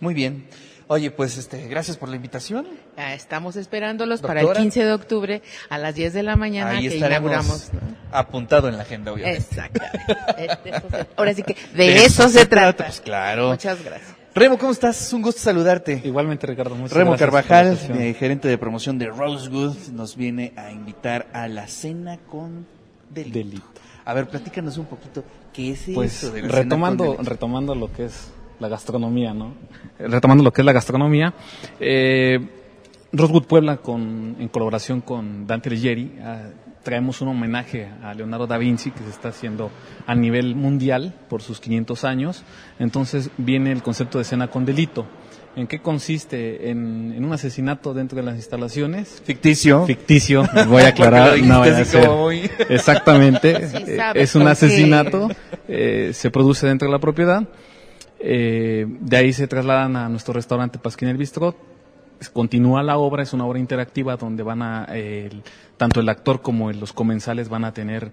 Muy 0.00 0.14
bien. 0.14 0.46
Oye, 0.90 1.10
pues 1.10 1.36
este, 1.36 1.68
gracias 1.68 1.98
por 1.98 2.08
la 2.08 2.16
invitación. 2.16 2.66
Ah, 2.96 3.12
Estamos 3.12 3.56
esperándolos 3.56 4.22
para 4.22 4.40
el 4.40 4.46
Doctora. 4.46 4.62
15 4.62 4.84
de 4.86 4.92
octubre 4.92 5.42
a 5.68 5.76
las 5.76 5.94
10 5.94 6.14
de 6.14 6.22
la 6.22 6.34
mañana 6.34 6.70
Ahí 6.70 6.88
que 6.88 6.94
estaremos 6.94 7.30
inauguramos. 7.30 7.70
¿no? 7.74 7.80
apuntado 8.10 8.68
en 8.68 8.76
la 8.78 8.84
agenda, 8.84 9.12
obviamente. 9.12 9.38
Exactamente. 9.38 10.16
De 10.64 10.70
eso 10.70 10.88
se- 10.90 11.06
Ahora 11.16 11.34
sí 11.34 11.42
que 11.42 11.56
de, 11.74 12.04
eso, 12.04 12.28
se 12.30 12.46
trata. 12.46 12.84
Pues 12.84 13.02
claro. 13.02 13.50
Muchas 13.50 13.84
gracias. 13.84 14.14
Remo, 14.34 14.56
¿cómo 14.56 14.72
estás? 14.72 14.98
Es 15.08 15.12
un 15.12 15.20
gusto 15.20 15.40
saludarte. 15.42 16.00
Igualmente, 16.04 16.46
Ricardo. 16.46 16.74
Muchas 16.74 16.96
Remo 16.96 17.16
Carvajal, 17.16 17.78
eh, 17.98 18.14
gerente 18.18 18.48
de 18.48 18.56
promoción 18.56 18.98
de 18.98 19.08
Rosewood, 19.08 19.76
nos 19.92 20.16
viene 20.16 20.54
a 20.56 20.70
invitar 20.70 21.26
a 21.34 21.48
la 21.48 21.66
cena 21.66 22.16
con 22.30 22.66
delito. 23.10 23.38
Delito. 23.38 23.66
A 24.08 24.14
ver, 24.14 24.26
platícanos 24.26 24.78
un 24.78 24.86
poquito 24.86 25.22
qué 25.52 25.72
es 25.72 25.90
Pues 25.92 26.24
eso 26.24 26.32
de 26.32 26.40
la 26.40 26.48
retomando, 26.48 27.18
retomando 27.22 27.74
lo 27.74 27.92
que 27.92 28.06
es 28.06 28.30
la 28.58 28.66
gastronomía, 28.68 29.34
¿no? 29.34 29.52
Eh, 29.98 30.08
Retomando 30.08 30.42
lo 30.42 30.50
que 30.50 30.62
es 30.62 30.64
la 30.64 30.72
gastronomía, 30.72 31.34
eh, 31.78 32.38
Rosewood 33.12 33.44
Puebla, 33.44 33.76
con, 33.76 34.36
en 34.40 34.48
colaboración 34.48 35.02
con 35.02 35.46
Dante 35.46 35.68
Alighieri, 35.68 36.18
ah, 36.22 36.48
traemos 36.82 37.20
un 37.20 37.28
homenaje 37.28 37.86
a 38.02 38.14
Leonardo 38.14 38.46
da 38.46 38.56
Vinci 38.56 38.92
que 38.92 39.00
se 39.00 39.10
está 39.10 39.28
haciendo 39.28 39.70
a 40.06 40.14
nivel 40.14 40.54
mundial 40.54 41.14
por 41.28 41.42
sus 41.42 41.60
500 41.60 42.04
años. 42.04 42.44
Entonces 42.78 43.30
viene 43.36 43.72
el 43.72 43.82
concepto 43.82 44.16
de 44.16 44.24
cena 44.24 44.48
con 44.48 44.64
delito. 44.64 45.04
¿En 45.58 45.66
qué 45.66 45.80
consiste? 45.80 46.70
En, 46.70 47.12
en 47.16 47.24
un 47.24 47.32
asesinato 47.32 47.92
dentro 47.92 48.14
de 48.16 48.22
las 48.22 48.36
instalaciones. 48.36 49.20
Ficticio. 49.24 49.84
Ficticio, 49.86 50.48
voy 50.68 50.82
a 50.84 50.88
aclarar. 50.88 51.36
No 51.40 51.60
vaya 51.60 51.78
a 51.78 51.80
Exactamente. 52.68 53.68
Sí 53.68 53.76
Eh, 53.88 53.98
es 54.14 54.36
un 54.36 54.46
asesinato, 54.46 55.28
eh, 55.66 56.12
se 56.14 56.30
produce 56.30 56.66
dentro 56.68 56.86
de 56.86 56.92
la 56.92 57.00
propiedad. 57.00 57.42
Eh, 58.20 58.86
de 59.00 59.16
ahí 59.16 59.32
se 59.32 59.48
trasladan 59.48 59.96
a 59.96 60.08
nuestro 60.08 60.32
restaurante 60.34 60.78
Pasquín 60.78 61.08
el 61.08 61.16
Bistrot. 61.16 61.56
Continúa 62.32 62.82
la 62.84 62.96
obra, 62.98 63.24
es 63.24 63.32
una 63.32 63.44
obra 63.44 63.58
interactiva 63.58 64.16
donde 64.16 64.44
van 64.44 64.62
a, 64.62 64.86
eh, 64.92 65.28
el- 65.30 65.42
tanto 65.76 65.98
el 66.00 66.08
actor 66.08 66.40
como 66.40 66.70
el- 66.70 66.78
los 66.78 66.92
comensales 66.92 67.48
van 67.48 67.64
a 67.64 67.72
tener 67.72 68.12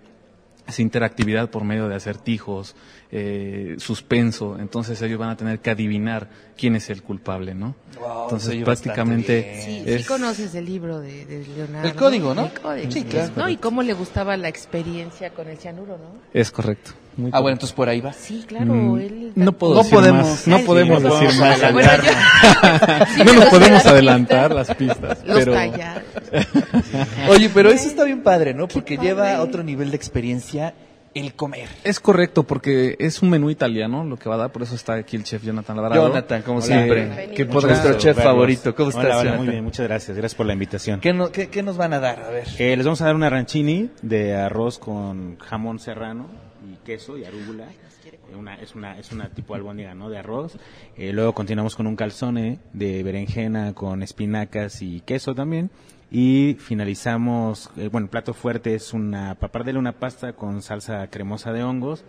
esa 0.67 0.81
interactividad 0.81 1.49
por 1.49 1.63
medio 1.63 1.87
de 1.87 1.95
acertijos, 1.95 2.75
eh, 3.11 3.75
suspenso, 3.77 4.57
entonces 4.59 5.01
ellos 5.01 5.19
van 5.19 5.29
a 5.29 5.37
tener 5.37 5.59
que 5.59 5.69
adivinar 5.69 6.29
quién 6.57 6.75
es 6.75 6.89
el 6.89 7.03
culpable, 7.03 7.53
¿no? 7.53 7.75
Wow, 7.99 8.23
entonces 8.23 8.63
prácticamente 8.63 9.61
Sí, 9.63 9.83
es 9.85 10.01
sí 10.01 10.07
conoces 10.07 10.55
el 10.55 10.65
libro 10.65 10.99
de, 10.99 11.25
de 11.25 11.45
Leonardo. 11.55 11.87
El 11.87 11.95
código, 11.95 12.33
¿no? 12.33 12.45
El 12.45 12.59
código. 12.59 12.91
Sí, 12.91 13.03
claro. 13.03 13.33
No, 13.35 13.49
y 13.49 13.57
cómo 13.57 13.83
le 13.83 13.93
gustaba 13.93 14.35
la 14.37 14.49
experiencia 14.49 15.29
con 15.31 15.47
el 15.47 15.57
cianuro, 15.57 15.97
¿no? 15.97 16.19
es 16.33 16.51
correcto. 16.51 16.91
Muy 17.17 17.31
Ah, 17.33 17.39
bueno, 17.39 17.53
entonces 17.55 17.75
por 17.75 17.87
ahí 17.89 18.01
va. 18.01 18.13
Sí, 18.13 18.43
claro, 18.47 18.73
Mm, 18.73 18.97
él... 18.99 19.31
no 19.35 19.51
puedo 19.53 19.73
No 19.75 19.79
decir 19.79 19.95
podemos. 19.95 20.27
más, 20.27 20.47
no 20.47 20.59
podemos 20.59 21.01
sí, 21.01 21.09
decir 21.25 21.39
más. 21.39 21.73
Bueno, 21.73 21.89
yo- 21.97 23.23
no 23.25 23.31
Sí, 23.31 23.37
nos 23.39 23.45
podemos 23.45 23.85
adelantar 23.85 24.53
las 24.53 24.73
pistas, 24.75 25.23
Los 25.25 25.37
pero. 25.39 25.53
Oye, 27.29 27.49
pero 27.53 27.69
eso 27.69 27.87
está 27.87 28.03
bien 28.03 28.21
padre, 28.23 28.53
¿no? 28.53 28.67
Porque 28.67 28.95
padre. 28.95 29.09
lleva 29.09 29.35
a 29.35 29.41
otro 29.41 29.63
nivel 29.63 29.91
de 29.91 29.95
experiencia 29.97 30.73
el 31.13 31.33
comer. 31.33 31.69
es 31.85 32.01
correcto 32.01 32.43
porque 32.43 32.97
es 32.99 33.21
un 33.21 33.29
menú 33.29 33.49
italiano 33.49 34.03
lo 34.03 34.17
que 34.17 34.27
va 34.27 34.35
a 34.35 34.37
dar, 34.37 34.51
por 34.51 34.63
eso 34.63 34.75
está 34.75 34.95
aquí 34.95 35.15
el 35.15 35.23
chef 35.23 35.43
Jonathan 35.45 35.77
Alvarado. 35.77 36.09
Jonathan, 36.09 36.41
como 36.41 36.57
Hola. 36.57 36.65
siempre. 36.67 37.31
Que. 37.33 37.45
Nuestro 37.45 37.93
chef 37.93 38.17
verlos. 38.17 38.23
favorito. 38.25 38.75
¿Cómo 38.75 38.89
Hola, 38.89 38.99
estás, 38.99 39.13
hola, 39.13 39.23
Jonathan? 39.23 39.45
muy 39.45 39.47
bien, 39.53 39.63
muchas 39.63 39.87
gracias. 39.87 40.17
Gracias 40.17 40.35
por 40.35 40.45
la 40.45 40.51
invitación. 40.53 40.99
¿Qué, 40.99 41.13
no- 41.13 41.31
qué- 41.31 41.47
qué 41.47 41.63
nos 41.63 41.77
van 41.77 41.93
a 41.93 42.01
dar? 42.01 42.19
A 42.21 42.29
ver. 42.31 42.43
Eh, 42.59 42.75
les 42.75 42.85
vamos 42.85 42.99
a 43.01 43.05
dar 43.05 43.15
una 43.15 43.29
ranchini 43.29 43.89
de 44.01 44.35
arroz 44.35 44.77
con 44.77 45.37
jamón 45.39 45.79
serrano 45.79 46.27
y 46.71 46.75
queso 46.85 47.17
y 47.17 47.25
arúgula. 47.25 47.65
Eh, 48.05 48.35
Una, 48.37 48.55
es 48.55 48.75
una 48.75 48.97
es 48.99 49.11
una 49.11 49.29
tipo 49.29 49.55
albóndiga, 49.55 49.95
¿no? 49.95 50.09
De 50.09 50.17
arroz. 50.19 50.57
Eh, 50.95 51.11
luego 51.13 51.33
continuamos 51.33 51.75
con 51.75 51.87
un 51.87 51.95
calzone 51.95 52.59
de 52.73 53.01
berenjena 53.03 53.73
con 53.73 54.03
espinacas 54.03 54.81
y 54.81 55.01
queso 55.01 55.33
también. 55.33 55.69
Y 56.11 56.55
finalizamos, 56.59 57.69
eh, 57.77 57.89
bueno, 57.91 58.05
el 58.05 58.09
plato 58.11 58.33
fuerte 58.33 58.75
es 58.75 58.93
una 58.93 59.35
papardela, 59.35 59.79
una 59.79 59.93
pasta 59.93 60.33
con 60.33 60.61
salsa 60.61 61.07
cremosa 61.09 61.51
de 61.51 61.63
hongos. 61.63 62.03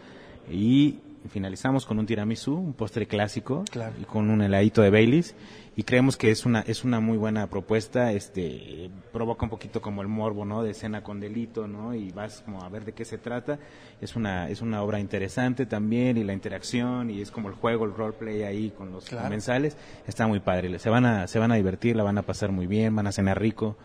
Y 0.51 0.99
finalizamos 1.31 1.87
con 1.87 1.99
un 1.99 2.07
tiramisú, 2.07 2.55
un 2.55 2.73
postre 2.75 3.07
clásico, 3.07 3.65
Claro. 3.71 3.95
y 4.01 4.05
con 4.05 4.31
un 4.31 4.43
heladito 4.43 4.83
de 4.83 4.91
Baileys. 4.91 5.35
Y 5.79 5.83
creemos 5.83 6.17
que 6.17 6.31
es 6.31 6.47
una 6.47 6.61
es 6.61 6.85
una 6.85 7.01
muy 7.01 7.19
buena 7.19 7.47
propuesta. 7.49 8.11
Este 8.13 8.89
provoca 9.13 9.45
un 9.45 9.51
poquito 9.51 9.83
como 9.83 10.01
el 10.01 10.09
morbo, 10.09 10.47
¿no? 10.47 10.63
De 10.63 10.73
cena 10.73 11.03
con 11.03 11.21
delito, 11.21 11.69
¿no? 11.69 11.95
Y 11.95 12.11
vas 12.13 12.41
como 12.47 12.63
a 12.65 12.69
ver 12.71 12.87
de 12.87 12.93
qué 12.93 13.05
se 13.05 13.19
trata. 13.19 13.59
Es 14.01 14.17
una 14.17 14.49
es 14.49 14.63
una 14.63 14.83
obra 14.83 15.01
interesante 15.01 15.67
también 15.67 16.17
y 16.17 16.25
la 16.25 16.33
interacción 16.33 17.11
y 17.11 17.21
es 17.21 17.31
como 17.31 17.49
el 17.51 17.55
juego, 17.55 17.85
el 17.85 17.93
roleplay 17.93 18.43
ahí 18.45 18.71
con 18.71 18.91
los 18.91 19.05
Claro. 19.05 19.25
comensales 19.25 19.77
está 20.07 20.27
muy 20.27 20.41
padre. 20.41 20.79
Se 20.79 20.89
van 20.89 21.05
a 21.05 21.27
se 21.27 21.39
van 21.39 21.53
a 21.53 21.57
divertir, 21.57 21.95
la 21.95 22.05
van 22.05 22.17
a 22.17 22.23
pasar 22.23 22.53
muy 22.53 22.67
bien, 22.67 22.97
van 22.97 23.07
a 23.07 23.13
cenar 23.13 23.39
rico. 23.39 23.77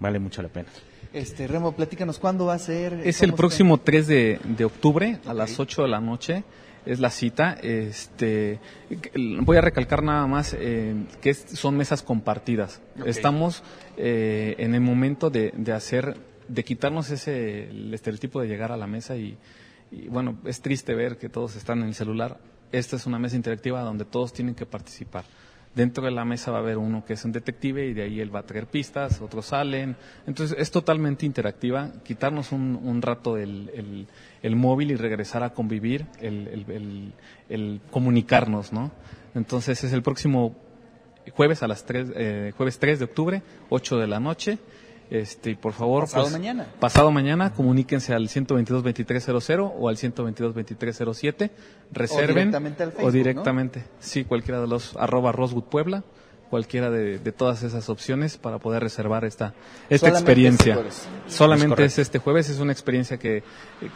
Vale 0.00 0.18
mucho 0.18 0.42
la 0.42 0.48
pena. 0.48 0.68
Este, 1.14 1.46
Remo, 1.48 1.72
platícanos, 1.72 2.18
¿cuándo 2.18 2.44
va 2.44 2.54
a 2.54 2.58
ser? 2.58 3.00
Es 3.04 3.22
el 3.22 3.30
¿Cómo 3.30 3.36
próximo 3.38 3.78
3 3.78 4.06
de, 4.06 4.38
de 4.44 4.64
octubre 4.66 5.18
a 5.26 5.32
las 5.32 5.58
8 5.58 5.82
de 5.82 5.88
la 5.88 6.00
noche. 6.00 6.44
Es 6.86 7.00
la 7.00 7.10
cita. 7.10 7.58
Este, 7.62 8.60
voy 9.40 9.56
a 9.56 9.60
recalcar 9.60 10.02
nada 10.02 10.26
más 10.26 10.56
eh, 10.58 10.94
que 11.20 11.34
son 11.34 11.76
mesas 11.76 12.02
compartidas. 12.02 12.80
Estamos 13.04 13.62
eh, 13.96 14.54
en 14.58 14.74
el 14.74 14.80
momento 14.80 15.30
de, 15.30 15.52
de 15.56 15.72
hacer, 15.72 16.16
de 16.48 16.64
quitarnos 16.64 17.10
ese 17.10 17.68
el 17.70 17.92
estereotipo 17.92 18.40
de 18.40 18.48
llegar 18.48 18.72
a 18.72 18.76
la 18.76 18.86
mesa 18.86 19.16
y, 19.16 19.36
y, 19.90 20.08
bueno, 20.08 20.38
es 20.44 20.60
triste 20.60 20.94
ver 20.94 21.18
que 21.18 21.28
todos 21.28 21.56
están 21.56 21.80
en 21.80 21.88
el 21.88 21.94
celular. 21.94 22.38
Esta 22.72 22.96
es 22.96 23.06
una 23.06 23.18
mesa 23.18 23.36
interactiva 23.36 23.82
donde 23.82 24.04
todos 24.04 24.32
tienen 24.32 24.54
que 24.54 24.66
participar. 24.66 25.24
Dentro 25.78 26.04
de 26.04 26.10
la 26.10 26.24
mesa 26.24 26.50
va 26.50 26.58
a 26.58 26.60
haber 26.60 26.76
uno 26.76 27.04
que 27.04 27.12
es 27.12 27.24
un 27.24 27.30
detective 27.30 27.86
y 27.86 27.94
de 27.94 28.02
ahí 28.02 28.20
él 28.20 28.34
va 28.34 28.40
a 28.40 28.42
traer 28.42 28.66
pistas, 28.66 29.20
otros 29.20 29.46
salen. 29.46 29.94
Entonces 30.26 30.56
es 30.58 30.72
totalmente 30.72 31.24
interactiva. 31.24 31.92
Quitarnos 32.04 32.50
un, 32.50 32.78
un 32.82 33.00
rato 33.00 33.36
el, 33.36 33.70
el- 33.72 34.06
el 34.42 34.56
móvil 34.56 34.90
y 34.90 34.96
regresar 34.96 35.44
a 35.44 35.50
convivir, 35.54 36.06
el- 36.20 37.12
el 37.48 37.80
comunicarnos, 37.92 38.72
¿no? 38.72 38.90
Entonces 39.36 39.84
es 39.84 39.92
el 39.92 40.02
próximo 40.02 40.56
jueves 41.32 41.62
a 41.62 41.68
las 41.68 41.84
3, 41.84 42.08
eh, 42.16 42.52
jueves 42.56 42.78
3 42.78 42.98
de 42.98 43.04
octubre, 43.04 43.42
8 43.68 43.98
de 43.98 44.06
la 44.08 44.18
noche. 44.18 44.58
Este, 45.10 45.56
por 45.56 45.72
favor, 45.72 46.04
Pasado 46.04 46.24
pues, 46.24 46.32
mañana. 46.32 46.66
Pasado 46.80 47.10
mañana, 47.10 47.54
comuníquense 47.54 48.12
al 48.12 48.28
122-2300 48.28 49.72
o 49.78 49.88
al 49.88 49.96
122-2307. 49.96 51.50
Reserven. 51.92 52.34
directamente 52.34 52.82
al 52.82 52.88
O 52.90 52.92
Facebook, 52.92 53.12
directamente. 53.12 53.84
Sí, 54.00 54.24
cualquiera 54.24 54.60
de 54.60 54.66
los 54.66 54.96
arroba 54.96 55.32
Roswood 55.32 55.64
Puebla. 55.64 56.04
Cualquiera 56.50 56.90
de, 56.90 57.18
de 57.18 57.32
todas 57.32 57.62
esas 57.62 57.88
opciones 57.90 58.38
para 58.38 58.58
poder 58.58 58.82
reservar 58.82 59.24
esta, 59.24 59.52
esta 59.90 60.06
Solamente 60.08 60.18
experiencia. 60.32 60.72
este 60.72 60.74
jueves. 60.82 61.08
Solamente 61.26 61.84
Es 61.84 61.92
es, 61.92 61.98
este 61.98 62.18
jueves, 62.18 62.48
es 62.48 62.58
una 62.58 62.72
experiencia 62.72 63.18
que, 63.18 63.42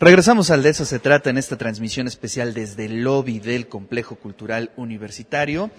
Regresamos 0.00 0.50
al 0.50 0.64
de 0.64 0.70
eso 0.70 0.84
se 0.84 0.98
trata 0.98 1.30
en 1.30 1.38
esta 1.38 1.56
transmisión 1.56 2.08
especial 2.08 2.54
desde 2.54 2.86
el 2.86 3.04
lobby 3.04 3.38
del 3.38 3.68
Complejo 3.68 4.16
Cultural 4.16 4.72
Universitario. 4.74 5.70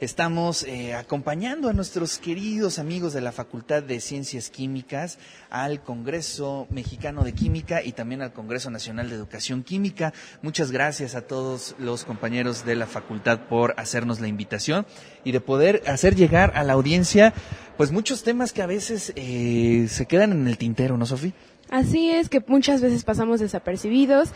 Estamos 0.00 0.62
eh, 0.62 0.94
acompañando 0.94 1.68
a 1.68 1.74
nuestros 1.74 2.16
queridos 2.16 2.78
amigos 2.78 3.12
de 3.12 3.20
la 3.20 3.32
Facultad 3.32 3.82
de 3.82 4.00
Ciencias 4.00 4.48
Químicas 4.48 5.18
al 5.50 5.82
Congreso 5.82 6.66
Mexicano 6.70 7.22
de 7.22 7.34
Química 7.34 7.82
y 7.82 7.92
también 7.92 8.22
al 8.22 8.32
Congreso 8.32 8.70
Nacional 8.70 9.10
de 9.10 9.16
Educación 9.16 9.62
Química. 9.62 10.14
Muchas 10.40 10.70
gracias 10.70 11.14
a 11.14 11.26
todos 11.26 11.74
los 11.78 12.06
compañeros 12.06 12.64
de 12.64 12.76
la 12.76 12.86
facultad 12.86 13.40
por 13.40 13.74
hacernos 13.76 14.20
la 14.20 14.28
invitación 14.28 14.86
y 15.22 15.32
de 15.32 15.42
poder 15.42 15.82
hacer 15.86 16.14
llegar 16.14 16.52
a 16.54 16.64
la 16.64 16.72
audiencia 16.72 17.34
pues 17.76 17.92
muchos 17.92 18.22
temas 18.22 18.54
que 18.54 18.62
a 18.62 18.66
veces 18.66 19.12
eh, 19.16 19.86
se 19.90 20.06
quedan 20.06 20.32
en 20.32 20.48
el 20.48 20.56
tintero, 20.56 20.96
¿no, 20.96 21.04
Sofi? 21.04 21.34
Así 21.70 22.10
es, 22.10 22.28
que 22.28 22.42
muchas 22.46 22.80
veces 22.82 23.04
pasamos 23.04 23.38
desapercibidos 23.38 24.30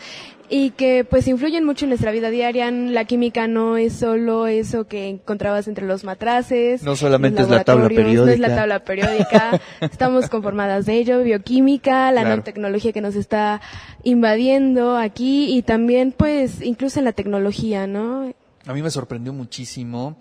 y 0.49 0.69
que 0.71 1.03
pues 1.03 1.27
influyen 1.27 1.65
mucho 1.65 1.83
en 1.85 1.89
nuestra 1.89 2.11
vida 2.11 2.29
diaria. 2.29 2.71
La 2.71 3.03
química 3.03 3.45
no 3.47 3.75
es 3.75 3.91
solo 3.93 4.47
eso 4.47 4.87
que 4.87 5.09
encontrabas 5.09 5.67
entre 5.67 5.85
los 5.85 6.05
matraces. 6.05 6.81
No 6.83 6.95
solamente 6.95 7.41
los 7.41 7.49
es 7.51 7.55
la 7.57 7.63
tabla 7.65 7.83
laboratorios, 7.89 8.25
No 8.25 8.31
es 8.31 8.39
la 8.39 8.47
periódica. 8.47 8.61
tabla 8.61 8.79
periódica. 8.85 9.61
Estamos 9.81 10.29
conformadas 10.29 10.85
de 10.85 10.93
ello, 10.97 11.21
bioquímica, 11.23 12.11
la 12.11 12.21
Claro. 12.21 12.29
nanotecnología 12.29 12.93
que 12.93 13.01
nos 13.01 13.15
está 13.15 13.59
invadiendo 14.03 14.95
aquí 14.97 15.55
y 15.57 15.61
también 15.61 16.13
pues 16.15 16.61
incluso 16.61 16.99
en 16.99 17.05
la 17.05 17.11
tecnología, 17.11 17.85
¿no? 17.85 18.33
A 18.65 18.73
mí 18.73 18.81
me 18.81 18.89
sorprendió 18.89 19.33
muchísimo 19.33 20.15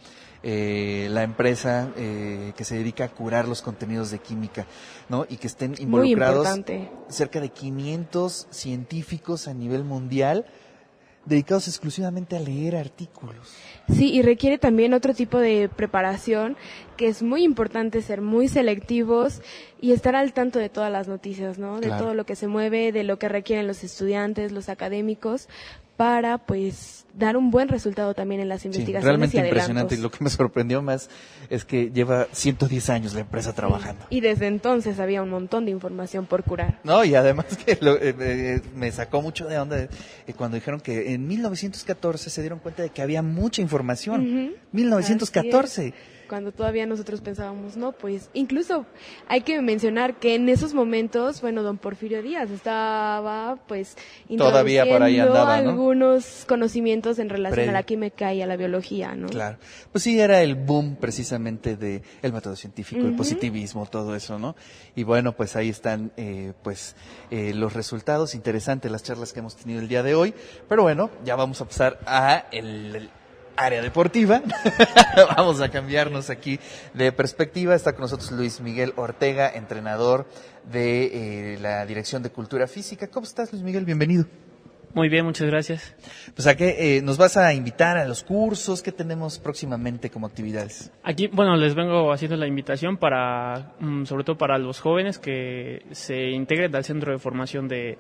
eh, 0.47 1.09
la 1.11 1.23
empresa 1.23 1.89
eh, 1.97 2.53
que 2.55 2.65
se 2.65 2.77
dedica 2.77 3.05
a 3.05 3.09
curar 3.09 3.49
los 3.49 3.63
contenidos 3.63 4.11
de 4.11 4.19
química, 4.19 4.67
¿no? 5.09 5.27
Y 5.29 5.39
que 5.39 5.47
estén 5.47 5.75
involucrados 5.79 6.47
cerca 7.09 7.41
de 7.41 7.49
500 7.49 8.49
científicos 8.51 9.49
a 9.49 9.55
nivel 9.55 9.85
mundial 9.85 10.45
dedicados 11.25 11.69
exclusivamente 11.69 12.37
a 12.37 12.41
leer 12.41 12.77
artículos. 12.77 13.55
Sí, 13.91 14.13
y 14.13 14.21
requiere 14.21 14.59
también 14.59 14.93
otro 14.93 15.15
tipo 15.15 15.39
de 15.39 15.71
preparación, 15.75 16.57
que 16.99 17.09
es 17.09 17.23
muy 17.23 17.45
importante 17.45 18.03
ser 18.03 18.21
muy 18.21 18.47
selectivos 18.49 19.41
y 19.81 19.93
estar 19.93 20.17
al 20.17 20.35
tanto 20.35 20.59
de 20.59 20.69
todas 20.69 20.93
las 20.93 21.09
noticias, 21.09 21.59
¿no? 21.59 21.81
De 21.81 21.87
Claro. 21.87 22.05
todo 22.05 22.15
lo 22.15 22.27
que 22.27 22.37
se 22.37 22.47
mueve, 22.47 22.93
de 22.93 23.05
lo 23.05 23.19
que 23.19 23.31
requieren 23.31 23.67
los 23.67 23.83
estudiantes, 23.85 24.53
los 24.53 24.69
académicos, 24.69 25.49
para 25.97 26.39
pues 26.39 27.07
dar 27.17 27.37
un 27.37 27.53
buen 27.53 27.69
resultado 27.69 28.13
también 28.15 28.41
en 28.41 28.49
las 28.49 28.63
Sí, 28.63 28.69
investigaciones 28.69 29.05
realmente 29.05 29.37
y 29.37 29.41
impresionante. 29.41 29.95
Y 29.95 29.99
lo 29.99 30.11
que 30.11 30.25
me 30.25 30.31
sorprendió 30.31 30.83
más 30.83 31.09
es 31.49 31.65
que 31.65 31.91
lleva 31.93 32.27
110 32.33 32.91
años 32.91 33.15
la 33.15 33.21
empresa 33.21 33.53
trabajando. 33.53 34.05
Y 34.11 34.21
desde 34.21 34.49
entonces 34.49 34.99
había 34.99 35.23
un 35.23 35.31
montón 35.31 35.65
de 35.65 35.71
información 35.71 36.27
por 36.27 36.43
curar. 36.43 36.81
No, 36.83 37.05
y 37.05 37.15
además 37.15 37.47
que 37.65 37.79
lo- 37.81 37.95
eh, 37.97 38.15
eh, 38.19 38.61
me 38.75 38.91
sacó 38.91 39.23
mucho 39.23 39.47
de 39.47 39.59
onda 39.59 39.79
eh, 39.79 39.89
cuando 40.37 40.57
dijeron 40.57 40.81
que 40.81 41.15
en 41.15 41.29
1914 41.29 42.31
se 42.31 42.41
dieron 42.41 42.59
cuenta 42.59 42.83
de 42.83 42.91
que 42.91 43.01
había 43.03 43.23
mucha 43.23 43.63
información. 43.63 44.21
Ujú. 44.49 44.57
1914. 44.73 45.95
Cuando 46.35 46.51
todavía 46.51 46.85
nosotros 46.85 47.21
pensábamos, 47.21 47.77
no, 47.77 47.93
pues 47.93 48.29
incluso 48.35 48.87
hay 49.29 49.43
que 49.43 49.63
mencionar 49.63 50.17
que 50.17 50.35
en 50.35 50.49
esos 50.49 50.75
momentos, 50.75 51.41
bueno, 51.41 51.63
don 51.63 51.79
Porfirio 51.79 52.25
Díaz 52.25 52.51
estaba 52.51 53.57
pues 53.69 53.97
Todavía 54.37 54.85
por 54.85 55.05
ahí 55.05 55.15
introduciendo 55.15 55.41
andaba, 55.41 55.63
¿no? 55.63 55.71
algunos 55.71 56.45
conocimientos 56.49 57.21
en 57.21 57.29
relación 57.29 57.55
Previo. 57.55 57.71
a 57.71 57.75
la 57.75 57.83
química 57.85 58.35
y 58.35 58.43
a 58.43 58.49
la 58.49 58.57
biología, 58.57 59.15
¿no? 59.15 59.29
Claro. 59.29 59.59
Pues 59.93 60.03
sí, 60.03 60.19
era 60.19 60.43
el 60.43 60.57
boom 60.57 60.97
precisamente 60.97 61.77
de 61.77 62.03
el 62.21 62.33
método 62.33 62.57
científico, 62.57 63.07
el 63.07 63.15
positivismo, 63.15 63.87
todo 63.87 64.17
eso, 64.17 64.37
¿no? 64.37 64.57
Y 64.97 65.05
bueno, 65.05 65.37
pues 65.37 65.55
ahí 65.55 65.69
están 65.69 66.11
eh, 66.17 66.53
pues 66.65 66.97
eh, 67.31 67.55
los 67.55 67.75
resultados. 67.75 68.35
Interesantes 68.35 68.91
las 68.91 69.05
charlas 69.05 69.33
que 69.33 69.39
hemos 69.39 69.55
tenido 69.55 69.79
el 69.79 69.87
día 69.87 70.03
de 70.03 70.17
hoy. 70.17 70.35
Pero 70.69 70.83
bueno, 70.83 71.11
ya 71.25 71.37
vamos 71.37 71.61
a 71.61 71.67
pasar 71.67 72.01
a 72.07 72.47
el, 72.51 72.97
el 72.97 73.11
área 73.57 73.83
deportiva. 73.83 74.43
vamos 75.37 75.61
a 75.61 75.69
cambiarnos 75.71 76.31
aquí 76.31 76.59
de 76.93 77.13
perspectiva. 77.13 77.75
Está 77.75 77.93
con 77.93 78.03
nosotros 78.03 78.31
Luis 78.33 78.61
Miguel 78.61 78.93
Ortega, 78.97 79.51
entrenador 79.55 80.27
de 80.71 81.55
eh, 81.55 81.59
la 81.61 81.85
Dirección 81.87 82.23
de 82.23 82.31
Cultura 82.31 82.67
Física. 82.67 83.09
¿Cómo 83.09 83.25
estás, 83.27 83.53
Luis 83.53 83.65
Miguel? 83.65 83.85
Bienvenido. 83.85 84.27
Muy 84.95 85.09
bien, 85.09 85.25
muchas 85.25 85.49
gracias. 85.49 85.93
Pues 86.37 86.47
a 86.47 86.57
qué 86.57 86.97
eh, 86.97 87.03
nos 87.03 87.19
vas 87.19 87.37
a 87.37 87.53
invitar 87.53 87.97
a 87.97 88.07
los 88.07 88.23
cursos 88.23 88.81
que 88.81 88.93
tenemos 88.93 89.41
próximamente 89.41 90.09
como 90.09 90.29
actividades. 90.29 90.93
Aquí, 91.03 91.27
bueno, 91.27 91.57
les 91.57 91.75
vengo 91.75 92.13
haciendo 92.13 92.37
la 92.37 92.47
invitación 92.47 92.97
para, 92.97 93.75
mm, 93.81 94.05
sobre 94.05 94.23
todo 94.23 94.39
para 94.39 94.57
los 94.57 94.79
jóvenes 94.79 95.19
que 95.19 95.83
se 95.91 96.31
integren 96.31 96.75
al 96.77 96.85
centro 96.85 97.11
de 97.11 97.19
formación 97.19 97.67
de, 97.67 97.99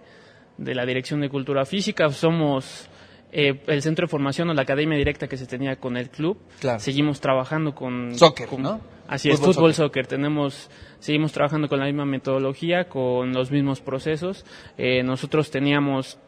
de 0.56 0.74
la 0.76 0.86
Dirección 0.86 1.20
de 1.20 1.28
Cultura 1.28 1.64
Física. 1.64 2.08
Somos 2.10 2.88
eh, 3.36 3.60
el 3.66 3.82
centro 3.82 4.06
de 4.06 4.10
formación 4.10 4.48
o 4.48 4.54
la 4.54 4.62
academia 4.62 4.96
directa 4.96 5.26
que 5.28 5.36
se 5.36 5.46
tenía 5.46 5.76
con 5.76 5.96
el 5.96 6.08
club. 6.08 6.38
Claro. 6.60 6.78
Seguimos 6.78 7.20
trabajando 7.20 7.74
con... 7.74 8.14
Soccer, 8.14 8.46
con- 8.48 8.62
¿no? 8.62 8.80
Así 9.08 9.28
es, 9.28 9.38
Fútbol, 9.38 9.54
fútbol, 9.54 9.74
soccer. 9.74 10.04
soccer. 10.04 10.06
Tenemos, 10.06 10.70
seguimos 10.98 11.32
trabajando 11.32 11.68
con 11.68 11.78
la 11.78 11.84
misma 11.86 12.06
metodología, 12.06 12.88
con 12.88 13.32
los 13.34 13.50
mismos 13.50 13.80
procesos. 13.82 14.46
Eh, 14.78 15.02
nosotros 15.02 15.50
teníamos 15.50 16.18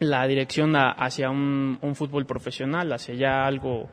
la 0.00 0.26
dirección 0.26 0.76
a- 0.76 0.90
hacia 0.90 1.30
un, 1.30 1.78
un 1.80 1.94
fútbol 1.94 2.26
profesional, 2.26 2.92
hacia 2.92 3.14
ya 3.14 3.46
algo, 3.46 3.88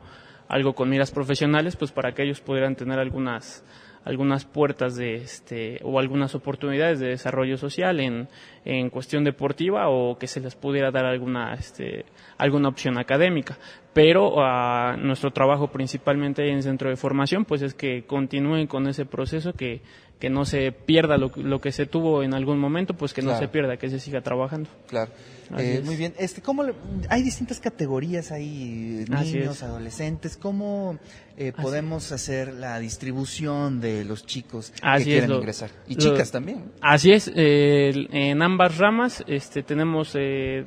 algo 0.48 0.74
con 0.74 0.90
miras 0.90 1.10
profesionales, 1.10 1.76
pues 1.76 1.92
para 1.92 2.12
que 2.12 2.22
ellos 2.24 2.40
pudieran 2.40 2.74
tener 2.76 2.98
algunas 2.98 3.64
algunas 4.08 4.46
puertas 4.46 4.96
de 4.96 5.16
este 5.16 5.80
o 5.82 5.98
algunas 5.98 6.34
oportunidades 6.34 6.98
de 6.98 7.08
desarrollo 7.08 7.58
social 7.58 8.00
en, 8.00 8.26
en 8.64 8.88
cuestión 8.88 9.22
deportiva 9.22 9.90
o 9.90 10.16
que 10.16 10.26
se 10.26 10.40
les 10.40 10.54
pudiera 10.54 10.90
dar 10.90 11.04
alguna 11.04 11.52
este 11.52 12.06
alguna 12.38 12.70
opción 12.70 12.96
académica 12.96 13.58
pero 13.92 14.34
ah, 14.44 14.96
nuestro 14.98 15.30
trabajo 15.32 15.68
principalmente 15.68 16.48
en 16.50 16.62
centro 16.62 16.88
de 16.90 16.96
formación 16.96 17.44
pues 17.44 17.62
es 17.62 17.74
que 17.74 18.04
continúen 18.06 18.66
con 18.66 18.86
ese 18.88 19.04
proceso 19.06 19.52
que 19.52 19.80
que 20.18 20.30
no 20.30 20.44
se 20.44 20.72
pierda 20.72 21.16
lo, 21.16 21.30
lo 21.36 21.60
que 21.60 21.70
se 21.70 21.86
tuvo 21.86 22.24
en 22.24 22.34
algún 22.34 22.58
momento 22.58 22.92
pues 22.94 23.14
que 23.14 23.22
no 23.22 23.38
se 23.38 23.46
pierda 23.46 23.76
que 23.76 23.88
se 23.88 24.00
siga 24.00 24.20
trabajando 24.20 24.68
Claro. 24.88 25.12
Eh, 25.56 25.80
muy 25.82 25.96
bien. 25.96 26.12
Este, 26.18 26.42
¿cómo 26.42 26.62
le- 26.62 26.74
hay 27.08 27.22
distintas 27.22 27.58
categorías 27.58 28.32
ahí, 28.32 29.06
Así 29.10 29.38
niños, 29.38 29.56
es. 29.56 29.62
adolescentes. 29.62 30.36
¿Cómo 30.36 30.98
eh, 31.38 31.52
podemos 31.58 32.12
hacer 32.12 32.52
la 32.52 32.78
distribución 32.80 33.80
de 33.80 34.04
los 34.04 34.26
chicos 34.26 34.74
Así 34.82 35.04
que 35.04 35.10
quieren 35.12 35.30
lo- 35.30 35.36
ingresar? 35.38 35.70
Y 35.86 35.94
lo- 35.94 36.00
chicas 36.00 36.30
también. 36.30 36.64
Así 36.82 37.12
es, 37.12 37.32
eh, 37.34 38.08
en 38.12 38.42
ambas 38.42 38.76
ramas 38.76 39.24
este, 39.26 39.62
tenemos 39.62 40.12
eh, 40.16 40.66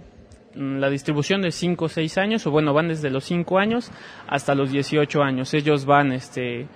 la 0.56 0.90
distribución 0.90 1.41
de 1.41 1.52
5 1.52 1.86
o 1.86 1.90
6 1.90 2.18
años, 2.18 2.45
o 2.48 2.52
bueno, 2.52 2.73
van 2.73 2.88
desde 2.90 3.10
los 3.10 3.23
5 3.26 3.57
años 3.60 3.91
hasta 4.28 4.56
los 4.56 4.72
18 4.72 5.22
años. 5.23 5.53
Ellos 5.53 5.86
van, 5.86 6.11
este, 6.11 6.68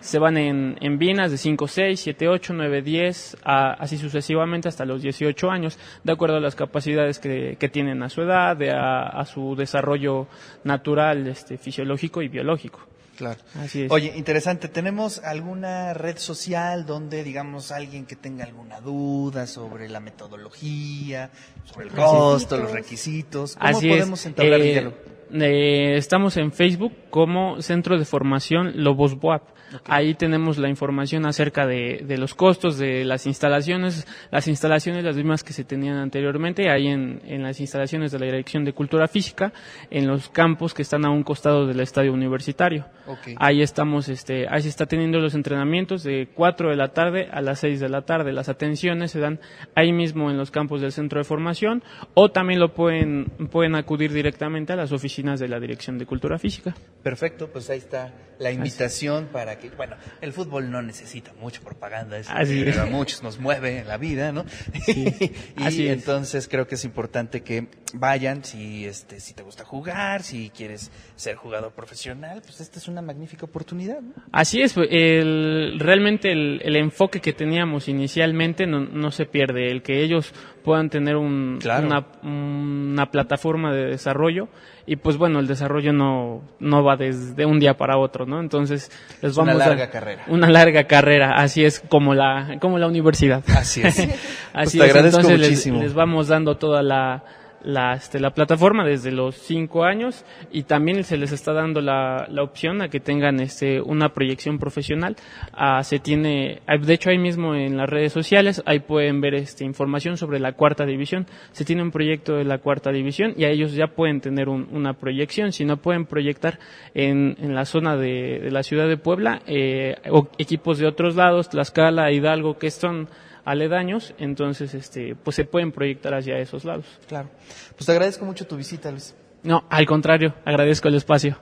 se 0.00 0.18
van 0.18 0.36
en, 0.36 0.76
en 0.80 0.98
binas 0.98 1.30
de 1.30 1.38
5, 1.38 1.66
6, 1.66 1.98
7, 2.00 2.28
8, 2.28 2.52
9, 2.54 2.82
10, 2.82 3.36
a- 3.44 3.72
así 3.72 3.96
sucesivamente 3.96 4.68
hasta 4.68 4.84
los 4.84 5.02
18 5.02 5.50
años, 5.50 5.78
de 6.04 6.12
acuerdo 6.12 6.36
a 6.36 6.40
las 6.40 6.54
capacidades 6.54 7.18
que, 7.18 7.56
que 7.58 7.68
tienen 7.68 8.02
a 8.02 8.08
su 8.08 8.22
edad, 8.22 8.56
de 8.56 8.70
a, 8.70 9.04
a 9.06 9.24
su 9.24 9.56
desarrollo 9.56 10.26
natural, 10.62 11.26
este, 11.26 11.56
fisiológico 11.58 12.22
y 12.22 12.28
biológico. 12.28 12.80
Claro. 13.16 13.38
Así 13.60 13.82
es. 13.84 13.90
Oye, 13.92 14.12
interesante. 14.16 14.68
¿Tenemos 14.68 15.18
alguna 15.18 15.94
red 15.94 16.18
social 16.18 16.84
donde, 16.86 17.22
digamos, 17.24 17.70
alguien 17.72 18.06
que 18.06 18.16
tenga 18.16 18.44
alguna 18.44 18.80
duda 18.80 19.46
sobre 19.46 19.88
la 19.88 20.00
metodología, 20.00 21.30
sobre 21.64 21.86
el 21.86 21.92
costo, 21.92 22.56
los 22.56 22.72
requisitos? 22.72 23.56
¿Cómo 23.56 23.76
Así 23.78 23.88
es. 23.90 23.96
podemos 23.98 24.26
entablar 24.26 24.60
el 24.60 24.66
Eh, 24.66 24.72
diálogo? 24.72 24.96
Eh, 25.32 25.96
estamos 25.96 26.36
en 26.36 26.52
Facebook 26.52 26.92
como 27.10 27.60
Centro 27.62 27.98
de 27.98 28.04
Formación 28.04 28.72
Lobos 28.82 29.18
Boap. 29.18 29.42
Ahí 29.86 30.14
tenemos 30.14 30.58
la 30.58 30.68
información 30.68 31.26
acerca 31.26 31.66
de, 31.66 32.04
de 32.06 32.16
los 32.16 32.34
costos 32.34 32.78
de 32.78 33.04
las 33.04 33.26
instalaciones, 33.26 34.06
las 34.30 34.46
instalaciones 34.46 35.02
las 35.02 35.16
mismas 35.16 35.42
que 35.42 35.52
se 35.52 35.64
tenían 35.64 35.96
anteriormente, 35.96 36.70
ahí 36.70 36.86
en, 36.86 37.20
en 37.24 37.42
las 37.42 37.58
instalaciones 37.60 38.12
de 38.12 38.20
la 38.20 38.26
Dirección 38.26 38.64
de 38.64 38.72
Cultura 38.72 39.08
Física, 39.08 39.52
en 39.90 40.06
los 40.06 40.28
campos 40.28 40.74
que 40.74 40.82
están 40.82 41.04
a 41.04 41.10
un 41.10 41.24
costado 41.24 41.66
del 41.66 41.80
estadio 41.80 42.12
universitario. 42.12 42.86
Ok. 43.06 43.36
Ahí 43.36 43.62
estamos, 43.62 44.08
este, 44.08 44.46
ahí 44.48 44.62
se 44.62 44.68
está 44.68 44.86
teniendo 44.86 45.18
los 45.18 45.34
entrenamientos 45.34 46.04
de 46.04 46.28
4 46.34 46.70
de 46.70 46.76
la 46.76 46.88
tarde 46.88 47.28
a 47.32 47.40
las 47.40 47.60
6 47.60 47.80
de 47.80 47.88
la 47.88 48.02
tarde. 48.02 48.32
Las 48.32 48.48
atenciones 48.48 49.10
se 49.10 49.20
dan 49.20 49.40
ahí 49.74 49.92
mismo 49.92 50.30
en 50.30 50.36
los 50.36 50.50
campos 50.50 50.80
del 50.80 50.92
centro 50.92 51.18
de 51.18 51.24
formación 51.24 51.82
o 52.14 52.30
también 52.30 52.60
lo 52.60 52.74
pueden, 52.74 53.26
pueden 53.50 53.74
acudir 53.74 54.12
directamente 54.12 54.72
a 54.72 54.76
las 54.76 54.92
oficinas 54.92 55.23
de 55.24 55.48
la 55.48 55.58
Dirección 55.58 55.98
de 55.98 56.06
Cultura 56.06 56.38
Física. 56.38 56.74
Perfecto, 57.02 57.50
pues 57.50 57.70
ahí 57.70 57.78
está 57.78 58.12
la 58.38 58.50
invitación 58.50 59.28
para 59.32 59.58
que, 59.58 59.70
bueno, 59.70 59.96
el 60.20 60.32
fútbol 60.32 60.70
no 60.70 60.82
necesita 60.82 61.32
mucha 61.40 61.60
propaganda, 61.60 62.18
eso 62.18 62.30
Así 62.34 62.60
pero 62.60 62.70
es. 62.70 62.78
a 62.78 62.86
muchos 62.86 63.22
nos 63.22 63.38
mueve 63.38 63.78
en 63.78 63.88
la 63.88 63.96
vida, 63.96 64.32
¿no? 64.32 64.44
y 64.86 65.32
así 65.62 65.86
es. 65.86 65.92
entonces 65.92 66.48
creo 66.48 66.66
que 66.66 66.74
es 66.74 66.84
importante 66.84 67.42
que 67.42 67.68
vayan, 67.94 68.44
si 68.44 68.86
este, 68.86 69.20
si 69.20 69.34
te 69.34 69.42
gusta 69.42 69.64
jugar, 69.64 70.22
si 70.22 70.50
quieres 70.50 70.90
ser 71.16 71.36
jugador 71.36 71.72
profesional, 71.72 72.42
pues 72.44 72.60
esta 72.60 72.78
es 72.78 72.88
una 72.88 73.02
magnífica 73.02 73.46
oportunidad, 73.46 74.00
¿no? 74.00 74.14
Así 74.32 74.60
es, 74.62 74.74
el, 74.76 75.78
realmente 75.78 76.32
el, 76.32 76.60
el 76.64 76.76
enfoque 76.76 77.20
que 77.20 77.32
teníamos 77.32 77.88
inicialmente 77.88 78.66
no, 78.66 78.80
no 78.80 79.10
se 79.10 79.26
pierde, 79.26 79.70
el 79.70 79.82
que 79.82 80.02
ellos 80.02 80.32
puedan 80.64 80.88
tener 80.90 81.16
un, 81.16 81.58
Claro. 81.60 81.86
una, 81.86 82.04
una 82.22 83.06
plataforma 83.10 83.72
de 83.72 83.84
desarrollo 83.86 84.48
y 84.86 84.96
pues 84.96 85.16
bueno, 85.16 85.38
el 85.38 85.46
desarrollo 85.46 85.92
no, 85.92 86.42
no 86.58 86.82
va 86.82 86.96
desde 86.96 87.46
un 87.46 87.60
día 87.60 87.74
para 87.76 87.98
otro, 87.98 88.26
¿no? 88.26 88.40
Entonces 88.40 88.90
les 89.22 89.32
Es 89.32 89.38
una 89.38 89.52
vamos 89.52 89.62
a- 89.66 89.68
larga 89.70 89.90
carrera. 89.90 90.22
Una 90.28 90.48
larga 90.50 90.84
carrera, 90.84 91.34
así 91.36 91.64
es 91.64 91.80
como 91.80 92.14
la, 92.14 92.56
como 92.60 92.78
la 92.78 92.86
universidad. 92.88 93.42
Así 93.56 93.82
es. 93.82 93.98
así 94.00 94.08
Pues 94.52 94.72
te 94.72 94.78
es, 94.78 94.82
agradezco 94.82 95.20
entonces. 95.20 95.66
Les, 95.66 95.94
vamos 95.94 96.28
dando 96.28 96.56
toda 96.56 96.82
la, 96.82 97.22
la, 97.64 97.94
este, 97.94 98.20
la 98.20 98.30
plataforma 98.30 98.84
desde 98.84 99.10
los 99.10 99.34
cinco 99.36 99.84
años 99.84 100.24
y 100.52 100.64
también 100.64 101.02
se 101.04 101.16
les 101.16 101.32
está 101.32 101.52
dando 101.52 101.80
la, 101.80 102.26
la 102.30 102.42
opción 102.42 102.82
a 102.82 102.88
que 102.88 103.00
tengan 103.00 103.40
este, 103.40 103.80
una 103.80 104.10
proyección 104.10 104.58
profesional. 104.58 105.16
Ah, 105.52 105.82
se 105.82 105.98
tiene, 105.98 106.60
ah, 106.66 106.76
de 106.76 106.92
hecho 106.94 107.10
ahí 107.10 107.18
mismo 107.18 107.54
en 107.54 107.76
las 107.76 107.88
redes 107.88 108.12
sociales, 108.12 108.62
ahí 108.66 108.80
pueden 108.80 109.20
ver 109.20 109.34
este, 109.34 109.64
información 109.64 110.16
sobre 110.16 110.38
la 110.38 110.52
cuarta 110.52 110.84
división. 110.84 111.26
Se 111.52 111.64
tiene 111.64 111.82
un 111.82 111.90
proyecto 111.90 112.34
de 112.36 112.44
la 112.44 112.58
cuarta 112.58 112.92
división 112.92 113.34
y 113.36 113.44
a 113.44 113.48
ellos 113.48 113.72
ya 113.72 113.86
pueden 113.88 114.20
tener 114.20 114.48
un- 114.48 114.68
una 114.70 114.92
proyección. 114.94 115.52
Si 115.52 115.64
no 115.64 115.78
pueden 115.78 116.06
proyectar 116.06 116.58
en, 116.94 117.36
en 117.40 117.54
la 117.54 117.64
zona 117.64 117.96
de, 117.96 118.40
de 118.42 118.50
la 118.50 118.62
ciudad 118.62 118.88
de 118.88 118.96
Puebla, 118.96 119.40
eh, 119.46 119.96
o 120.10 120.28
equipos 120.38 120.78
de 120.78 120.86
otros 120.86 121.16
lados, 121.16 121.48
Tlaxcala, 121.48 122.12
Hidalgo, 122.12 122.58
que 122.58 122.70
son 122.70 123.08
aledaños, 123.44 124.14
entonces 124.18 124.74
este, 124.74 125.14
pues 125.14 125.36
se 125.36 125.44
pueden 125.44 125.72
proyectar 125.72 126.14
hacia 126.14 126.38
esos 126.38 126.64
lados. 126.64 126.86
Claro. 127.08 127.30
Pues 127.76 127.86
te 127.86 127.92
agradezco 127.92 128.24
mucho 128.24 128.46
tu 128.46 128.56
visita, 128.56 128.90
Luis. 128.90 129.14
No, 129.42 129.64
al 129.68 129.86
contrario, 129.86 130.34
agradezco 130.44 130.88
el 130.88 130.94
espacio. 130.94 131.38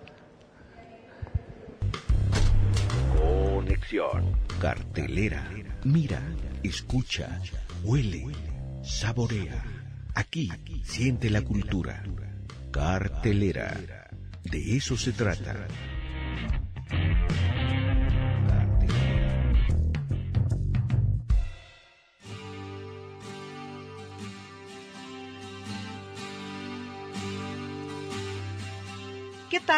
Conexión. 3.16 4.36
Cartelera. 4.60 5.48
Mira, 5.84 6.20
escucha, 6.62 7.40
huele, 7.84 8.26
saborea. 8.82 9.62
Aquí 10.14 10.50
siente 10.84 11.30
la 11.30 11.42
cultura. 11.42 12.02
Cartelera. 12.70 13.74
De 14.44 14.76
eso 14.76 14.96
se 14.96 15.12
trata. 15.12 15.66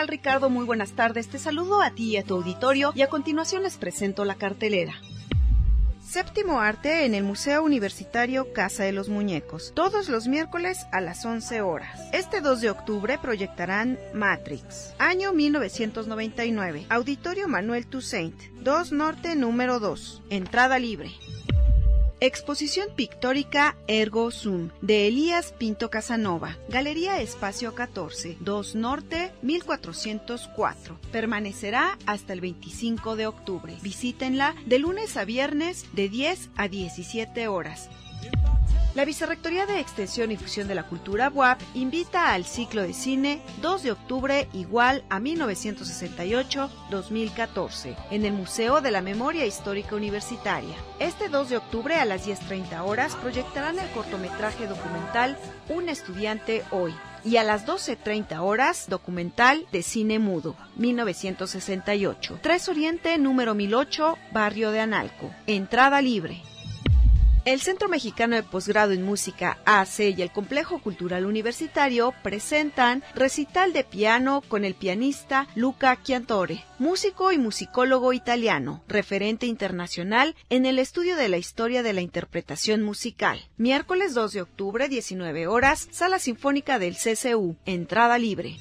Ricardo? 0.03 0.51
Muy 0.51 0.65
buenas 0.65 0.93
tardes. 0.93 1.29
Te 1.29 1.39
saludo 1.39 1.81
a 1.81 1.91
ti 1.91 2.11
y 2.11 2.16
a 2.16 2.25
tu 2.25 2.35
auditorio 2.35 2.93
y 2.95 3.03
a 3.03 3.09
continuación 3.09 3.62
les 3.62 3.77
presento 3.77 4.25
la 4.25 4.35
cartelera. 4.35 4.95
Séptimo 6.03 6.61
arte 6.61 7.07
en 7.07 7.15
el 7.15 7.25
Museo 7.25 7.62
Universitario 7.62 8.53
Casa 8.53 8.85
de 8.85 8.93
los 8.93 9.09
Muñecos, 9.09 9.73
todos 9.75 10.09
los 10.09 10.29
miércoles 10.29 10.87
a 10.93 11.01
las 11.01 11.25
11 11.25 11.62
horas. 11.62 12.01
Este 12.12 12.41
2 12.41 12.61
de 12.61 12.71
octubre 12.71 13.19
proyectarán 13.19 13.99
Matrix, 14.12 14.95
año 14.99 15.33
1999, 15.33 16.87
Auditorio 16.91 17.49
Manuel 17.49 17.87
Toussaint, 17.87 18.37
2 18.61 18.93
Norte 18.93 19.35
número 19.35 19.81
2, 19.81 20.23
entrada 20.29 20.79
libre. 20.79 21.11
Exposición 22.27 22.89
pictórica 22.97 23.77
Ergo 23.87 24.31
Sum 24.31 24.71
de 24.81 25.09
Elías 25.09 25.53
Pinto 25.53 25.91
Casanova, 25.91 26.57
Galería 26.71 27.21
Espacio 27.21 27.75
14, 27.75 28.39
2 28.41 28.75
Norte 28.77 29.31
1404. 29.43 30.99
Permanecerá 31.13 31.99
hasta 32.07 32.33
el 32.33 32.41
25 32.41 33.17
de 33.17 33.27
octubre. 33.27 33.77
Visítenla 33.83 34.55
de 34.65 34.79
lunes 34.79 35.19
a 35.19 35.27
viernes 35.27 35.85
de 35.93 36.09
10 36.09 36.49
a 36.57 36.69
17 36.69 37.47
horas. 37.47 37.91
La 38.95 39.05
Vicerrectoría 39.05 39.66
de 39.66 39.81
Extensión 39.81 40.31
y 40.31 40.37
Fusión 40.37 40.69
de 40.69 40.77
la 40.77 40.85
Cultura 40.85 41.29
BUAP 41.29 41.61
invita 41.75 42.33
al 42.33 42.45
ciclo 42.45 42.83
de 42.83 42.95
cine 42.95 43.43
2 43.61 43.83
de 43.83 43.91
octubre 43.91 44.47
igual 44.53 45.03
a 45.11 45.19
1968-2014 45.19 47.97
en 48.12 48.25
el 48.25 48.35
Museo 48.35 48.81
de 48.81 48.93
la 48.93 49.03
Memoria 49.03 49.47
Histórica 49.47 49.97
Universitaria. 49.97 50.77
Este 51.01 51.29
2 51.29 51.51
de 51.51 51.57
octubre 51.57 51.97
a 51.97 52.05
las 52.05 52.29
10.30 52.29 52.83
horas 52.83 53.16
proyectarán 53.16 53.81
el 53.81 53.91
cortometraje 53.91 54.69
documental 54.69 55.37
Un 55.69 55.89
estudiante 55.89 56.62
hoy 56.71 56.95
y 57.25 57.39
a 57.39 57.43
las 57.43 57.66
12.30 57.66 58.39
horas 58.43 58.89
documental 58.89 59.66
de 59.73 59.83
cine 59.83 60.21
mudo 60.21 60.55
1968. 60.77 62.39
3 62.41 62.69
Oriente 62.69 63.19
número 63.19 63.57
1008, 63.57 64.16
barrio 64.31 64.71
de 64.71 64.79
Analco. 64.79 65.35
Entrada 65.49 66.01
libre. 66.01 66.41
El 67.45 67.61
Centro 67.61 67.91
Mexicano 67.91 68.37
de 68.37 68.43
Posgrado 68.43 68.93
en 68.93 69.03
Música 69.03 69.59
AC 69.66 70.01
y 70.16 70.23
el 70.23 70.33
Complejo 70.33 70.79
Cultural 70.79 71.27
Universitario 71.27 72.15
presentan 72.23 73.05
recital 73.15 73.75
de 73.75 73.85
piano 73.85 74.43
con 74.49 74.65
el 74.65 74.75
pianista 74.75 75.47
Luca 75.55 76.01
Chiantore, 76.03 76.65
músico 76.79 77.33
y 77.33 77.39
musicólogo 77.39 78.15
italiano, 78.15 78.83
referente 78.89 79.45
internacional 79.45 80.35
en 80.49 80.65
el 80.65 80.79
estudio 80.79 81.16
de 81.16 81.29
la 81.29 81.37
historia 81.37 81.83
de 81.83 81.93
la 81.93 82.01
interpretación 82.01 82.83
musical. 82.83 83.47
Miércoles 83.59 84.15
2 84.15 84.33
de 84.33 84.41
octubre, 84.41 84.89
19 84.89 85.47
horas, 85.47 85.87
Sala 85.91 86.19
Sinfónica 86.21 86.79
del 86.79 86.97
CCU, 86.97 87.57
entrada 87.66 88.16
libre. 88.16 88.57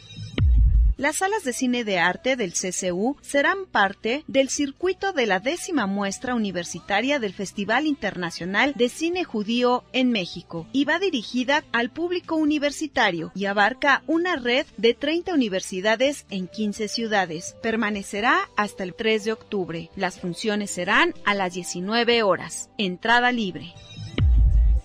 Las 1.04 1.18
salas 1.18 1.44
de 1.44 1.52
cine 1.52 1.84
de 1.84 2.00
arte 2.00 2.38
del 2.38 2.54
CCU 2.54 3.18
serán 3.20 3.66
parte 3.66 4.24
del 4.28 4.48
circuito 4.48 5.12
de 5.12 5.26
la 5.26 5.42
décima 5.42 5.86
muestra 5.86 6.34
universitaria 6.34 7.20
del 7.20 7.34
Festival 7.34 7.88
Internacional 7.88 8.72
de 8.78 8.88
Cine 8.88 9.26
Judío 9.26 9.84
en 9.92 10.12
México 10.12 10.66
y 10.72 10.86
va 10.86 11.00
dirigida 11.00 11.66
al 11.74 11.90
público 11.90 12.38
universitario 12.38 13.34
y 13.36 13.48
abarca 13.48 14.02
una 14.08 14.38
red 14.38 14.66
de 14.78 14.94
30 14.94 15.34
universidades 15.34 16.26
en 16.30 16.48
15 16.48 16.88
ciudades. 16.88 17.58
Permanecerá 17.62 18.50
hasta 18.56 18.86
el 18.86 18.96
3 18.96 19.26
de 19.26 19.34
octubre. 19.34 19.90
Las 19.98 20.22
funciones 20.22 20.72
serán 20.72 21.14
a 21.26 21.34
las 21.34 21.54
19 21.54 22.24
horas. 22.24 22.70
Entrada 22.78 23.34
libre. 23.34 23.74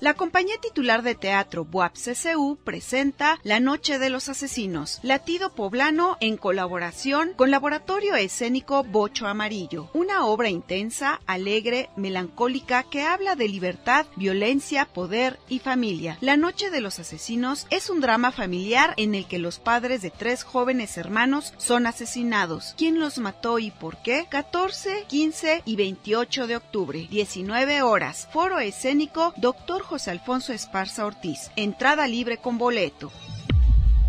La 0.00 0.14
compañía 0.14 0.54
titular 0.62 1.02
de 1.02 1.16
teatro 1.16 1.64
BUAP 1.64 1.94
CCU 1.94 2.56
presenta 2.62 3.40
La 3.42 3.58
Noche 3.58 3.98
de 3.98 4.10
los 4.10 4.28
Asesinos, 4.28 5.00
latido 5.02 5.52
poblano 5.56 6.16
en 6.20 6.36
colaboración 6.36 7.32
con 7.34 7.50
Laboratorio 7.50 8.14
Escénico 8.14 8.84
Bocho 8.84 9.26
Amarillo, 9.26 9.90
una 9.94 10.24
obra 10.24 10.50
intensa, 10.50 11.20
alegre, 11.26 11.90
melancólica 11.96 12.84
que 12.84 13.02
habla 13.02 13.34
de 13.34 13.48
libertad, 13.48 14.06
violencia, 14.14 14.84
poder 14.84 15.40
y 15.48 15.58
familia. 15.58 16.16
La 16.20 16.36
Noche 16.36 16.70
de 16.70 16.80
los 16.80 17.00
Asesinos 17.00 17.66
es 17.70 17.90
un 17.90 18.00
drama 18.00 18.30
familiar 18.30 18.94
en 18.98 19.16
el 19.16 19.26
que 19.26 19.40
los 19.40 19.58
padres 19.58 20.00
de 20.00 20.10
tres 20.10 20.44
jóvenes 20.44 20.96
hermanos 20.96 21.54
son 21.56 21.88
asesinados. 21.88 22.76
¿Quién 22.78 23.00
los 23.00 23.18
mató 23.18 23.58
y 23.58 23.72
por 23.72 24.00
qué? 24.02 24.26
14, 24.30 25.06
15 25.08 25.62
y 25.64 25.74
28 25.74 26.46
de 26.46 26.54
octubre, 26.54 27.08
19 27.10 27.82
horas. 27.82 28.28
Foro 28.32 28.60
escénico 28.60 29.34
Doctor 29.38 29.87
José 29.88 30.10
Alfonso 30.10 30.52
Esparza 30.52 31.06
Ortiz. 31.06 31.50
Entrada 31.56 32.06
libre 32.06 32.36
con 32.36 32.58
boleto. 32.58 33.10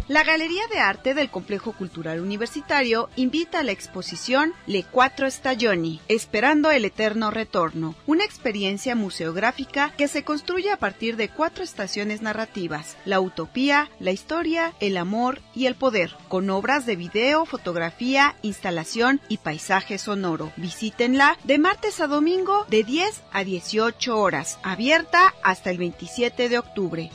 La 0.09 0.23
Galería 0.23 0.63
de 0.73 0.79
Arte 0.79 1.13
del 1.13 1.29
Complejo 1.29 1.71
Cultural 1.71 2.19
Universitario 2.19 3.11
invita 3.15 3.59
a 3.59 3.63
la 3.63 3.73
exposición 3.73 4.55
Le 4.65 4.83
Cuatro 4.83 5.29
Stagioni, 5.29 6.01
Esperando 6.07 6.71
el 6.71 6.83
Eterno 6.83 7.29
Retorno, 7.29 7.93
una 8.07 8.25
experiencia 8.25 8.95
museográfica 8.95 9.93
que 9.95 10.07
se 10.07 10.23
construye 10.23 10.71
a 10.71 10.77
partir 10.77 11.15
de 11.15 11.29
cuatro 11.29 11.63
estaciones 11.63 12.23
narrativas, 12.23 12.97
la 13.05 13.19
utopía, 13.19 13.91
la 13.99 14.09
historia, 14.09 14.73
el 14.79 14.97
amor 14.97 15.41
y 15.53 15.67
el 15.67 15.75
poder, 15.75 16.15
con 16.27 16.49
obras 16.49 16.87
de 16.87 16.95
video, 16.95 17.45
fotografía, 17.45 18.35
instalación 18.41 19.21
y 19.29 19.37
paisaje 19.37 19.99
sonoro. 19.99 20.51
Visítenla 20.57 21.37
de 21.43 21.59
martes 21.59 22.01
a 22.01 22.07
domingo 22.07 22.65
de 22.67 22.83
10 22.83 23.21
a 23.31 23.43
18 23.43 24.17
horas, 24.17 24.57
abierta 24.63 25.35
hasta 25.43 25.69
el 25.69 25.77
27 25.77 26.49
de 26.49 26.57
octubre. 26.57 27.11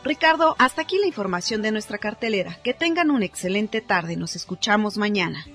Ricardo, 0.04 0.56
hasta 0.58 0.82
aquí 0.82 0.98
la 0.98 1.08
información 1.08 1.62
de 1.62 1.72
nuestra 1.72 1.98
cartelera. 1.98 2.58
Que 2.64 2.74
tengan 2.74 3.12
una 3.12 3.26
excelente 3.26 3.82
tarde. 3.82 4.16
Nos 4.16 4.36
escuchamos 4.36 4.98
mañana. 4.98 5.46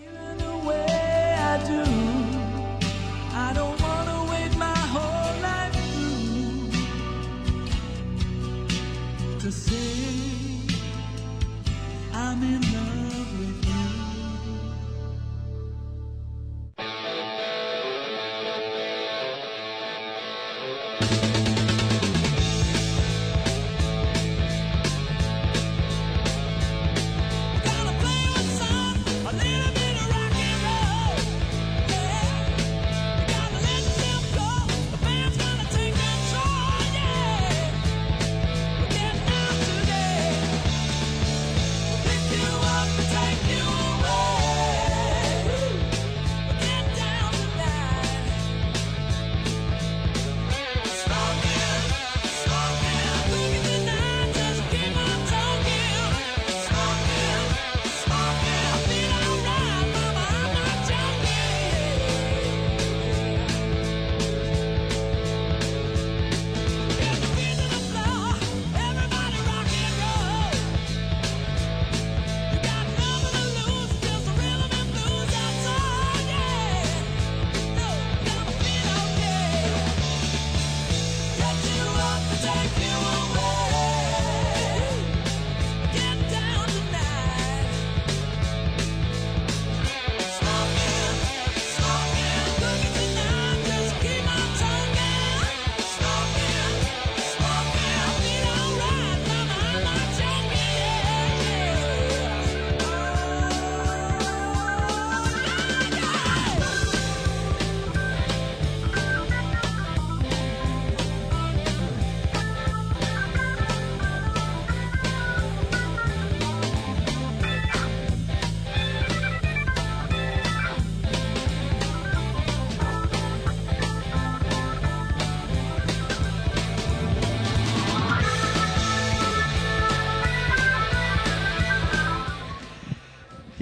I'm 12.34 12.42
in 12.42 12.73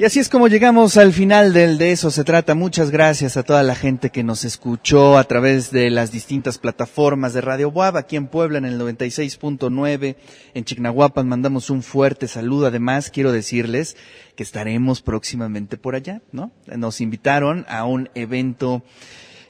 Y 0.02 0.04
así 0.04 0.18
es 0.18 0.28
como 0.28 0.48
llegamos 0.48 0.96
al 0.96 1.12
final 1.12 1.52
del 1.52 1.78
De 1.78 1.92
eso 1.92 2.10
se 2.10 2.24
trata. 2.24 2.56
Muchas 2.56 2.90
gracias 2.90 3.36
a 3.36 3.44
toda 3.44 3.62
la 3.62 3.76
gente 3.76 4.10
que 4.10 4.24
nos 4.24 4.44
escuchó 4.44 5.16
a 5.16 5.22
través 5.22 5.70
de 5.70 5.90
las 5.90 6.10
distintas 6.10 6.58
plataformas 6.58 7.34
de 7.34 7.40
Radio 7.40 7.70
Buab, 7.70 7.96
aquí 7.96 8.16
en 8.16 8.26
Puebla 8.26 8.58
en 8.58 8.64
el 8.64 8.80
96.9, 8.80 10.16
en 10.54 10.64
Chignahuapan 10.64 11.28
mandamos 11.28 11.70
un 11.70 11.84
fuerte 11.84 12.26
saludo. 12.26 12.66
Además, 12.66 13.12
quiero 13.12 13.30
decirles 13.30 13.96
que 14.34 14.42
estaremos 14.42 15.02
próximamente 15.02 15.76
por 15.76 15.94
allá, 15.94 16.20
¿no? 16.32 16.50
Nos 16.66 17.00
invitaron 17.00 17.64
a 17.68 17.84
un 17.84 18.10
evento 18.16 18.82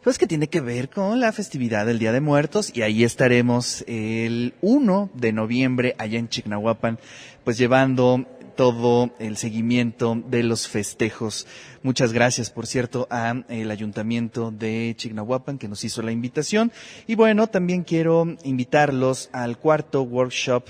pues 0.03 0.19
que 0.19 0.27
tiene 0.27 0.49
que 0.49 0.61
ver 0.61 0.91
con 0.91 1.19
la 1.19 1.33
festividad 1.33 1.87
del 1.87 1.99
Día 1.99 2.13
de 2.13 2.21
Muertos 2.21 2.73
y 2.75 2.83
ahí 2.83 3.05
estaremos 3.05 3.85
el 3.87 4.53
1 4.61 5.13
de 5.15 5.33
noviembre 5.33 5.95
allá 5.97 6.19
en 6.19 6.29
Chignahuapan, 6.29 6.99
pues 7.43 7.57
llevando 7.57 8.27
todo 8.55 9.11
el 9.19 9.37
seguimiento 9.37 10.21
de 10.27 10.43
los 10.43 10.69
festejos. 10.69 11.47
Muchas 11.83 12.13
gracias, 12.13 12.51
por 12.51 12.67
cierto, 12.67 13.09
a 13.11 13.43
el 13.49 13.71
Ayuntamiento 13.71 14.51
de 14.51 14.95
Chignahuapan 14.97 15.59
que 15.59 15.69
nos 15.69 15.85
hizo 15.85 16.03
la 16.03 16.13
invitación. 16.13 16.73
Y 17.07 17.15
bueno, 17.15 17.49
también 17.49 17.83
quiero 17.83 18.37
invitarlos 18.45 19.31
al 19.33 19.59
cuarto 19.59 20.03
workshop 20.03 20.65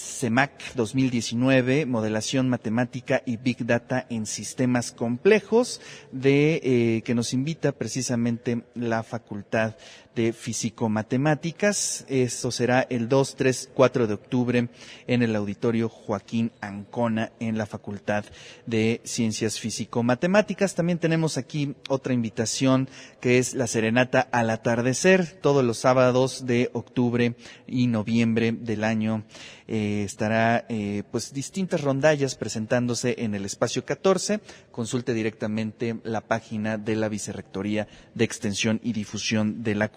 CEMAC 0.00 0.74
2019, 0.74 1.86
modelación 1.86 2.48
matemática 2.48 3.22
y 3.26 3.36
Big 3.36 3.66
Data 3.66 4.06
en 4.08 4.26
sistemas 4.26 4.92
complejos, 4.92 5.80
de 6.12 6.60
eh, 6.62 7.02
que 7.02 7.14
nos 7.14 7.32
invita 7.34 7.72
precisamente 7.72 8.62
la 8.74 9.02
Facultad 9.02 9.76
de 10.20 10.32
Físico-Matemáticas. 10.34 12.04
Esto 12.08 12.50
será 12.50 12.86
el 12.90 13.08
2, 13.08 13.36
3, 13.36 13.70
4 13.72 14.06
de 14.06 14.14
octubre 14.14 14.68
en 15.06 15.22
el 15.22 15.34
auditorio 15.34 15.88
Joaquín 15.88 16.52
Ancona 16.60 17.32
en 17.40 17.56
la 17.56 17.64
Facultad 17.64 18.26
de 18.66 19.00
Ciencias 19.04 19.58
Físico-Matemáticas. 19.58 20.74
También 20.74 20.98
tenemos 20.98 21.38
aquí 21.38 21.74
otra 21.88 22.12
invitación 22.12 22.88
que 23.20 23.38
es 23.38 23.54
la 23.54 23.66
serenata 23.66 24.20
al 24.30 24.50
atardecer 24.50 25.38
todos 25.40 25.64
los 25.64 25.78
sábados 25.78 26.44
de 26.44 26.68
octubre 26.74 27.34
y 27.66 27.86
noviembre 27.86 28.52
del 28.52 28.84
año. 28.84 29.24
Eh, 29.72 30.02
estará 30.04 30.66
eh, 30.68 31.04
pues 31.12 31.32
distintas 31.32 31.82
rondallas 31.82 32.34
presentándose 32.34 33.14
en 33.18 33.36
el 33.36 33.44
espacio 33.44 33.84
14. 33.84 34.40
Consulte 34.72 35.14
directamente 35.14 36.00
la 36.02 36.22
página 36.22 36.76
de 36.76 36.96
la 36.96 37.08
Vicerrectoría 37.08 37.86
de 38.14 38.24
Extensión 38.24 38.80
y 38.82 38.92
Difusión 38.92 39.62
de 39.62 39.76
la 39.76 39.88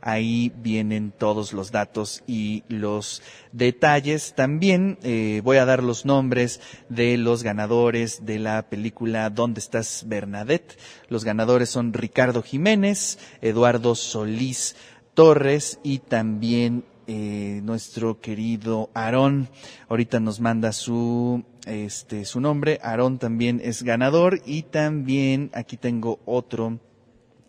Ahí 0.00 0.52
vienen 0.56 1.12
todos 1.16 1.52
los 1.52 1.70
datos 1.70 2.22
y 2.26 2.64
los 2.68 3.22
detalles. 3.52 4.34
También 4.34 4.98
eh, 5.02 5.40
voy 5.44 5.58
a 5.58 5.64
dar 5.64 5.82
los 5.82 6.04
nombres 6.04 6.60
de 6.88 7.16
los 7.16 7.42
ganadores 7.42 8.24
de 8.24 8.38
la 8.38 8.68
película 8.68 9.30
¿Dónde 9.30 9.60
estás 9.60 10.04
Bernadette? 10.06 10.78
Los 11.08 11.24
ganadores 11.24 11.70
son 11.70 11.92
Ricardo 11.92 12.42
Jiménez, 12.42 13.18
Eduardo 13.40 13.94
Solís 13.94 14.76
Torres 15.14 15.80
y 15.82 15.98
también 16.00 16.84
eh, 17.06 17.60
nuestro 17.62 18.20
querido 18.20 18.90
Aarón. 18.94 19.48
Ahorita 19.88 20.18
nos 20.18 20.40
manda 20.40 20.72
su 20.72 21.44
este 21.66 22.24
su 22.24 22.40
nombre. 22.40 22.80
Aarón 22.82 23.18
también 23.18 23.60
es 23.62 23.82
ganador 23.82 24.40
y 24.44 24.62
también 24.62 25.50
aquí 25.54 25.76
tengo 25.76 26.20
otro 26.24 26.80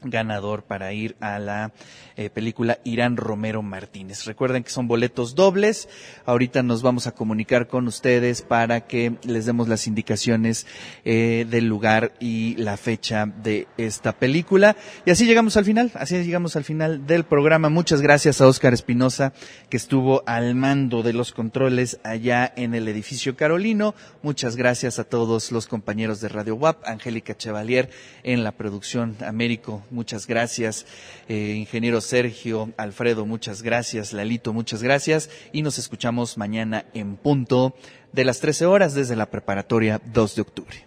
ganador 0.02 0.64
para 0.64 0.94
ir 0.94 1.16
a 1.20 1.40
la 1.40 1.72
eh, 2.16 2.30
película 2.30 2.80
Irán 2.84 3.18
Romero 3.18 3.62
Martínez. 3.62 4.26
Recuerden 4.26 4.64
que 4.64 4.70
son 4.70 4.88
boletos 4.88 5.36
dobles. 5.36 5.90
Ahorita 6.26 6.64
nos 6.64 6.82
vamos 6.82 7.08
a 7.08 7.14
comunicar 7.14 7.68
con 7.68 7.88
ustedes 7.88 8.42
para 8.42 8.82
que 8.88 9.16
les 9.24 9.46
demos 9.46 9.68
las 9.68 9.88
indicaciones 9.88 10.66
eh, 11.06 11.46
del 11.50 11.66
lugar 11.66 12.14
y 12.20 12.56
la 12.56 12.78
fecha 12.78 13.26
de 13.26 13.68
esta 13.78 14.14
película. 14.14 14.76
Y 15.06 15.12
así 15.12 15.26
llegamos 15.26 15.58
al 15.58 15.66
final, 15.66 15.92
así 15.96 16.24
llegamos 16.24 16.56
al 16.56 16.64
final 16.64 17.06
del 17.06 17.24
programa. 17.24 17.70
Muchas 17.70 18.02
gracias 18.02 18.42
a 18.42 18.48
Óscar 18.48 18.74
Espinosa 18.74 19.34
que 19.70 19.78
estuvo 19.78 20.24
al 20.26 20.56
mando 20.56 21.04
de 21.04 21.14
los 21.14 21.32
controles 21.32 22.00
allá 22.04 22.52
en 22.56 22.74
el 22.74 22.88
edificio 22.88 23.36
Carolino. 23.36 23.96
Muchas 24.22 24.56
gracias 24.56 25.00
a 25.00 25.04
todos 25.04 25.52
los 25.52 25.68
compañeros 25.68 26.22
de 26.22 26.30
Radio 26.30 26.56
WAP, 26.56 26.88
Angélica 26.88 27.36
Chevalier 27.36 27.90
en 28.24 28.44
la 28.44 28.52
producción 28.52 29.16
Américo 29.26 29.84
muchas 29.92 30.28
gracias. 30.28 30.86
Eh, 31.28 31.56
ingeniero 31.58 32.02
Sergio, 32.02 32.72
Alfredo, 32.78 33.26
muchas 33.26 33.62
gracias. 33.62 34.14
Lalito, 34.14 34.54
muchas 34.54 34.84
gracias. 34.84 35.30
Y 35.52 35.62
nos 35.62 35.78
escuchamos 35.78 36.38
mañana 36.38 36.86
en 36.94 37.16
punto 37.16 37.76
de 38.14 38.26
las 38.26 38.40
13 38.40 38.66
horas 38.66 38.94
desde 38.94 39.16
la 39.16 39.30
preparatoria 39.30 40.02
2 40.14 40.36
de 40.36 40.42
octubre. 40.42 40.86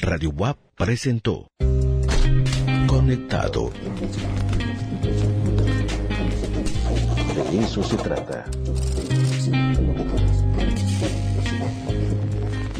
Radio 0.00 0.30
WAP 0.30 0.58
presentó 0.76 1.48
Conectado. 2.86 3.70
De 7.34 7.58
eso 7.60 7.82
se 7.82 7.96
trata. 7.96 8.44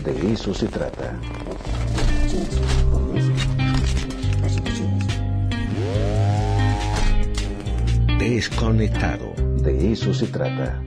De 0.05 0.32
eso 0.32 0.55
se 0.55 0.66
trata. 0.66 1.19
Desconectado. 8.19 9.35
De 9.62 9.93
eso 9.93 10.15
se 10.15 10.28
trata. 10.28 10.81